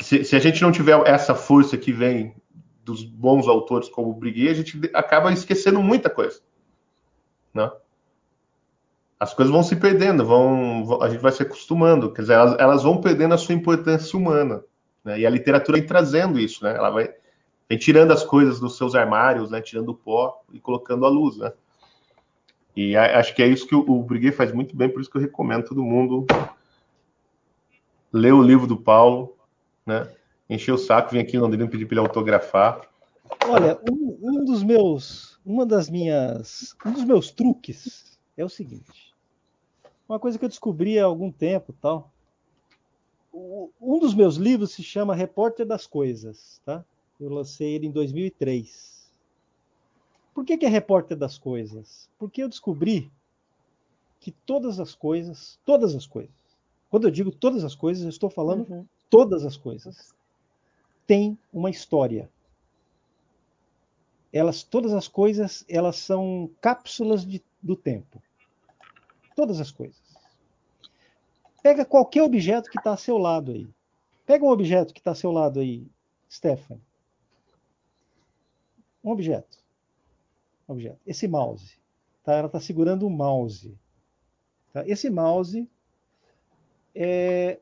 Se, 0.00 0.24
se, 0.24 0.36
a 0.36 0.38
gente 0.38 0.62
não 0.62 0.70
tiver 0.70 0.96
essa 1.06 1.34
força 1.34 1.76
que 1.76 1.92
vem 1.92 2.36
dos 2.84 3.02
bons 3.02 3.48
autores 3.48 3.88
como 3.88 4.10
o 4.10 4.14
Briguet, 4.14 4.50
a 4.50 4.54
gente 4.54 4.90
acaba 4.94 5.32
esquecendo 5.32 5.82
muita 5.82 6.08
coisa, 6.08 6.40
né? 7.52 7.68
As 9.18 9.34
coisas 9.34 9.52
vão 9.52 9.64
se 9.64 9.74
perdendo, 9.74 10.24
vão, 10.24 11.02
a 11.02 11.08
gente 11.08 11.20
vai 11.20 11.32
se 11.32 11.42
acostumando, 11.42 12.12
quer 12.12 12.22
dizer, 12.22 12.34
elas, 12.34 12.56
elas 12.60 12.82
vão 12.84 13.00
perdendo 13.00 13.34
a 13.34 13.38
sua 13.38 13.56
importância 13.56 14.16
humana, 14.16 14.62
né? 15.04 15.18
E 15.18 15.26
a 15.26 15.30
literatura 15.30 15.78
vem 15.78 15.86
trazendo 15.86 16.38
isso, 16.38 16.62
né? 16.62 16.76
Ela 16.76 16.90
vai 16.90 17.12
vem 17.68 17.76
tirando 17.76 18.12
as 18.12 18.22
coisas 18.24 18.60
dos 18.60 18.76
seus 18.76 18.94
armários, 18.94 19.50
né? 19.50 19.60
Tirando 19.60 19.88
o 19.88 19.94
pó 19.94 20.40
e 20.52 20.60
colocando 20.60 21.04
a 21.04 21.08
luz, 21.08 21.36
né? 21.36 21.52
E 22.80 22.96
acho 22.96 23.34
que 23.34 23.42
é 23.42 23.46
isso 23.48 23.66
que 23.66 23.74
o, 23.74 23.80
o 23.80 24.04
Briguet 24.04 24.36
faz 24.36 24.52
muito 24.52 24.76
bem, 24.76 24.88
por 24.88 25.00
isso 25.00 25.10
que 25.10 25.16
eu 25.16 25.20
recomendo 25.20 25.64
todo 25.64 25.82
mundo 25.82 26.24
ler 28.12 28.32
o 28.32 28.40
livro 28.40 28.68
do 28.68 28.76
Paulo, 28.76 29.36
né? 29.84 30.08
Encher 30.48 30.70
o 30.70 30.78
saco, 30.78 31.10
vir 31.10 31.18
aqui 31.18 31.36
em 31.36 31.40
Londrina 31.40 31.66
pedir 31.66 31.86
para 31.86 31.94
ele 31.94 32.06
autografar. 32.06 32.88
Olha, 33.48 33.80
um, 33.90 34.16
um, 34.22 34.44
dos 34.44 34.62
meus, 34.62 35.40
uma 35.44 35.66
das 35.66 35.90
minhas, 35.90 36.76
um 36.86 36.92
dos 36.92 37.02
meus 37.02 37.32
truques 37.32 38.16
é 38.36 38.44
o 38.44 38.48
seguinte: 38.48 39.12
uma 40.08 40.20
coisa 40.20 40.38
que 40.38 40.44
eu 40.44 40.48
descobri 40.48 41.00
há 41.00 41.04
algum 41.04 41.32
tempo, 41.32 41.74
tal. 41.82 42.12
Um 43.34 43.98
dos 43.98 44.14
meus 44.14 44.36
livros 44.36 44.70
se 44.70 44.84
chama 44.84 45.16
Repórter 45.16 45.66
das 45.66 45.84
Coisas, 45.84 46.62
tá? 46.64 46.84
Eu 47.18 47.28
lancei 47.28 47.74
ele 47.74 47.88
em 47.88 47.90
2003. 47.90 48.97
Por 50.38 50.44
que, 50.44 50.56
que 50.56 50.66
é 50.66 50.68
Repórter 50.68 51.16
das 51.16 51.36
Coisas? 51.36 52.08
Porque 52.16 52.40
eu 52.40 52.48
descobri 52.48 53.10
que 54.20 54.30
todas 54.30 54.78
as 54.78 54.94
coisas, 54.94 55.58
todas 55.64 55.96
as 55.96 56.06
coisas, 56.06 56.30
quando 56.88 57.08
eu 57.08 57.10
digo 57.10 57.32
todas 57.32 57.64
as 57.64 57.74
coisas, 57.74 58.04
eu 58.04 58.08
estou 58.08 58.30
falando 58.30 58.64
uhum. 58.70 58.86
todas 59.10 59.44
as 59.44 59.56
coisas, 59.56 60.14
têm 61.08 61.36
uma 61.52 61.70
história. 61.70 62.30
Elas, 64.32 64.62
todas 64.62 64.94
as 64.94 65.08
coisas, 65.08 65.64
elas 65.68 65.96
são 65.96 66.48
cápsulas 66.60 67.26
de, 67.26 67.42
do 67.60 67.74
tempo. 67.74 68.22
Todas 69.34 69.60
as 69.60 69.72
coisas. 69.72 70.00
Pega 71.64 71.84
qualquer 71.84 72.22
objeto 72.22 72.70
que 72.70 72.78
está 72.78 72.92
a 72.92 72.96
seu 72.96 73.18
lado 73.18 73.50
aí. 73.50 73.68
Pega 74.24 74.44
um 74.44 74.50
objeto 74.50 74.94
que 74.94 75.00
está 75.00 75.10
a 75.10 75.16
seu 75.16 75.32
lado 75.32 75.58
aí, 75.58 75.84
Stephanie. 76.30 76.80
Um 79.02 79.10
objeto. 79.10 79.58
Objeto. 80.68 81.00
Esse 81.06 81.26
mouse. 81.26 81.78
Tá? 82.22 82.34
Ela 82.34 82.46
está 82.46 82.60
segurando 82.60 83.06
um 83.06 83.10
mouse. 83.10 83.74
Tá? 84.72 84.86
Esse 84.86 85.08
mouse 85.08 85.66
é. 86.94 87.58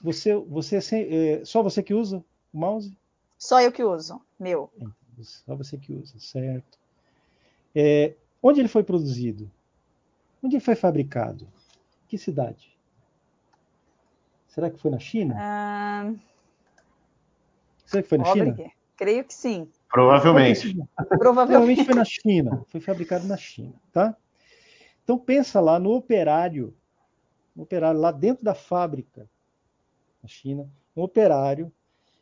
Você, 0.00 0.34
você 0.34 0.78
é, 0.78 1.44
só 1.44 1.62
você 1.62 1.82
que 1.82 1.92
usa 1.92 2.24
o 2.52 2.58
mouse? 2.58 2.96
Só 3.38 3.60
eu 3.60 3.72
que 3.72 3.82
uso, 3.82 4.20
meu. 4.38 4.70
É, 4.80 4.86
só 5.22 5.54
você 5.54 5.76
que 5.76 5.92
usa, 5.92 6.18
certo. 6.18 6.78
É, 7.74 8.14
onde 8.42 8.60
ele 8.60 8.68
foi 8.68 8.82
produzido? 8.82 9.50
Onde 10.42 10.56
ele 10.56 10.64
foi 10.64 10.74
fabricado? 10.74 11.46
Que 12.08 12.18
cidade? 12.18 12.76
Será 14.48 14.70
que 14.70 14.78
foi 14.78 14.90
na 14.90 14.98
China? 14.98 15.34
Ah... 15.38 16.12
Será 17.86 18.02
que 18.02 18.08
foi 18.08 18.18
na 18.18 18.24
China? 18.24 18.56
Creio 18.96 19.24
que 19.24 19.34
sim. 19.34 19.68
Provavelmente. 19.92 20.76
Provavelmente 21.18 21.84
foi 21.84 21.94
na 21.94 22.04
China. 22.04 22.64
Foi 22.68 22.80
fabricado 22.80 23.26
na 23.26 23.36
China, 23.36 23.74
tá? 23.92 24.16
Então 25.04 25.18
pensa 25.18 25.60
lá 25.60 25.78
no 25.78 25.92
operário, 25.92 26.74
um 27.54 27.62
operário 27.62 28.00
lá 28.00 28.10
dentro 28.10 28.42
da 28.42 28.54
fábrica, 28.54 29.28
na 30.22 30.28
China, 30.28 30.66
um 30.96 31.02
operário. 31.02 31.70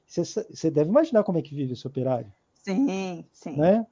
Você 0.04 0.68
deve 0.70 0.90
imaginar 0.90 1.22
como 1.22 1.38
é 1.38 1.42
que 1.42 1.54
vive 1.54 1.74
esse 1.74 1.86
operário. 1.86 2.32
Sim, 2.64 3.24
sim. 3.32 3.56
Né? 3.56 3.86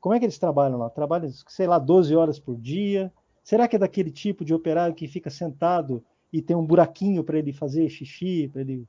Como 0.00 0.14
é 0.14 0.18
que 0.18 0.24
eles 0.24 0.38
trabalham 0.38 0.76
lá? 0.76 0.90
Trabalham, 0.90 1.30
sei 1.46 1.68
lá, 1.68 1.78
12 1.78 2.16
horas 2.16 2.40
por 2.40 2.56
dia. 2.56 3.12
Será 3.44 3.68
que 3.68 3.76
é 3.76 3.78
daquele 3.78 4.10
tipo 4.10 4.44
de 4.44 4.52
operário 4.52 4.96
que 4.96 5.06
fica 5.06 5.30
sentado 5.30 6.04
e 6.32 6.42
tem 6.42 6.56
um 6.56 6.66
buraquinho 6.66 7.22
para 7.22 7.38
ele 7.38 7.52
fazer 7.52 7.88
xixi, 7.88 8.48
para 8.48 8.62
ele 8.62 8.84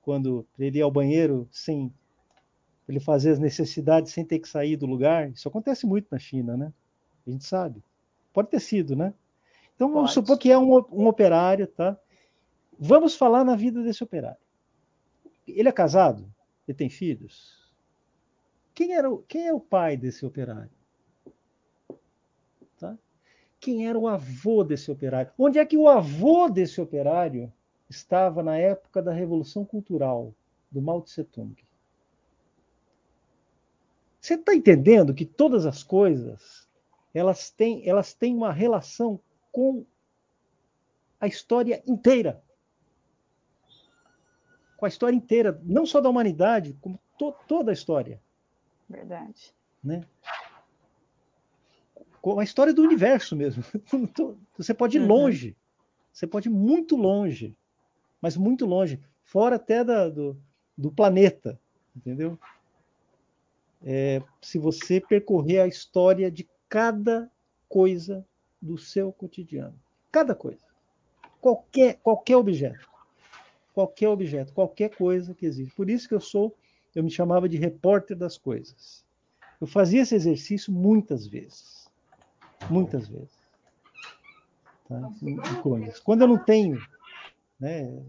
quando 0.00 0.46
pra 0.54 0.66
ele 0.66 0.78
ir 0.78 0.82
ao 0.82 0.90
banheiro 0.90 1.48
sem 1.50 1.92
ele 2.88 3.00
fazer 3.00 3.30
as 3.30 3.38
necessidades 3.38 4.12
sem 4.12 4.24
ter 4.24 4.38
que 4.38 4.48
sair 4.48 4.76
do 4.76 4.86
lugar? 4.86 5.30
Isso 5.30 5.48
acontece 5.48 5.86
muito 5.86 6.08
na 6.10 6.18
China, 6.18 6.56
né? 6.56 6.72
A 7.26 7.30
gente 7.30 7.44
sabe. 7.44 7.82
Pode 8.32 8.48
ter 8.48 8.60
sido, 8.60 8.94
né? 8.94 9.14
Então 9.74 9.88
vamos 9.88 10.14
Pode. 10.14 10.26
supor 10.26 10.38
que 10.38 10.50
é 10.50 10.58
um, 10.58 10.74
um 10.92 11.06
operário, 11.06 11.66
tá? 11.66 11.98
Vamos 12.78 13.14
falar 13.14 13.44
na 13.44 13.56
vida 13.56 13.82
desse 13.82 14.02
operário. 14.02 14.38
Ele 15.46 15.68
é 15.68 15.72
casado? 15.72 16.28
Ele 16.66 16.76
tem 16.76 16.90
filhos? 16.90 17.64
Quem, 18.74 18.92
era, 18.94 19.08
quem 19.28 19.46
é 19.46 19.54
o 19.54 19.60
pai 19.60 19.96
desse 19.96 20.26
operário? 20.26 20.70
Tá? 22.78 22.98
Quem 23.60 23.86
era 23.86 23.98
o 23.98 24.08
avô 24.08 24.64
desse 24.64 24.90
operário? 24.90 25.32
Onde 25.38 25.58
é 25.58 25.64
que 25.64 25.76
o 25.76 25.88
avô 25.88 26.48
desse 26.48 26.80
operário 26.80 27.52
estava 27.88 28.42
na 28.42 28.56
época 28.56 29.00
da 29.00 29.12
Revolução 29.12 29.64
Cultural 29.64 30.34
do 30.70 30.82
Mao 30.82 31.00
Tse 31.00 31.22
Tung? 31.24 31.54
Você 34.24 34.36
está 34.36 34.54
entendendo 34.54 35.12
que 35.12 35.26
todas 35.26 35.66
as 35.66 35.82
coisas 35.82 36.66
elas 37.12 37.50
têm, 37.50 37.86
elas 37.86 38.14
têm 38.14 38.34
uma 38.34 38.50
relação 38.50 39.20
com 39.52 39.84
a 41.20 41.26
história 41.26 41.82
inteira. 41.86 42.42
Com 44.78 44.86
a 44.86 44.88
história 44.88 45.14
inteira, 45.14 45.60
não 45.62 45.84
só 45.84 46.00
da 46.00 46.08
humanidade, 46.08 46.74
como 46.80 46.98
to, 47.18 47.34
toda 47.46 47.70
a 47.70 47.74
história. 47.74 48.18
Verdade. 48.88 49.54
Né? 49.82 50.00
Com 52.22 52.40
a 52.40 52.44
história 52.44 52.72
do 52.72 52.80
universo 52.80 53.36
mesmo. 53.36 53.62
Você 54.56 54.72
pode 54.72 54.96
ir 54.96 55.02
uhum. 55.02 55.06
longe. 55.06 55.54
Você 56.10 56.26
pode 56.26 56.48
ir 56.48 56.50
muito 56.50 56.96
longe. 56.96 57.54
Mas 58.22 58.38
muito 58.38 58.64
longe. 58.64 58.98
Fora 59.22 59.56
até 59.56 59.84
da, 59.84 60.08
do, 60.08 60.34
do 60.78 60.90
planeta. 60.90 61.60
Entendeu? 61.94 62.38
É, 63.84 64.22
se 64.40 64.58
você 64.58 65.00
percorrer 65.00 65.60
a 65.60 65.66
história 65.66 66.30
de 66.30 66.48
cada 66.68 67.30
coisa 67.68 68.26
do 68.60 68.78
seu 68.78 69.12
cotidiano. 69.12 69.78
Cada 70.10 70.34
coisa. 70.34 70.64
Qualquer, 71.40 71.98
qualquer 72.02 72.36
objeto. 72.36 72.88
Qualquer 73.74 74.08
objeto, 74.08 74.52
qualquer 74.52 74.96
coisa 74.96 75.34
que 75.34 75.44
existe. 75.44 75.74
Por 75.74 75.90
isso 75.90 76.08
que 76.08 76.14
eu 76.14 76.20
sou, 76.20 76.56
eu 76.94 77.02
me 77.02 77.10
chamava 77.10 77.48
de 77.48 77.56
repórter 77.58 78.16
das 78.16 78.38
coisas. 78.38 79.04
Eu 79.60 79.66
fazia 79.66 80.02
esse 80.02 80.14
exercício 80.14 80.72
muitas 80.72 81.26
vezes. 81.26 81.90
Muitas 82.70 83.08
vezes. 83.08 83.36
Tá? 84.88 85.10
Quando 86.04 86.22
eu 86.22 86.28
não 86.28 86.38
tenho 86.38 86.78
né, 87.58 88.02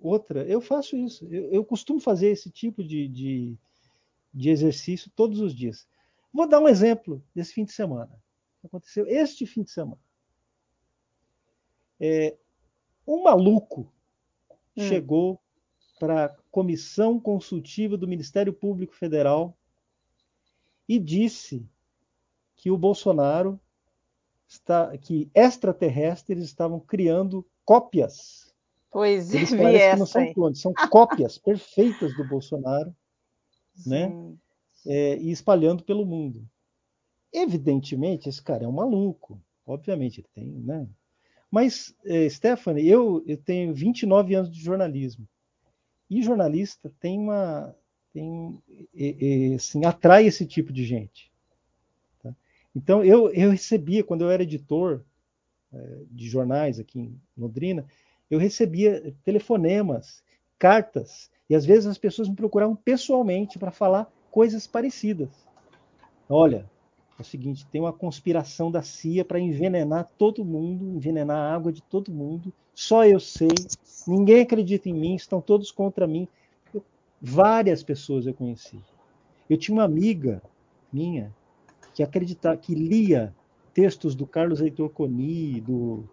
outra, 0.00 0.44
eu 0.44 0.60
faço 0.60 0.96
isso. 0.96 1.26
Eu, 1.30 1.50
eu 1.50 1.64
costumo 1.64 2.00
fazer 2.00 2.28
esse 2.28 2.50
tipo 2.50 2.82
de, 2.82 3.08
de, 3.08 3.56
de 4.34 4.50
exercício 4.50 5.10
todos 5.14 5.40
os 5.40 5.54
dias. 5.54 5.86
Vou 6.32 6.48
dar 6.48 6.60
um 6.60 6.68
exemplo 6.68 7.22
desse 7.34 7.52
fim 7.52 7.64
de 7.64 7.72
semana. 7.72 8.10
Aconteceu 8.64 9.06
este 9.06 9.46
fim 9.46 9.62
de 9.62 9.70
semana. 9.70 10.00
É, 12.00 12.36
um 13.06 13.22
maluco 13.22 13.92
hum. 14.76 14.82
chegou 14.82 15.40
para 16.00 16.24
a 16.24 16.28
comissão 16.50 17.20
consultiva 17.20 17.96
do 17.96 18.08
Ministério 18.08 18.52
Público 18.52 18.94
Federal 18.94 19.56
e 20.88 20.98
disse 20.98 21.64
que 22.56 22.70
o 22.70 22.76
Bolsonaro 22.76 23.60
está, 24.48 24.96
que 24.98 25.30
extraterrestres 25.34 26.42
estavam 26.42 26.80
criando 26.80 27.46
cópias. 27.64 28.54
Pois 28.90 29.32
Eles 29.32 29.50
parecem 29.50 29.90
que 29.90 29.98
não 29.98 30.06
são 30.06 30.32
clones, 30.32 30.60
são 30.60 30.72
cópias 30.90 31.38
perfeitas 31.38 32.16
do 32.16 32.26
Bolsonaro? 32.26 32.94
Sim. 33.74 33.90
né? 33.90 34.34
é, 34.86 35.16
e 35.16 35.30
espalhando 35.30 35.82
pelo 35.82 36.04
mundo. 36.04 36.46
Evidentemente, 37.32 38.28
esse 38.28 38.42
cara 38.42 38.64
é 38.64 38.68
um 38.68 38.72
maluco, 38.72 39.40
obviamente, 39.66 40.20
ele 40.20 40.28
tem, 40.34 40.46
né? 40.46 40.86
Mas, 41.50 41.94
é, 42.04 42.28
Stephanie, 42.28 42.86
eu, 42.86 43.22
eu 43.26 43.36
tenho 43.36 43.74
29 43.74 44.34
anos 44.34 44.50
de 44.52 44.60
jornalismo. 44.60 45.26
E 46.10 46.22
jornalista 46.22 46.92
tem 47.00 47.18
uma. 47.18 47.74
Tem, 48.12 48.60
é, 48.94 49.52
é, 49.52 49.54
assim, 49.54 49.84
atrai 49.84 50.26
esse 50.26 50.46
tipo 50.46 50.72
de 50.72 50.84
gente. 50.84 51.32
Tá? 52.22 52.34
Então, 52.74 53.04
eu, 53.04 53.30
eu 53.32 53.50
recebia, 53.50 54.04
quando 54.04 54.22
eu 54.22 54.30
era 54.30 54.42
editor 54.42 55.04
é, 55.72 55.98
de 56.10 56.28
jornais 56.28 56.78
aqui 56.78 57.00
em 57.00 57.20
Londrina, 57.36 57.86
eu 58.30 58.38
recebia 58.38 59.14
telefonemas, 59.24 60.22
cartas, 60.58 61.30
e 61.48 61.54
às 61.54 61.64
vezes 61.64 61.86
as 61.86 61.98
pessoas 61.98 62.28
me 62.28 62.34
procuravam 62.34 62.74
pessoalmente 62.74 63.58
para 63.58 63.70
falar 63.70 64.10
coisas 64.30 64.66
parecidas. 64.66 65.28
Olha, 66.28 66.68
é 67.18 67.22
o 67.22 67.24
seguinte, 67.24 67.66
tem 67.66 67.80
uma 67.80 67.92
conspiração 67.92 68.70
da 68.70 68.82
CIA 68.82 69.24
para 69.24 69.38
envenenar 69.38 70.08
todo 70.18 70.44
mundo, 70.44 70.96
envenenar 70.96 71.36
a 71.36 71.54
água 71.54 71.72
de 71.72 71.82
todo 71.82 72.10
mundo. 72.10 72.52
Só 72.74 73.04
eu 73.04 73.20
sei, 73.20 73.54
ninguém 74.08 74.40
acredita 74.40 74.88
em 74.88 74.94
mim, 74.94 75.14
estão 75.14 75.40
todos 75.40 75.70
contra 75.70 76.06
mim. 76.06 76.26
Eu, 76.72 76.82
várias 77.20 77.82
pessoas 77.82 78.26
eu 78.26 78.34
conheci. 78.34 78.80
Eu 79.48 79.58
tinha 79.58 79.76
uma 79.76 79.84
amiga 79.84 80.42
minha 80.92 81.32
que 81.94 82.02
acreditava, 82.02 82.56
que 82.56 82.74
lia 82.74 83.34
textos 83.72 84.14
do 84.14 84.26
Carlos 84.26 84.60
Heitor 84.60 84.88
Coni, 84.88 85.60
do, 85.60 86.04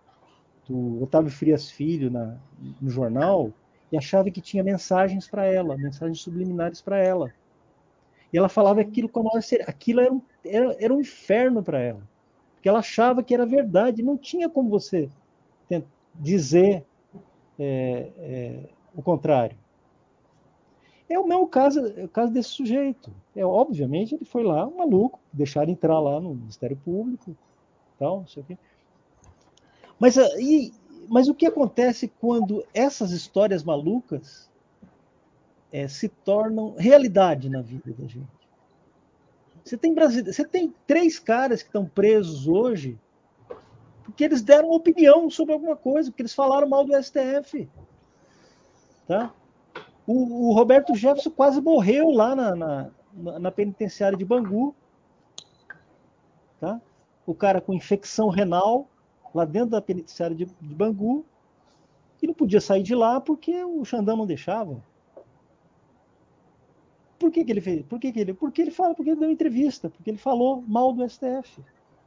do 0.67 1.01
Otávio 1.01 1.31
Frias 1.31 1.71
Filho 1.71 2.11
na, 2.11 2.37
no 2.79 2.89
jornal 2.89 3.51
e 3.91 3.97
achava 3.97 4.31
que 4.31 4.41
tinha 4.41 4.63
mensagens 4.63 5.27
para 5.27 5.45
ela, 5.45 5.77
mensagens 5.77 6.21
subliminares 6.21 6.81
para 6.81 6.97
ela. 6.97 7.33
E 8.31 8.37
ela 8.37 8.47
falava 8.47 8.79
aquilo 8.79 9.09
com 9.09 9.19
a 9.19 9.23
maior 9.23 9.41
Aquilo 9.67 9.99
era 9.99 10.13
um, 10.13 10.21
era, 10.45 10.77
era 10.79 10.93
um 10.93 11.01
inferno 11.01 11.61
para 11.61 11.79
ela. 11.79 12.01
Porque 12.55 12.69
ela 12.69 12.79
achava 12.79 13.21
que 13.21 13.33
era 13.33 13.45
verdade. 13.45 14.01
Não 14.01 14.17
tinha 14.17 14.47
como 14.49 14.69
você 14.69 15.09
dizer 16.15 16.85
é, 17.59 18.11
é, 18.17 18.59
o 18.95 19.01
contrário. 19.01 19.57
É 21.09 21.19
o 21.19 21.27
mesmo 21.27 21.47
caso, 21.47 21.79
é 21.97 22.05
o 22.05 22.09
caso 22.09 22.31
desse 22.31 22.49
sujeito. 22.49 23.11
É, 23.35 23.45
obviamente, 23.45 24.15
ele 24.15 24.25
foi 24.25 24.43
lá, 24.43 24.65
um 24.65 24.77
maluco, 24.77 25.19
deixaram 25.31 25.71
entrar 25.71 25.99
lá 25.99 26.19
no 26.19 26.33
Ministério 26.33 26.77
Público, 26.77 27.35
tal, 27.99 28.21
não 28.21 28.27
sei 28.27 28.43
o 28.43 28.45
quê. 28.45 28.57
Mas, 29.99 30.17
ah, 30.17 30.29
e, 30.39 30.71
mas 31.07 31.27
o 31.27 31.33
que 31.33 31.45
acontece 31.45 32.11
quando 32.19 32.65
essas 32.73 33.11
histórias 33.11 33.63
malucas 33.63 34.49
é, 35.71 35.87
se 35.87 36.07
tornam 36.07 36.75
realidade 36.77 37.49
na 37.49 37.61
vida 37.61 37.93
da 37.97 38.07
gente? 38.07 38.41
Você 39.63 39.77
tem, 39.77 39.93
você 39.93 40.45
tem 40.45 40.73
três 40.87 41.19
caras 41.19 41.61
que 41.61 41.69
estão 41.69 41.85
presos 41.85 42.47
hoje 42.47 42.97
porque 44.11 44.23
eles 44.23 44.41
deram 44.41 44.71
opinião 44.71 45.29
sobre 45.29 45.53
alguma 45.53 45.75
coisa, 45.75 46.11
porque 46.11 46.21
eles 46.21 46.33
falaram 46.33 46.67
mal 46.67 46.83
do 46.83 46.93
STF. 47.01 47.69
Tá? 49.07 49.33
O, 50.05 50.49
o 50.49 50.53
Roberto 50.53 50.93
Jefferson 50.95 51.31
quase 51.31 51.61
morreu 51.61 52.09
lá 52.09 52.35
na, 52.35 52.55
na, 52.55 53.39
na 53.39 53.51
penitenciária 53.51 54.17
de 54.17 54.25
Bangu. 54.25 54.75
Tá? 56.59 56.81
O 57.25 57.33
cara 57.33 57.61
com 57.61 57.73
infecção 57.73 58.27
renal 58.29 58.87
lá 59.33 59.45
dentro 59.45 59.71
da 59.71 59.81
penitenciária 59.81 60.35
de, 60.35 60.45
de 60.45 60.75
Bangu 60.75 61.25
e 62.21 62.27
não 62.27 62.33
podia 62.33 62.61
sair 62.61 62.83
de 62.83 62.93
lá 62.93 63.19
porque 63.19 63.63
o 63.63 63.83
Xandão 63.83 64.17
não 64.17 64.25
deixava. 64.25 64.83
Por 67.17 67.31
que, 67.31 67.43
que 67.45 67.51
ele 67.51 67.61
fez? 67.61 67.85
Por 67.85 67.99
que, 67.99 68.11
que 68.11 68.19
ele? 68.19 68.33
Porque 68.33 68.61
ele 68.61 68.71
fala, 68.71 68.95
porque 68.95 69.11
ele 69.11 69.19
deu 69.19 69.29
entrevista, 69.29 69.89
porque 69.89 70.09
ele 70.09 70.17
falou 70.17 70.63
mal 70.67 70.91
do 70.91 71.07
STF, 71.07 71.63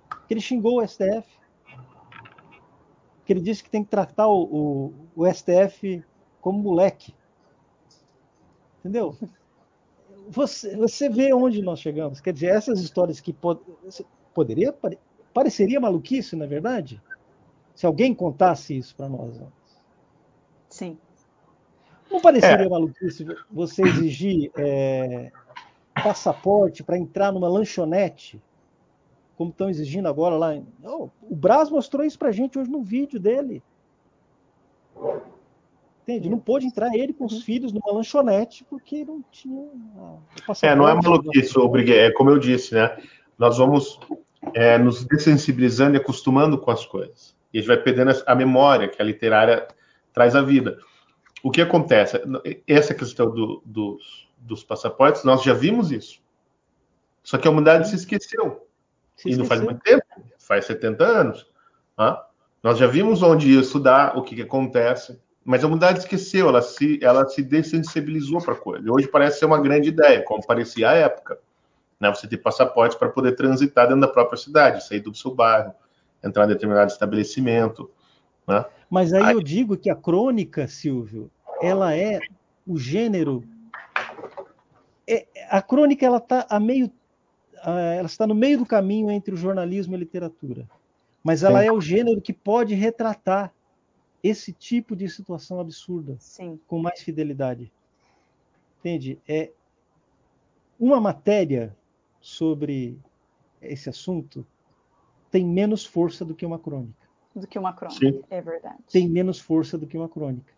porque 0.08 0.34
ele 0.34 0.40
xingou 0.40 0.80
o 0.80 0.86
STF, 0.86 1.38
que 3.24 3.32
ele 3.32 3.40
disse 3.40 3.62
que 3.62 3.70
tem 3.70 3.84
que 3.84 3.90
tratar 3.90 4.26
o, 4.28 4.42
o, 4.42 4.94
o 5.16 5.32
STF 5.32 6.04
como 6.40 6.58
moleque. 6.58 7.14
Entendeu? 8.80 9.16
Você, 10.28 10.76
você 10.76 11.08
vê 11.08 11.32
onde 11.32 11.62
nós 11.62 11.80
chegamos. 11.80 12.20
Quer 12.20 12.32
dizer, 12.32 12.48
essas 12.48 12.80
histórias 12.80 13.20
que 13.20 13.32
pod, 13.32 13.60
poderia 14.34 14.74
pareceria 15.32 15.80
maluquice, 15.80 16.36
na 16.36 16.44
é 16.44 16.48
verdade, 16.48 17.02
se 17.74 17.86
alguém 17.86 18.14
contasse 18.14 18.76
isso 18.76 18.94
para 18.94 19.08
nós. 19.08 19.40
Sim. 20.68 20.96
Não 22.10 22.20
pareceria 22.20 22.66
é. 22.66 22.68
maluquice 22.68 23.26
você 23.50 23.82
exigir 23.82 24.50
é, 24.56 25.32
passaporte 25.94 26.82
para 26.82 26.98
entrar 26.98 27.32
numa 27.32 27.48
lanchonete, 27.48 28.40
como 29.36 29.50
estão 29.50 29.68
exigindo 29.68 30.08
agora 30.08 30.36
lá? 30.36 30.60
Oh, 30.84 31.08
o 31.22 31.34
Braz 31.34 31.70
mostrou 31.70 32.04
isso 32.04 32.18
para 32.18 32.30
gente 32.30 32.58
hoje 32.58 32.70
no 32.70 32.82
vídeo 32.82 33.18
dele. 33.18 33.62
Entende? 36.02 36.28
Não 36.28 36.38
pôde 36.38 36.66
entrar 36.66 36.94
ele 36.94 37.12
com 37.12 37.24
os 37.24 37.32
uhum. 37.32 37.40
filhos 37.40 37.72
numa 37.72 37.92
lanchonete 37.92 38.64
porque 38.68 39.04
não 39.04 39.24
tinha. 39.32 39.66
É, 40.62 40.76
não 40.76 40.86
é 40.86 40.94
maluquice, 40.94 41.58
obriguei. 41.58 41.98
É 41.98 42.12
como 42.12 42.30
eu 42.30 42.38
disse, 42.38 42.74
né? 42.74 42.96
Nós 43.38 43.58
vamos 43.58 43.98
é, 44.52 44.76
nos 44.78 45.04
dessensibilizando 45.04 45.96
e 45.96 46.00
acostumando 46.00 46.58
com 46.58 46.70
as 46.70 46.84
coisas. 46.84 47.34
E 47.54 47.58
a 47.58 47.60
gente 47.60 47.68
vai 47.68 47.76
perdendo 47.76 48.10
a 48.26 48.34
memória 48.34 48.88
que 48.88 49.00
a 49.00 49.04
literária 49.04 49.68
traz 50.12 50.34
à 50.34 50.42
vida. 50.42 50.76
O 51.40 51.52
que 51.52 51.62
acontece? 51.62 52.20
Essa 52.66 52.92
questão 52.92 53.30
do, 53.30 53.62
dos, 53.64 54.28
dos 54.38 54.64
passaportes, 54.64 55.22
nós 55.22 55.40
já 55.44 55.54
vimos 55.54 55.92
isso. 55.92 56.20
Só 57.22 57.38
que 57.38 57.46
a 57.46 57.50
humanidade 57.52 57.88
se 57.88 57.94
esqueceu. 57.94 58.66
Se 59.14 59.30
e 59.30 59.36
não 59.36 59.44
faz 59.44 59.60
muito 59.60 59.80
tempo, 59.82 60.04
faz 60.36 60.64
70 60.64 61.04
anos. 61.04 61.46
Nós 62.60 62.76
já 62.76 62.88
vimos 62.88 63.22
onde 63.22 63.56
isso 63.56 63.78
dá, 63.78 64.14
o 64.16 64.22
que, 64.22 64.34
que 64.34 64.42
acontece. 64.42 65.22
Mas 65.44 65.62
a 65.62 65.68
humanidade 65.68 66.00
esqueceu, 66.00 66.48
ela 66.48 66.60
se, 66.60 66.98
ela 67.00 67.24
se 67.28 67.40
dessensibilizou 67.40 68.42
para 68.42 68.54
a 68.54 68.58
coisa. 68.58 68.90
Hoje 68.90 69.06
parece 69.06 69.38
ser 69.38 69.44
uma 69.44 69.60
grande 69.60 69.90
ideia, 69.90 70.24
como 70.24 70.44
parecia 70.44 70.90
à 70.90 70.94
época. 70.94 71.38
Né? 72.00 72.12
Você 72.12 72.26
ter 72.26 72.38
passaporte 72.38 72.98
para 72.98 73.10
poder 73.10 73.36
transitar 73.36 73.86
dentro 73.86 74.00
da 74.00 74.08
própria 74.08 74.38
cidade, 74.38 74.84
sair 74.84 75.00
do 75.00 75.14
seu 75.14 75.32
bairro, 75.32 75.72
entrar 76.24 76.44
em 76.44 76.48
determinado 76.48 76.90
estabelecimento. 76.90 77.90
Né? 78.46 78.64
Mas 78.88 79.12
aí, 79.12 79.22
aí 79.22 79.34
eu 79.34 79.42
digo 79.42 79.76
que 79.76 79.90
a 79.90 79.96
crônica, 79.96 80.66
Silvio, 80.66 81.30
ela 81.60 81.94
é 81.96 82.18
o 82.66 82.78
gênero. 82.78 83.44
É, 85.06 85.26
a 85.48 85.60
crônica 85.60 86.04
ela 86.04 86.16
está 86.16 86.46
a 86.48 86.58
meio, 86.58 86.90
ela 87.62 88.06
está 88.06 88.26
no 88.26 88.34
meio 88.34 88.58
do 88.58 88.66
caminho 88.66 89.10
entre 89.10 89.34
o 89.34 89.36
jornalismo 89.36 89.94
e 89.94 89.96
a 89.96 89.98
literatura. 89.98 90.68
Mas 91.22 91.42
ela 91.42 91.60
Sim. 91.60 91.66
é 91.66 91.72
o 91.72 91.80
gênero 91.80 92.20
que 92.20 92.32
pode 92.32 92.74
retratar 92.74 93.52
esse 94.22 94.52
tipo 94.52 94.96
de 94.96 95.08
situação 95.08 95.60
absurda 95.60 96.16
Sim. 96.18 96.58
com 96.66 96.78
mais 96.78 97.00
fidelidade. 97.00 97.70
Entende? 98.80 99.18
É 99.28 99.50
uma 100.78 101.00
matéria 101.00 101.74
sobre 102.20 102.98
esse 103.60 103.88
assunto 103.88 104.46
tem 105.34 105.44
menos 105.44 105.84
força 105.84 106.24
do 106.24 106.32
que 106.32 106.46
uma 106.46 106.60
crônica. 106.60 106.94
Do 107.34 107.44
que 107.44 107.58
uma 107.58 107.72
crônica, 107.72 107.98
Sim. 107.98 108.22
é 108.30 108.40
verdade. 108.40 108.78
Tem 108.88 109.08
menos 109.08 109.40
força 109.40 109.76
do 109.76 109.84
que 109.84 109.98
uma 109.98 110.08
crônica. 110.08 110.54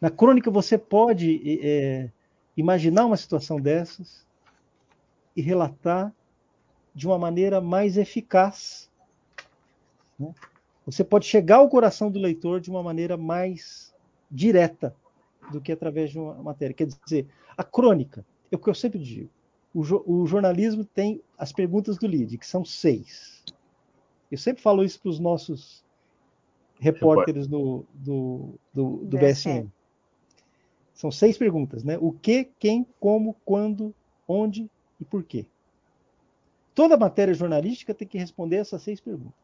Na 0.00 0.12
crônica 0.12 0.48
você 0.48 0.78
pode 0.78 1.60
é, 1.60 2.08
imaginar 2.56 3.04
uma 3.04 3.16
situação 3.16 3.60
dessas 3.60 4.24
e 5.34 5.42
relatar 5.42 6.14
de 6.94 7.04
uma 7.04 7.18
maneira 7.18 7.60
mais 7.60 7.96
eficaz. 7.96 8.88
Né? 10.16 10.32
Você 10.86 11.02
pode 11.02 11.26
chegar 11.26 11.56
ao 11.56 11.68
coração 11.68 12.08
do 12.08 12.20
leitor 12.20 12.60
de 12.60 12.70
uma 12.70 12.84
maneira 12.84 13.16
mais 13.16 13.92
direta 14.30 14.94
do 15.50 15.60
que 15.60 15.72
através 15.72 16.12
de 16.12 16.18
uma 16.20 16.34
matéria. 16.34 16.72
Quer 16.72 16.86
dizer, 16.86 17.26
a 17.58 17.64
crônica, 17.64 18.24
é 18.52 18.54
o 18.54 18.58
que 18.60 18.70
eu 18.70 18.74
sempre 18.74 19.00
digo. 19.00 19.30
O, 19.74 19.82
jo 19.82 20.00
o 20.06 20.24
jornalismo 20.28 20.84
tem 20.84 21.20
as 21.36 21.52
perguntas 21.52 21.98
do 21.98 22.06
LID, 22.06 22.38
que 22.38 22.46
são 22.46 22.64
seis. 22.64 23.35
Eu 24.30 24.38
sempre 24.38 24.62
falo 24.62 24.82
isso 24.82 25.00
para 25.00 25.10
os 25.10 25.18
nossos 25.18 25.84
repórteres 26.78 27.46
do, 27.46 27.84
do, 27.94 28.54
do, 28.72 28.96
do 29.04 29.18
BSM. 29.18 29.70
São 30.94 31.10
seis 31.10 31.36
perguntas, 31.36 31.84
né? 31.84 31.98
O 32.00 32.12
que, 32.12 32.44
quem, 32.58 32.86
como, 32.98 33.34
quando, 33.44 33.94
onde 34.26 34.70
e 35.00 35.04
por 35.04 35.22
quê. 35.22 35.46
Toda 36.74 36.96
matéria 36.96 37.34
jornalística 37.34 37.94
tem 37.94 38.08
que 38.08 38.18
responder 38.18 38.56
essas 38.56 38.82
seis 38.82 39.00
perguntas. 39.00 39.34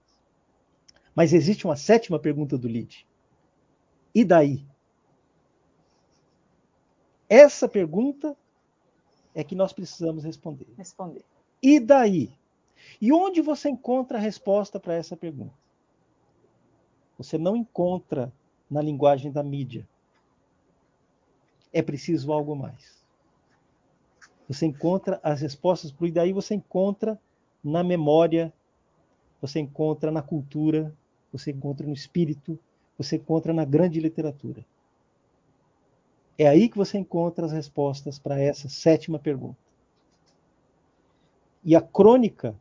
Mas 1.15 1.33
existe 1.33 1.65
uma 1.65 1.77
sétima 1.77 2.19
pergunta 2.19 2.57
do 2.57 2.69
lead. 2.69 3.07
E 4.15 4.25
daí? 4.25 4.67
Essa 7.29 7.69
pergunta 7.69 8.37
é 9.35 9.43
que 9.43 9.55
nós 9.55 9.73
precisamos 9.73 10.25
responder. 10.25 10.67
Responder. 10.77 11.25
E 11.63 11.81
daí? 11.81 12.31
E 13.01 13.13
onde 13.13 13.41
você 13.41 13.69
encontra 13.69 14.19
a 14.19 14.21
resposta 14.21 14.79
para 14.79 14.95
essa 14.95 15.17
pergunta? 15.17 15.55
Você 17.19 17.39
não 17.39 17.57
encontra 17.57 18.33
na 18.71 18.81
linguagem 18.81 19.31
da 19.31 19.43
mídia. 19.43 19.87
É 21.73 21.83
preciso 21.83 22.33
algo 22.33 22.55
mais. 22.55 23.03
Você 24.49 24.67
encontra 24.67 25.21
as 25.23 25.41
respostas 25.41 25.95
e 26.01 26.11
daí 26.11 26.33
você 26.33 26.55
encontra 26.55 27.19
na 27.63 27.83
memória, 27.83 28.53
você 29.41 29.61
encontra 29.61 30.11
na 30.11 30.23
cultura, 30.23 30.95
você 31.33 31.51
encontra 31.51 31.87
no 31.87 31.93
espírito, 31.93 32.59
você 32.99 33.17
encontra 33.17 33.53
na 33.53 33.65
grande 33.65 34.01
literatura. 34.01 34.65
É 36.39 36.47
aí 36.47 36.69
que 36.69 36.77
você 36.77 36.99
encontra 36.99 37.47
as 37.47 37.53
respostas 37.53 38.19
para 38.19 38.41
essa 38.41 38.69
sétima 38.69 39.19
pergunta. 39.19 39.59
E 41.65 41.77
a 41.77 41.81
crônica, 41.81 42.55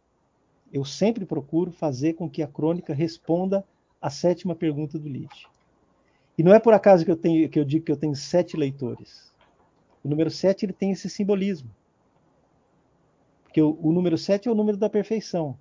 eu 0.72 0.86
sempre 0.86 1.26
procuro 1.26 1.72
fazer 1.72 2.14
com 2.14 2.30
que 2.30 2.42
a 2.42 2.48
crônica 2.48 2.94
responda 2.94 3.66
à 4.02 4.10
sétima 4.10 4.56
pergunta 4.56 4.98
do 4.98 5.08
Lide. 5.08 5.48
E 6.38 6.44
não 6.44 6.54
é 6.54 6.60
por 6.60 6.74
acaso 6.74 7.06
que 7.06 7.12
eu, 7.12 7.18
tenho, 7.18 7.50
que 7.50 7.60
eu 7.60 7.66
digo 7.66 7.86
que 7.86 7.92
eu 7.92 7.98
tenho 7.98 8.16
sete 8.16 8.56
leitores. 8.56 9.32
O 10.04 10.10
número 10.10 10.32
sete 10.32 10.66
ele 10.66 10.74
tem 10.74 10.92
esse 10.92 11.10
simbolismo. 11.10 11.70
Porque 13.44 13.62
o, 13.62 13.78
o 13.82 13.92
número 13.92 14.18
sete 14.18 14.48
é 14.48 14.52
o 14.52 14.56
número 14.56 14.78
da 14.78 14.90
perfeição. 14.90 15.58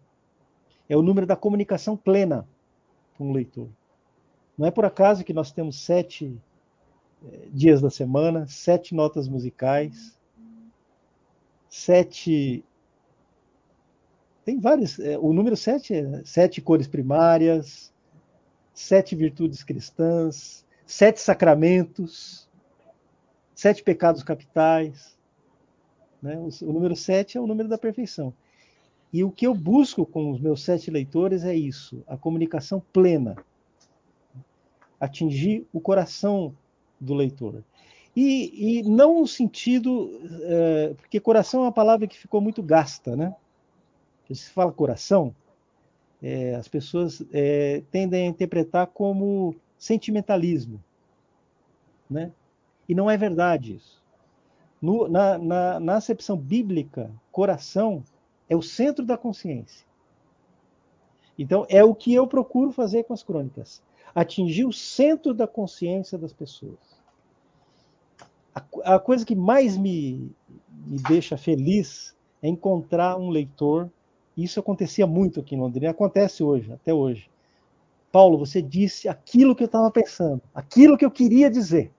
É 0.88 0.96
o 0.96 1.02
número 1.02 1.26
da 1.26 1.36
comunicação 1.36 1.96
plena 1.96 2.48
com 3.18 3.30
o 3.30 3.32
leitor. 3.32 3.68
Não 4.56 4.66
é 4.66 4.70
por 4.70 4.84
acaso 4.84 5.24
que 5.24 5.32
nós 5.32 5.50
temos 5.50 5.80
sete 5.80 6.38
eh, 7.24 7.48
dias 7.52 7.80
da 7.80 7.90
semana, 7.90 8.46
sete 8.46 8.94
notas 8.94 9.28
musicais, 9.28 10.18
sete. 11.68 12.64
Tem 14.50 14.58
vários. 14.58 14.98
Eh, 14.98 15.16
o 15.16 15.32
número 15.32 15.56
sete 15.56 15.94
é 15.94 16.24
sete 16.24 16.60
cores 16.60 16.88
primárias, 16.88 17.92
sete 18.74 19.14
virtudes 19.14 19.62
cristãs, 19.62 20.66
sete 20.84 21.20
sacramentos, 21.20 22.48
sete 23.54 23.80
pecados 23.80 24.24
capitais. 24.24 25.16
Né? 26.20 26.36
O, 26.36 26.48
o 26.68 26.72
número 26.72 26.96
sete 26.96 27.38
é 27.38 27.40
o 27.40 27.46
número 27.46 27.68
da 27.68 27.78
perfeição. 27.78 28.34
E 29.12 29.22
o 29.22 29.30
que 29.30 29.46
eu 29.46 29.54
busco 29.54 30.04
com 30.04 30.32
os 30.32 30.40
meus 30.40 30.64
sete 30.64 30.90
leitores 30.90 31.44
é 31.44 31.54
isso: 31.54 32.02
a 32.08 32.16
comunicação 32.16 32.82
plena. 32.92 33.36
Atingir 34.98 35.64
o 35.72 35.80
coração 35.80 36.56
do 36.98 37.14
leitor. 37.14 37.62
E, 38.16 38.80
e 38.80 38.82
não 38.82 39.20
no 39.20 39.28
sentido. 39.28 40.10
É, 40.42 40.94
porque 40.96 41.20
coração 41.20 41.60
é 41.60 41.64
uma 41.66 41.72
palavra 41.72 42.08
que 42.08 42.18
ficou 42.18 42.40
muito 42.40 42.60
gasta, 42.64 43.14
né? 43.14 43.32
Se 44.32 44.50
fala 44.50 44.72
coração, 44.72 45.34
é, 46.22 46.54
as 46.54 46.68
pessoas 46.68 47.22
é, 47.32 47.82
tendem 47.90 48.26
a 48.26 48.30
interpretar 48.30 48.86
como 48.88 49.54
sentimentalismo, 49.78 50.82
né? 52.08 52.30
E 52.88 52.94
não 52.94 53.10
é 53.10 53.16
verdade 53.16 53.76
isso. 53.76 54.02
No, 54.80 55.08
na, 55.08 55.38
na, 55.38 55.80
na 55.80 55.96
acepção 55.96 56.36
bíblica, 56.36 57.10
coração 57.30 58.02
é 58.48 58.56
o 58.56 58.62
centro 58.62 59.04
da 59.04 59.16
consciência. 59.16 59.86
Então, 61.38 61.64
é 61.68 61.82
o 61.82 61.94
que 61.94 62.12
eu 62.12 62.26
procuro 62.26 62.72
fazer 62.72 63.04
com 63.04 63.14
as 63.14 63.22
crônicas: 63.22 63.82
atingir 64.14 64.64
o 64.64 64.72
centro 64.72 65.32
da 65.32 65.46
consciência 65.46 66.18
das 66.18 66.32
pessoas. 66.32 66.78
A, 68.54 68.94
a 68.96 68.98
coisa 68.98 69.24
que 69.24 69.34
mais 69.34 69.76
me, 69.76 70.30
me 70.68 70.98
deixa 71.08 71.36
feliz 71.36 72.14
é 72.42 72.48
encontrar 72.48 73.16
um 73.16 73.30
leitor. 73.30 73.90
Isso 74.42 74.60
acontecia 74.60 75.06
muito 75.06 75.40
aqui 75.40 75.54
em 75.54 75.60
Londrina, 75.60 75.90
acontece 75.90 76.42
hoje, 76.42 76.72
até 76.72 76.94
hoje. 76.94 77.30
Paulo, 78.10 78.38
você 78.38 78.62
disse 78.62 79.08
aquilo 79.08 79.54
que 79.54 79.62
eu 79.62 79.66
estava 79.66 79.90
pensando, 79.90 80.40
aquilo 80.54 80.96
que 80.96 81.04
eu 81.04 81.10
queria 81.10 81.50
dizer. 81.50 81.92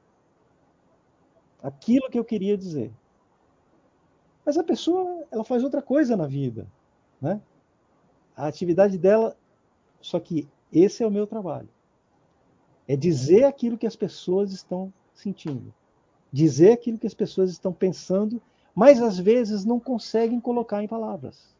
Aquilo 1.62 2.10
que 2.10 2.18
eu 2.18 2.26
queria 2.26 2.58
dizer. 2.58 2.92
Mas 4.46 4.58
a 4.58 4.64
pessoa, 4.64 5.26
ela 5.32 5.44
faz 5.44 5.64
outra 5.64 5.82
coisa 5.82 6.18
na 6.18 6.26
vida, 6.26 6.68
né? 7.22 7.40
A 8.36 8.48
atividade 8.48 8.98
dela, 8.98 9.38
só 10.02 10.20
que 10.20 10.48
esse 10.74 11.04
é 11.04 11.08
o 11.08 11.12
meu 11.12 11.28
trabalho. 11.28 11.70
É 12.88 12.96
dizer 12.96 13.44
aquilo 13.44 13.78
que 13.78 13.86
as 13.86 13.96
pessoas 13.96 14.52
estão 14.52 14.92
sentindo. 15.14 15.74
Dizer 16.32 16.72
aquilo 16.72 16.98
que 16.98 17.08
as 17.08 17.14
pessoas 17.14 17.52
estão 17.52 17.72
pensando, 17.72 18.42
mas 18.74 19.02
às 19.02 19.20
vezes 19.20 19.64
não 19.64 19.80
conseguem 19.80 20.40
colocar 20.40 20.84
em 20.84 20.88
palavras. 20.88 21.56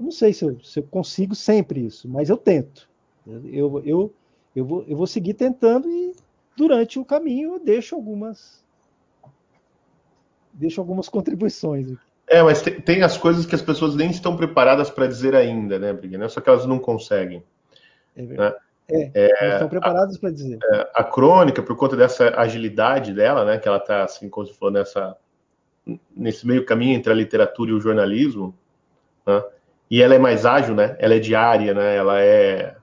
Não 0.00 0.10
sei 0.10 0.32
se 0.32 0.44
eu, 0.44 0.58
se 0.60 0.80
eu, 0.80 0.82
consigo 0.84 1.34
sempre 1.34 1.84
isso, 1.84 2.08
mas 2.08 2.30
eu 2.30 2.36
tento. 2.36 2.88
Eu, 3.26 3.82
eu, 3.84 4.14
eu, 4.56 4.64
vou, 4.64 4.84
eu 4.88 4.96
vou 4.96 5.06
seguir 5.06 5.34
tentando 5.34 5.88
e 5.88 6.14
durante 6.56 6.98
o 6.98 7.04
caminho 7.04 7.54
eu 7.54 7.60
deixo 7.60 7.94
algumas 7.94 8.64
deixo 10.52 10.80
algumas 10.80 11.08
contribuições. 11.10 11.96
É, 12.26 12.42
mas 12.42 12.62
tem, 12.62 12.80
tem 12.80 13.02
as 13.02 13.16
coisas 13.18 13.44
que 13.44 13.54
as 13.54 13.62
pessoas 13.62 13.94
nem 13.94 14.10
estão 14.10 14.36
preparadas 14.36 14.88
para 14.88 15.06
dizer 15.06 15.34
ainda, 15.34 15.78
né, 15.78 15.92
Brigner? 15.92 16.26
É 16.26 16.28
só 16.28 16.40
que 16.40 16.48
elas 16.48 16.64
não 16.64 16.78
conseguem. 16.78 17.42
É 18.16 18.24
verdade. 18.24 18.54
Né? 18.54 18.60
É, 18.92 19.10
é, 19.14 19.52
estão 19.54 19.68
preparadas 19.68 20.18
para 20.18 20.30
dizer. 20.30 20.58
É, 20.72 20.90
a 20.94 21.04
crônica, 21.04 21.62
por 21.62 21.76
conta 21.76 21.96
dessa 21.96 22.30
agilidade 22.40 23.12
dela, 23.12 23.44
né, 23.44 23.58
que 23.58 23.68
ela 23.68 23.78
está, 23.78 24.04
assim, 24.04 24.28
como 24.28 24.46
se 24.46 24.54
for 24.54 24.70
nessa, 24.70 25.16
nesse 26.14 26.46
meio 26.46 26.64
caminho 26.64 26.96
entre 26.96 27.12
a 27.12 27.16
literatura 27.16 27.70
e 27.70 27.74
o 27.74 27.80
jornalismo, 27.80 28.54
né, 29.26 29.42
e 29.90 30.00
ela 30.00 30.14
é 30.14 30.18
mais 30.18 30.46
ágil, 30.46 30.74
né? 30.74 30.96
Ela 31.00 31.16
é 31.16 31.18
diária, 31.18 31.74
né? 31.74 31.96
Ela 31.96 32.20
é, 32.20 32.76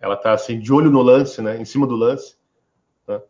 ela 0.00 0.16
tá 0.16 0.32
assim 0.32 0.58
de 0.58 0.72
olho 0.72 0.90
no 0.90 1.00
lance, 1.00 1.40
né? 1.40 1.56
Em 1.56 1.64
cima 1.64 1.86
do 1.86 1.94
lance. 1.94 2.34
Né? 3.06 3.20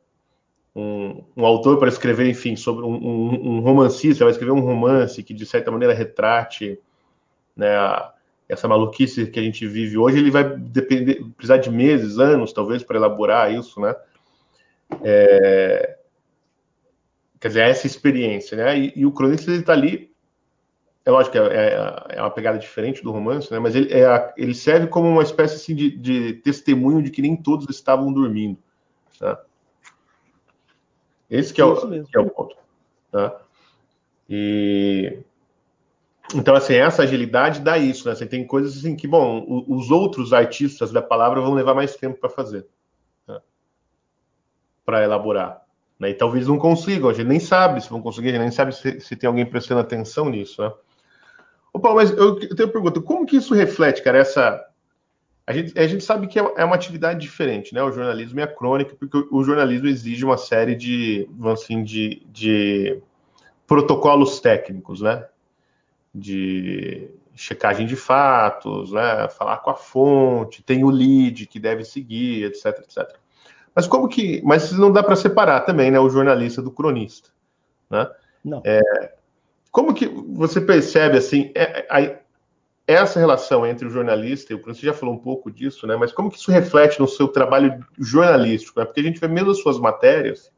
Um, 0.74 1.22
um, 1.36 1.44
autor 1.44 1.78
para 1.78 1.88
escrever, 1.88 2.26
enfim, 2.26 2.56
sobre 2.56 2.84
um, 2.84 2.94
um, 2.94 3.56
um, 3.56 3.60
romancista 3.60 4.24
vai 4.24 4.32
escrever 4.32 4.52
um 4.52 4.60
romance 4.60 5.22
que 5.22 5.34
de 5.34 5.44
certa 5.44 5.70
maneira 5.70 5.92
retrate, 5.92 6.78
né? 7.54 7.76
A, 7.76 8.14
essa 8.48 8.66
maluquice 8.66 9.26
que 9.28 9.38
a 9.38 9.42
gente 9.42 9.64
vive 9.66 9.96
hoje, 9.96 10.18
ele 10.18 10.30
vai 10.30 10.42
depender, 10.56 11.22
precisar 11.36 11.58
de 11.58 11.70
meses, 11.70 12.18
anos, 12.18 12.52
talvez, 12.52 12.82
para 12.82 12.96
elaborar 12.96 13.52
isso, 13.52 13.80
né? 13.80 13.94
É, 15.04 15.96
quer 17.38 17.48
dizer, 17.48 17.60
essa 17.60 17.86
experiência, 17.86 18.56
né? 18.56 18.78
E, 18.78 18.92
e 18.96 19.06
o 19.06 19.12
cronista 19.12 19.52
está 19.52 19.72
ali 19.72 20.09
é 21.04 21.10
lógico 21.10 21.32
que 21.32 21.38
é, 21.38 21.42
é, 21.42 22.16
é, 22.16 22.20
uma 22.20 22.30
pegada 22.30 22.58
diferente 22.58 23.02
do 23.02 23.10
romance, 23.10 23.50
né? 23.50 23.58
Mas 23.58 23.74
ele, 23.74 23.92
é, 23.92 24.34
ele 24.36 24.54
serve 24.54 24.86
como 24.86 25.08
uma 25.08 25.22
espécie 25.22 25.56
assim, 25.56 25.74
de, 25.74 25.90
de, 25.90 26.34
testemunho 26.34 27.02
de 27.02 27.10
que 27.10 27.22
nem 27.22 27.36
todos 27.36 27.68
estavam 27.70 28.12
dormindo. 28.12 28.58
Né? 29.20 29.36
Esse 31.30 31.54
que 31.54 31.60
é, 31.60 31.64
o, 31.64 32.04
que 32.04 32.16
é 32.16 32.20
o 32.20 32.28
ponto. 32.28 32.56
Né? 33.12 33.32
E 34.28 35.18
então 36.34 36.54
assim 36.54 36.74
essa 36.74 37.02
agilidade 37.02 37.60
dá 37.60 37.76
isso, 37.78 38.06
né? 38.06 38.14
Você 38.14 38.26
tem 38.26 38.46
coisas 38.46 38.76
assim 38.76 38.94
que 38.94 39.08
bom, 39.08 39.64
os 39.66 39.90
outros 39.90 40.32
artistas 40.32 40.92
da 40.92 41.02
palavra 41.02 41.40
vão 41.40 41.54
levar 41.54 41.74
mais 41.74 41.96
tempo 41.96 42.20
para 42.20 42.28
fazer, 42.28 42.66
né? 43.26 43.40
para 44.84 45.02
elaborar. 45.02 45.64
Né? 45.98 46.10
E 46.10 46.14
talvez 46.14 46.46
não 46.46 46.58
consigam, 46.58 47.08
a 47.08 47.12
gente 47.12 47.26
nem 47.26 47.40
sabe 47.40 47.80
se 47.80 47.90
vão 47.90 48.02
conseguir, 48.02 48.28
a 48.28 48.32
gente 48.32 48.42
nem 48.42 48.50
sabe 48.50 48.72
se, 48.72 49.00
se 49.00 49.16
tem 49.16 49.26
alguém 49.26 49.46
prestando 49.46 49.80
atenção 49.80 50.28
nisso, 50.28 50.62
né? 50.62 50.72
Ô, 51.72 51.78
Paulo, 51.78 51.98
mas 51.98 52.10
eu 52.10 52.36
tenho 52.36 52.68
uma 52.68 52.72
pergunta: 52.72 53.00
como 53.00 53.26
que 53.26 53.36
isso 53.36 53.54
reflete, 53.54 54.02
cara, 54.02 54.18
essa. 54.18 54.66
A 55.46 55.52
gente, 55.52 55.76
a 55.78 55.86
gente 55.86 56.04
sabe 56.04 56.28
que 56.28 56.38
é, 56.38 56.52
é 56.58 56.64
uma 56.64 56.76
atividade 56.76 57.20
diferente, 57.20 57.74
né? 57.74 57.82
O 57.82 57.90
jornalismo 57.90 58.38
e 58.38 58.42
a 58.42 58.46
crônica, 58.46 58.94
porque 58.94 59.26
o 59.30 59.42
jornalismo 59.42 59.88
exige 59.88 60.24
uma 60.24 60.36
série 60.36 60.76
de, 60.76 61.28
assim, 61.46 61.82
de, 61.82 62.22
de 62.26 63.02
protocolos 63.66 64.38
técnicos, 64.38 65.00
né? 65.00 65.26
De 66.14 67.08
checagem 67.34 67.86
de 67.86 67.96
fatos, 67.96 68.92
né? 68.92 69.28
Falar 69.30 69.58
com 69.58 69.70
a 69.70 69.74
fonte, 69.74 70.62
tem 70.62 70.84
o 70.84 70.90
lead 70.90 71.46
que 71.46 71.58
deve 71.58 71.84
seguir, 71.84 72.44
etc, 72.44 72.66
etc. 72.80 73.16
Mas 73.74 73.86
como 73.86 74.08
que. 74.08 74.40
Mas 74.44 74.70
não 74.72 74.92
dá 74.92 75.02
para 75.02 75.16
separar 75.16 75.60
também, 75.62 75.90
né? 75.90 75.98
O 75.98 76.10
jornalista 76.10 76.62
do 76.62 76.70
cronista, 76.70 77.30
né? 77.88 78.08
Não. 78.44 78.62
É, 78.64 79.14
como 79.70 79.94
que 79.94 80.06
você 80.06 80.60
percebe 80.60 81.18
assim 81.18 81.52
é, 81.54 81.86
é, 81.90 82.22
essa 82.86 83.20
relação 83.20 83.66
entre 83.66 83.86
o 83.86 83.90
jornalista 83.90 84.52
e 84.52 84.56
o 84.56 84.62
você 84.62 84.86
já 84.86 84.92
falou 84.92 85.14
um 85.14 85.18
pouco 85.18 85.50
disso, 85.50 85.86
né? 85.86 85.96
Mas 85.96 86.12
como 86.12 86.30
que 86.30 86.38
isso 86.38 86.50
reflete 86.50 86.98
no 86.98 87.06
seu 87.06 87.28
trabalho 87.28 87.84
jornalístico? 87.98 88.80
Né? 88.80 88.84
Porque 88.84 89.00
a 89.00 89.04
gente 89.04 89.20
vê 89.20 89.28
mesmo 89.28 89.52
as 89.52 89.60
suas 89.60 89.78
matérias, 89.78 90.52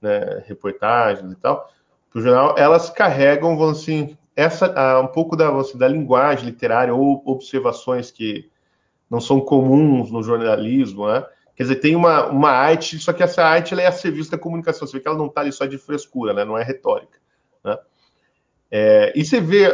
né, 0.00 0.42
reportagens 0.46 1.30
e 1.32 1.36
tal, 1.36 1.70
o 2.14 2.20
jornal, 2.20 2.54
elas 2.56 2.88
carregam, 2.88 3.58
vão 3.58 3.68
assim, 3.70 4.16
essa 4.34 5.00
um 5.00 5.06
pouco 5.06 5.36
da, 5.36 5.54
assim, 5.54 5.76
da 5.76 5.86
linguagem 5.86 6.46
literária 6.46 6.94
ou 6.94 7.22
observações 7.26 8.10
que 8.10 8.50
não 9.10 9.20
são 9.20 9.38
comuns 9.38 10.10
no 10.10 10.22
jornalismo, 10.22 11.06
né? 11.06 11.26
Quer 11.54 11.64
dizer, 11.64 11.76
tem 11.76 11.94
uma, 11.94 12.26
uma 12.26 12.50
arte, 12.50 12.98
só 12.98 13.12
que 13.12 13.22
essa 13.22 13.44
arte 13.44 13.78
é 13.78 13.86
a 13.86 13.92
serviço 13.92 14.30
da 14.30 14.38
comunicação. 14.38 14.86
Você 14.86 14.96
vê 14.96 15.02
que 15.02 15.08
ela 15.08 15.16
não 15.16 15.26
está 15.26 15.42
ali 15.42 15.52
só 15.52 15.66
de 15.66 15.76
frescura, 15.76 16.32
né? 16.32 16.42
Não 16.42 16.56
é 16.56 16.62
retórica, 16.62 17.18
né? 17.62 17.78
É, 18.70 19.12
e 19.14 19.24
você 19.24 19.40
vê 19.40 19.68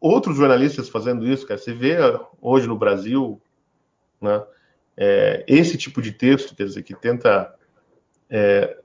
outros 0.00 0.36
jornalistas 0.36 0.88
fazendo 0.88 1.26
isso, 1.26 1.46
cara. 1.46 1.58
Você 1.58 1.72
vê 1.72 1.96
hoje 2.40 2.66
no 2.66 2.76
Brasil, 2.76 3.40
né, 4.20 4.42
é, 4.96 5.44
esse 5.46 5.76
tipo 5.76 6.00
de 6.02 6.12
texto, 6.12 6.54
quer 6.54 6.64
dizer, 6.64 6.82
que 6.82 6.94
tenta 6.94 7.54
é, 8.30 8.78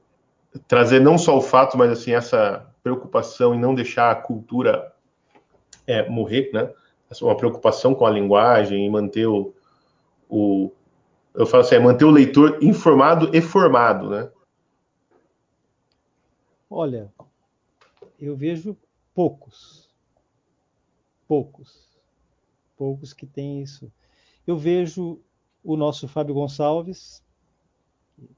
trazer 0.68 0.99
não 0.99 1.18
só 1.18 1.38
o 1.38 1.41
fato, 1.41 1.78
mas 1.78 1.91
assim 1.91 2.14
essa 2.14 2.68
preocupação 2.84 3.56
em 3.56 3.60
não 3.60 3.74
deixar 3.74 4.12
a 4.12 4.16
cultura 4.16 4.93
é, 5.88 6.08
morrer, 6.10 6.49
né? 6.54 6.72
Uma 7.22 7.38
preocupação 7.38 7.93
com 7.93 8.06
a 8.06 8.10
linguagem 8.10 8.86
e 8.86 8.89
manter 8.89 9.28
o, 9.28 9.54
o 10.28 10.72
eu 11.36 11.45
falo 11.45 11.62
assim, 11.62 11.76
é 11.76 11.80
manter 11.80 12.06
o 12.06 12.12
leitor 12.12 12.58
informado 12.62 13.30
e 13.36 13.41
formado, 13.41 14.10
né? 14.10 14.30
Olha, 16.70 17.12
eu 18.20 18.36
vejo 18.36 18.76
poucos. 19.14 19.89
Poucos. 21.28 21.89
Poucos 22.78 23.14
que 23.14 23.26
têm 23.26 23.61
isso. 23.61 23.91
Eu 24.45 24.57
vejo 24.57 25.22
o 25.64 25.78
nosso 25.78 26.07
Fábio 26.07 26.36
Gonçalves, 26.36 27.24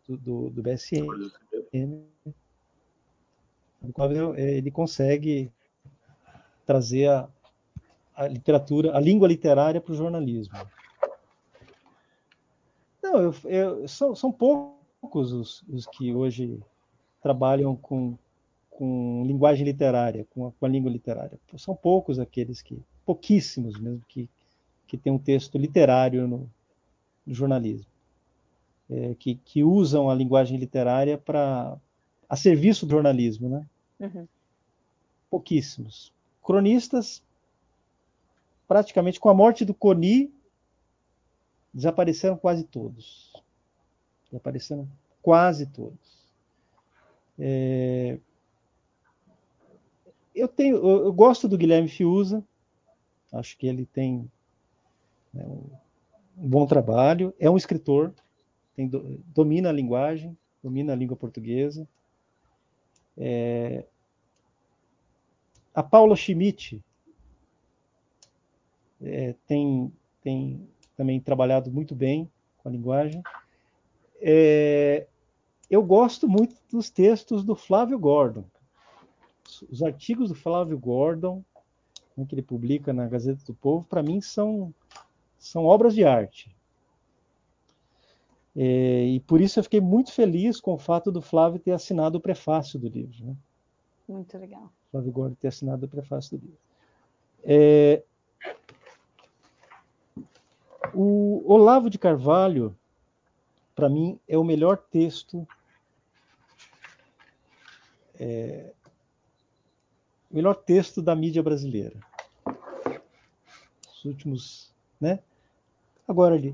do, 0.07 0.17
do, 0.17 0.49
do 0.49 0.61
BSN, 0.63 1.07
ele 4.37 4.71
consegue 4.71 5.51
trazer 6.65 7.09
a, 7.09 7.29
a 8.15 8.27
literatura, 8.27 8.95
a 8.95 8.99
língua 8.99 9.27
literária 9.27 9.81
para 9.81 9.93
o 9.93 9.95
jornalismo. 9.95 10.55
Não, 13.01 13.21
eu, 13.21 13.35
eu, 13.45 13.87
são, 13.87 14.15
são 14.15 14.31
poucos 14.31 15.31
os, 15.31 15.63
os 15.69 15.85
que 15.87 16.13
hoje 16.13 16.59
trabalham 17.21 17.75
com 17.75 18.17
com 18.75 19.23
linguagem 19.25 19.65
literária, 19.65 20.27
com 20.31 20.47
a, 20.47 20.51
com 20.51 20.65
a, 20.65 20.69
língua 20.69 20.91
literária. 20.91 21.39
São 21.57 21.73
poucos 21.73 22.19
aqueles 22.19 22.61
que, 22.61 22.77
pouquíssimos 23.05 23.79
mesmo, 23.79 24.01
que, 24.05 24.29
que 24.85 24.97
têm 24.97 25.13
um 25.13 25.17
texto 25.17 25.57
literário 25.57 26.27
no, 26.27 26.49
no 27.25 27.33
jornalismo, 27.33 27.87
é, 28.89 29.15
que, 29.15 29.35
que 29.35 29.63
usam 29.63 30.09
a 30.09 30.13
linguagem 30.13 30.57
literária 30.57 31.17
para 31.17 31.77
a 32.27 32.35
serviço 32.35 32.85
do 32.85 32.91
jornalismo, 32.91 33.47
né? 33.47 33.65
Uhum. 33.97 34.27
Pouquíssimos. 35.29 36.11
Cronistas, 36.43 37.23
praticamente 38.67 39.21
com 39.21 39.29
a 39.29 39.33
morte 39.33 39.63
do 39.63 39.73
Coni, 39.73 40.33
desapareceram 41.73 42.35
quase 42.35 42.65
todos. 42.65 43.31
Desapareceram 44.25 44.85
quase 45.21 45.65
todos. 45.65 46.25
É, 47.39 48.19
eu 50.35 50.47
tenho, 50.47 50.75
eu, 50.77 51.05
eu 51.05 51.13
gosto 51.13 51.47
do 51.47 51.57
Guilherme 51.57 51.87
Fiuza, 51.87 52.43
Acho 53.35 53.57
que 53.57 53.67
ele 53.67 53.85
tem 53.85 54.31
né, 55.33 55.45
um 55.45 56.47
bom 56.47 56.65
trabalho. 56.65 57.33
É 57.37 57.49
um 57.49 57.57
escritor, 57.57 58.13
tem, 58.75 58.89
domina 59.27 59.69
a 59.69 59.73
linguagem, 59.73 60.37
domina 60.63 60.93
a 60.93 60.95
língua 60.95 61.17
portuguesa. 61.17 61.87
É... 63.17 63.85
A 65.73 65.83
Paula 65.83 66.15
Schmidt 66.15 66.81
é, 69.01 69.35
tem, 69.45 69.91
tem 70.21 70.65
também 70.95 71.19
trabalhado 71.19 71.69
muito 71.69 71.93
bem 71.93 72.31
com 72.59 72.69
a 72.69 72.71
linguagem. 72.71 73.21
É, 74.21 75.05
eu 75.69 75.83
gosto 75.83 76.29
muito 76.29 76.55
dos 76.71 76.89
textos 76.89 77.43
do 77.43 77.53
Flávio 77.53 77.99
Gordon. 77.99 78.45
Os 79.63 79.83
artigos 79.83 80.29
do 80.29 80.35
Flávio 80.35 80.77
Gordon, 80.77 81.43
né, 82.15 82.25
que 82.27 82.35
ele 82.35 82.41
publica 82.41 82.93
na 82.93 83.07
Gazeta 83.07 83.43
do 83.45 83.53
Povo, 83.53 83.85
para 83.85 84.03
mim 84.03 84.21
são, 84.21 84.73
são 85.37 85.65
obras 85.65 85.93
de 85.93 86.03
arte. 86.03 86.55
É, 88.55 89.05
e 89.05 89.19
por 89.19 89.41
isso 89.41 89.59
eu 89.59 89.63
fiquei 89.63 89.81
muito 89.81 90.13
feliz 90.13 90.61
com 90.61 90.73
o 90.73 90.77
fato 90.77 91.11
do 91.11 91.21
Flávio 91.21 91.59
ter 91.59 91.71
assinado 91.71 92.17
o 92.17 92.21
prefácio 92.21 92.79
do 92.79 92.87
livro. 92.87 93.25
Né? 93.25 93.35
Muito 94.07 94.37
legal. 94.37 94.71
Flávio 94.91 95.11
Gordon 95.11 95.35
ter 95.35 95.49
assinado 95.49 95.85
o 95.85 95.89
prefácio 95.89 96.37
do 96.37 96.41
livro. 96.41 96.59
É, 97.43 98.01
o 100.93 101.43
Olavo 101.45 101.89
de 101.89 101.99
Carvalho, 101.99 102.75
para 103.75 103.89
mim, 103.89 104.17
é 104.27 104.37
o 104.37 104.43
melhor 104.43 104.77
texto. 104.77 105.45
É, 108.17 108.71
melhor 110.35 110.53
texto 110.53 111.01
da 111.01 111.15
mídia 111.15 111.41
brasileira. 111.41 111.95
Os 113.95 114.03
últimos, 114.03 114.73
né? 114.99 115.19
Agora 116.05 116.35
ele 116.35 116.53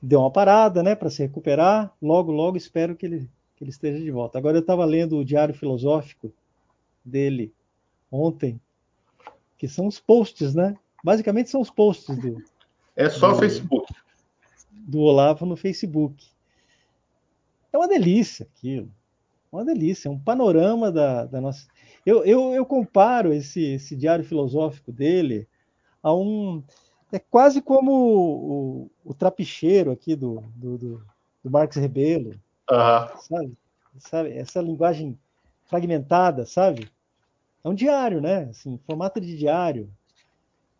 deu 0.00 0.20
uma 0.20 0.30
parada, 0.30 0.82
né, 0.82 0.94
para 0.94 1.08
se 1.08 1.22
recuperar. 1.22 1.90
Logo, 2.02 2.30
logo 2.30 2.58
espero 2.58 2.94
que 2.94 3.06
ele, 3.06 3.30
que 3.56 3.64
ele 3.64 3.70
esteja 3.70 3.98
de 3.98 4.10
volta. 4.10 4.36
Agora 4.36 4.58
eu 4.58 4.60
estava 4.60 4.84
lendo 4.84 5.16
o 5.16 5.24
diário 5.24 5.54
filosófico 5.54 6.30
dele 7.02 7.50
ontem, 8.12 8.60
que 9.56 9.66
são 9.66 9.86
os 9.86 9.98
posts, 9.98 10.54
né? 10.54 10.76
Basicamente 11.02 11.48
são 11.48 11.62
os 11.62 11.70
posts 11.70 12.16
do. 12.18 12.42
É 12.94 13.08
só 13.08 13.32
o 13.32 13.36
Facebook. 13.36 13.92
Do 14.70 15.00
Olavo 15.00 15.46
no 15.46 15.56
Facebook. 15.56 16.26
É 17.72 17.78
uma 17.78 17.88
delícia 17.88 18.46
aquilo. 18.54 18.90
Uma 19.54 19.64
delícia, 19.64 20.08
é 20.08 20.10
um 20.10 20.18
panorama 20.18 20.90
da, 20.90 21.26
da 21.26 21.40
nossa. 21.40 21.68
Eu, 22.04 22.24
eu, 22.24 22.52
eu 22.52 22.66
comparo 22.66 23.32
esse, 23.32 23.74
esse 23.74 23.94
diário 23.94 24.24
filosófico 24.24 24.90
dele 24.90 25.48
a 26.02 26.12
um 26.12 26.62
é 27.12 27.18
quase 27.20 27.62
como 27.62 27.92
o, 27.92 28.82
o, 28.82 28.90
o 29.04 29.14
trapicheiro 29.14 29.92
aqui 29.92 30.16
do, 30.16 30.42
do, 30.56 30.76
do, 30.76 31.06
do 31.44 31.50
Marcos 31.50 31.76
Rebelo, 31.76 32.30
uhum. 32.68 33.18
sabe? 33.20 33.56
sabe? 33.98 34.32
Essa 34.32 34.60
linguagem 34.60 35.16
fragmentada, 35.66 36.44
sabe? 36.44 36.90
É 37.62 37.68
um 37.68 37.74
diário, 37.74 38.20
né? 38.20 38.48
Assim, 38.50 38.76
formato 38.84 39.20
de 39.20 39.38
diário, 39.38 39.88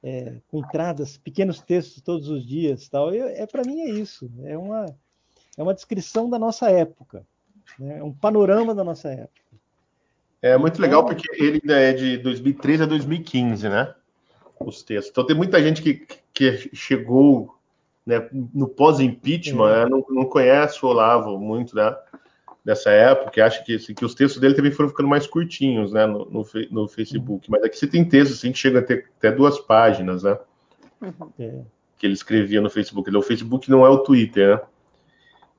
é, 0.03 0.41
com 0.49 0.59
entradas, 0.59 1.17
pequenos 1.17 1.61
textos 1.61 2.03
todos 2.03 2.29
os 2.29 2.45
dias, 2.45 2.89
tal. 2.89 3.15
Eu, 3.15 3.29
é 3.29 3.47
para 3.47 3.63
mim 3.63 3.83
é 3.83 3.91
isso. 3.91 4.29
É 4.43 4.59
uma 4.59 4.87
é 5.57 5.63
uma 5.63 5.75
descrição 5.75 6.29
da 6.29 6.39
nossa 6.39 6.69
época, 6.69 7.25
né? 7.79 7.99
é 7.99 8.03
um 8.03 8.13
panorama 8.13 8.75
da 8.75 8.85
nossa 8.85 9.09
época. 9.09 9.43
É 10.43 10.57
muito 10.59 10.81
legal 10.81 11.03
então 11.03 11.15
porque 11.15 11.43
ele 11.43 11.61
ainda 11.63 11.81
é 11.81 11.93
de 11.93 12.19
2013 12.19 12.83
a 12.83 12.87
2015, 12.87 13.69
né? 13.69 13.95
os 14.61 14.83
textos. 14.83 15.11
Então 15.11 15.27
tem 15.27 15.37
muita 15.37 15.63
gente 15.63 15.83
que, 15.83 16.07
que 16.33 16.71
chegou 16.75 17.59
né, 18.05 18.29
no 18.33 18.69
pós-impeachment, 18.69 19.85
né, 19.85 19.87
não, 19.87 20.05
não, 20.09 20.25
conhece 20.27 20.85
o 20.85 20.89
Olavo 20.89 21.39
muito 21.39 21.75
né, 21.75 21.97
dessa 22.65 22.91
época, 22.91 23.45
acha 23.45 23.63
que, 23.63 23.79
que 23.95 24.05
os 24.05 24.15
textos 24.15 24.41
dele 24.41 24.55
também 24.55 24.73
foram 24.73 24.91
ficando 24.91 25.09
mais 25.09 25.27
curtinhos 25.27 25.93
né, 25.93 26.07
no, 26.07 26.25
no, 26.27 26.47
no 26.71 26.89
Facebook. 26.89 27.51
Mas 27.51 27.63
aqui 27.63 27.79
você 27.79 27.87
tem 27.87 28.05
textos 28.05 28.39
assim, 28.39 28.53
que 28.53 28.59
chegam 28.59 28.81
a 28.81 28.85
ter 28.85 29.11
até 29.19 29.33
duas 29.33 29.59
páginas, 29.59 30.23
né? 30.23 30.39
É. 31.39 31.61
Que 31.97 32.07
ele 32.07 32.15
escrevia 32.15 32.61
no 32.61 32.71
Facebook. 32.71 33.15
O 33.15 33.23
Facebook 33.23 33.71
não 33.71 33.85
é 33.85 33.89
o 33.89 33.99
Twitter, 33.99 34.57
né? 34.57 34.61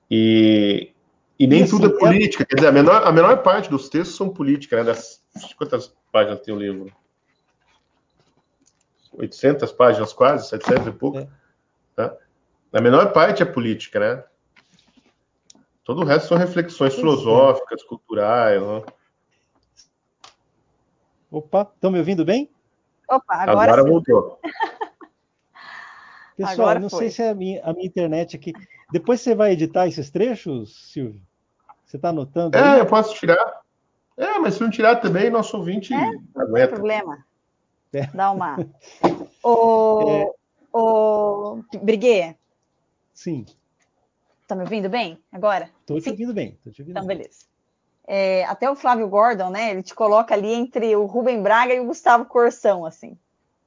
E, 0.10 0.92
e 1.38 1.48
nem 1.48 1.64
e 1.64 1.68
tudo 1.68 1.88
assim, 1.88 1.96
é 1.96 2.00
política. 2.00 2.44
É... 2.44 2.46
Quer 2.46 2.56
dizer, 2.56 2.68
a 2.68 2.72
menor, 2.72 3.04
a 3.06 3.12
menor 3.12 3.44
parte 3.44 3.70
dos 3.70 3.90
textos 3.90 4.16
são 4.16 4.30
política, 4.30 4.78
né? 4.78 4.84
Das, 4.84 5.22
quantas 5.58 5.94
páginas 6.12 6.42
tem 6.42 6.54
o 6.54 6.60
livro? 6.60 6.92
800 9.14 9.72
páginas 9.72 10.14
quase, 10.14 10.50
700 10.50 10.88
e 10.88 10.92
pouco. 10.92 11.20
É. 11.20 11.28
Tá? 11.96 12.16
A 12.74 12.82
menor 12.82 13.14
parte 13.14 13.42
é 13.42 13.46
política, 13.46 14.00
né? 14.00 14.24
Todo 15.84 16.02
o 16.02 16.06
resto 16.06 16.30
são 16.30 16.38
reflexões 16.38 16.94
Isso 16.94 17.02
filosóficas, 17.02 17.82
é. 17.82 17.86
culturais. 17.88 18.62
Né? 18.62 18.84
Opa, 21.32 21.72
estão 21.74 21.92
me 21.92 22.00
ouvindo 22.00 22.26
bem? 22.26 22.50
Opa, 23.10 23.36
agora, 23.36 23.74
agora 23.74 23.84
voltou. 23.84 24.40
Pessoal, 26.38 26.54
agora 26.54 26.80
não 26.80 26.90
foi. 26.90 27.00
sei 27.00 27.12
se 27.12 27.22
é 27.22 27.30
a 27.30 27.36
minha, 27.36 27.64
a 27.64 27.74
minha, 27.74 27.86
internet 27.86 28.36
aqui. 28.36 28.54
Depois 28.92 29.22
você 29.22 29.34
vai 29.34 29.54
editar 29.54 29.88
esses 29.88 30.10
trechos, 30.10 30.92
Silvio? 30.92 31.22
Você 31.86 31.96
está 31.96 32.10
anotando? 32.10 32.58
É, 32.58 32.62
aí? 32.62 32.80
eu 32.80 32.86
posso 32.86 33.16
tirar. 33.16 33.62
É, 34.18 34.38
mas 34.40 34.56
se 34.56 34.62
não 34.62 34.70
tirar 34.70 34.98
também, 34.98 35.30
nosso 35.30 35.58
ouvinte 35.58 35.94
é, 35.94 35.98
aguenta. 35.98 36.36
Não 36.36 36.54
tem 36.54 36.68
problema. 36.68 37.26
É. 37.94 38.08
Dá 38.08 38.32
uma. 38.32 38.58
o, 39.42 40.10
é. 40.10 40.32
o 40.74 41.64
Briguet. 41.82 42.38
Sim. 43.14 43.46
Tá 44.46 44.56
me 44.56 44.62
ouvindo 44.62 44.90
bem 44.90 45.18
agora? 45.32 45.70
Tô 45.86 46.00
te 46.00 46.10
ouvindo 46.10 46.34
bem. 46.34 46.58
Tô 46.64 46.70
te 46.70 46.82
ouvindo 46.82 46.98
então, 46.98 47.08
beleza. 47.08 47.46
É, 48.08 48.46
até 48.46 48.70
o 48.70 48.76
Flávio 48.76 49.08
Gordon, 49.08 49.50
né? 49.50 49.72
Ele 49.72 49.82
te 49.82 49.96
coloca 49.96 50.36
ali 50.36 50.54
entre 50.54 50.96
o 50.96 51.06
Rubem 51.06 51.42
Braga 51.42 51.74
e 51.74 51.80
o 51.80 51.86
Gustavo 51.86 52.26
Corsão, 52.26 52.86
assim. 52.86 53.18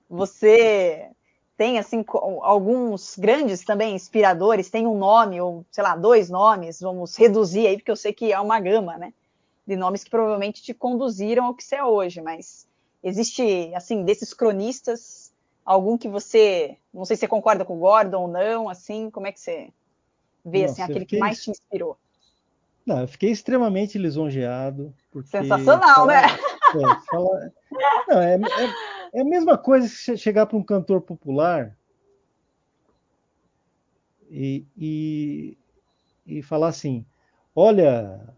Você 0.09 1.10
tem, 1.59 1.78
assim, 1.78 2.02
alguns 2.40 3.18
grandes 3.18 3.62
também 3.62 3.94
inspiradores, 3.94 4.70
tem 4.70 4.86
um 4.86 4.97
nome, 4.97 5.39
ou, 5.40 5.66
sei 5.70 5.85
lá, 5.85 5.94
dois 5.94 6.30
nomes, 6.30 6.80
vamos 6.80 7.14
reduzir 7.16 7.66
aí, 7.66 7.76
porque 7.76 7.90
eu 7.90 7.97
sei 7.97 8.14
que 8.14 8.32
é 8.32 8.40
uma 8.40 8.59
gama, 8.59 8.97
né? 8.97 9.12
De 9.66 9.76
nomes 9.76 10.02
que 10.02 10.10
provavelmente 10.10 10.62
te 10.62 10.72
conduziram 10.72 11.44
ao 11.44 11.55
que 11.55 11.62
você 11.62 11.76
é 11.76 11.85
hoje, 11.85 12.22
mas 12.22 12.66
Existe, 13.02 13.72
assim, 13.74 14.05
desses 14.05 14.35
cronistas, 14.35 15.32
algum 15.64 15.97
que 15.97 16.09
você, 16.09 16.76
não 16.93 17.05
sei 17.05 17.16
se 17.16 17.20
você 17.20 17.28
concorda 17.28 17.64
com 17.64 17.76
o 17.76 17.78
Gordon 17.78 18.22
ou 18.22 18.28
não, 18.28 18.68
assim, 18.68 19.09
como 19.10 19.26
é 19.26 19.32
que 19.32 19.40
você 19.40 19.70
vê, 20.44 20.62
Nossa, 20.62 20.72
assim, 20.72 20.82
aquele 20.82 21.01
fiquei... 21.01 21.18
que 21.18 21.20
mais 21.20 21.43
te 21.43 21.51
inspirou? 21.51 21.97
Não, 22.85 23.01
eu 23.01 23.09
fiquei 23.09 23.30
extremamente 23.30 23.98
lisonjeado. 23.98 24.93
Sensacional, 25.26 26.06
né? 26.06 26.22
É, 26.24 27.06
fala, 27.10 27.52
não, 28.09 28.20
é, 28.20 28.35
é, 28.35 28.39
é, 29.12 29.20
a 29.20 29.24
mesma 29.24 29.56
coisa 29.56 29.89
se 29.89 30.16
chegar 30.16 30.47
para 30.47 30.56
um 30.56 30.62
cantor 30.62 31.01
popular 31.01 31.76
e, 34.30 34.66
e, 34.76 35.59
e 36.26 36.43
falar 36.43 36.68
assim: 36.68 37.05
olha, 37.55 38.35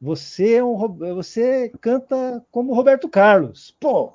você, 0.00 0.56
é 0.56 0.64
um, 0.64 0.76
você 1.14 1.70
canta 1.80 2.44
como 2.50 2.74
Roberto 2.74 3.08
Carlos. 3.08 3.76
Pô! 3.80 4.12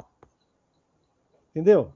Entendeu? 1.51 1.93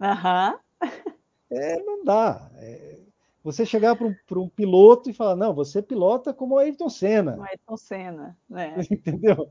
Aham. 0.00 0.52
Uhum. 0.52 0.58
É, 1.54 1.78
não 1.82 2.02
dá. 2.02 2.50
É, 2.56 2.98
você 3.44 3.66
chegar 3.66 3.94
para 3.94 4.06
um, 4.06 4.16
um, 4.38 4.48
piloto 4.48 5.10
e 5.10 5.12
falar, 5.12 5.36
não, 5.36 5.52
você 5.52 5.82
pilota 5.82 6.32
como 6.32 6.56
Ayrton 6.56 6.88
Senna. 6.88 7.32
Como 7.32 7.44
Ayrton 7.44 7.76
Senna, 7.76 8.38
né? 8.48 8.74
Entendeu? 8.90 9.50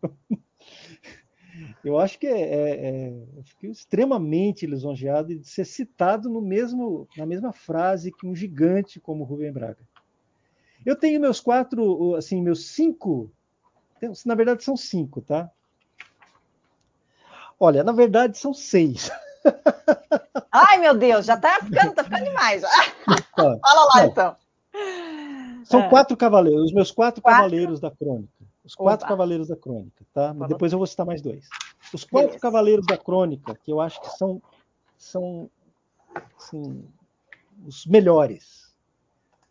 Eu 1.83 1.99
acho 1.99 2.17
que 2.17 2.27
é, 2.27 2.41
é, 2.41 2.87
é, 2.87 3.13
eu 3.37 3.43
fiquei 3.43 3.69
extremamente 3.69 4.65
lisonjeado 4.65 5.35
de 5.35 5.47
ser 5.47 5.65
citado 5.65 6.29
no 6.29 6.41
mesmo, 6.41 7.07
na 7.17 7.25
mesma 7.25 7.51
frase 7.51 8.11
que 8.11 8.25
um 8.25 8.35
gigante 8.35 8.99
como 8.99 9.23
Rubem 9.23 9.51
Braga. 9.51 9.81
Eu 10.85 10.95
tenho 10.95 11.19
meus 11.19 11.39
quatro, 11.39 12.15
assim, 12.15 12.41
meus 12.41 12.67
cinco 12.67 13.31
na 14.25 14.35
verdade, 14.35 14.63
são 14.63 14.75
cinco, 14.75 15.21
tá? 15.21 15.49
Olha, 17.59 17.83
na 17.83 17.91
verdade, 17.91 18.37
são 18.37 18.53
seis. 18.53 19.11
Ai, 20.51 20.79
meu 20.79 20.95
Deus, 20.95 21.25
já 21.25 21.37
tá 21.37 21.59
ficando, 21.61 21.93
tá 21.93 22.03
ficando 22.03 22.23
demais. 22.23 22.63
Fala 23.35 23.85
lá, 23.95 24.05
então. 24.05 24.35
São 25.63 25.81
é. 25.81 25.89
quatro 25.89 26.17
cavaleiros, 26.17 26.65
os 26.65 26.73
meus 26.73 26.91
quatro, 26.91 27.21
quatro? 27.21 27.43
cavaleiros 27.43 27.79
da 27.79 27.91
crônica. 27.91 28.29
Os 28.71 28.75
quatro 28.75 29.03
Opa. 29.03 29.09
cavaleiros 29.09 29.49
da 29.49 29.55
crônica, 29.57 30.05
tá? 30.13 30.33
Mas 30.33 30.47
depois 30.47 30.71
eu 30.71 30.77
vou 30.77 30.87
citar 30.87 31.05
mais 31.05 31.21
dois. 31.21 31.49
Os 31.93 32.05
quatro 32.05 32.27
Beleza. 32.27 32.39
cavaleiros 32.39 32.85
da 32.85 32.97
crônica, 32.97 33.53
que 33.53 33.69
eu 33.69 33.81
acho 33.81 33.99
que 33.99 34.09
são, 34.11 34.41
são 34.97 35.51
assim, 36.37 36.87
os 37.67 37.85
melhores. 37.85 38.73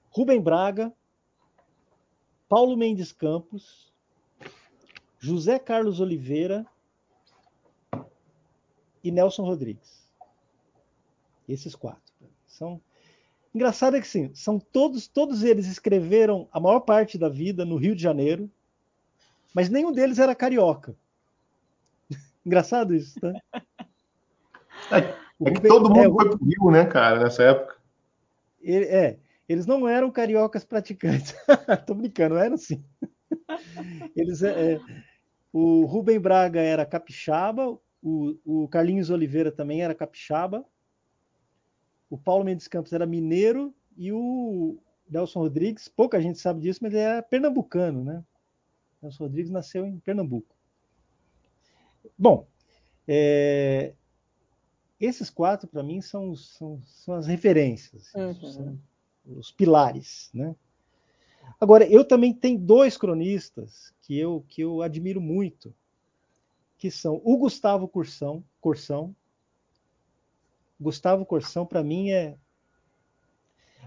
Rubem 0.09 0.41
Braga, 0.41 0.91
Paulo 2.49 2.75
Mendes 2.79 3.13
Campos, 3.13 3.93
José 5.19 5.59
Carlos 5.59 6.01
Oliveira 6.01 6.67
e 9.05 9.11
Nelson 9.11 9.45
Rodrigues. 9.45 10.11
Esses 11.47 11.75
quatro. 11.75 12.15
São 12.47 12.81
engraçado 13.55 13.99
é 13.99 14.01
que 14.01 14.09
sim, 14.09 14.33
são 14.35 14.59
todos 14.59 15.07
todos 15.07 15.43
eles 15.43 15.67
escreveram 15.67 16.49
a 16.51 16.59
maior 16.59 16.81
parte 16.81 17.19
da 17.19 17.29
vida 17.29 17.67
no 17.67 17.77
Rio 17.77 17.95
de 17.95 18.03
Janeiro, 18.03 18.51
mas 19.55 19.69
nenhum 19.69 19.93
deles 19.93 20.19
era 20.19 20.35
carioca. 20.35 20.95
Engraçado 22.45 22.95
isso, 22.95 23.19
tá? 23.21 23.33
É, 24.93 24.99
é 25.47 25.51
que 25.53 25.61
todo 25.61 25.89
mundo 25.89 26.01
é, 26.01 26.11
foi 26.11 26.31
pro 26.31 26.45
Rio, 26.45 26.71
né, 26.71 26.85
cara, 26.87 27.25
nessa 27.25 27.43
época. 27.43 27.77
Ele, 28.61 28.85
é, 28.87 29.19
eles 29.49 29.67
não 29.67 29.89
eram 29.89 30.11
cariocas 30.11 30.65
praticantes. 30.65 31.35
Tô 31.87 31.95
brincando, 31.95 32.37
eram 32.37 32.55
assim. 32.55 32.85
Eles, 34.15 34.43
é, 34.43 34.75
é, 34.75 34.81
o 35.53 35.85
Rubem 35.85 36.21
Braga 36.21 36.61
era 36.61 36.87
capixaba, 36.87 37.79
o, 38.03 38.37
o 38.45 38.69
Carlinhos 38.69 39.11
Oliveira 39.11 39.51
também 39.51 39.83
era 39.83 39.95
capixaba, 39.95 40.65
o 42.09 42.19
Paulo 42.19 42.45
Mendes 42.45 42.69
Campos 42.69 42.93
era 42.93 43.07
mineiro 43.07 43.75
e 43.97 44.13
o 44.13 44.79
Nelson 45.09 45.41
Rodrigues, 45.41 45.89
pouca 45.89 46.21
gente 46.21 46.39
sabe 46.39 46.61
disso, 46.61 46.81
mas 46.83 46.93
ele 46.93 47.03
era 47.03 47.23
pernambucano, 47.23 48.05
né? 48.05 48.25
Nelson 49.03 49.25
Rodrigues 49.25 49.51
nasceu 49.51 49.87
em 49.87 49.99
Pernambuco. 49.99 50.55
Bom, 52.19 52.47
é, 53.07 53.95
esses 55.01 55.31
quatro, 55.31 55.67
para 55.67 55.83
mim, 55.83 56.01
são, 56.01 56.37
são, 56.37 56.81
são, 56.85 57.15
as 57.15 57.27
referências, 57.27 58.13
uhum. 58.15 58.35
são 58.35 58.79
os 59.27 59.51
pilares. 59.51 60.31
Né? 60.35 60.55
Agora, 61.59 61.87
eu 61.87 62.05
também 62.05 62.33
tenho 62.33 62.59
dois 62.59 62.97
cronistas 62.97 63.95
que 64.03 64.19
eu, 64.19 64.45
que 64.49 64.63
eu 64.63 64.83
admiro 64.83 65.21
muito, 65.21 65.75
que 66.77 66.91
são 66.91 67.21
o 67.25 67.37
Gustavo 67.37 67.89
Cursão, 67.89 68.45
Corsão. 68.61 69.15
Gustavo 70.79 71.27
Corsão, 71.27 71.67
para 71.67 71.83
mim, 71.83 72.11
é. 72.11 72.37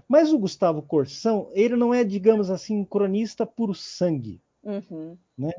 Mas 0.06 0.32
o 0.32 0.38
Gustavo 0.38 0.82
Corsão, 0.82 1.50
ele 1.52 1.74
não 1.74 1.92
é, 1.92 2.04
digamos 2.04 2.50
assim, 2.50 2.76
um 2.76 2.84
cronista 2.84 3.44
puro 3.44 3.74
sangue. 3.74 4.40
Uhum. 4.64 5.16
Né? 5.36 5.52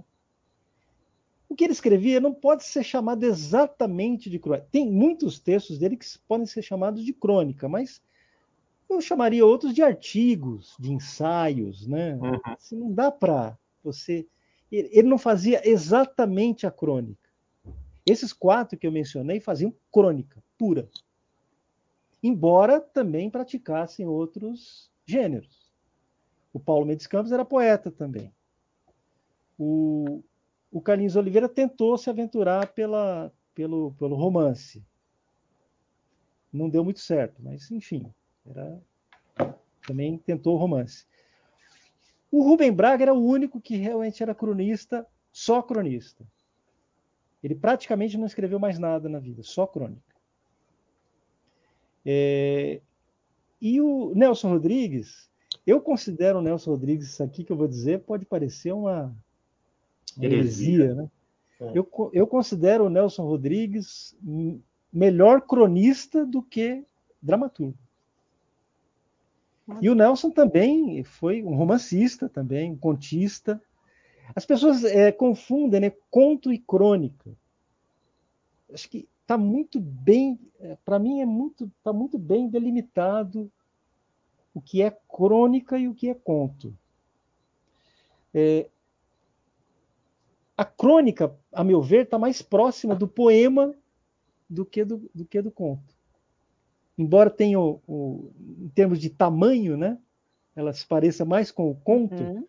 O 1.48 1.56
que 1.56 1.64
ele 1.64 1.74
escrevia 1.74 2.20
não 2.20 2.34
pode 2.34 2.64
ser 2.64 2.84
chamado 2.84 3.24
exatamente 3.24 4.30
de 4.30 4.40
crônica. 4.40 4.68
Tem 4.72 4.92
muitos 4.92 5.40
textos 5.40 5.78
dele 5.78 5.96
que 5.96 6.06
podem 6.28 6.46
ser 6.46 6.62
chamados 6.62 7.06
de 7.06 7.14
crônica, 7.14 7.70
mas 7.70 8.02
eu 8.90 9.00
chamaria 9.00 9.46
outros 9.46 9.74
de 9.74 9.82
artigos, 9.82 10.76
de 10.80 10.92
ensaios, 10.92 11.88
né? 11.88 12.16
Uhum. 12.16 12.40
Assim, 12.46 12.78
não 12.78 12.92
dá 12.92 13.12
para 13.12 13.58
você. 13.84 14.28
Ele 14.72 15.08
não 15.08 15.18
fazia 15.18 15.62
exatamente 15.68 16.66
a 16.68 16.72
crônica. 16.72 17.30
Esses 18.06 18.34
quatro 18.34 18.78
que 18.78 18.86
eu 18.86 18.92
mencionei 18.92 19.40
faziam 19.40 19.74
crônica 19.92 20.44
pura, 20.58 20.90
embora 22.22 22.80
também 22.80 23.30
praticassem 23.30 24.06
outros 24.06 24.92
gêneros. 25.06 25.72
O 26.52 26.60
Paulo 26.60 26.86
Mendes 26.86 27.08
Campos 27.08 27.32
era 27.32 27.46
poeta 27.46 27.92
também. 27.92 28.32
O, 29.58 30.24
o 30.72 30.82
Carlinhos 30.82 31.16
Oliveira 31.16 31.48
tentou 31.48 31.98
se 31.98 32.10
aventurar 32.10 32.68
pela, 32.74 33.32
pelo, 33.54 33.94
pelo 33.94 34.16
romance. 34.16 34.84
Não 36.52 36.70
deu 36.70 36.84
muito 36.84 37.00
certo, 37.00 37.42
mas 37.42 37.70
enfim, 37.72 38.12
era, 38.46 38.82
também 39.86 40.18
tentou 40.18 40.56
o 40.56 40.58
romance. 40.58 41.06
O 42.32 42.44
Rubem 42.44 42.72
Braga 42.72 43.04
era 43.04 43.14
o 43.14 43.26
único 43.26 43.62
que 43.62 43.78
realmente 43.78 44.22
era 44.22 44.36
cronista, 44.36 45.06
só 45.32 45.62
cronista. 45.62 46.26
Ele 47.42 47.56
praticamente 47.56 48.18
não 48.18 48.26
escreveu 48.26 48.60
mais 48.60 48.80
nada 48.80 49.08
na 49.08 49.20
vida, 49.20 49.44
só 49.44 49.68
crônica. 49.68 50.16
É, 52.06 52.82
e 53.62 53.80
o 53.80 54.14
Nelson 54.14 54.50
Rodrigues, 54.50 55.30
eu 55.66 55.80
considero 55.80 56.40
o 56.40 56.42
Nelson 56.42 56.72
Rodrigues, 56.72 57.08
isso 57.08 57.24
aqui 57.24 57.44
que 57.44 57.52
eu 57.52 57.58
vou 57.58 57.68
dizer, 57.68 58.02
pode 58.02 58.26
parecer 58.26 58.74
uma, 58.74 59.16
heresia, 60.22 60.96
né? 60.96 61.10
É. 61.60 61.72
Eu, 61.74 61.90
eu 62.14 62.28
considero 62.28 62.86
o 62.86 62.90
Nelson 62.90 63.24
Rodrigues 63.24 64.16
melhor 64.92 65.42
cronista 65.42 66.26
do 66.26 66.42
que 66.42 66.84
dramaturgo. 67.22 67.78
E 69.82 69.90
o 69.90 69.96
Nelson 69.96 70.30
também 70.30 71.04
foi 71.04 71.44
um 71.44 71.56
romancista, 71.56 72.30
também 72.30 72.72
um 72.72 72.78
contista. 72.78 73.62
As 74.36 74.46
pessoas 74.46 74.84
é, 74.84 75.12
confundem 75.12 75.82
né, 75.82 75.92
conto 76.12 76.54
e 76.54 76.60
crônica. 76.60 77.32
Acho 78.72 78.90
que 78.90 79.08
está 79.22 79.38
muito 79.38 79.80
bem, 79.80 80.40
é, 80.60 80.78
para 80.86 81.00
mim 81.00 81.20
é 81.20 81.26
muito, 81.26 81.72
está 81.80 81.92
muito 81.92 82.18
bem 82.18 82.48
delimitado 82.48 83.52
o 84.54 84.62
que 84.62 84.82
é 84.82 84.96
crônica 85.10 85.78
e 85.78 85.88
o 85.88 85.96
que 85.96 86.10
é 86.10 86.14
conto. 86.14 86.74
É, 88.34 88.70
a 90.58 90.64
crônica, 90.64 91.36
a 91.52 91.64
meu 91.64 91.82
ver, 91.82 92.04
está 92.04 92.18
mais 92.18 92.42
próxima 92.42 92.96
do 92.96 93.08
poema 93.08 93.74
do 94.50 94.66
que 94.66 94.86
do, 94.86 95.10
do 95.14 95.26
que 95.26 95.42
do 95.42 95.52
conto. 95.52 95.94
Embora 96.98 97.30
tenha, 97.30 97.60
o, 97.60 97.82
o, 97.88 98.32
em 98.62 98.70
termos 98.70 99.00
de 99.00 99.10
tamanho, 99.10 99.76
né, 99.76 99.98
ela 100.56 100.72
se 100.72 100.86
pareça 100.88 101.26
mais 101.26 101.52
com 101.52 101.70
o 101.70 101.76
conto, 101.76 102.24
uhum. 102.24 102.48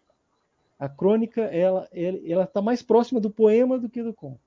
a 0.79 0.89
crônica 0.89 1.43
ela 1.43 1.89
ela 1.93 2.45
está 2.45 2.63
mais 2.63 2.81
próxima 2.81 3.21
do 3.21 3.31
poema 3.31 3.79
do 3.79 3.89
que 3.89 4.03
do 4.03 4.15
conto. 4.15 4.41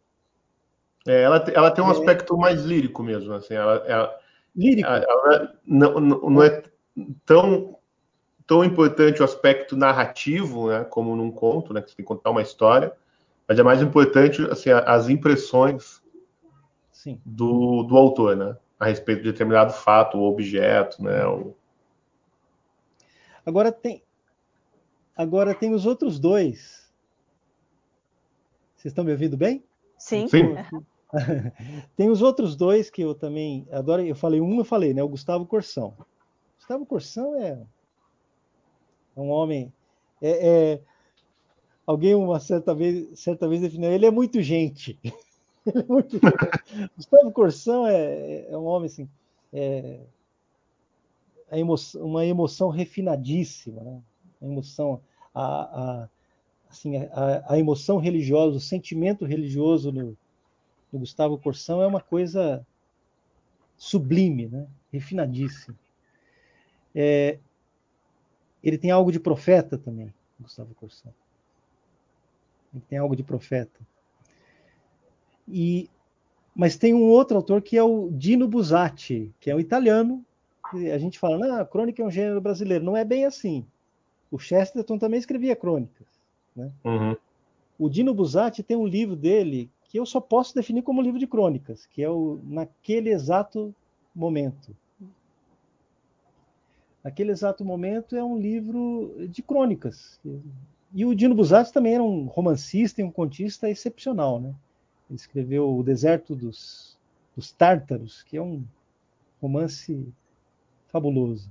É, 1.06 1.22
ela, 1.22 1.44
ela 1.53 1.72
tem 1.72 1.84
um 1.84 1.90
é. 1.90 1.91
aspecto 1.91 2.38
mais 2.38 2.64
lírico 2.64 3.03
mesmo, 3.03 3.34
assim, 3.34 3.53
ela, 3.53 3.84
ela 3.86 4.19
lírico. 4.56 4.88
Ela, 4.88 5.03
ela 5.03 5.60
não, 5.65 5.99
não, 5.99 6.30
não 6.30 6.44
é 6.44 6.64
tão 7.26 7.76
tão 8.48 8.64
importante 8.64 9.22
o 9.22 9.26
aspecto 9.26 9.77
narrativo, 9.77 10.69
né, 10.69 10.84
como 10.84 11.15
num 11.15 11.30
conto, 11.30 11.72
né, 11.72 11.84
que 11.84 11.91
você 11.91 11.98
tem 11.98 12.03
que 12.03 12.07
contar 12.07 12.31
uma 12.31 12.41
história, 12.41 12.91
mas 13.50 13.58
é 13.58 13.64
mais 13.64 13.82
importante 13.82 14.44
assim, 14.44 14.70
as 14.70 15.10
impressões 15.10 16.04
Sim. 16.92 17.20
Do, 17.26 17.82
do 17.84 17.98
autor, 17.98 18.36
né? 18.36 18.56
A 18.80 18.86
respeito 18.86 19.24
de 19.24 19.32
determinado 19.32 19.74
fato 19.74 20.20
ou 20.20 20.32
objeto, 20.32 21.02
né? 21.02 21.26
O... 21.26 21.56
Agora 23.46 23.72
tem, 23.72 24.04
agora 25.18 25.56
tem 25.56 25.74
os 25.74 25.86
outros 25.86 26.20
dois. 26.20 26.88
Vocês 28.76 28.92
estão 28.92 29.04
me 29.04 29.12
ouvindo 29.12 29.36
bem? 29.36 29.64
Sim. 29.98 30.28
Sim. 30.28 30.56
tem 31.98 32.10
os 32.10 32.22
outros 32.22 32.56
dois 32.56 32.90
que 32.90 33.02
eu 33.02 33.16
também 33.16 33.68
adoro. 33.72 34.04
Eu 34.04 34.16
falei 34.16 34.40
um, 34.40 34.60
eu 34.60 34.66
falei, 34.66 34.94
né? 34.94 35.02
O 35.02 35.10
Gustavo 35.10 35.46
Corsão. 35.46 35.98
Gustavo 36.58 36.86
Corsão 36.86 37.36
é 37.42 37.60
um 39.18 39.30
homem. 39.30 39.74
É, 40.22 40.48
é, 40.48 40.82
alguém 41.90 42.14
uma 42.14 42.40
certa 42.40 42.76
vez, 42.76 43.20
certa 43.20 43.48
vez 43.48 43.61
definiu, 43.61 43.91
ele 43.91 44.06
é 44.06 44.11
muito 44.11 44.44
gente. 44.44 44.99
ele 45.66 45.80
é 45.80 45.86
muito 45.88 46.20
gente. 46.20 46.91
Gustavo 46.95 47.32
Corsão 47.32 47.88
é, 47.88 48.45
é, 48.48 48.56
um 48.56 48.66
homem 48.66 48.86
assim, 48.86 49.10
é, 49.52 49.99
emoção, 51.52 52.06
uma 52.06 52.24
emoção 52.24 52.70
refinadíssima, 52.70 53.82
né? 53.82 54.02
a 54.40 54.45
emoção, 54.45 55.02
a, 55.34 55.44
a 56.03 56.10
assim, 56.70 56.95
a, 56.98 57.53
a, 57.53 57.57
emoção 57.57 57.98
religiosa, 57.98 58.57
o 58.57 58.61
sentimento 58.61 59.26
religioso 59.26 59.91
no, 59.91 60.16
no 60.94 60.99
Gustavo 60.99 61.40
Corsão 61.40 61.82
é 61.82 61.88
uma 61.88 62.02
coisa 62.02 62.64
sublime, 63.76 64.45
né? 64.45 64.68
refinadíssima. 64.94 65.76
É, 66.94 67.40
ele 68.64 68.78
tem 68.78 68.91
algo 68.91 69.11
de 69.11 69.20
profeta 69.20 69.76
também, 69.76 70.14
Gustavo 70.40 70.76
Corsão. 70.76 71.11
Tem 72.88 72.98
algo 72.98 73.16
de 73.16 73.24
profeta. 73.24 73.80
E, 75.48 75.90
mas 76.56 76.78
tem 76.78 76.94
um 76.94 77.10
outro 77.10 77.38
autor 77.38 77.62
que 77.62 77.78
é 77.78 77.84
o 77.84 78.10
Dino 78.12 78.48
Buzzati, 78.48 79.34
que 79.40 79.50
é 79.50 79.56
um 79.56 79.60
italiano. 79.60 80.24
a 80.74 80.98
gente 80.98 81.18
fala, 81.18 81.38
não, 81.38 81.60
a 81.60 81.66
crônica 81.66 82.02
é 82.02 82.06
um 82.06 82.12
gênero 82.12 82.40
brasileiro. 82.40 82.84
Não 82.84 82.96
é 82.96 83.04
bem 83.04 83.26
assim. 83.26 83.66
O 84.32 84.38
Chesterton 84.38 84.98
também 84.98 85.20
escrevia 85.20 85.56
crônicas. 85.56 86.08
Né? 86.56 86.72
Uhum. 86.84 87.16
O 87.78 87.90
Dino 87.90 88.14
Buzzati 88.14 88.62
tem 88.62 88.78
um 88.78 88.86
livro 88.86 89.16
dele 89.16 89.72
que 89.86 90.00
eu 90.00 90.06
só 90.06 90.22
posso 90.22 90.54
definir 90.54 90.84
como 90.84 91.02
livro 91.02 91.20
de 91.20 91.26
crônicas, 91.26 91.88
que 91.88 92.04
é 92.04 92.10
o 92.10 92.40
Naquele 92.44 93.10
Exato 93.10 93.74
Momento. 94.14 94.76
Naquele 97.04 97.32
exato 97.32 97.64
momento 97.64 98.16
é 98.16 98.24
um 98.24 98.38
livro 98.38 99.16
de 99.30 99.41
crônicas. 99.41 100.20
E 100.94 101.06
o 101.06 101.14
Dino 101.14 101.36
Buzzati 101.36 101.72
também 101.72 101.94
era 101.94 102.03
um 102.03 102.26
romancista 102.26 103.02
e 103.02 103.03
um 103.03 103.11
contista 103.11 103.70
excepcional, 103.70 104.40
né? 104.40 104.53
Ele 105.10 105.18
escreveu 105.18 105.78
O 105.78 105.84
Deserto 105.84 106.36
dos, 106.36 106.98
dos 107.36 107.52
Tártaros, 107.52 108.24
que 108.24 108.38
é 108.38 108.41
um 108.41 108.64
romance 109.41 110.07
fabuloso. 110.88 111.49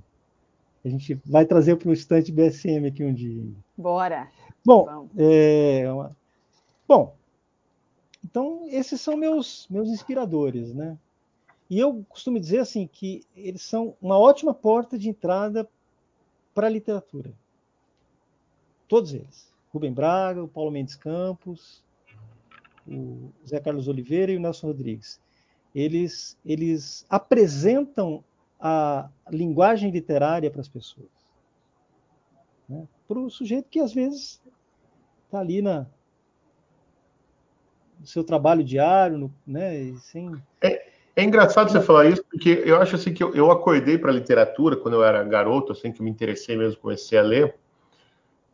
A 0.83 0.89
gente 0.89 1.19
vai 1.25 1.45
trazer 1.45 1.75
para 1.75 1.89
o 1.89 1.93
estante 1.93 2.31
BSM 2.31 2.87
aqui 2.87 3.03
um 3.03 3.13
dia. 3.13 3.43
Bora. 3.77 4.29
Bom, 4.65 5.07
é, 5.17 5.91
uma... 5.91 6.15
bom, 6.87 7.15
então 8.23 8.65
esses 8.69 8.99
são 8.99 9.15
meus 9.17 9.67
meus 9.69 9.89
inspiradores, 9.89 10.73
né? 10.73 10.97
E 11.69 11.79
eu 11.79 12.03
costumo 12.09 12.39
dizer 12.39 12.59
assim 12.59 12.87
que 12.87 13.23
eles 13.35 13.61
são 13.61 13.95
uma 14.01 14.17
ótima 14.17 14.53
porta 14.53 14.97
de 14.97 15.09
entrada 15.09 15.69
para 16.53 16.67
a 16.67 16.69
literatura. 16.69 17.31
Todos 18.89 19.13
eles. 19.13 19.47
Rubem 19.71 19.93
Braga, 19.93 20.43
o 20.43 20.47
Paulo 20.47 20.71
Mendes 20.71 20.95
Campos, 20.95 21.83
o 22.87 23.31
Zé 23.47 23.59
Carlos 23.59 23.87
Oliveira 23.87 24.31
e 24.31 24.37
o 24.37 24.39
Nelson 24.39 24.67
Rodrigues. 24.67 25.21
Eles, 25.73 26.35
eles 26.43 27.05
apresentam 27.07 28.23
a 28.59 29.07
linguagem 29.31 29.91
literária 29.91 30.49
para 30.49 30.59
as 30.59 30.67
pessoas. 30.67 31.07
Né? 32.67 32.87
Para 33.07 33.19
o 33.19 33.29
sujeito 33.29 33.69
que 33.69 33.79
às 33.79 33.93
vezes 33.93 34.41
está 35.25 35.39
ali 35.39 35.61
na, 35.61 35.85
no 37.99 38.07
seu 38.07 38.23
trabalho 38.23 38.63
diário, 38.63 39.19
no, 39.19 39.33
né? 39.45 39.93
sem... 39.97 40.33
É, 40.61 40.89
é 41.15 41.23
engraçado 41.23 41.71
você 41.71 41.79
falar 41.79 42.07
isso, 42.07 42.23
porque 42.25 42.63
eu 42.65 42.81
acho 42.81 42.95
assim 42.95 43.13
que 43.13 43.23
eu, 43.23 43.35
eu 43.35 43.51
acordei 43.51 43.99
para 43.99 44.09
a 44.09 44.15
literatura 44.15 44.75
quando 44.75 44.95
eu 44.95 45.03
era 45.03 45.23
garoto, 45.23 45.73
assim 45.73 45.91
que 45.91 46.01
eu 46.01 46.03
me 46.03 46.09
interessei 46.09 46.57
mesmo, 46.57 46.81
comecei 46.81 47.19
a 47.19 47.21
ler, 47.21 47.55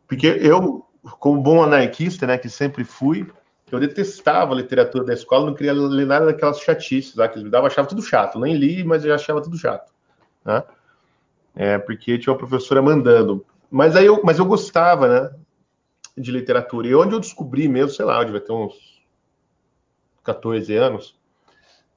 porque 0.06 0.26
eu, 0.26 0.86
como 1.18 1.42
bom 1.42 1.62
anarquista, 1.62 2.26
né, 2.26 2.38
que 2.38 2.48
sempre 2.48 2.84
fui, 2.84 3.26
eu 3.70 3.80
detestava 3.80 4.52
a 4.52 4.56
literatura 4.56 5.04
da 5.04 5.12
escola, 5.12 5.46
não 5.46 5.54
queria 5.54 5.72
ler 5.72 6.06
nada 6.06 6.26
daquelas 6.26 6.60
chatices 6.60 7.16
lá 7.16 7.26
que 7.26 7.34
eles 7.34 7.44
me 7.44 7.50
davam, 7.50 7.66
achava 7.66 7.88
tudo 7.88 8.02
chato. 8.02 8.38
Nem 8.38 8.54
li, 8.54 8.84
mas 8.84 9.04
eu 9.04 9.12
achava 9.12 9.42
tudo 9.42 9.58
chato. 9.58 9.92
Né? 10.44 10.62
É, 11.54 11.78
porque 11.78 12.18
tinha 12.18 12.32
uma 12.32 12.38
professora 12.38 12.80
mandando. 12.80 13.44
Mas 13.68 13.96
aí 13.96 14.06
eu, 14.06 14.22
mas 14.22 14.38
eu 14.38 14.44
gostava, 14.44 15.08
né, 15.08 15.30
de 16.16 16.30
literatura. 16.30 16.86
E 16.86 16.94
onde 16.94 17.14
eu 17.14 17.20
descobri 17.20 17.66
mesmo, 17.66 17.90
sei 17.90 18.04
lá, 18.04 18.20
eu 18.20 18.24
devia 18.26 18.40
ter 18.40 18.52
uns 18.52 19.02
14 20.22 20.74
anos, 20.76 21.18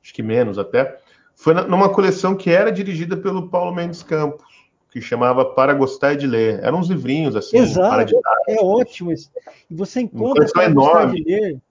acho 0.04 0.14
que 0.14 0.24
menos 0.24 0.58
até, 0.58 1.00
foi 1.36 1.54
numa 1.54 1.90
coleção 1.90 2.36
que 2.36 2.50
era 2.50 2.72
dirigida 2.72 3.16
pelo 3.16 3.50
Paulo 3.50 3.74
Mendes 3.74 4.04
Campos, 4.04 4.59
que 4.92 5.02
chamava 5.02 5.46
Para 5.46 5.74
Gostar 5.74 6.16
de 6.16 6.26
Ler. 6.26 6.64
Eram 6.64 6.80
uns 6.80 6.90
livrinhos 6.90 7.36
assim. 7.36 7.58
Exato, 7.58 8.20
é 8.48 8.56
ótimo 8.62 9.12
isso. 9.12 9.32
E 9.70 9.76
você 9.76 10.02
encontra 10.02 10.48
Para 10.52 10.70
Gostar 10.70 11.12
de 11.12 11.24
Ler, 11.24 11.62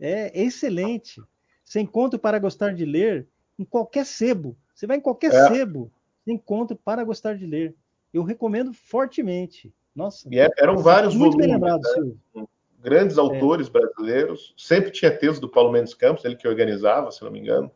é 0.00 0.42
excelente. 0.42 1.22
Você 1.64 1.80
encontra 1.80 2.18
Para 2.18 2.38
Gostar 2.38 2.74
de 2.74 2.84
Ler 2.84 3.26
em 3.58 3.64
qualquer 3.64 4.04
sebo. 4.04 4.56
Você 4.74 4.86
vai 4.86 4.98
em 4.98 5.00
qualquer 5.00 5.32
é. 5.32 5.48
sebo, 5.48 5.90
você 6.24 6.32
encontra 6.32 6.76
Para 6.76 7.04
Gostar 7.04 7.36
de 7.36 7.46
Ler. 7.46 7.74
Eu 8.12 8.22
recomendo 8.22 8.72
fortemente. 8.72 9.72
Nossa. 9.94 10.28
E 10.30 10.38
é, 10.38 10.48
eram 10.58 10.78
vários 10.78 11.14
muito 11.14 11.32
volumes. 11.32 11.46
Bem 11.46 11.54
lembrado, 11.54 12.16
né? 12.34 12.44
Grandes 12.82 13.16
é. 13.16 13.20
autores 13.20 13.68
brasileiros. 13.68 14.54
Sempre 14.56 14.90
tinha 14.90 15.10
texto 15.10 15.40
do 15.40 15.48
Paulo 15.48 15.72
Mendes 15.72 15.94
Campos, 15.94 16.24
ele 16.24 16.36
que 16.36 16.46
organizava, 16.46 17.10
se 17.10 17.22
não 17.24 17.30
me 17.30 17.40
engano. 17.40 17.70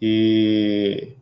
E 0.00 1.12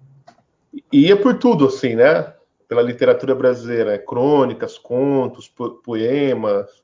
ia 0.92 1.16
por 1.16 1.38
tudo, 1.38 1.66
assim, 1.66 1.94
né? 1.94 2.34
Pela 2.68 2.82
literatura 2.82 3.34
brasileira, 3.34 3.94
é 3.94 3.98
crônicas, 3.98 4.78
contos, 4.78 5.52
poemas, 5.84 6.82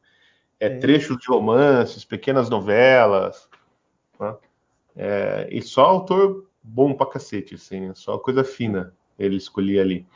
é, 0.58 0.66
é. 0.66 0.76
trechos 0.78 1.16
de 1.18 1.26
romances, 1.28 2.04
pequenas 2.04 2.50
novelas, 2.50 3.48
né? 4.18 4.36
é, 4.96 5.48
e 5.50 5.62
só 5.62 5.82
autor 5.82 6.46
bom 6.62 6.92
pra 6.92 7.06
cacete, 7.06 7.54
assim, 7.54 7.92
só 7.94 8.18
coisa 8.18 8.44
fina 8.44 8.92
ele 9.18 9.36
escolhia 9.36 9.82
ali. 9.82 10.06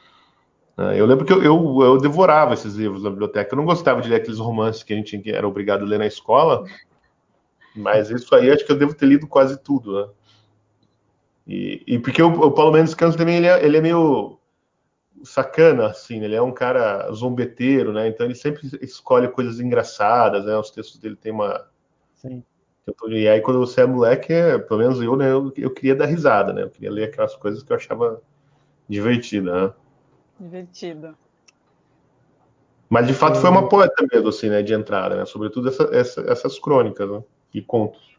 Né? 0.76 0.98
Eu 0.98 1.06
lembro 1.06 1.24
que 1.24 1.32
eu, 1.32 1.42
eu, 1.42 1.82
eu, 1.82 1.98
devorava 1.98 2.54
esses 2.54 2.74
livros 2.74 3.02
na 3.02 3.10
biblioteca. 3.10 3.52
Eu 3.52 3.58
não 3.58 3.64
gostava 3.64 4.00
de 4.00 4.08
ler 4.08 4.16
aqueles 4.16 4.38
romances 4.38 4.82
que 4.82 4.92
a 4.92 4.96
gente 4.96 5.30
era 5.30 5.46
obrigado 5.46 5.82
a 5.82 5.86
ler 5.86 5.98
na 5.98 6.06
escola, 6.06 6.64
mas 7.76 8.10
isso 8.10 8.34
aí 8.34 8.50
acho 8.50 8.64
que 8.64 8.72
eu 8.72 8.78
devo 8.78 8.94
ter 8.94 9.06
lido 9.06 9.26
quase 9.26 9.62
tudo, 9.62 10.00
né? 10.00 10.08
E, 11.46 11.82
e 11.86 11.98
porque 11.98 12.22
o, 12.22 12.28
o, 12.28 12.50
Paulo 12.52 12.72
Mendes 12.72 12.94
Campos 12.94 13.16
também 13.16 13.36
ele 13.36 13.46
é, 13.46 13.64
ele 13.64 13.76
é, 13.76 13.80
meio 13.80 14.38
sacana, 15.22 15.88
assim, 15.88 16.22
ele 16.22 16.34
é 16.34 16.42
um 16.42 16.52
cara 16.52 17.10
zombeteiro, 17.12 17.92
né? 17.92 18.08
Então 18.08 18.26
ele 18.26 18.34
sempre 18.34 18.66
escolhe 18.80 19.28
coisas 19.28 19.60
engraçadas, 19.60 20.44
né? 20.44 20.56
Os 20.56 20.70
textos 20.70 20.98
dele 20.98 21.16
tem 21.16 21.32
uma. 21.32 21.66
Sim. 22.14 22.42
E 23.08 23.28
aí, 23.28 23.40
quando 23.40 23.60
você 23.60 23.80
é 23.80 23.86
moleque, 23.86 24.32
é, 24.32 24.58
pelo 24.58 24.80
menos 24.80 25.00
eu, 25.00 25.16
né? 25.16 25.30
Eu, 25.30 25.52
eu 25.56 25.70
queria 25.70 25.94
dar 25.94 26.06
risada, 26.06 26.52
né? 26.52 26.62
Eu 26.62 26.70
queria 26.70 26.90
ler 26.90 27.04
aquelas 27.04 27.34
coisas 27.34 27.62
que 27.62 27.72
eu 27.72 27.76
achava 27.76 28.20
divertida, 28.88 29.68
né? 29.68 29.72
Divertido. 30.38 31.16
Mas 32.88 33.06
de 33.06 33.14
fato 33.14 33.38
foi 33.38 33.50
uma 33.50 33.68
poeta 33.68 34.06
mesmo, 34.12 34.28
assim, 34.28 34.50
né? 34.50 34.62
De 34.62 34.74
entrada, 34.74 35.16
né? 35.16 35.24
Sobretudo 35.24 35.68
essa, 35.68 35.84
essa, 35.92 36.20
essas 36.30 36.58
crônicas 36.58 37.10
né? 37.10 37.22
e 37.52 37.62
contos. 37.62 38.13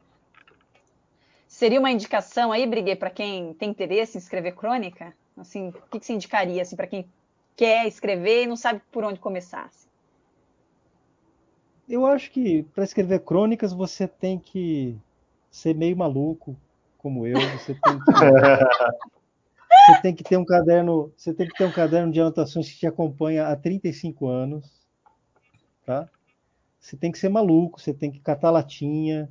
Seria 1.55 1.79
uma 1.79 1.89
indicação 1.89 2.51
aí, 2.51 2.67
Briguei, 2.67 2.97
para 2.97 3.09
quem 3.09 3.53
tem 3.53 3.69
interesse 3.69 4.17
em 4.17 4.19
escrever 4.19 4.55
crônica? 4.55 5.15
Assim, 5.37 5.69
o 5.69 5.89
que, 5.89 6.01
que 6.01 6.05
você 6.05 6.11
indicaria 6.11 6.61
assim, 6.61 6.75
para 6.75 6.85
quem 6.85 7.07
quer 7.55 7.87
escrever 7.87 8.43
e 8.43 8.45
não 8.45 8.57
sabe 8.57 8.81
por 8.91 9.05
onde 9.05 9.21
começar? 9.21 9.63
Assim? 9.63 9.87
Eu 11.87 12.05
acho 12.05 12.29
que 12.29 12.63
para 12.75 12.83
escrever 12.83 13.21
crônicas 13.21 13.71
você 13.71 14.05
tem 14.05 14.37
que 14.37 14.97
ser 15.49 15.73
meio 15.73 15.95
maluco, 15.95 16.57
como 16.97 17.25
eu. 17.25 17.39
Você 17.57 17.73
tem 17.73 17.99
que, 17.99 18.11
você 19.95 20.01
tem 20.01 20.13
que 20.13 20.23
ter 20.25 20.35
um 20.35 20.43
caderno, 20.43 21.13
você 21.15 21.33
tem 21.33 21.47
que 21.47 21.57
ter 21.57 21.63
um 21.63 21.71
caderno 21.71 22.11
de 22.11 22.19
anotações 22.19 22.69
que 22.69 22.79
te 22.79 22.85
acompanha 22.85 23.47
há 23.47 23.55
35 23.55 24.27
anos, 24.27 24.69
tá? 25.85 26.09
Você 26.81 26.97
tem 26.97 27.13
que 27.13 27.17
ser 27.17 27.29
maluco, 27.29 27.79
você 27.79 27.93
tem 27.93 28.11
que 28.11 28.19
catar 28.19 28.51
latinha, 28.51 29.29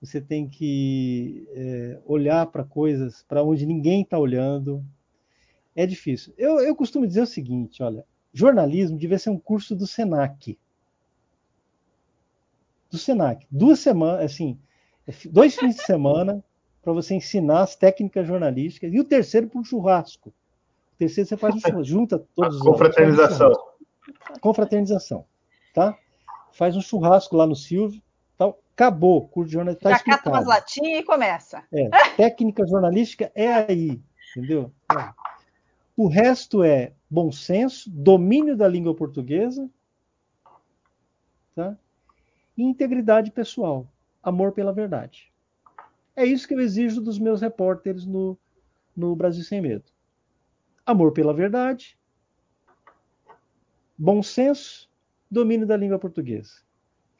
você 0.00 0.20
tem 0.20 0.48
que 0.48 1.48
é, 1.52 2.00
olhar 2.04 2.46
para 2.46 2.64
coisas 2.64 3.24
para 3.26 3.42
onde 3.42 3.66
ninguém 3.66 4.02
está 4.02 4.18
olhando. 4.18 4.84
É 5.74 5.86
difícil. 5.86 6.34
Eu, 6.36 6.60
eu 6.60 6.74
costumo 6.76 7.06
dizer 7.06 7.22
o 7.22 7.26
seguinte: 7.26 7.82
olha, 7.82 8.04
jornalismo 8.32 8.98
devia 8.98 9.18
ser 9.18 9.30
um 9.30 9.38
curso 9.38 9.74
do 9.74 9.86
SENAC. 9.86 10.58
Do 12.90 12.98
SENAC. 12.98 13.46
Duas 13.50 13.80
semanas, 13.80 14.24
assim, 14.24 14.58
dois 15.30 15.56
fins 15.56 15.76
de 15.76 15.82
semana 15.82 16.44
para 16.82 16.92
você 16.92 17.14
ensinar 17.14 17.62
as 17.62 17.74
técnicas 17.74 18.26
jornalísticas. 18.26 18.92
E 18.92 19.00
o 19.00 19.04
terceiro 19.04 19.48
para 19.48 19.60
um 19.60 19.64
churrasco. 19.64 20.28
O 20.28 20.98
terceiro 20.98 21.28
você 21.28 21.36
faz 21.36 21.54
um 21.54 21.60
churrasco, 21.60 21.84
junta 21.84 22.18
todos 22.34 22.56
os. 22.60 22.62
Confraternização. 22.62 23.52
Um 24.30 24.38
Confraternização. 24.40 25.24
Tá? 25.74 25.98
Faz 26.52 26.76
um 26.76 26.80
churrasco 26.80 27.36
lá 27.36 27.46
no 27.46 27.56
Silvio 27.56 28.00
Acabou, 28.38 29.26
curso 29.28 29.48
de 29.48 29.54
jornalismo. 29.54 29.82
Tá 29.82 29.90
Já 29.90 30.04
cata 30.04 30.28
umas 30.28 30.44
latinhas 30.44 31.00
e 31.00 31.02
começa. 31.02 31.64
É, 31.72 31.88
técnica 32.16 32.66
jornalística 32.66 33.32
é 33.34 33.52
aí, 33.54 34.02
entendeu? 34.30 34.70
É. 34.92 35.14
O 35.96 36.08
resto 36.08 36.62
é 36.62 36.92
bom 37.08 37.32
senso, 37.32 37.88
domínio 37.88 38.54
da 38.54 38.68
língua 38.68 38.94
portuguesa, 38.94 39.66
tá? 41.54 41.74
e 42.54 42.62
integridade 42.62 43.30
pessoal, 43.30 43.86
amor 44.22 44.52
pela 44.52 44.74
verdade. 44.74 45.32
É 46.14 46.26
isso 46.26 46.46
que 46.46 46.52
eu 46.52 46.60
exijo 46.60 47.00
dos 47.00 47.18
meus 47.18 47.40
repórteres 47.40 48.04
no, 48.04 48.36
no 48.94 49.16
Brasil 49.16 49.42
Sem 49.42 49.62
Medo. 49.62 49.84
Amor 50.84 51.12
pela 51.12 51.32
verdade, 51.32 51.98
bom 53.96 54.22
senso, 54.22 54.86
domínio 55.30 55.66
da 55.66 55.78
língua 55.78 55.98
portuguesa. 55.98 56.65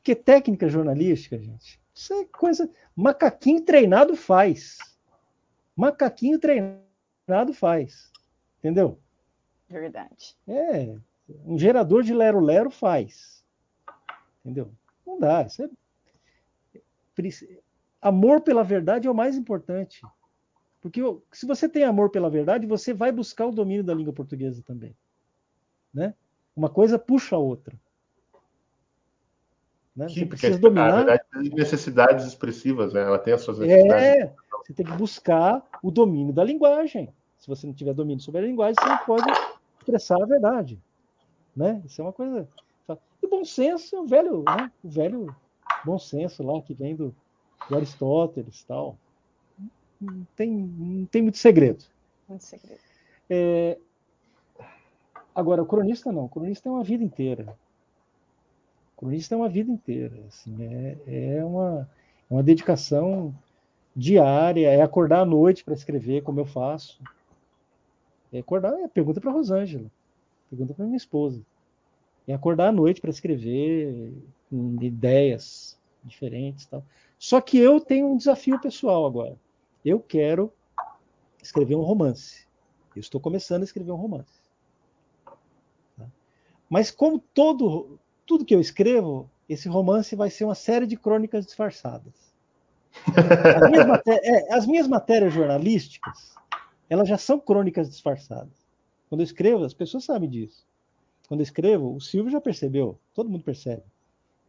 Porque 0.07 0.23
técnica 0.23 0.69
jornalística, 0.69 1.37
gente, 1.37 1.81
isso 1.93 2.15
é 2.15 2.25
coisa. 2.27 2.71
Macaquinho 2.95 3.61
treinado 3.63 4.15
faz. 4.15 4.79
Macaquinho 5.75 6.39
treinado 6.39 7.53
faz. 7.53 8.13
Entendeu? 8.61 9.01
Verdade. 9.69 10.37
É. 10.47 10.97
Um 11.45 11.59
gerador 11.59 12.05
de 12.05 12.15
lero-lero 12.15 12.71
faz. 12.71 13.45
Entendeu? 14.45 14.71
Não 15.05 15.19
dá. 15.19 15.43
Isso 15.43 15.65
é... 15.65 15.71
Amor 18.01 18.43
pela 18.43 18.63
verdade 18.63 19.09
é 19.09 19.11
o 19.11 19.15
mais 19.15 19.37
importante. 19.37 20.03
Porque 20.81 21.01
se 21.33 21.45
você 21.47 21.69
tem 21.69 21.83
amor 21.83 22.11
pela 22.11 22.31
verdade, 22.31 22.65
você 22.65 22.95
vai 22.95 23.11
buscar 23.11 23.47
o 23.47 23.53
domínio 23.53 23.83
da 23.83 23.93
língua 23.93 24.13
portuguesa 24.13 24.63
também. 24.63 24.97
Né? 25.93 26.15
Uma 26.55 26.71
coisa 26.71 26.97
puxa 26.97 27.35
a 27.35 27.41
outra. 27.41 27.77
Né? 29.97 30.09
Sim, 30.09 30.15
você 30.15 30.27
precisa 30.27 30.59
dominar. 30.59 30.91
Na 30.91 30.97
verdade, 30.97 31.23
tem 31.33 31.51
necessidades 31.51 32.27
expressivas, 32.27 32.93
né? 32.93 33.03
ela 33.03 33.19
tem 33.19 33.33
as 33.33 33.41
suas 33.41 33.59
necessidades. 33.59 34.05
É, 34.05 34.35
você 34.65 34.75
tem 34.75 34.85
que 34.85 34.93
buscar 34.93 35.63
o 35.83 35.91
domínio 35.91 36.35
da 36.35 36.45
linguagem. 36.45 37.09
Se 37.39 37.49
você 37.49 37.67
não 37.67 37.73
tiver 37.73 37.95
domínio 37.95 38.23
sobre 38.23 38.43
a 38.43 38.45
linguagem, 38.45 38.75
você 38.79 38.89
não 38.89 38.99
pode 38.99 39.31
expressar 39.79 40.23
a 40.23 40.27
verdade. 40.27 40.79
Né? 41.57 41.83
Isso 41.87 42.01
é 42.01 42.05
uma 42.05 42.13
coisa. 42.13 42.47
E 43.23 43.27
bom 43.27 43.45
senso, 43.45 44.03
o 44.03 44.07
velho, 44.07 44.45
né? 44.45 44.71
o 44.85 44.89
velho 44.89 45.35
bom 45.85 45.99
senso 45.99 46.43
lá 46.43 46.61
que 46.61 46.75
vem 46.75 46.95
do, 46.95 47.15
do 47.69 47.77
Aristóteles 47.77 48.63
tal. 48.65 48.99
Não 50.01 50.27
tem, 50.37 50.51
não 50.51 51.07
tem 51.07 51.23
muito 51.23 51.39
segredo. 51.39 51.85
Muito 52.29 52.45
segredo. 52.45 52.81
É... 53.31 53.79
Agora, 55.35 55.63
o 55.63 55.67
cronista 55.67 56.13
não. 56.13 56.27
O 56.27 56.29
cronista 56.29 56.69
é 56.69 56.73
uma 56.73 56.85
vida 56.85 57.03
inteira. 57.03 57.57
Cronista 58.97 59.35
é 59.35 59.39
uma 59.39 59.49
vida 59.49 59.71
inteira. 59.71 60.17
Assim, 60.27 60.57
é, 60.63 61.37
é 61.37 61.45
uma, 61.45 61.89
uma 62.31 62.43
dedicação 62.43 63.35
diária, 63.95 64.69
é 64.69 64.81
acordar 64.83 65.21
à 65.21 65.25
noite 65.25 65.65
para 65.65 65.75
escrever, 65.75 66.23
como 66.23 66.41
eu 66.41 66.47
faço. 66.47 67.01
É 68.33 68.39
acordar, 68.39 68.73
é, 68.81 68.89
pergunta 68.89 69.21
para 69.21 69.31
Rosângela, 69.31 69.91
pergunta 70.51 70.75
para 70.75 70.85
minha 70.85 70.97
esposa. 70.97 71.41
É 72.27 72.35
acordar 72.35 72.69
à 72.69 72.73
noite 72.73 73.01
para 73.01 73.11
escrever 73.11 74.13
com 74.51 74.77
ideias 74.83 75.79
diferentes, 76.03 76.67
tal. 76.67 76.85
Só 77.19 77.41
que 77.41 77.59
eu 77.59 77.81
tenho 77.81 78.09
um 78.09 78.17
desafio 78.17 78.61
pessoal 78.61 79.07
agora. 79.07 79.37
Eu 79.85 80.01
quero 80.01 80.53
escrever 81.43 81.77
um 81.77 81.83
romance. 81.83 82.47
Eu 82.95 83.01
estou 83.01 83.21
começando 83.21 83.63
a 83.63 83.65
escrever 83.65 83.93
um 83.93 83.97
romance. 83.97 84.41
Tá? 85.97 86.07
Mas 86.69 86.91
como 86.91 87.19
todo 87.19 87.99
tudo 88.27 88.45
que 88.45 88.55
eu 88.55 88.61
escrevo, 88.61 89.31
esse 89.49 89.69
romance 89.69 90.17
vai 90.17 90.29
ser 90.29 90.45
uma 90.45 90.55
série 90.55 90.87
de 90.87 90.97
crônicas 90.97 91.47
disfarçadas. 91.47 92.13
As 93.07 93.71
minhas, 93.71 93.87
é, 94.07 94.55
as 94.55 94.67
minhas 94.67 94.89
matérias 94.89 95.33
jornalísticas, 95.33 96.35
elas 96.91 97.09
já 97.09 97.17
são 97.17 97.39
crônicas 97.39 97.89
disfarçadas. 97.89 98.67
Quando 99.09 99.21
eu 99.21 99.25
escrevo, 99.25 99.65
as 99.65 99.75
pessoas 99.75 100.05
sabem 100.05 100.29
disso. 100.29 100.67
Quando 101.29 101.41
eu 101.41 101.45
escrevo, 101.45 101.95
o 101.95 102.01
Silvio 102.01 102.31
já 102.31 102.41
percebeu, 102.41 102.99
todo 103.15 103.31
mundo 103.31 103.45
percebe. 103.45 103.83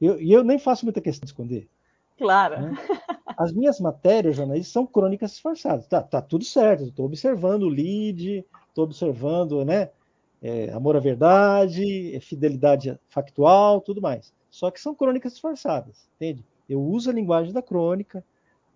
Eu, 0.02 0.20
e 0.22 0.32
eu 0.32 0.44
nem 0.44 0.60
faço 0.60 0.86
muita 0.86 1.02
questão 1.02 1.26
de 1.26 1.32
esconder. 1.32 1.68
Claro. 2.18 2.62
Né? 2.62 2.78
As 3.38 3.52
minhas 3.52 3.80
matérias 3.80 4.36
jornalistas 4.36 4.74
são 4.74 4.86
crônicas 4.86 5.32
disfarçadas. 5.32 5.88
Tá, 5.88 6.02
tá 6.02 6.22
tudo 6.22 6.44
certo, 6.44 6.86
estou 6.86 7.06
observando 7.06 7.64
o 7.64 7.70
lead, 7.70 8.44
estou 8.70 8.84
observando 8.84 9.64
né, 9.64 9.91
é, 10.42 10.72
amor 10.72 10.96
à 10.96 11.00
verdade, 11.00 12.16
é 12.16 12.20
fidelidade 12.20 12.98
factual, 13.10 13.82
tudo 13.82 14.02
mais. 14.02 14.34
Só 14.50 14.72
que 14.72 14.80
são 14.80 14.96
crônicas 14.96 15.34
disfarçadas, 15.34 16.08
entende? 16.16 16.44
Eu 16.70 16.82
uso 16.82 17.10
a 17.10 17.14
linguagem 17.14 17.54
da 17.54 17.62
crônica, 17.62 18.24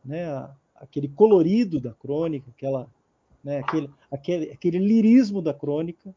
né, 0.03 0.49
aquele 0.75 1.07
colorido 1.07 1.79
da 1.79 1.93
crônica, 1.93 2.49
aquela, 2.55 2.87
né, 3.43 3.59
aquele, 3.59 3.89
aquele, 4.11 4.51
aquele 4.51 4.79
lirismo 4.79 5.41
da 5.41 5.53
crônica, 5.53 6.13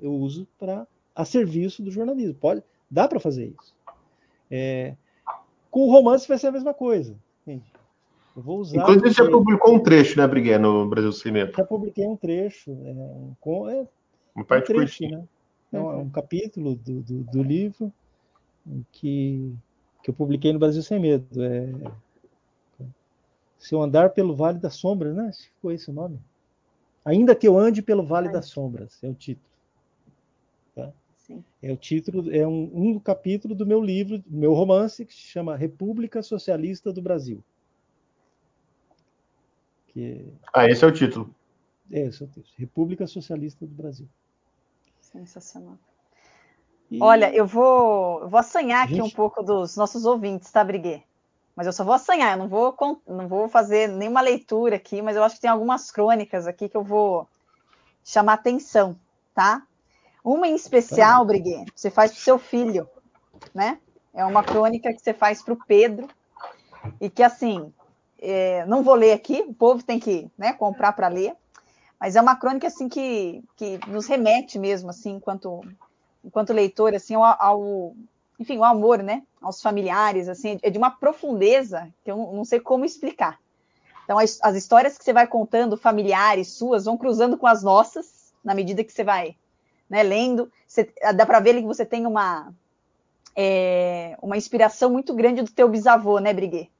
eu 0.00 0.12
uso 0.12 0.46
para 0.58 0.86
a 1.14 1.24
serviço 1.24 1.82
do 1.82 1.90
jornalismo. 1.90 2.34
Pode, 2.34 2.62
dá 2.90 3.06
para 3.06 3.20
fazer 3.20 3.54
isso. 3.58 3.74
É, 4.50 4.94
com 5.70 5.88
o 5.88 5.90
romance 5.90 6.26
vai 6.28 6.38
ser 6.38 6.48
a 6.48 6.52
mesma 6.52 6.74
coisa. 6.74 7.16
Entende? 7.42 7.64
Eu 8.36 8.42
vou 8.42 8.58
usar. 8.58 8.78
Inclusive, 8.78 9.08
você 9.08 9.24
já 9.24 9.30
publicou 9.30 9.74
um 9.74 9.80
trecho, 9.80 10.18
né, 10.18 10.26
Briguet, 10.26 10.58
no 10.58 10.88
Brasil 10.88 11.12
Cimento? 11.12 11.56
Já 11.56 11.64
publiquei 11.64 12.06
um 12.06 12.16
trecho. 12.16 12.70
É, 12.70 12.92
um, 12.92 13.68
é, 13.68 13.86
Uma 14.34 14.44
parte 14.44 14.72
um 14.72 14.76
trecho, 14.76 15.08
né? 15.08 15.24
É 15.72 15.78
um, 15.78 16.00
um 16.00 16.10
capítulo 16.10 16.76
do, 16.76 17.02
do, 17.02 17.24
do 17.24 17.42
livro 17.42 17.92
que, 18.92 19.52
que 20.02 20.10
eu 20.10 20.14
publiquei 20.14 20.52
no 20.52 20.58
Brasil 20.58 20.82
Sem 20.82 21.00
Medo. 21.00 21.42
É, 21.42 21.68
se 23.58 23.74
eu 23.74 23.82
andar 23.82 24.10
pelo 24.10 24.34
Vale 24.34 24.58
das 24.58 24.74
Sombras, 24.74 25.14
né? 25.14 25.30
Ficou 25.32 25.72
esse 25.72 25.90
o 25.90 25.92
nome. 25.92 26.20
Ainda 27.04 27.34
que 27.34 27.48
eu 27.48 27.58
ande 27.58 27.82
pelo 27.82 28.04
Vale 28.04 28.30
das 28.30 28.46
Sombras, 28.46 29.02
é 29.02 29.08
o 29.08 29.14
título. 29.14 29.46
Tá? 30.74 30.92
É 31.62 31.72
o 31.72 31.76
título, 31.76 32.30
é 32.30 32.46
um, 32.46 32.70
um 32.74 32.98
capítulo 32.98 33.54
do 33.54 33.66
meu 33.66 33.80
livro, 33.80 34.18
do 34.18 34.36
meu 34.36 34.52
romance, 34.52 35.04
que 35.04 35.14
se 35.14 35.20
chama 35.20 35.56
República 35.56 36.22
Socialista 36.22 36.92
do 36.92 37.00
Brasil. 37.00 37.42
Que... 39.88 40.26
Ah, 40.52 40.68
esse 40.68 40.84
é 40.84 40.88
o 40.88 40.92
título. 40.92 41.34
É, 41.90 42.00
esse 42.00 42.22
é 42.22 42.26
o 42.26 42.28
título. 42.28 42.54
República 42.58 43.06
Socialista 43.06 43.66
do 43.66 43.74
Brasil. 43.74 44.08
Sensacional. 45.14 45.78
E... 46.90 47.00
Olha, 47.00 47.32
eu 47.32 47.46
vou, 47.46 48.22
eu 48.22 48.28
vou 48.28 48.40
assanhar 48.40 48.84
aqui 48.84 48.96
Gente... 48.96 49.06
um 49.06 49.10
pouco 49.10 49.44
dos 49.44 49.76
nossos 49.76 50.04
ouvintes, 50.04 50.50
tá, 50.50 50.64
Briguet? 50.64 51.04
Mas 51.54 51.68
eu 51.68 51.72
só 51.72 51.84
vou 51.84 51.94
assanhar, 51.94 52.32
eu 52.32 52.38
não 52.38 52.48
vou, 52.48 52.76
não 53.06 53.28
vou 53.28 53.48
fazer 53.48 53.88
nenhuma 53.88 54.20
leitura 54.20 54.74
aqui, 54.74 55.00
mas 55.00 55.16
eu 55.16 55.22
acho 55.22 55.36
que 55.36 55.42
tem 55.42 55.50
algumas 55.50 55.92
crônicas 55.92 56.48
aqui 56.48 56.68
que 56.68 56.76
eu 56.76 56.82
vou 56.82 57.28
chamar 58.02 58.32
atenção, 58.32 58.98
tá? 59.32 59.62
Uma 60.24 60.48
em 60.48 60.56
especial, 60.56 61.20
tá. 61.20 61.24
Briguet, 61.24 61.70
você 61.76 61.92
faz 61.92 62.10
para 62.10 62.18
o 62.18 62.22
seu 62.22 62.38
filho, 62.38 62.88
né? 63.54 63.78
É 64.12 64.24
uma 64.24 64.42
crônica 64.42 64.92
que 64.92 65.00
você 65.00 65.14
faz 65.14 65.42
para 65.42 65.54
o 65.54 65.64
Pedro, 65.64 66.08
e 67.00 67.08
que 67.08 67.22
assim, 67.22 67.72
é, 68.18 68.66
não 68.66 68.82
vou 68.82 68.94
ler 68.94 69.12
aqui, 69.12 69.44
o 69.46 69.54
povo 69.54 69.80
tem 69.80 70.00
que 70.00 70.28
né, 70.36 70.52
comprar 70.54 70.92
para 70.92 71.06
ler, 71.06 71.36
mas 72.04 72.16
é 72.16 72.20
uma 72.20 72.36
crônica 72.36 72.66
assim 72.66 72.86
que, 72.86 73.42
que 73.56 73.80
nos 73.88 74.06
remete 74.06 74.58
mesmo, 74.58 74.90
assim, 74.90 75.12
enquanto, 75.12 75.62
enquanto 76.22 76.52
leitor, 76.52 76.94
assim, 76.94 77.14
ao, 77.14 77.24
ao 77.24 77.96
enfim, 78.38 78.58
o 78.58 78.64
amor, 78.64 79.02
né, 79.02 79.22
aos 79.40 79.62
familiares, 79.62 80.28
assim, 80.28 80.58
é 80.62 80.68
de 80.68 80.76
uma 80.76 80.90
profundeza 80.90 81.88
que 82.04 82.10
eu 82.10 82.18
não 82.34 82.44
sei 82.44 82.60
como 82.60 82.84
explicar. 82.84 83.40
Então, 84.04 84.18
as, 84.18 84.38
as 84.42 84.54
histórias 84.54 84.98
que 84.98 85.04
você 85.04 85.14
vai 85.14 85.26
contando, 85.26 85.78
familiares 85.78 86.48
suas, 86.48 86.84
vão 86.84 86.98
cruzando 86.98 87.38
com 87.38 87.46
as 87.46 87.62
nossas, 87.62 88.34
na 88.44 88.54
medida 88.54 88.84
que 88.84 88.92
você 88.92 89.02
vai 89.02 89.34
né, 89.88 90.02
lendo. 90.02 90.52
Você, 90.68 90.92
dá 91.16 91.24
para 91.24 91.40
ver 91.40 91.54
que 91.54 91.66
você 91.66 91.86
tem 91.86 92.06
uma, 92.06 92.52
é, 93.34 94.14
uma 94.20 94.36
inspiração 94.36 94.90
muito 94.90 95.14
grande 95.14 95.40
do 95.40 95.50
teu 95.50 95.70
bisavô, 95.70 96.18
né, 96.18 96.34
Briguet? 96.34 96.70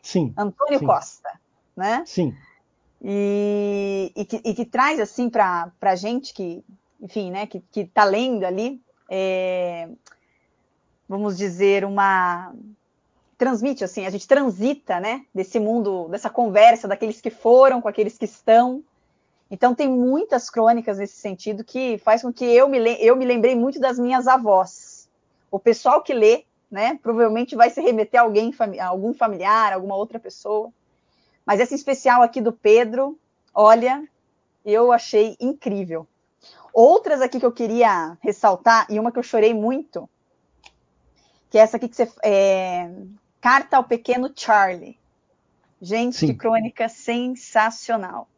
Sim. 0.00 0.32
Antônio 0.36 0.78
sim. 0.78 0.86
Costa, 0.86 1.40
né? 1.76 2.04
Sim. 2.06 2.32
E, 3.04 4.12
e, 4.14 4.24
que, 4.24 4.40
e 4.44 4.54
que, 4.54 4.64
traz, 4.64 5.00
assim, 5.00 5.28
para 5.28 5.72
a 5.80 5.96
gente 5.96 6.32
que, 6.32 6.64
enfim, 7.00 7.30
né, 7.30 7.46
que 7.46 7.62
está 7.74 8.04
lendo 8.04 8.44
ali, 8.44 8.80
é, 9.10 9.88
vamos 11.08 11.36
dizer, 11.36 11.84
uma 11.84 12.54
transmite 13.36 13.82
assim, 13.82 14.06
a 14.06 14.10
gente 14.10 14.28
transita, 14.28 15.00
né, 15.00 15.26
desse 15.34 15.58
mundo, 15.58 16.06
dessa 16.08 16.30
conversa 16.30 16.86
daqueles 16.86 17.20
que 17.20 17.28
foram 17.28 17.82
com 17.82 17.88
aqueles 17.88 18.16
que 18.16 18.24
estão. 18.24 18.84
Então 19.50 19.74
tem 19.74 19.88
muitas 19.88 20.48
crônicas 20.48 20.98
nesse 20.98 21.16
sentido 21.16 21.64
que 21.64 21.98
faz 21.98 22.22
com 22.22 22.32
que 22.32 22.44
eu 22.44 22.68
me 22.68 22.78
eu 23.00 23.16
me 23.16 23.24
lembrei 23.24 23.56
muito 23.56 23.80
das 23.80 23.98
minhas 23.98 24.28
avós. 24.28 25.08
O 25.50 25.58
pessoal 25.58 26.02
que 26.02 26.14
lê, 26.14 26.44
né, 26.70 27.00
provavelmente 27.02 27.56
vai 27.56 27.68
se 27.68 27.80
remeter 27.80 28.20
a 28.20 28.22
alguém, 28.22 28.54
a 28.78 28.86
algum 28.86 29.12
familiar, 29.12 29.72
alguma 29.72 29.96
outra 29.96 30.20
pessoa. 30.20 30.72
Mas 31.44 31.60
essa 31.60 31.74
especial 31.74 32.22
aqui 32.22 32.40
do 32.40 32.52
Pedro, 32.52 33.18
olha, 33.54 34.06
eu 34.64 34.92
achei 34.92 35.36
incrível. 35.40 36.06
Outras 36.72 37.20
aqui 37.20 37.38
que 37.38 37.46
eu 37.46 37.52
queria 37.52 38.16
ressaltar, 38.20 38.86
e 38.88 38.98
uma 38.98 39.12
que 39.12 39.18
eu 39.18 39.22
chorei 39.22 39.52
muito, 39.52 40.08
que 41.50 41.58
é 41.58 41.60
essa 41.60 41.76
aqui 41.76 41.88
que 41.88 41.96
você. 41.96 42.10
É, 42.22 42.90
Carta 43.40 43.76
ao 43.76 43.84
Pequeno 43.84 44.32
Charlie. 44.34 44.98
Gente, 45.80 46.16
Sim. 46.16 46.28
que 46.28 46.34
crônica 46.34 46.88
sensacional. 46.88 48.28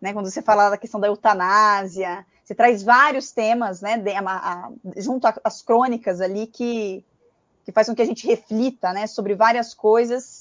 Né, 0.00 0.12
quando 0.12 0.30
você 0.30 0.42
fala 0.42 0.70
da 0.70 0.76
questão 0.76 1.00
da 1.00 1.08
eutanásia, 1.08 2.24
você 2.44 2.54
traz 2.54 2.82
vários 2.82 3.32
temas, 3.32 3.80
né, 3.80 3.96
de, 3.96 4.12
a, 4.12 4.20
a, 4.22 4.70
junto 4.96 5.26
às 5.42 5.60
crônicas 5.60 6.20
ali 6.20 6.46
que, 6.46 7.04
que 7.64 7.72
faz 7.72 7.88
com 7.88 7.94
que 7.96 8.02
a 8.02 8.06
gente 8.06 8.26
reflita, 8.26 8.92
né, 8.92 9.06
sobre 9.06 9.34
várias 9.34 9.74
coisas, 9.74 10.37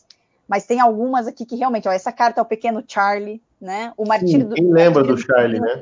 mas 0.47 0.65
tem 0.65 0.79
algumas 0.79 1.27
aqui 1.27 1.45
que 1.45 1.55
realmente, 1.55 1.87
ó, 1.87 1.91
essa 1.91 2.11
carta 2.11 2.39
ao 2.39 2.45
pequeno 2.45 2.83
Charlie, 2.87 3.41
né, 3.59 3.91
o 3.97 4.07
martírio 4.07 4.41
Sim, 4.41 4.49
do 4.49 4.55
quem 4.55 4.71
lembra 4.71 5.03
do, 5.03 5.15
do 5.15 5.21
Charlie, 5.21 5.59
né? 5.59 5.81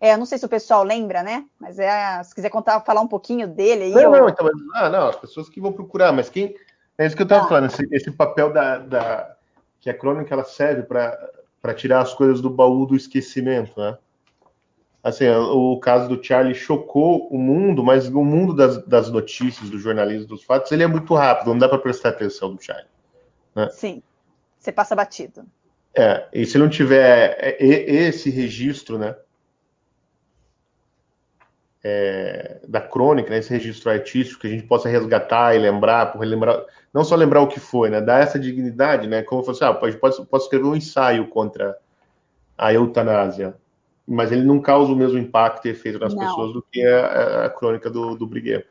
É, 0.00 0.18
não 0.18 0.26
sei 0.26 0.36
se 0.36 0.44
o 0.44 0.48
pessoal 0.50 0.84
lembra, 0.84 1.22
né? 1.22 1.46
Mas 1.58 1.78
é, 1.78 2.22
se 2.22 2.34
quiser 2.34 2.50
contar, 2.50 2.78
falar 2.80 3.00
um 3.00 3.08
pouquinho 3.08 3.48
dele 3.48 3.84
aí. 3.84 3.90
Não, 3.92 4.10
não, 4.10 4.28
então, 4.28 4.50
ah, 4.74 4.90
não, 4.90 5.08
as 5.08 5.16
pessoas 5.16 5.48
que 5.48 5.60
vão 5.60 5.72
procurar, 5.72 6.12
mas 6.12 6.28
quem. 6.28 6.54
É 6.98 7.06
isso 7.06 7.16
que 7.16 7.22
eu 7.22 7.24
estava 7.24 7.44
ah. 7.44 7.48
falando, 7.48 7.66
esse, 7.66 7.88
esse, 7.90 8.10
papel 8.10 8.52
da, 8.52 8.78
da. 8.78 9.36
que 9.80 9.88
a 9.88 9.96
crônica 9.96 10.34
ela 10.34 10.44
serve 10.44 10.82
para 10.82 11.74
tirar 11.74 12.02
as 12.02 12.12
coisas 12.12 12.42
do 12.42 12.50
baú 12.50 12.84
do 12.84 12.94
esquecimento, 12.94 13.80
né? 13.80 13.96
Assim, 15.02 15.26
o, 15.26 15.72
o 15.72 15.80
caso 15.80 16.06
do 16.06 16.22
Charlie 16.22 16.54
chocou 16.54 17.26
o 17.28 17.38
mundo, 17.38 17.82
mas 17.82 18.06
o 18.06 18.22
mundo 18.22 18.54
das, 18.54 18.84
das 18.86 19.10
notícias, 19.10 19.70
do 19.70 19.78
jornalismo, 19.78 20.28
dos 20.28 20.44
fatos, 20.44 20.70
ele 20.70 20.82
é 20.82 20.86
muito 20.86 21.14
rápido, 21.14 21.48
não 21.48 21.58
dá 21.58 21.68
para 21.68 21.78
prestar 21.78 22.10
atenção 22.10 22.50
no 22.50 22.60
Charlie. 22.60 22.93
Né? 23.54 23.68
Sim, 23.70 24.02
você 24.58 24.72
passa 24.72 24.96
batido. 24.96 25.44
É, 25.96 26.26
e 26.32 26.44
se 26.44 26.58
não 26.58 26.68
tiver 26.68 27.36
é, 27.38 27.56
esse 27.62 28.30
registro, 28.30 28.98
né? 28.98 29.14
é, 31.84 32.60
da 32.66 32.80
crônica, 32.80 33.28
né, 33.28 33.38
esse 33.38 33.50
registro 33.50 33.90
artístico, 33.90 34.40
que 34.40 34.46
a 34.46 34.50
gente 34.50 34.64
possa 34.64 34.88
resgatar 34.88 35.54
e 35.54 35.58
lembrar, 35.58 36.06
por 36.06 36.20
relembrar, 36.20 36.64
não 36.92 37.04
só 37.04 37.14
lembrar 37.14 37.42
o 37.42 37.46
que 37.46 37.60
foi, 37.60 37.90
né, 37.90 38.00
dar 38.00 38.22
essa 38.22 38.38
dignidade, 38.38 39.06
né, 39.06 39.22
como 39.22 39.42
falei 39.42 39.60
assim, 39.60 39.64
ah, 39.70 39.74
pode, 39.74 39.98
pode, 39.98 40.24
posso 40.24 40.46
escrever 40.46 40.64
um 40.64 40.74
ensaio 40.74 41.28
contra 41.28 41.76
a 42.56 42.72
eutanásia, 42.72 43.54
mas 44.08 44.32
ele 44.32 44.44
não 44.44 44.60
causa 44.60 44.90
o 44.92 44.96
mesmo 44.96 45.18
impacto 45.18 45.66
e 45.66 45.70
efeito 45.70 45.98
nas 45.98 46.14
não. 46.14 46.26
pessoas 46.26 46.54
do 46.54 46.62
que 46.62 46.82
a, 46.86 47.06
a, 47.06 47.46
a 47.46 47.50
crônica 47.50 47.90
do, 47.90 48.14
do 48.14 48.26
Briguet. 48.26 48.66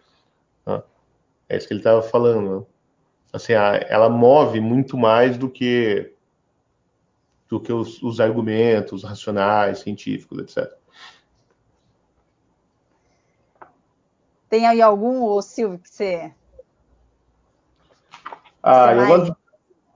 Né? 0.66 0.82
É 1.50 1.58
isso 1.58 1.68
que 1.68 1.74
ele 1.74 1.82
estava 1.82 2.02
falando. 2.02 2.66
Assim, 3.34 3.54
a, 3.54 3.78
ela 3.90 4.10
move 4.10 4.62
muito 4.62 4.96
mais 4.96 5.38
do 5.38 5.50
que 5.50 6.14
do 7.50 7.60
que 7.60 7.74
os, 7.74 8.02
os 8.02 8.20
argumentos 8.20 9.04
racionais, 9.04 9.80
científicos, 9.80 10.40
etc. 10.40 10.72
Tem 14.50 14.68
aí 14.68 14.82
algum, 14.82 15.24
ô 15.24 15.42
Silvio, 15.42 15.80
que 15.80 15.90
você. 15.90 16.32
Ah, 18.62 18.94
eu 18.94 19.08
gosto, 19.08 19.38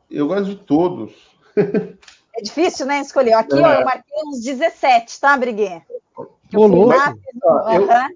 eu 0.09 0.27
gosto 0.27 0.45
de 0.45 0.55
todos. 0.55 1.13
É 2.39 2.41
difícil, 2.43 2.85
né, 2.85 2.99
escolher. 2.99 3.33
Aqui, 3.33 3.57
é. 3.57 3.61
ó, 3.63 3.73
eu 3.73 3.83
marquei 3.83 4.15
uns 4.27 4.43
17, 4.43 5.19
tá, 5.19 5.35
Briguê? 5.35 5.81
Eu, 6.53 6.69
fui 6.69 6.85
lá, 6.85 7.15
eu, 7.73 7.81
uhum. 7.81 8.15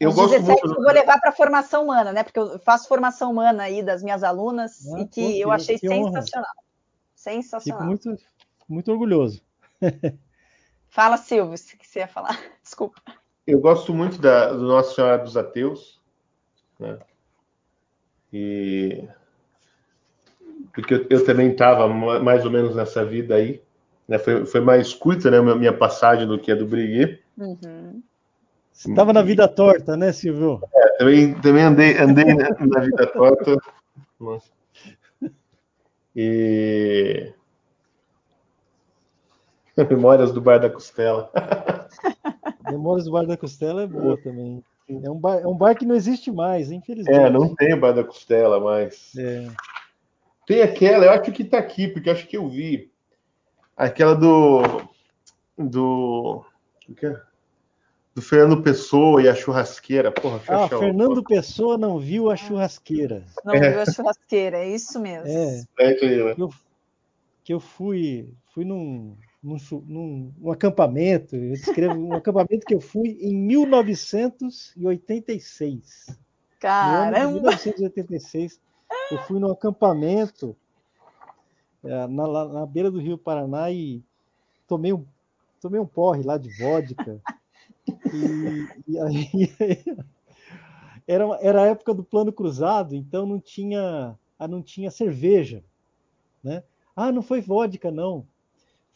Eu 0.00 0.12
gosto 0.12 0.30
17 0.30 0.62
muito... 0.62 0.78
eu 0.78 0.82
vou 0.82 0.92
levar 0.92 1.20
para 1.20 1.32
formação 1.32 1.84
humana, 1.84 2.12
né? 2.12 2.22
Porque 2.22 2.38
eu 2.38 2.58
faço 2.60 2.86
formação 2.88 3.30
humana 3.30 3.64
aí 3.64 3.82
das 3.82 4.02
minhas 4.02 4.22
alunas 4.22 4.86
ah, 4.94 5.00
e 5.00 5.06
que 5.06 5.20
pô, 5.20 5.38
eu 5.38 5.50
achei 5.50 5.78
que 5.78 5.88
sensacional. 5.88 6.50
Honra. 6.50 6.64
Sensacional. 7.14 7.80
Fico 7.80 8.08
muito, 8.08 8.24
muito 8.68 8.92
orgulhoso. 8.92 9.42
Fala, 10.88 11.16
Silvio, 11.16 11.54
o 11.54 11.78
que 11.78 11.86
você 11.86 12.00
ia 12.00 12.08
falar. 12.08 12.38
Desculpa. 12.62 13.00
Eu 13.46 13.60
gosto 13.60 13.92
muito 13.92 14.18
da, 14.20 14.52
do 14.52 14.62
Nossa 14.62 14.94
Senhora 14.94 15.18
dos 15.18 15.36
Ateus, 15.36 16.00
né? 16.78 16.98
E 18.32 19.08
porque 20.72 20.94
eu, 20.94 21.06
eu 21.10 21.24
também 21.24 21.50
estava 21.50 21.88
mais 21.88 22.44
ou 22.44 22.50
menos 22.50 22.76
nessa 22.76 23.04
vida 23.04 23.34
aí, 23.34 23.60
né? 24.06 24.18
Foi, 24.18 24.46
foi 24.46 24.60
mais 24.60 24.94
curta, 24.94 25.30
né, 25.30 25.40
minha 25.54 25.72
passagem 25.72 26.26
do 26.26 26.38
que 26.38 26.52
a 26.52 26.54
do 26.54 26.66
Briguet. 26.66 27.22
Uhum. 27.36 28.02
Você 28.78 28.90
estava 28.90 29.12
na 29.12 29.22
vida 29.22 29.48
torta, 29.48 29.96
né, 29.96 30.12
Silvio? 30.12 30.60
É, 30.72 30.98
também, 30.98 31.34
também 31.40 31.64
andei, 31.64 31.98
andei 31.98 32.32
na 32.32 32.80
vida 32.80 33.06
torta. 33.08 33.56
Nossa. 34.20 34.48
E 36.14 37.32
Memórias 39.90 40.32
do 40.32 40.40
Bar 40.40 40.60
da 40.60 40.70
Costela. 40.70 41.28
Memórias 42.70 43.06
do 43.06 43.10
Bar 43.10 43.26
da 43.26 43.36
Costela 43.36 43.82
é 43.82 43.86
boa 43.88 44.16
também. 44.22 44.62
É 44.88 45.10
um 45.10 45.18
bar, 45.18 45.40
é 45.40 45.46
um 45.48 45.56
bar 45.56 45.74
que 45.74 45.84
não 45.84 45.96
existe 45.96 46.30
mais, 46.30 46.70
infelizmente. 46.70 47.18
É, 47.18 47.28
não 47.28 47.56
tem 47.56 47.74
o 47.74 47.80
Bar 47.80 47.90
da 47.90 48.04
Costela 48.04 48.60
mais. 48.60 49.12
É. 49.18 49.48
Tem 50.46 50.62
aquela, 50.62 51.04
eu 51.04 51.10
acho 51.10 51.32
que 51.32 51.42
tá 51.42 51.58
aqui, 51.58 51.88
porque 51.88 52.10
acho 52.10 52.28
que 52.28 52.36
eu 52.36 52.48
vi. 52.48 52.92
Aquela 53.76 54.14
do. 54.14 54.62
Do. 55.58 56.44
O 56.88 56.94
que 56.94 57.06
é? 57.06 57.28
Do 58.18 58.22
Fernando 58.22 58.60
Pessoa 58.60 59.22
e 59.22 59.28
a 59.28 59.34
churrasqueira. 59.36 60.10
Porra, 60.10 60.40
ah, 60.48 60.68
Fernando 60.68 61.22
Pessoa 61.22 61.78
não 61.78 62.00
viu 62.00 62.32
a 62.32 62.34
churrasqueira. 62.34 63.24
Não 63.44 63.54
é. 63.54 63.70
viu 63.70 63.80
a 63.80 63.86
churrasqueira, 63.86 64.58
é 64.58 64.68
isso 64.68 64.98
mesmo. 64.98 65.28
É. 65.28 65.62
é 65.78 65.94
que, 65.94 66.04
eu, 66.04 66.50
que 67.44 67.54
eu 67.54 67.60
fui, 67.60 68.28
fui 68.52 68.64
num, 68.64 69.16
num, 69.40 69.56
num, 69.86 70.32
num, 70.36 70.50
acampamento, 70.50 71.36
eu 71.36 71.52
descrevo 71.52 71.94
um 71.94 72.12
acampamento 72.12 72.66
que 72.66 72.74
eu 72.74 72.80
fui 72.80 73.16
em 73.20 73.36
1986. 73.36 76.18
Caramba! 76.58 77.20
Em 77.20 77.34
1986, 77.34 78.60
eu 79.12 79.18
fui 79.28 79.38
num 79.38 79.52
acampamento 79.52 80.56
é, 81.84 82.08
na, 82.08 82.48
na, 82.48 82.66
beira 82.66 82.90
do 82.90 82.98
Rio 82.98 83.16
Paraná 83.16 83.70
e 83.70 84.02
tomei 84.66 84.92
um, 84.92 85.06
tomei 85.60 85.78
um 85.78 85.86
porre 85.86 86.24
lá 86.24 86.36
de 86.36 86.50
vodka. 86.58 87.20
e, 88.12 88.92
e 88.92 89.00
aí, 89.00 89.52
era, 91.06 91.24
era 91.40 91.62
a 91.62 91.66
época 91.66 91.94
do 91.94 92.04
plano 92.04 92.32
cruzado, 92.32 92.94
então 92.94 93.26
não 93.26 93.40
tinha, 93.40 94.16
ah, 94.38 94.48
não 94.48 94.62
tinha 94.62 94.90
cerveja. 94.90 95.62
Né? 96.42 96.62
Ah, 96.94 97.12
não 97.12 97.22
foi 97.22 97.40
vodka, 97.40 97.90
não 97.90 98.26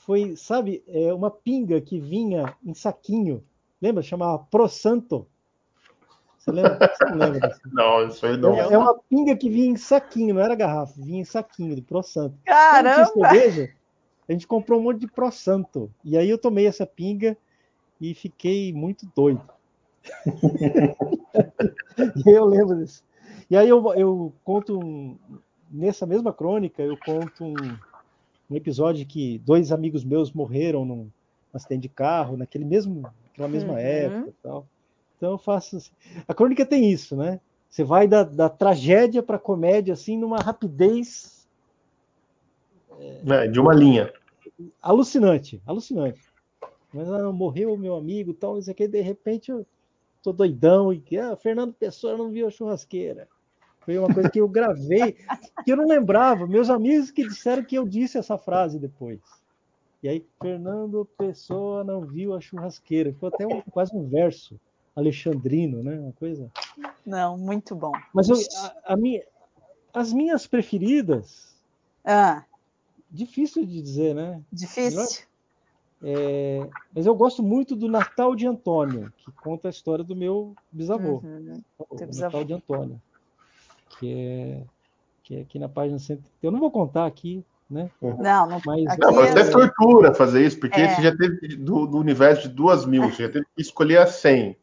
foi, 0.05 0.35
sabe, 0.37 0.83
é 0.89 1.15
uma 1.15 1.31
pinga 1.31 1.81
que 1.81 1.99
vinha 2.01 2.57
em 2.65 2.75
saquinho. 2.75 3.45
Lembra? 3.81 4.03
Chamava 4.03 4.45
Pro 4.51 4.69
Santo. 4.69 5.29
Você 6.39 6.51
lembra? 6.51 6.77
Você 6.93 7.05
não 7.05 7.19
lembra 7.19 7.49
disso? 7.49 7.61
Não, 7.73 8.09
isso 8.09 8.27
aí 8.27 8.37
não. 8.37 8.55
É, 8.55 8.73
é, 8.73 8.79
uma 8.79 8.99
pinga 8.99 9.37
que 9.37 9.49
vinha 9.49 9.69
em 9.69 9.77
saquinho, 9.77 10.35
não 10.35 10.43
era 10.43 10.57
garrafa, 10.57 11.01
vinha 11.01 11.21
em 11.21 11.25
saquinho 11.25 11.77
de 11.77 11.83
Pro 11.83 12.03
Santo. 12.03 12.37
Caramba! 12.45 13.31
cerveja, 13.31 13.73
a 14.29 14.33
gente 14.33 14.45
comprou 14.45 14.81
um 14.81 14.83
monte 14.83 14.99
de 14.99 15.07
Pro 15.07 15.31
Santo. 15.31 15.89
E 16.05 16.19
aí 16.19 16.29
eu 16.29 16.37
tomei 16.37 16.67
essa 16.67 16.85
pinga 16.85 17.37
e 18.03 18.15
fiquei 18.15 18.73
muito 18.73 19.07
doido. 19.15 19.41
e 22.27 22.27
eu 22.29 22.45
lembro 22.45 22.77
disso. 22.77 23.05
E 23.49 23.57
aí 23.57 23.69
eu, 23.69 23.95
eu 23.95 24.33
conto, 24.43 24.77
um, 24.77 25.17
nessa 25.71 26.05
mesma 26.05 26.33
crônica, 26.33 26.83
eu 26.83 26.97
conto 26.97 27.45
um, 27.45 27.55
um 28.51 28.57
episódio 28.57 29.07
que 29.07 29.39
dois 29.39 29.71
amigos 29.71 30.03
meus 30.03 30.33
morreram 30.33 30.85
num 30.85 31.09
acidente 31.55 31.83
de 31.83 31.89
carro, 31.89 32.37
naquele 32.37 32.65
mesmo, 32.65 33.03
naquela 33.29 33.49
mesma 33.49 33.75
uhum. 33.75 33.79
época 33.79 34.33
tal. 34.43 34.67
Então 35.17 35.31
eu 35.31 35.39
faço 35.39 35.77
assim. 35.77 35.93
A 36.27 36.35
crônica 36.35 36.67
tem 36.67 36.91
isso, 36.91 37.15
né? 37.15 37.39
Você 37.71 37.85
vai 37.85 38.09
da, 38.09 38.25
da 38.25 38.49
tragédia 38.49 39.23
para 39.23 39.37
a 39.37 39.41
comédia 39.41 39.95
assim 39.95 40.19
numa 40.19 40.39
rapidez 40.39 41.49
é, 43.29 43.47
de 43.47 43.61
uma 43.61 43.73
linha 43.73 44.13
alucinante, 44.83 45.63
alucinante. 45.65 46.32
Mas 46.93 47.11
ah, 47.11 47.33
morreu 47.33 47.73
o 47.73 47.79
meu 47.79 47.97
amigo, 47.97 48.35
tal, 48.35 48.59
isso 48.59 48.71
aqui 48.71 48.87
de 48.87 49.01
repente 49.01 49.51
eu 49.51 49.67
tô 50.23 50.33
doidão 50.33 50.93
e 50.93 51.01
que 51.01 51.19
ah, 51.19 51.37
Fernando 51.37 51.73
Pessoa 51.73 52.17
não 52.17 52.31
viu 52.31 52.47
a 52.47 52.51
churrasqueira. 52.51 53.29
Foi 53.81 53.99
uma 53.99 54.13
coisa 54.13 54.31
que 54.31 54.41
eu 54.41 54.49
gravei, 54.49 55.17
que 55.65 55.73
eu 55.73 55.77
não 55.77 55.89
lembrava. 55.89 56.47
Meus 56.47 56.71
amigos 56.71 57.11
que 57.11 57.27
disseram 57.27 57.65
que 57.65 57.75
eu 57.75 57.87
disse 57.87 58.17
essa 58.17 58.39
frase 58.39 58.79
depois. 58.79 59.21
E 60.03 60.09
aí, 60.09 60.27
Fernando 60.41 61.09
Pessoa 61.17 61.83
não 61.83 62.05
viu 62.05 62.35
a 62.35 62.41
churrasqueira. 62.41 63.15
Foi 63.19 63.29
até 63.29 63.47
um, 63.47 63.61
quase 63.63 63.97
um 63.97 64.09
verso 64.09 64.59
alexandrino, 64.95 65.83
né? 65.83 65.99
Uma 65.99 66.13
coisa. 66.13 66.51
Não, 67.05 67.37
muito 67.37 67.75
bom. 67.75 67.93
Mas 68.13 68.29
eu, 68.29 68.37
a, 68.37 68.95
a 68.95 68.97
minha, 68.97 69.23
as 69.93 70.13
minhas 70.13 70.47
preferidas. 70.47 71.55
Ah. 72.05 72.45
Difícil 73.11 73.67
de 73.67 73.83
dizer, 73.83 74.15
né? 74.15 74.41
Difícil. 74.53 75.25
É, 76.05 76.67
mas 76.95 77.07
eu 77.07 77.15
gosto 77.15 77.43
muito 77.43 77.77
do 77.77 77.89
Natal 77.89 78.35
de 78.35 78.47
Antônio, 78.47 79.13
que 79.19 79.31
conta 79.33 79.69
a 79.69 79.71
história 79.71 80.05
do 80.05 80.17
meu 80.17 80.55
bisavô. 80.71 81.23
Uhum. 81.23 81.63
O 81.79 81.97
Natal 82.19 82.45
de 82.45 82.53
Antônio 82.55 83.01
que 84.03 84.13
é, 84.13 84.63
que 85.23 85.37
é 85.37 85.41
aqui 85.43 85.59
na 85.59 85.69
página 85.69 85.99
100. 85.99 86.19
Eu 86.43 86.51
não 86.51 86.59
vou 86.59 86.71
contar 86.71 87.07
aqui, 87.07 87.45
né? 87.71 87.91
Não, 88.01 88.49
não. 88.49 88.61
Mas, 88.67 88.99
não, 88.99 89.13
mas 89.13 89.37
é 89.37 89.51
tortura 89.51 90.13
fazer 90.15 90.45
isso, 90.45 90.59
porque 90.59 90.81
é. 90.81 90.95
você 90.95 91.03
já 91.03 91.17
teve 91.17 91.57
do, 91.57 91.87
do, 91.87 91.99
universo 91.99 92.49
de 92.49 92.55
duas 92.55 92.85
mil, 92.85 93.05
você 93.05 93.25
já 93.27 93.33
teve 93.33 93.47
que 93.55 93.63
escolher 93.63 93.99
a 93.99 94.07
100. 94.07 94.57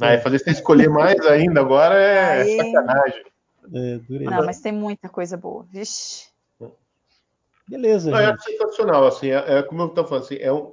Aí 0.00 0.18
fazer 0.18 0.38
você 0.38 0.50
escolher 0.50 0.88
mais 0.88 1.20
ainda 1.26 1.60
agora 1.60 1.94
é 1.94 2.42
Aí... 2.42 2.56
sacanagem. 2.56 3.24
É, 3.72 4.00
não, 4.08 4.44
mas 4.44 4.60
tem 4.60 4.72
muita 4.72 5.08
coisa 5.08 5.36
boa. 5.36 5.64
Vixe. 5.70 6.28
Beleza, 7.68 8.10
não, 8.10 8.18
É 8.18 8.36
sensacional, 8.38 9.06
assim, 9.06 9.30
é, 9.30 9.58
é 9.58 9.62
como 9.62 9.82
eu 9.82 9.86
estou 9.86 10.06
falando, 10.06 10.24
assim, 10.24 10.36
é 10.36 10.52
um, 10.52 10.72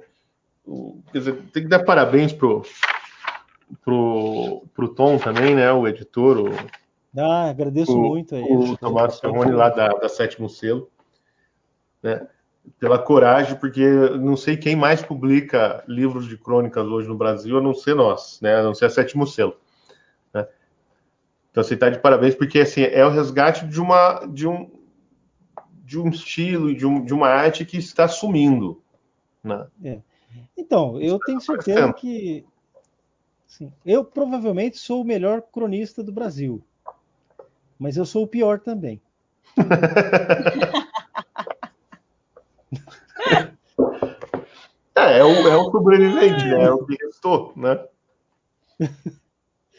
quer 1.12 1.18
dizer, 1.18 1.42
tem 1.52 1.62
que 1.62 1.68
dar 1.68 1.84
parabéns 1.84 2.32
pro, 2.32 2.62
pro, 3.84 4.64
pro 4.74 4.88
Tom 4.88 5.18
também, 5.18 5.54
né, 5.54 5.72
o 5.72 5.88
editor, 5.88 6.38
o, 6.38 6.50
ah, 7.16 7.50
agradeço 7.50 7.92
o, 7.92 8.00
muito 8.00 8.34
a 8.34 8.38
ele. 8.38 8.72
O 8.72 8.76
Tomás 8.76 9.20
Ferroni, 9.20 9.52
lá 9.52 9.68
da, 9.68 9.88
da 9.88 10.08
Sétimo 10.08 10.48
Selo, 10.48 10.90
né? 12.02 12.26
pela 12.78 12.98
coragem, 12.98 13.56
porque 13.56 13.84
não 14.18 14.36
sei 14.36 14.56
quem 14.56 14.76
mais 14.76 15.02
publica 15.02 15.82
livros 15.86 16.28
de 16.28 16.38
crônicas 16.38 16.86
hoje 16.86 17.08
no 17.08 17.16
Brasil, 17.16 17.58
a 17.58 17.60
não 17.60 17.74
ser 17.74 17.94
nós, 17.94 18.40
né? 18.40 18.56
a 18.56 18.62
não 18.62 18.74
ser 18.74 18.86
a 18.86 18.90
Sétimo 18.90 19.26
Selo. 19.26 19.56
Né? 20.32 20.46
Então, 21.50 21.62
você 21.62 21.74
está 21.74 21.90
de 21.90 21.98
parabéns, 21.98 22.34
porque 22.34 22.60
assim, 22.60 22.82
é 22.82 23.04
o 23.04 23.10
resgate 23.10 23.66
de, 23.66 23.80
uma, 23.80 24.24
de, 24.26 24.46
um, 24.46 24.70
de 25.82 25.98
um 25.98 26.08
estilo, 26.08 26.74
de, 26.74 26.86
um, 26.86 27.04
de 27.04 27.12
uma 27.12 27.28
arte 27.28 27.64
que 27.64 27.76
está 27.76 28.08
sumindo. 28.08 28.80
Né? 29.42 29.66
É. 29.84 29.98
Então, 30.56 31.00
eu 31.00 31.18
tenho 31.18 31.40
certeza 31.40 31.92
que 31.92 32.44
sim, 33.46 33.70
eu 33.84 34.04
provavelmente 34.04 34.78
sou 34.78 35.02
o 35.02 35.04
melhor 35.04 35.42
cronista 35.42 36.02
do 36.02 36.12
Brasil 36.12 36.62
mas 37.82 37.96
eu 37.96 38.04
sou 38.06 38.22
o 38.22 38.28
pior 38.28 38.60
também. 38.60 39.02
é, 44.94 45.18
é 45.18 45.24
o, 45.24 45.48
é 45.48 45.56
o 45.56 45.68
sobrevivente, 45.72 46.44
né? 46.44 46.62
É 46.62 46.70
o 46.70 46.86
que 46.86 46.96
restou, 47.04 47.52
né? 47.56 47.84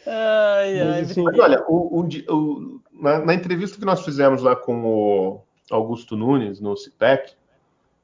Ai, 0.05 0.81
ai, 0.81 1.03
mas, 1.03 1.15
mas 1.15 1.39
olha, 1.39 1.63
o, 1.65 2.01
o, 2.01 2.09
o, 2.29 2.81
na, 2.91 3.19
na, 3.19 3.33
entrevista 3.33 3.79
que 3.79 3.85
nós 3.85 4.03
fizemos 4.03 4.41
lá 4.41 4.53
com 4.53 4.83
o 4.83 5.41
Augusto 5.75 6.15
Nunes 6.15 6.59
no 6.59 6.75
CIPEC, 6.75 7.33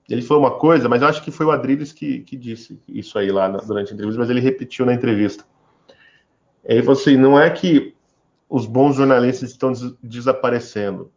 ele 0.10 0.24
falou 0.24 0.44
uma 0.44 0.58
coisa, 0.58 0.90
mas 0.90 1.02
eu 1.02 1.08
acho 1.08 1.24
que 1.24 1.30
foi 1.30 1.46
o 1.46 1.52
Adriles 1.52 1.92
que, 1.92 2.22
que 2.22 2.36
disse 2.36 2.82
isso 2.88 3.18
aí 3.20 3.32
lá 3.32 3.48
na, 3.48 3.60
durante 3.60 3.92
a 3.92 3.94
entrevista, 3.94 4.20
mas 4.20 4.30
ele 4.30 4.40
repetiu 4.40 4.86
na 4.86 4.94
entrevista. 4.94 5.46
Ele 6.64 6.82
falou 6.82 7.00
assim: 7.00 7.16
não 7.16 7.40
é 7.40 7.50
que 7.50 7.96
os 8.50 8.66
bons 8.66 8.96
jornalistas 8.96 9.52
estão 9.52 9.72
des 9.72 9.94
desaparecendo. 10.02 11.12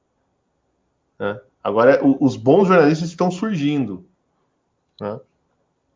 Né? 1.18 1.40
Agora, 1.64 2.04
o, 2.04 2.22
os 2.22 2.36
bons 2.36 2.68
jornalistas 2.68 3.08
estão 3.08 3.30
surgindo. 3.30 4.04
Né? 5.00 5.18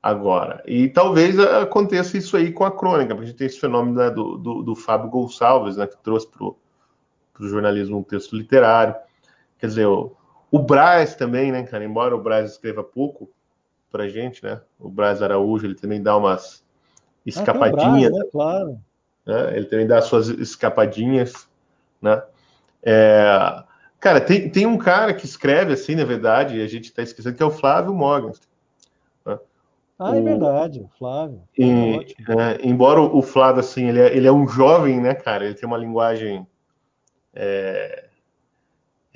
Agora. 0.03 0.63
E 0.67 0.89
talvez 0.89 1.39
aconteça 1.39 2.17
isso 2.17 2.37
aí 2.37 2.51
com 2.51 2.65
a 2.65 2.71
crônica, 2.71 3.15
porque 3.15 3.25
a 3.25 3.29
gente 3.29 3.37
tem 3.37 3.47
esse 3.47 3.61
fenômeno 3.61 3.99
né, 3.99 4.11
do, 4.11 4.39
do, 4.39 4.63
do, 4.63 4.75
Fábio 4.75 5.11
Gonçalves, 5.11 5.77
né, 5.77 5.87
que 5.87 5.97
trouxe 6.03 6.29
para 6.29 6.47
o 6.47 6.57
jornalismo 7.41 7.99
um 7.99 8.03
texto 8.03 8.37
literário. 8.37 8.95
Quer 9.59 9.67
dizer, 9.67 9.87
o, 9.87 10.17
O 10.51 10.59
Braz 10.59 11.15
também, 11.15 11.51
né, 11.51 11.63
cara? 11.65 11.85
Embora 11.85 12.15
o 12.15 12.23
Braz 12.23 12.53
escreva 12.53 12.83
pouco 12.85 13.29
pra 13.91 14.09
gente, 14.09 14.45
né? 14.45 14.61
O 14.79 14.89
Braz 14.89 15.23
Araújo, 15.23 15.67
ele 15.67 15.75
também 15.75 16.03
dá 16.03 16.17
umas 16.17 16.65
escapadinhas. 17.25 17.83
Ah, 17.85 18.11
Braz, 18.11 18.13
né? 18.13 18.31
Claro. 18.31 18.81
Né? 19.27 19.57
Ele 19.57 19.67
também 19.67 19.87
dá 19.87 20.01
suas 20.01 20.29
escapadinhas, 20.29 21.49
né? 22.01 22.23
É... 22.83 23.65
Cara, 23.99 24.21
tem, 24.21 24.49
tem 24.49 24.67
um 24.67 24.79
cara 24.79 25.13
que 25.13 25.25
escreve 25.25 25.73
assim, 25.73 25.97
na 25.97 26.05
verdade, 26.05 26.57
e 26.57 26.63
a 26.63 26.69
gente 26.69 26.93
tá 26.93 27.03
esquecendo, 27.03 27.35
que 27.35 27.43
é 27.43 27.47
o 27.47 27.51
Flávio 27.51 27.93
Morgenstern. 27.93 28.53
Né? 29.25 29.39
Ah, 29.99 30.17
é 30.17 30.21
verdade, 30.21 30.81
o 30.81 30.89
Flávio. 30.97 31.43
E, 31.59 32.15
é, 32.29 32.61
embora 32.63 33.01
o 33.01 33.23
Flávio, 33.23 33.61
assim, 33.61 33.89
ele 33.89 34.01
é, 34.01 34.17
ele 34.17 34.29
é 34.29 34.33
um 34.33 34.47
jovem, 34.47 35.01
né, 35.01 35.15
cara? 35.15 35.45
Ele 35.45 35.55
tem 35.55 35.67
uma 35.67 35.79
linguagem 35.79 36.47
é, 37.35 38.06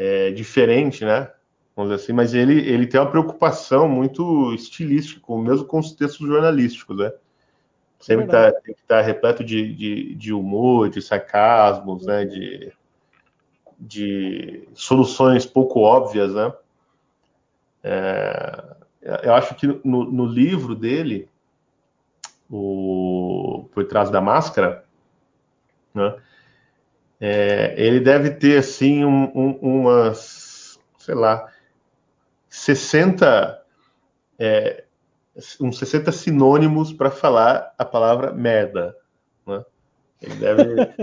é, 0.01 0.31
diferente, 0.31 1.05
né? 1.05 1.31
Vamos 1.77 1.91
dizer 1.93 2.03
assim, 2.03 2.13
mas 2.15 2.33
ele, 2.33 2.59
ele 2.67 2.87
tem 2.87 2.99
uma 2.99 3.11
preocupação 3.11 3.87
muito 3.87 4.55
estilística, 4.55 5.21
mesmo 5.37 5.67
com 5.67 5.79
os 5.79 5.93
textos 5.93 6.27
jornalísticos, 6.27 6.97
né? 6.97 7.13
Sempre 7.99 8.27
tá, 8.29 8.49
estar 8.49 8.75
tá 8.87 9.01
repleto 9.03 9.45
de, 9.45 9.75
de, 9.75 10.15
de, 10.15 10.33
humor, 10.33 10.89
de 10.89 11.03
sarcasmos, 11.03 12.07
né? 12.07 12.25
De, 12.25 12.73
de 13.79 14.67
soluções 14.73 15.45
pouco 15.45 15.81
óbvias, 15.81 16.33
né? 16.33 16.51
É, 17.85 18.77
eu 19.23 19.35
acho 19.35 19.55
que 19.55 19.67
no, 19.85 20.11
no, 20.11 20.25
livro 20.25 20.75
dele, 20.75 21.29
o 22.51 23.69
Por 23.75 23.85
Trás 23.85 24.09
da 24.09 24.21
Máscara, 24.23 24.83
né? 25.93 26.17
É, 27.21 27.75
ele 27.77 28.01
deve 28.01 28.31
ter, 28.31 28.59
assim, 28.59 29.05
um, 29.05 29.31
um, 29.35 29.51
umas, 29.61 30.81
sei 30.99 31.15
lá, 31.15 31.53
60, 32.49 33.63
é, 34.39 34.85
uns 35.61 35.79
60 35.79 36.11
sinônimos 36.13 36.95
para 36.95 37.11
falar 37.11 37.75
a 37.77 37.85
palavra 37.85 38.33
merda. 38.33 38.97
Né? 39.47 39.63
Ele 40.23 40.35
deve. 40.37 40.65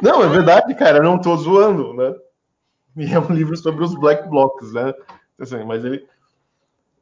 não, 0.00 0.22
é 0.22 0.28
verdade, 0.28 0.72
cara, 0.76 0.98
eu 0.98 1.02
não 1.02 1.16
estou 1.16 1.36
zoando, 1.36 1.92
né? 1.94 2.14
E 2.96 3.12
é 3.12 3.18
um 3.18 3.32
livro 3.32 3.56
sobre 3.56 3.84
os 3.84 3.94
black 3.94 4.28
blocs, 4.28 4.72
né? 4.72 4.94
Assim, 5.40 5.64
mas 5.64 5.84
ele, 5.84 6.06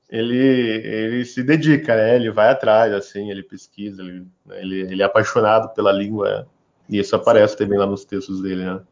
ele, 0.09 0.39
ele 0.39 1.25
se 1.27 1.43
dedica, 1.43 1.95
né? 1.95 2.17
Ele 2.17 2.31
vai 2.31 2.49
atrás, 2.49 2.95
assim, 2.95 3.31
ele 3.31 3.43
pesquisa, 3.43 4.01
ele, 4.01 4.27
ele, 4.53 4.81
ele 4.81 5.03
é 5.03 5.05
apaixonado 5.05 5.69
pela 5.75 5.93
língua 5.93 6.49
e 6.91 6.99
isso 6.99 7.15
aparece 7.15 7.57
também 7.57 7.79
lá 7.79 7.87
nos 7.87 8.05
textos 8.05 8.43
dele, 8.43 8.65
né? 8.65 8.83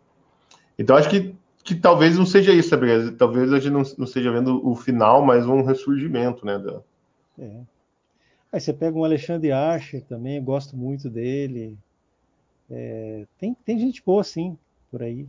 Então 0.79 0.97
acho 0.97 1.11
que, 1.11 1.35
que 1.65 1.75
talvez 1.75 2.17
não 2.17 2.25
seja 2.25 2.53
isso, 2.53 2.69
sabe? 2.69 3.11
Talvez 3.13 3.53
a 3.53 3.59
gente 3.59 3.73
não, 3.73 3.83
não 3.99 4.05
esteja 4.05 4.31
vendo 4.31 4.67
o 4.67 4.77
final, 4.77 5.25
mas 5.25 5.45
um 5.47 5.63
ressurgimento, 5.63 6.47
né? 6.47 6.59
Da... 6.59 6.81
É. 7.39 7.61
Aí 8.53 8.61
você 8.61 8.73
pega 8.73 8.97
um 8.97 9.05
Alexandre 9.05 9.51
Archer 9.51 10.03
também, 10.05 10.43
gosto 10.43 10.77
muito 10.77 11.11
dele. 11.11 11.77
É, 12.71 13.27
tem, 13.39 13.55
tem 13.55 13.79
gente 13.79 14.03
boa, 14.03 14.23
sim, 14.23 14.57
por 14.91 15.03
aí. 15.03 15.27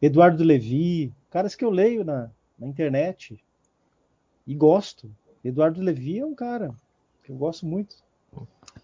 Eduardo 0.00 0.44
Levi, 0.44 1.12
caras 1.30 1.54
que 1.54 1.64
eu 1.64 1.70
leio 1.70 2.04
na, 2.04 2.30
na 2.58 2.66
internet 2.66 3.42
e 4.46 4.54
gosto. 4.54 5.10
Eduardo 5.42 5.80
Levi 5.80 6.18
é 6.18 6.26
um 6.26 6.34
cara 6.34 6.74
que 7.24 7.32
eu 7.32 7.36
gosto 7.36 7.66
muito. 7.66 7.96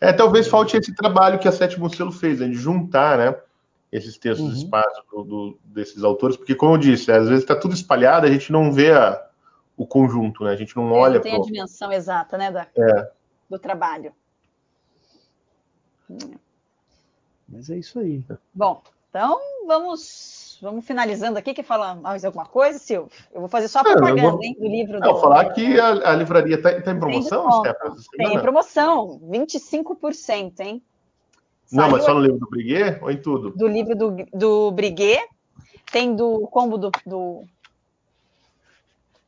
É, 0.00 0.12
talvez 0.12 0.48
falte 0.48 0.76
esse 0.76 0.94
trabalho 0.94 1.38
que 1.38 1.48
a 1.48 1.52
Sétimo 1.52 1.88
Selo 1.88 2.12
fez, 2.12 2.40
né, 2.40 2.48
de 2.48 2.54
juntar, 2.54 3.18
né, 3.18 3.40
esses 3.90 4.16
textos 4.18 4.48
uhum. 4.48 4.56
espaços 4.56 5.04
do, 5.10 5.22
do, 5.24 5.58
desses 5.64 6.02
autores, 6.02 6.36
porque, 6.36 6.54
como 6.54 6.74
eu 6.74 6.78
disse, 6.78 7.12
às 7.12 7.28
vezes 7.28 7.44
está 7.44 7.54
tudo 7.54 7.74
espalhado, 7.74 8.26
a 8.26 8.30
gente 8.30 8.50
não 8.50 8.72
vê 8.72 8.92
a, 8.92 9.24
o 9.76 9.86
conjunto, 9.86 10.44
né, 10.44 10.52
a 10.52 10.56
gente 10.56 10.74
não 10.76 10.90
é, 10.90 10.98
olha... 10.98 11.14
Não 11.14 11.22
tem 11.22 11.34
pro... 11.34 11.42
a 11.42 11.46
dimensão 11.46 11.92
exata, 11.92 12.36
né, 12.36 12.50
da, 12.50 12.66
é. 12.76 13.10
do 13.48 13.58
trabalho. 13.58 14.12
Mas 17.48 17.70
é 17.70 17.76
isso 17.76 17.98
aí. 17.98 18.24
Bom, 18.54 18.82
então 19.08 19.38
vamos 19.66 20.41
vamos 20.62 20.86
finalizando 20.86 21.38
aqui. 21.38 21.52
Quer 21.52 21.64
falar 21.64 21.96
mais 21.96 22.24
alguma 22.24 22.46
coisa, 22.46 22.78
Silvio? 22.78 23.10
Eu 23.34 23.40
vou 23.40 23.48
fazer 23.48 23.68
só 23.68 23.80
a 23.80 23.84
propaganda 23.84 24.30
vou... 24.30 24.42
hein, 24.42 24.56
do 24.58 24.66
livro. 24.66 25.00
Não, 25.00 25.14
do... 25.14 25.20
falar 25.20 25.52
que 25.52 25.78
a, 25.78 25.88
a 25.88 26.14
livraria 26.14 26.54
está 26.54 26.80
tá 26.80 26.92
em 26.92 26.98
promoção, 26.98 27.50
Stefano? 27.60 27.96
Tem 28.16 28.40
promoção, 28.40 29.20
25%, 29.28 30.60
hein? 30.60 30.82
Saiu 31.66 31.82
não, 31.82 31.90
mas 31.90 32.04
só 32.04 32.14
no 32.14 32.20
livro 32.20 32.38
do 32.38 32.48
Briguet 32.48 33.02
ou 33.02 33.10
em 33.10 33.16
tudo? 33.16 33.50
Do 33.50 33.66
livro 33.66 33.96
do, 33.96 34.16
do 34.32 34.70
Briguet, 34.72 35.26
tem 35.90 36.14
do 36.14 36.46
combo 36.48 36.78
do, 36.78 36.90
do 37.04 37.44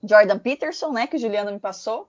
Jordan 0.03 0.39
Peterson, 0.39 0.93
né, 0.93 1.07
que 1.07 1.17
o 1.17 1.19
Juliano 1.19 1.51
me 1.51 1.59
passou, 1.59 2.09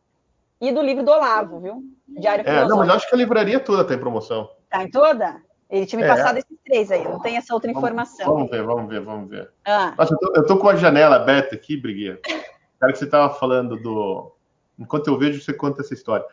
e 0.60 0.72
do 0.72 0.82
livro 0.82 1.04
do 1.04 1.12
Olavo, 1.12 1.60
viu? 1.60 1.84
Diário 2.08 2.48
É, 2.48 2.68
não, 2.68 2.78
mas 2.78 2.88
eu 2.88 2.96
acho 2.96 3.10
que 3.10 3.16
a 3.16 3.18
livraria 3.18 3.60
toda 3.60 3.82
está 3.82 3.94
em 3.94 4.00
promoção. 4.00 4.50
Está 4.66 4.84
em 4.84 4.90
toda? 4.90 5.42
Ele 5.76 5.86
tinha 5.86 6.00
me 6.00 6.06
é. 6.06 6.08
passado 6.08 6.38
esses 6.38 6.58
três 6.64 6.90
aí, 6.90 7.04
não 7.04 7.20
tem 7.20 7.36
essa 7.36 7.54
outra 7.54 7.72
vamos, 7.72 7.84
informação. 7.84 8.26
Vamos 8.26 8.50
ver, 8.50 8.64
vamos 8.64 8.90
ver, 8.90 9.02
vamos 9.02 9.30
ver. 9.30 9.52
Ah. 9.66 9.94
Nossa, 9.98 10.14
eu 10.14 10.18
tô, 10.18 10.34
eu 10.36 10.46
tô, 10.46 10.58
com 10.58 10.70
a 10.70 10.76
janela 10.76 11.18
aberta 11.18 11.54
aqui, 11.54 11.76
Brigueira. 11.76 12.20
Cara, 12.80 12.94
que 12.94 13.00
você 13.00 13.06
estava 13.06 13.34
falando 13.34 13.76
do. 13.78 14.32
Enquanto 14.80 15.08
eu 15.08 15.18
vejo, 15.18 15.42
você 15.42 15.54
conta 15.54 15.82
essa 15.82 15.94
história. 15.94 16.26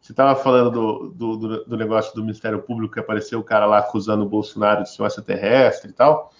Você 0.00 0.12
estava 0.12 0.34
falando 0.36 0.70
do, 0.70 1.08
do, 1.10 1.36
do, 1.36 1.64
do, 1.64 1.76
negócio 1.76 2.14
do 2.14 2.22
Ministério 2.22 2.62
Público 2.62 2.94
que 2.94 3.00
apareceu 3.00 3.40
o 3.40 3.44
cara 3.44 3.66
lá 3.66 3.78
acusando 3.78 4.24
o 4.24 4.28
Bolsonaro 4.28 4.84
de 4.84 4.90
ser 4.90 5.02
um 5.02 5.06
extraterrestre 5.06 5.90
e 5.90 5.92
tal. 5.92 6.32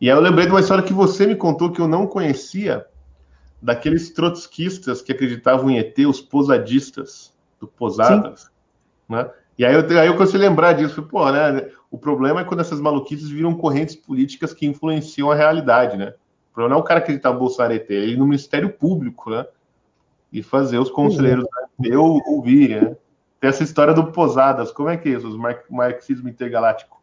E 0.00 0.10
aí 0.10 0.16
eu 0.16 0.20
lembrei 0.20 0.46
de 0.46 0.52
uma 0.52 0.60
história 0.60 0.84
que 0.84 0.92
você 0.92 1.26
me 1.26 1.34
contou 1.34 1.72
que 1.72 1.80
eu 1.80 1.88
não 1.88 2.06
conhecia, 2.06 2.86
daqueles 3.60 4.10
trotskistas 4.10 5.00
que 5.00 5.10
acreditavam 5.10 5.70
em 5.70 5.78
ET, 5.78 5.98
os 6.00 6.20
posadistas, 6.20 7.34
do 7.58 7.66
Posadas, 7.66 8.50
né? 9.08 9.28
E 9.58 9.64
aí 9.64 9.74
eu, 9.74 10.00
aí 10.00 10.06
eu 10.06 10.14
comecei 10.14 10.38
a 10.38 10.42
lembrar 10.42 10.72
disso, 10.74 11.02
pô, 11.02 11.30
né? 11.32 11.68
O 11.90 11.98
problema 11.98 12.40
é 12.40 12.44
quando 12.44 12.60
essas 12.60 12.80
maluquices 12.80 13.28
viram 13.28 13.54
correntes 13.54 13.96
políticas 13.96 14.54
que 14.54 14.66
influenciam 14.66 15.30
a 15.30 15.34
realidade, 15.34 15.96
né? 15.96 16.14
O 16.50 16.54
problema 16.54 16.74
não 16.74 16.80
é 16.80 16.84
o 16.84 16.86
cara 16.86 17.00
acreditar 17.00 17.32
no 17.32 17.40
Bolsonaro 17.40 17.74
ET, 17.74 17.90
é 17.90 18.06
ir 18.06 18.16
no 18.16 18.26
Ministério 18.26 18.70
Público, 18.70 19.30
né? 19.30 19.44
E 20.32 20.42
fazer 20.42 20.78
os 20.78 20.90
conselheiros 20.90 21.44
uhum. 21.78 21.90
da 21.90 22.00
ouvirem, 22.30 22.80
né? 22.82 22.96
Tem 23.40 23.50
essa 23.50 23.64
história 23.64 23.94
do 23.94 24.12
Posadas, 24.12 24.70
como 24.70 24.88
é 24.88 24.96
que 24.96 25.08
é 25.08 25.12
isso, 25.12 25.28
o 25.28 25.74
marxismo 25.74 26.28
intergaláctico? 26.28 27.00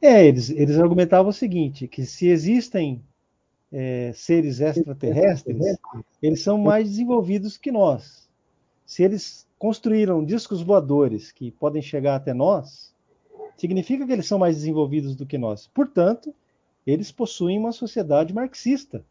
É, 0.00 0.26
eles, 0.26 0.50
eles 0.50 0.78
argumentavam 0.78 1.30
o 1.30 1.32
seguinte, 1.32 1.86
que 1.86 2.04
se 2.04 2.26
existem 2.28 3.02
é, 3.70 4.12
seres 4.14 4.60
extraterrestres, 4.60 5.56
eles 6.22 6.42
são 6.42 6.58
mais 6.58 6.88
desenvolvidos 6.88 7.56
que 7.56 7.70
nós. 7.70 8.28
Se 8.84 9.02
eles 9.02 9.46
construíram 9.62 10.24
discos 10.24 10.60
voadores 10.60 11.30
que 11.30 11.52
podem 11.52 11.80
chegar 11.80 12.16
até 12.16 12.34
nós, 12.34 12.92
significa 13.56 14.04
que 14.04 14.12
eles 14.12 14.26
são 14.26 14.36
mais 14.36 14.56
desenvolvidos 14.56 15.14
do 15.14 15.24
que 15.24 15.38
nós. 15.38 15.68
Portanto, 15.68 16.34
eles 16.84 17.12
possuem 17.12 17.60
uma 17.60 17.70
sociedade 17.70 18.34
marxista. 18.34 19.04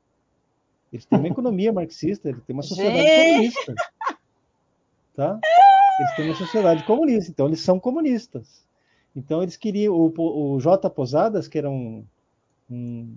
Eles 0.91 1.05
têm 1.05 1.19
uma 1.19 1.29
economia 1.31 1.71
marxista, 1.71 2.27
eles 2.27 2.43
têm 2.43 2.53
uma 2.53 2.63
sociedade 2.63 2.97
comunista. 3.01 3.75
Tá? 5.15 5.39
Eles 6.01 6.15
têm 6.17 6.25
uma 6.25 6.35
sociedade 6.35 6.83
comunista, 6.83 7.31
então 7.31 7.47
eles 7.47 7.61
são 7.61 7.79
comunistas. 7.79 8.67
Então 9.15 9.41
eles 9.41 9.55
queriam. 9.55 9.93
O, 9.95 10.55
o 10.55 10.59
J. 10.59 10.89
Posadas, 10.89 11.47
que 11.47 11.59
era 11.59 11.69
um, 11.69 12.03
um, 12.69 13.15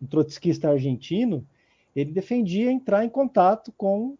um 0.00 0.06
trotskista 0.06 0.70
argentino, 0.70 1.44
ele 1.96 2.12
defendia 2.12 2.70
entrar 2.70 3.04
em 3.04 3.08
contato 3.08 3.74
com 3.76 4.16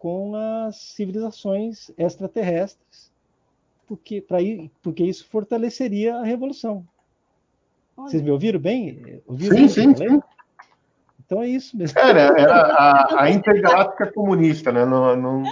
com 0.00 0.34
as 0.34 0.76
civilizações 0.76 1.90
extraterrestres, 1.98 3.12
porque, 3.86 4.22
pra, 4.22 4.38
porque 4.80 5.04
isso 5.04 5.28
fortaleceria 5.28 6.16
a 6.16 6.24
revolução. 6.24 6.88
Olha. 7.94 8.08
Vocês 8.08 8.22
me 8.22 8.30
ouviram 8.30 8.58
bem? 8.58 9.22
Ouviram 9.26 9.56
sim, 9.56 9.68
sim, 9.68 9.94
sim. 9.94 10.22
Então 11.18 11.42
é 11.42 11.48
isso 11.48 11.76
mesmo. 11.76 11.98
Era, 11.98 12.34
era 12.40 12.60
a, 12.62 13.24
a 13.24 13.30
intergaláctica 13.30 14.10
comunista, 14.10 14.72
né? 14.72 14.86
Não, 14.86 15.14
não, 15.14 15.42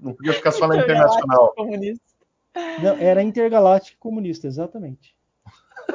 não 0.00 0.14
podia 0.14 0.32
ficar 0.32 0.50
só 0.50 0.66
na 0.66 0.78
internacional. 0.78 1.52
Comunista. 1.54 2.02
Não, 2.82 2.96
era 2.96 3.22
intergaláctica 3.22 3.98
comunista, 4.00 4.46
exatamente. 4.46 5.14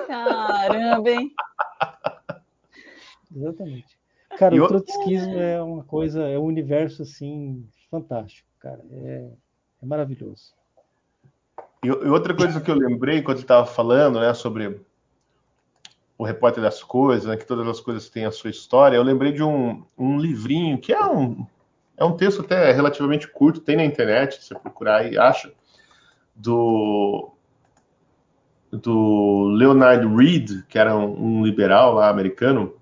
Caramba, 0.06 1.10
hein? 1.10 1.34
Exatamente. 3.36 3.98
Cara, 4.38 4.56
e 4.56 4.60
o 4.60 4.68
trotskismo 4.68 5.40
é 5.40 5.62
uma 5.62 5.84
coisa, 5.84 6.24
é 6.28 6.38
um 6.38 6.44
universo 6.46 7.04
assim 7.04 7.68
fantástico, 7.90 8.48
cara. 8.60 8.82
É, 8.92 9.30
é 9.82 9.86
maravilhoso. 9.86 10.54
E, 11.84 11.88
e, 11.88 11.92
outra 11.92 12.36
coisa 12.36 12.60
que 12.60 12.70
eu 12.70 12.76
lembrei 12.76 13.22
quando 13.22 13.40
estava 13.40 13.66
falando, 13.66 14.20
né, 14.20 14.34
sobre 14.34 14.80
o 16.18 16.24
repórter 16.24 16.64
das 16.64 16.84
coisas, 16.84 17.26
né, 17.26 17.38
que 17.38 17.46
todas 17.46 17.68
as 17.68 17.80
coisas 17.80 18.10
têm 18.10 18.26
a 18.26 18.32
sua 18.32 18.50
história, 18.50 18.96
eu 18.96 19.04
lembrei 19.04 19.32
de 19.32 19.44
um, 19.44 19.84
um 19.98 20.18
livrinho 20.18 20.78
que 20.78 20.94
é 20.94 21.06
um 21.06 21.46
é 21.98 22.04
um 22.04 22.16
texto 22.16 22.42
até 22.42 22.72
relativamente 22.74 23.28
curto, 23.28 23.62
tem 23.62 23.78
na 23.78 23.86
internet, 23.86 24.36
se 24.36 24.48
você 24.48 24.56
procurar 24.56 24.98
aí 24.98 25.18
acha, 25.18 25.52
do 26.36 27.32
do 28.72 29.48
Leonard 29.56 30.06
Reed, 30.06 30.66
que 30.68 30.78
era 30.78 30.96
um, 30.98 31.40
um, 31.40 31.46
liberal 31.46 31.94
lá 31.94 32.10
americano, 32.10 32.74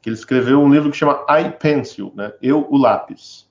que 0.00 0.08
ele 0.08 0.16
escreveu 0.16 0.60
um 0.60 0.72
livro 0.72 0.90
que 0.90 0.96
chama 0.96 1.24
I 1.28 1.50
Pencil, 1.50 2.12
né? 2.14 2.32
Eu, 2.40 2.66
o 2.70 2.76
lápis. 2.76 3.48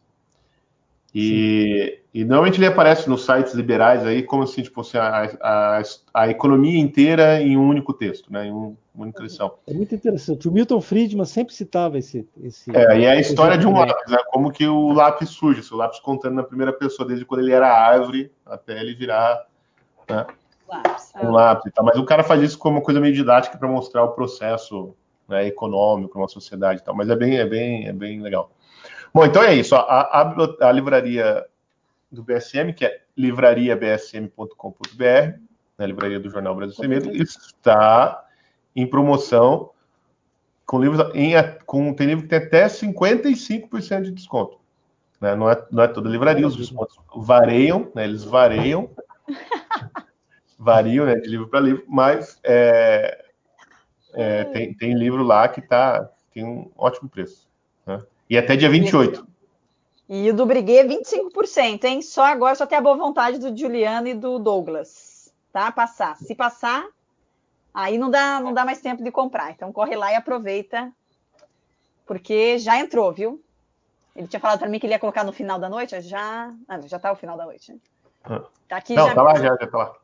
E, 1.14 2.00
e, 2.14 2.24
normalmente 2.24 2.60
ele 2.60 2.68
aparece 2.68 3.10
nos 3.10 3.26
sites 3.26 3.54
liberais 3.54 4.06
aí 4.06 4.22
como 4.22 4.44
assim, 4.44 4.62
tipo 4.62 4.82
assim, 4.82 4.98
a, 4.98 5.26
a, 5.42 5.82
a 6.14 6.30
economia 6.30 6.80
inteira 6.80 7.42
em 7.42 7.58
um 7.58 7.68
único 7.68 7.92
texto, 7.92 8.32
né? 8.32 8.46
Em 8.46 8.52
um, 8.52 8.76
uma 8.94 9.06
única 9.06 9.24
lição. 9.24 9.54
É 9.68 9.74
muito 9.74 9.96
interessante. 9.96 10.48
O 10.48 10.52
Milton 10.52 10.80
Friedman 10.80 11.26
sempre 11.26 11.54
citava 11.54 11.98
esse. 11.98 12.28
esse 12.44 12.76
é, 12.76 13.00
e 13.00 13.06
é 13.06 13.12
a 13.12 13.20
história 13.20 13.58
de 13.58 13.66
um 13.66 13.74
lápis, 13.74 14.12
né? 14.12 14.18
Como 14.28 14.52
que 14.52 14.68
o 14.68 14.92
lápis 14.92 15.30
surge, 15.30 15.74
o 15.74 15.78
lápis 15.78 16.00
contando 16.00 16.36
na 16.36 16.44
primeira 16.44 16.74
pessoa, 16.74 17.08
desde 17.08 17.26
quando 17.26 17.42
ele 17.42 17.52
era 17.52 17.68
árvore 17.68 18.32
até 18.46 18.80
ele 18.80 18.94
virar 18.94 19.48
né? 20.08 20.26
lápis. 20.68 21.14
um 21.24 21.32
lápis. 21.32 21.74
Tá? 21.74 21.82
Mas 21.82 21.98
o 21.98 22.06
cara 22.06 22.24
faz 22.24 22.44
isso 22.44 22.60
como 22.60 22.78
uma 22.78 22.84
coisa 22.84 23.00
meio 23.00 23.14
didática 23.14 23.58
para 23.58 23.68
mostrar 23.68 24.04
o 24.04 24.10
processo 24.10 24.94
né, 25.28 25.48
econômico, 25.48 26.18
uma 26.18 26.28
sociedade 26.28 26.82
e 26.82 26.84
tal. 26.84 26.96
Mas 26.96 27.10
é 27.10 27.16
bem, 27.16 27.38
é 27.38 27.46
bem, 27.46 27.88
é 27.88 27.94
bem 27.94 28.22
legal. 28.22 28.52
Bom, 29.14 29.26
então 29.26 29.44
é 29.44 29.56
isso. 29.56 29.76
A, 29.76 29.82
a, 29.82 30.48
a 30.62 30.72
livraria 30.72 31.46
do 32.12 32.24
BSM, 32.24 32.74
que 32.74 32.86
é 32.86 33.02
livrariabsm.com.br, 33.16 35.04
né, 35.04 35.40
a 35.78 35.86
livraria 35.86 36.20
do 36.20 36.30
Jornal 36.30 36.56
Brasil 36.56 36.76
Sem 36.76 36.88
Medo, 36.88 37.12
está 37.12 38.26
em 38.76 38.86
promoção 38.86 39.72
com 40.66 40.82
livros 40.82 41.10
em, 41.16 41.32
com, 41.66 41.94
tem 41.94 42.08
livro 42.08 42.24
que 42.24 42.30
tem 42.30 42.40
até 42.40 42.68
55% 42.68 44.02
de 44.02 44.12
desconto. 44.12 44.60
Né? 45.20 45.34
Não, 45.36 45.50
é, 45.50 45.66
não 45.72 45.84
é 45.84 45.88
toda 45.88 46.10
livraria, 46.10 46.46
os 46.46 46.58
descontos 46.58 47.00
variam, 47.16 47.90
né? 47.96 48.04
eles 48.04 48.24
variam, 48.24 48.90
variam 50.60 51.06
né, 51.06 51.16
de 51.16 51.30
livro 51.30 51.48
para 51.48 51.62
livro, 51.62 51.86
mas 51.88 52.40
é, 52.44 53.27
é, 54.14 54.44
tem, 54.46 54.74
tem 54.74 54.94
livro 54.94 55.24
lá 55.24 55.48
que 55.48 55.62
tá, 55.62 56.10
tem 56.34 56.44
um 56.44 56.72
ótimo 56.76 57.10
preço. 57.10 57.48
Né? 57.86 58.04
E 58.30 58.38
até 58.38 58.56
dia 58.56 58.70
28. 58.70 59.28
E 60.10 60.30
o 60.30 60.34
do 60.34 60.46
Briguet, 60.46 60.88
25%, 60.88 61.84
hein? 61.84 62.02
Só 62.02 62.24
agora 62.24 62.56
só 62.56 62.66
tem 62.66 62.78
a 62.78 62.82
boa 62.82 62.96
vontade 62.96 63.40
do 63.40 63.56
Juliano 63.56 64.08
e 64.08 64.14
do 64.14 64.40
Douglas, 64.40 65.34
tá? 65.52 65.70
Passar. 65.72 66.16
Se 66.18 66.34
passar, 66.34 66.88
aí 67.74 67.98
não 67.98 68.10
dá, 68.10 68.40
não 68.40 68.54
dá 68.54 68.64
mais 68.64 68.80
tempo 68.80 69.04
de 69.04 69.12
comprar. 69.12 69.52
Então 69.52 69.74
corre 69.74 69.96
lá 69.96 70.12
e 70.12 70.16
aproveita, 70.16 70.92
porque 72.06 72.58
já 72.58 72.78
entrou, 72.78 73.12
viu? 73.12 73.44
Ele 74.16 74.28
tinha 74.28 74.40
falado 74.40 74.60
para 74.60 74.70
mim 74.70 74.80
que 74.80 74.86
ele 74.86 74.94
ia 74.94 75.00
colocar 75.00 75.24
no 75.24 75.34
final 75.34 75.60
da 75.60 75.70
noite, 75.70 76.00
já, 76.02 76.54
ah, 76.68 76.82
já 76.82 76.98
tá 76.98 77.12
o 77.12 77.16
final 77.16 77.38
da 77.38 77.46
noite. 77.46 77.74
Né? 77.74 77.80
Ah. 78.24 78.44
Tá 78.68 78.78
aqui 78.78 78.96
não, 78.96 79.08
já. 79.08 79.14
Tá 79.14 79.22
lá, 79.22 79.36
já, 79.36 79.56
já 79.56 79.68
tá 79.68 79.78
lá. 79.78 79.96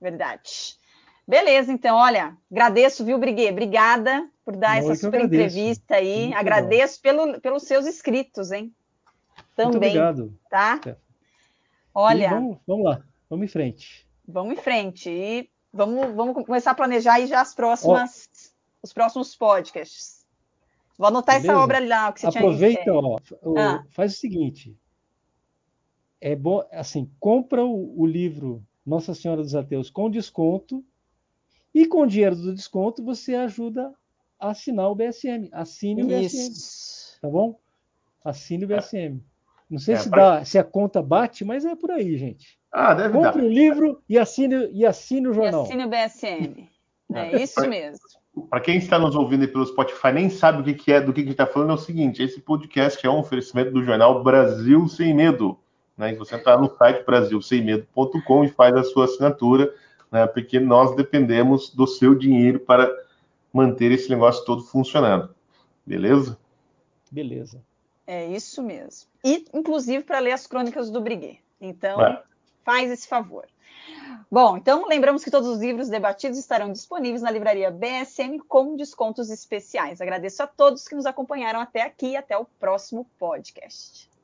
Verdade. 0.00 0.78
Beleza, 1.26 1.72
então, 1.72 1.96
olha, 1.96 2.36
agradeço, 2.50 3.04
viu, 3.04 3.18
Briguet? 3.18 3.50
Obrigada 3.50 4.28
por 4.44 4.56
dar 4.56 4.76
essa 4.76 4.94
super 4.94 5.22
entrevista 5.24 5.96
aí. 5.96 6.26
Muito 6.26 6.36
agradeço 6.36 7.00
pelo, 7.00 7.40
pelos 7.40 7.62
seus 7.62 7.86
inscritos, 7.86 8.52
hein? 8.52 8.74
Também. 9.56 9.72
Muito 9.72 9.76
obrigado. 9.76 10.38
Tá? 10.50 10.80
Olha. 11.94 12.30
Vamos, 12.30 12.58
vamos, 12.66 12.84
lá, 12.84 13.02
vamos 13.30 13.44
em 13.46 13.48
frente. 13.48 14.06
Vamos 14.28 14.52
em 14.52 14.56
frente. 14.56 15.08
E 15.08 15.48
vamos, 15.72 16.14
vamos 16.14 16.44
começar 16.44 16.72
a 16.72 16.74
planejar 16.74 17.14
aí 17.14 17.26
já 17.26 17.40
as 17.40 17.54
próximas, 17.54 18.28
os 18.82 18.92
próximos 18.92 19.34
podcasts. 19.34 20.24
Vou 20.98 21.08
anotar 21.08 21.36
Beleza? 21.36 21.52
essa 21.52 21.62
obra 21.62 21.80
lá, 21.80 22.12
que 22.12 22.20
você 22.20 22.26
Aproveita, 22.38 22.82
tinha 22.82 22.94
ó, 22.94 23.18
o, 23.42 23.58
ah. 23.58 23.84
faz 23.90 24.14
o 24.14 24.16
seguinte. 24.16 24.76
É 26.20 26.36
bom, 26.36 26.62
assim, 26.70 27.10
compra 27.18 27.64
o, 27.64 28.00
o 28.00 28.06
livro 28.06 28.62
Nossa 28.84 29.14
Senhora 29.14 29.42
dos 29.42 29.54
Ateus 29.54 29.90
com 29.90 30.10
desconto 30.10 30.84
e 31.74 31.86
com 31.86 32.02
o 32.02 32.06
dinheiro 32.06 32.36
do 32.36 32.54
desconto, 32.54 33.04
você 33.04 33.34
ajuda 33.34 33.92
a 34.38 34.50
assinar 34.50 34.88
o 34.88 34.94
BSM. 34.94 35.48
Assine 35.52 36.04
o 36.04 36.12
Isso. 36.12 36.36
BSM. 36.36 37.20
Tá 37.20 37.28
bom? 37.28 37.58
Assine 38.24 38.64
o 38.64 38.68
BSM. 38.68 39.20
Não 39.68 39.78
sei 39.78 39.94
é, 39.94 39.98
se, 39.98 40.10
dá, 40.10 40.44
se 40.44 40.58
a 40.58 40.62
conta 40.62 41.02
bate, 41.02 41.44
mas 41.44 41.64
é 41.64 41.74
por 41.74 41.90
aí, 41.90 42.16
gente. 42.16 42.58
Ah, 42.70 42.94
deve 42.94 43.12
Compre 43.12 43.40
dar. 43.40 43.46
o 43.46 43.48
livro 43.48 44.02
e 44.08 44.18
assine, 44.18 44.68
e 44.72 44.86
assine 44.86 45.26
o 45.28 45.32
jornal. 45.32 45.62
E 45.62 45.66
assine 45.66 45.84
o 45.84 45.88
BSM. 45.88 46.68
É, 47.12 47.36
é 47.36 47.42
isso 47.42 47.54
pra, 47.54 47.68
mesmo. 47.68 47.98
Para 48.48 48.60
quem 48.60 48.76
está 48.76 48.98
nos 48.98 49.16
ouvindo 49.16 49.46
pelo 49.48 49.66
Spotify 49.66 50.12
nem 50.12 50.30
sabe 50.30 50.60
o 50.60 50.64
que, 50.64 50.74
que 50.74 50.92
é, 50.92 51.00
do 51.00 51.12
que, 51.12 51.22
que 51.22 51.28
a 51.28 51.30
gente 51.30 51.32
está 51.32 51.46
falando, 51.46 51.70
é 51.70 51.74
o 51.74 51.78
seguinte: 51.78 52.22
esse 52.22 52.40
podcast 52.40 53.04
é 53.04 53.10
um 53.10 53.18
oferecimento 53.18 53.72
do 53.72 53.82
jornal 53.82 54.22
Brasil 54.22 54.86
Sem 54.88 55.14
Medo. 55.14 55.58
Né? 55.96 56.14
Você 56.16 56.36
está 56.36 56.56
no 56.56 56.68
site 56.76 57.04
brasilsemmedo.com 57.04 58.44
e 58.44 58.48
faz 58.48 58.74
a 58.74 58.84
sua 58.84 59.04
assinatura 59.04 59.72
né, 60.14 60.28
porque 60.28 60.60
nós 60.60 60.94
dependemos 60.94 61.70
do 61.70 61.88
seu 61.88 62.14
dinheiro 62.14 62.60
para 62.60 62.88
manter 63.52 63.90
esse 63.90 64.08
negócio 64.08 64.44
todo 64.44 64.62
funcionando. 64.62 65.34
Beleza? 65.84 66.38
Beleza. 67.10 67.60
É 68.06 68.24
isso 68.28 68.62
mesmo. 68.62 69.08
E, 69.24 69.44
inclusive, 69.52 70.04
para 70.04 70.20
ler 70.20 70.30
as 70.30 70.46
crônicas 70.46 70.88
do 70.88 71.00
Briguet. 71.00 71.42
Então, 71.60 72.00
é. 72.00 72.22
faz 72.62 72.92
esse 72.92 73.08
favor. 73.08 73.44
Bom, 74.30 74.56
então 74.56 74.86
lembramos 74.86 75.24
que 75.24 75.32
todos 75.32 75.48
os 75.48 75.58
livros 75.58 75.88
debatidos 75.88 76.38
estarão 76.38 76.70
disponíveis 76.70 77.22
na 77.22 77.30
livraria 77.30 77.70
BSM 77.70 78.38
com 78.46 78.76
descontos 78.76 79.30
especiais. 79.30 80.00
Agradeço 80.00 80.44
a 80.44 80.46
todos 80.46 80.86
que 80.86 80.94
nos 80.94 81.06
acompanharam 81.06 81.60
até 81.60 81.82
aqui 81.82 82.10
e 82.10 82.16
até 82.16 82.38
o 82.38 82.44
próximo 82.44 83.04
podcast. 83.18 84.08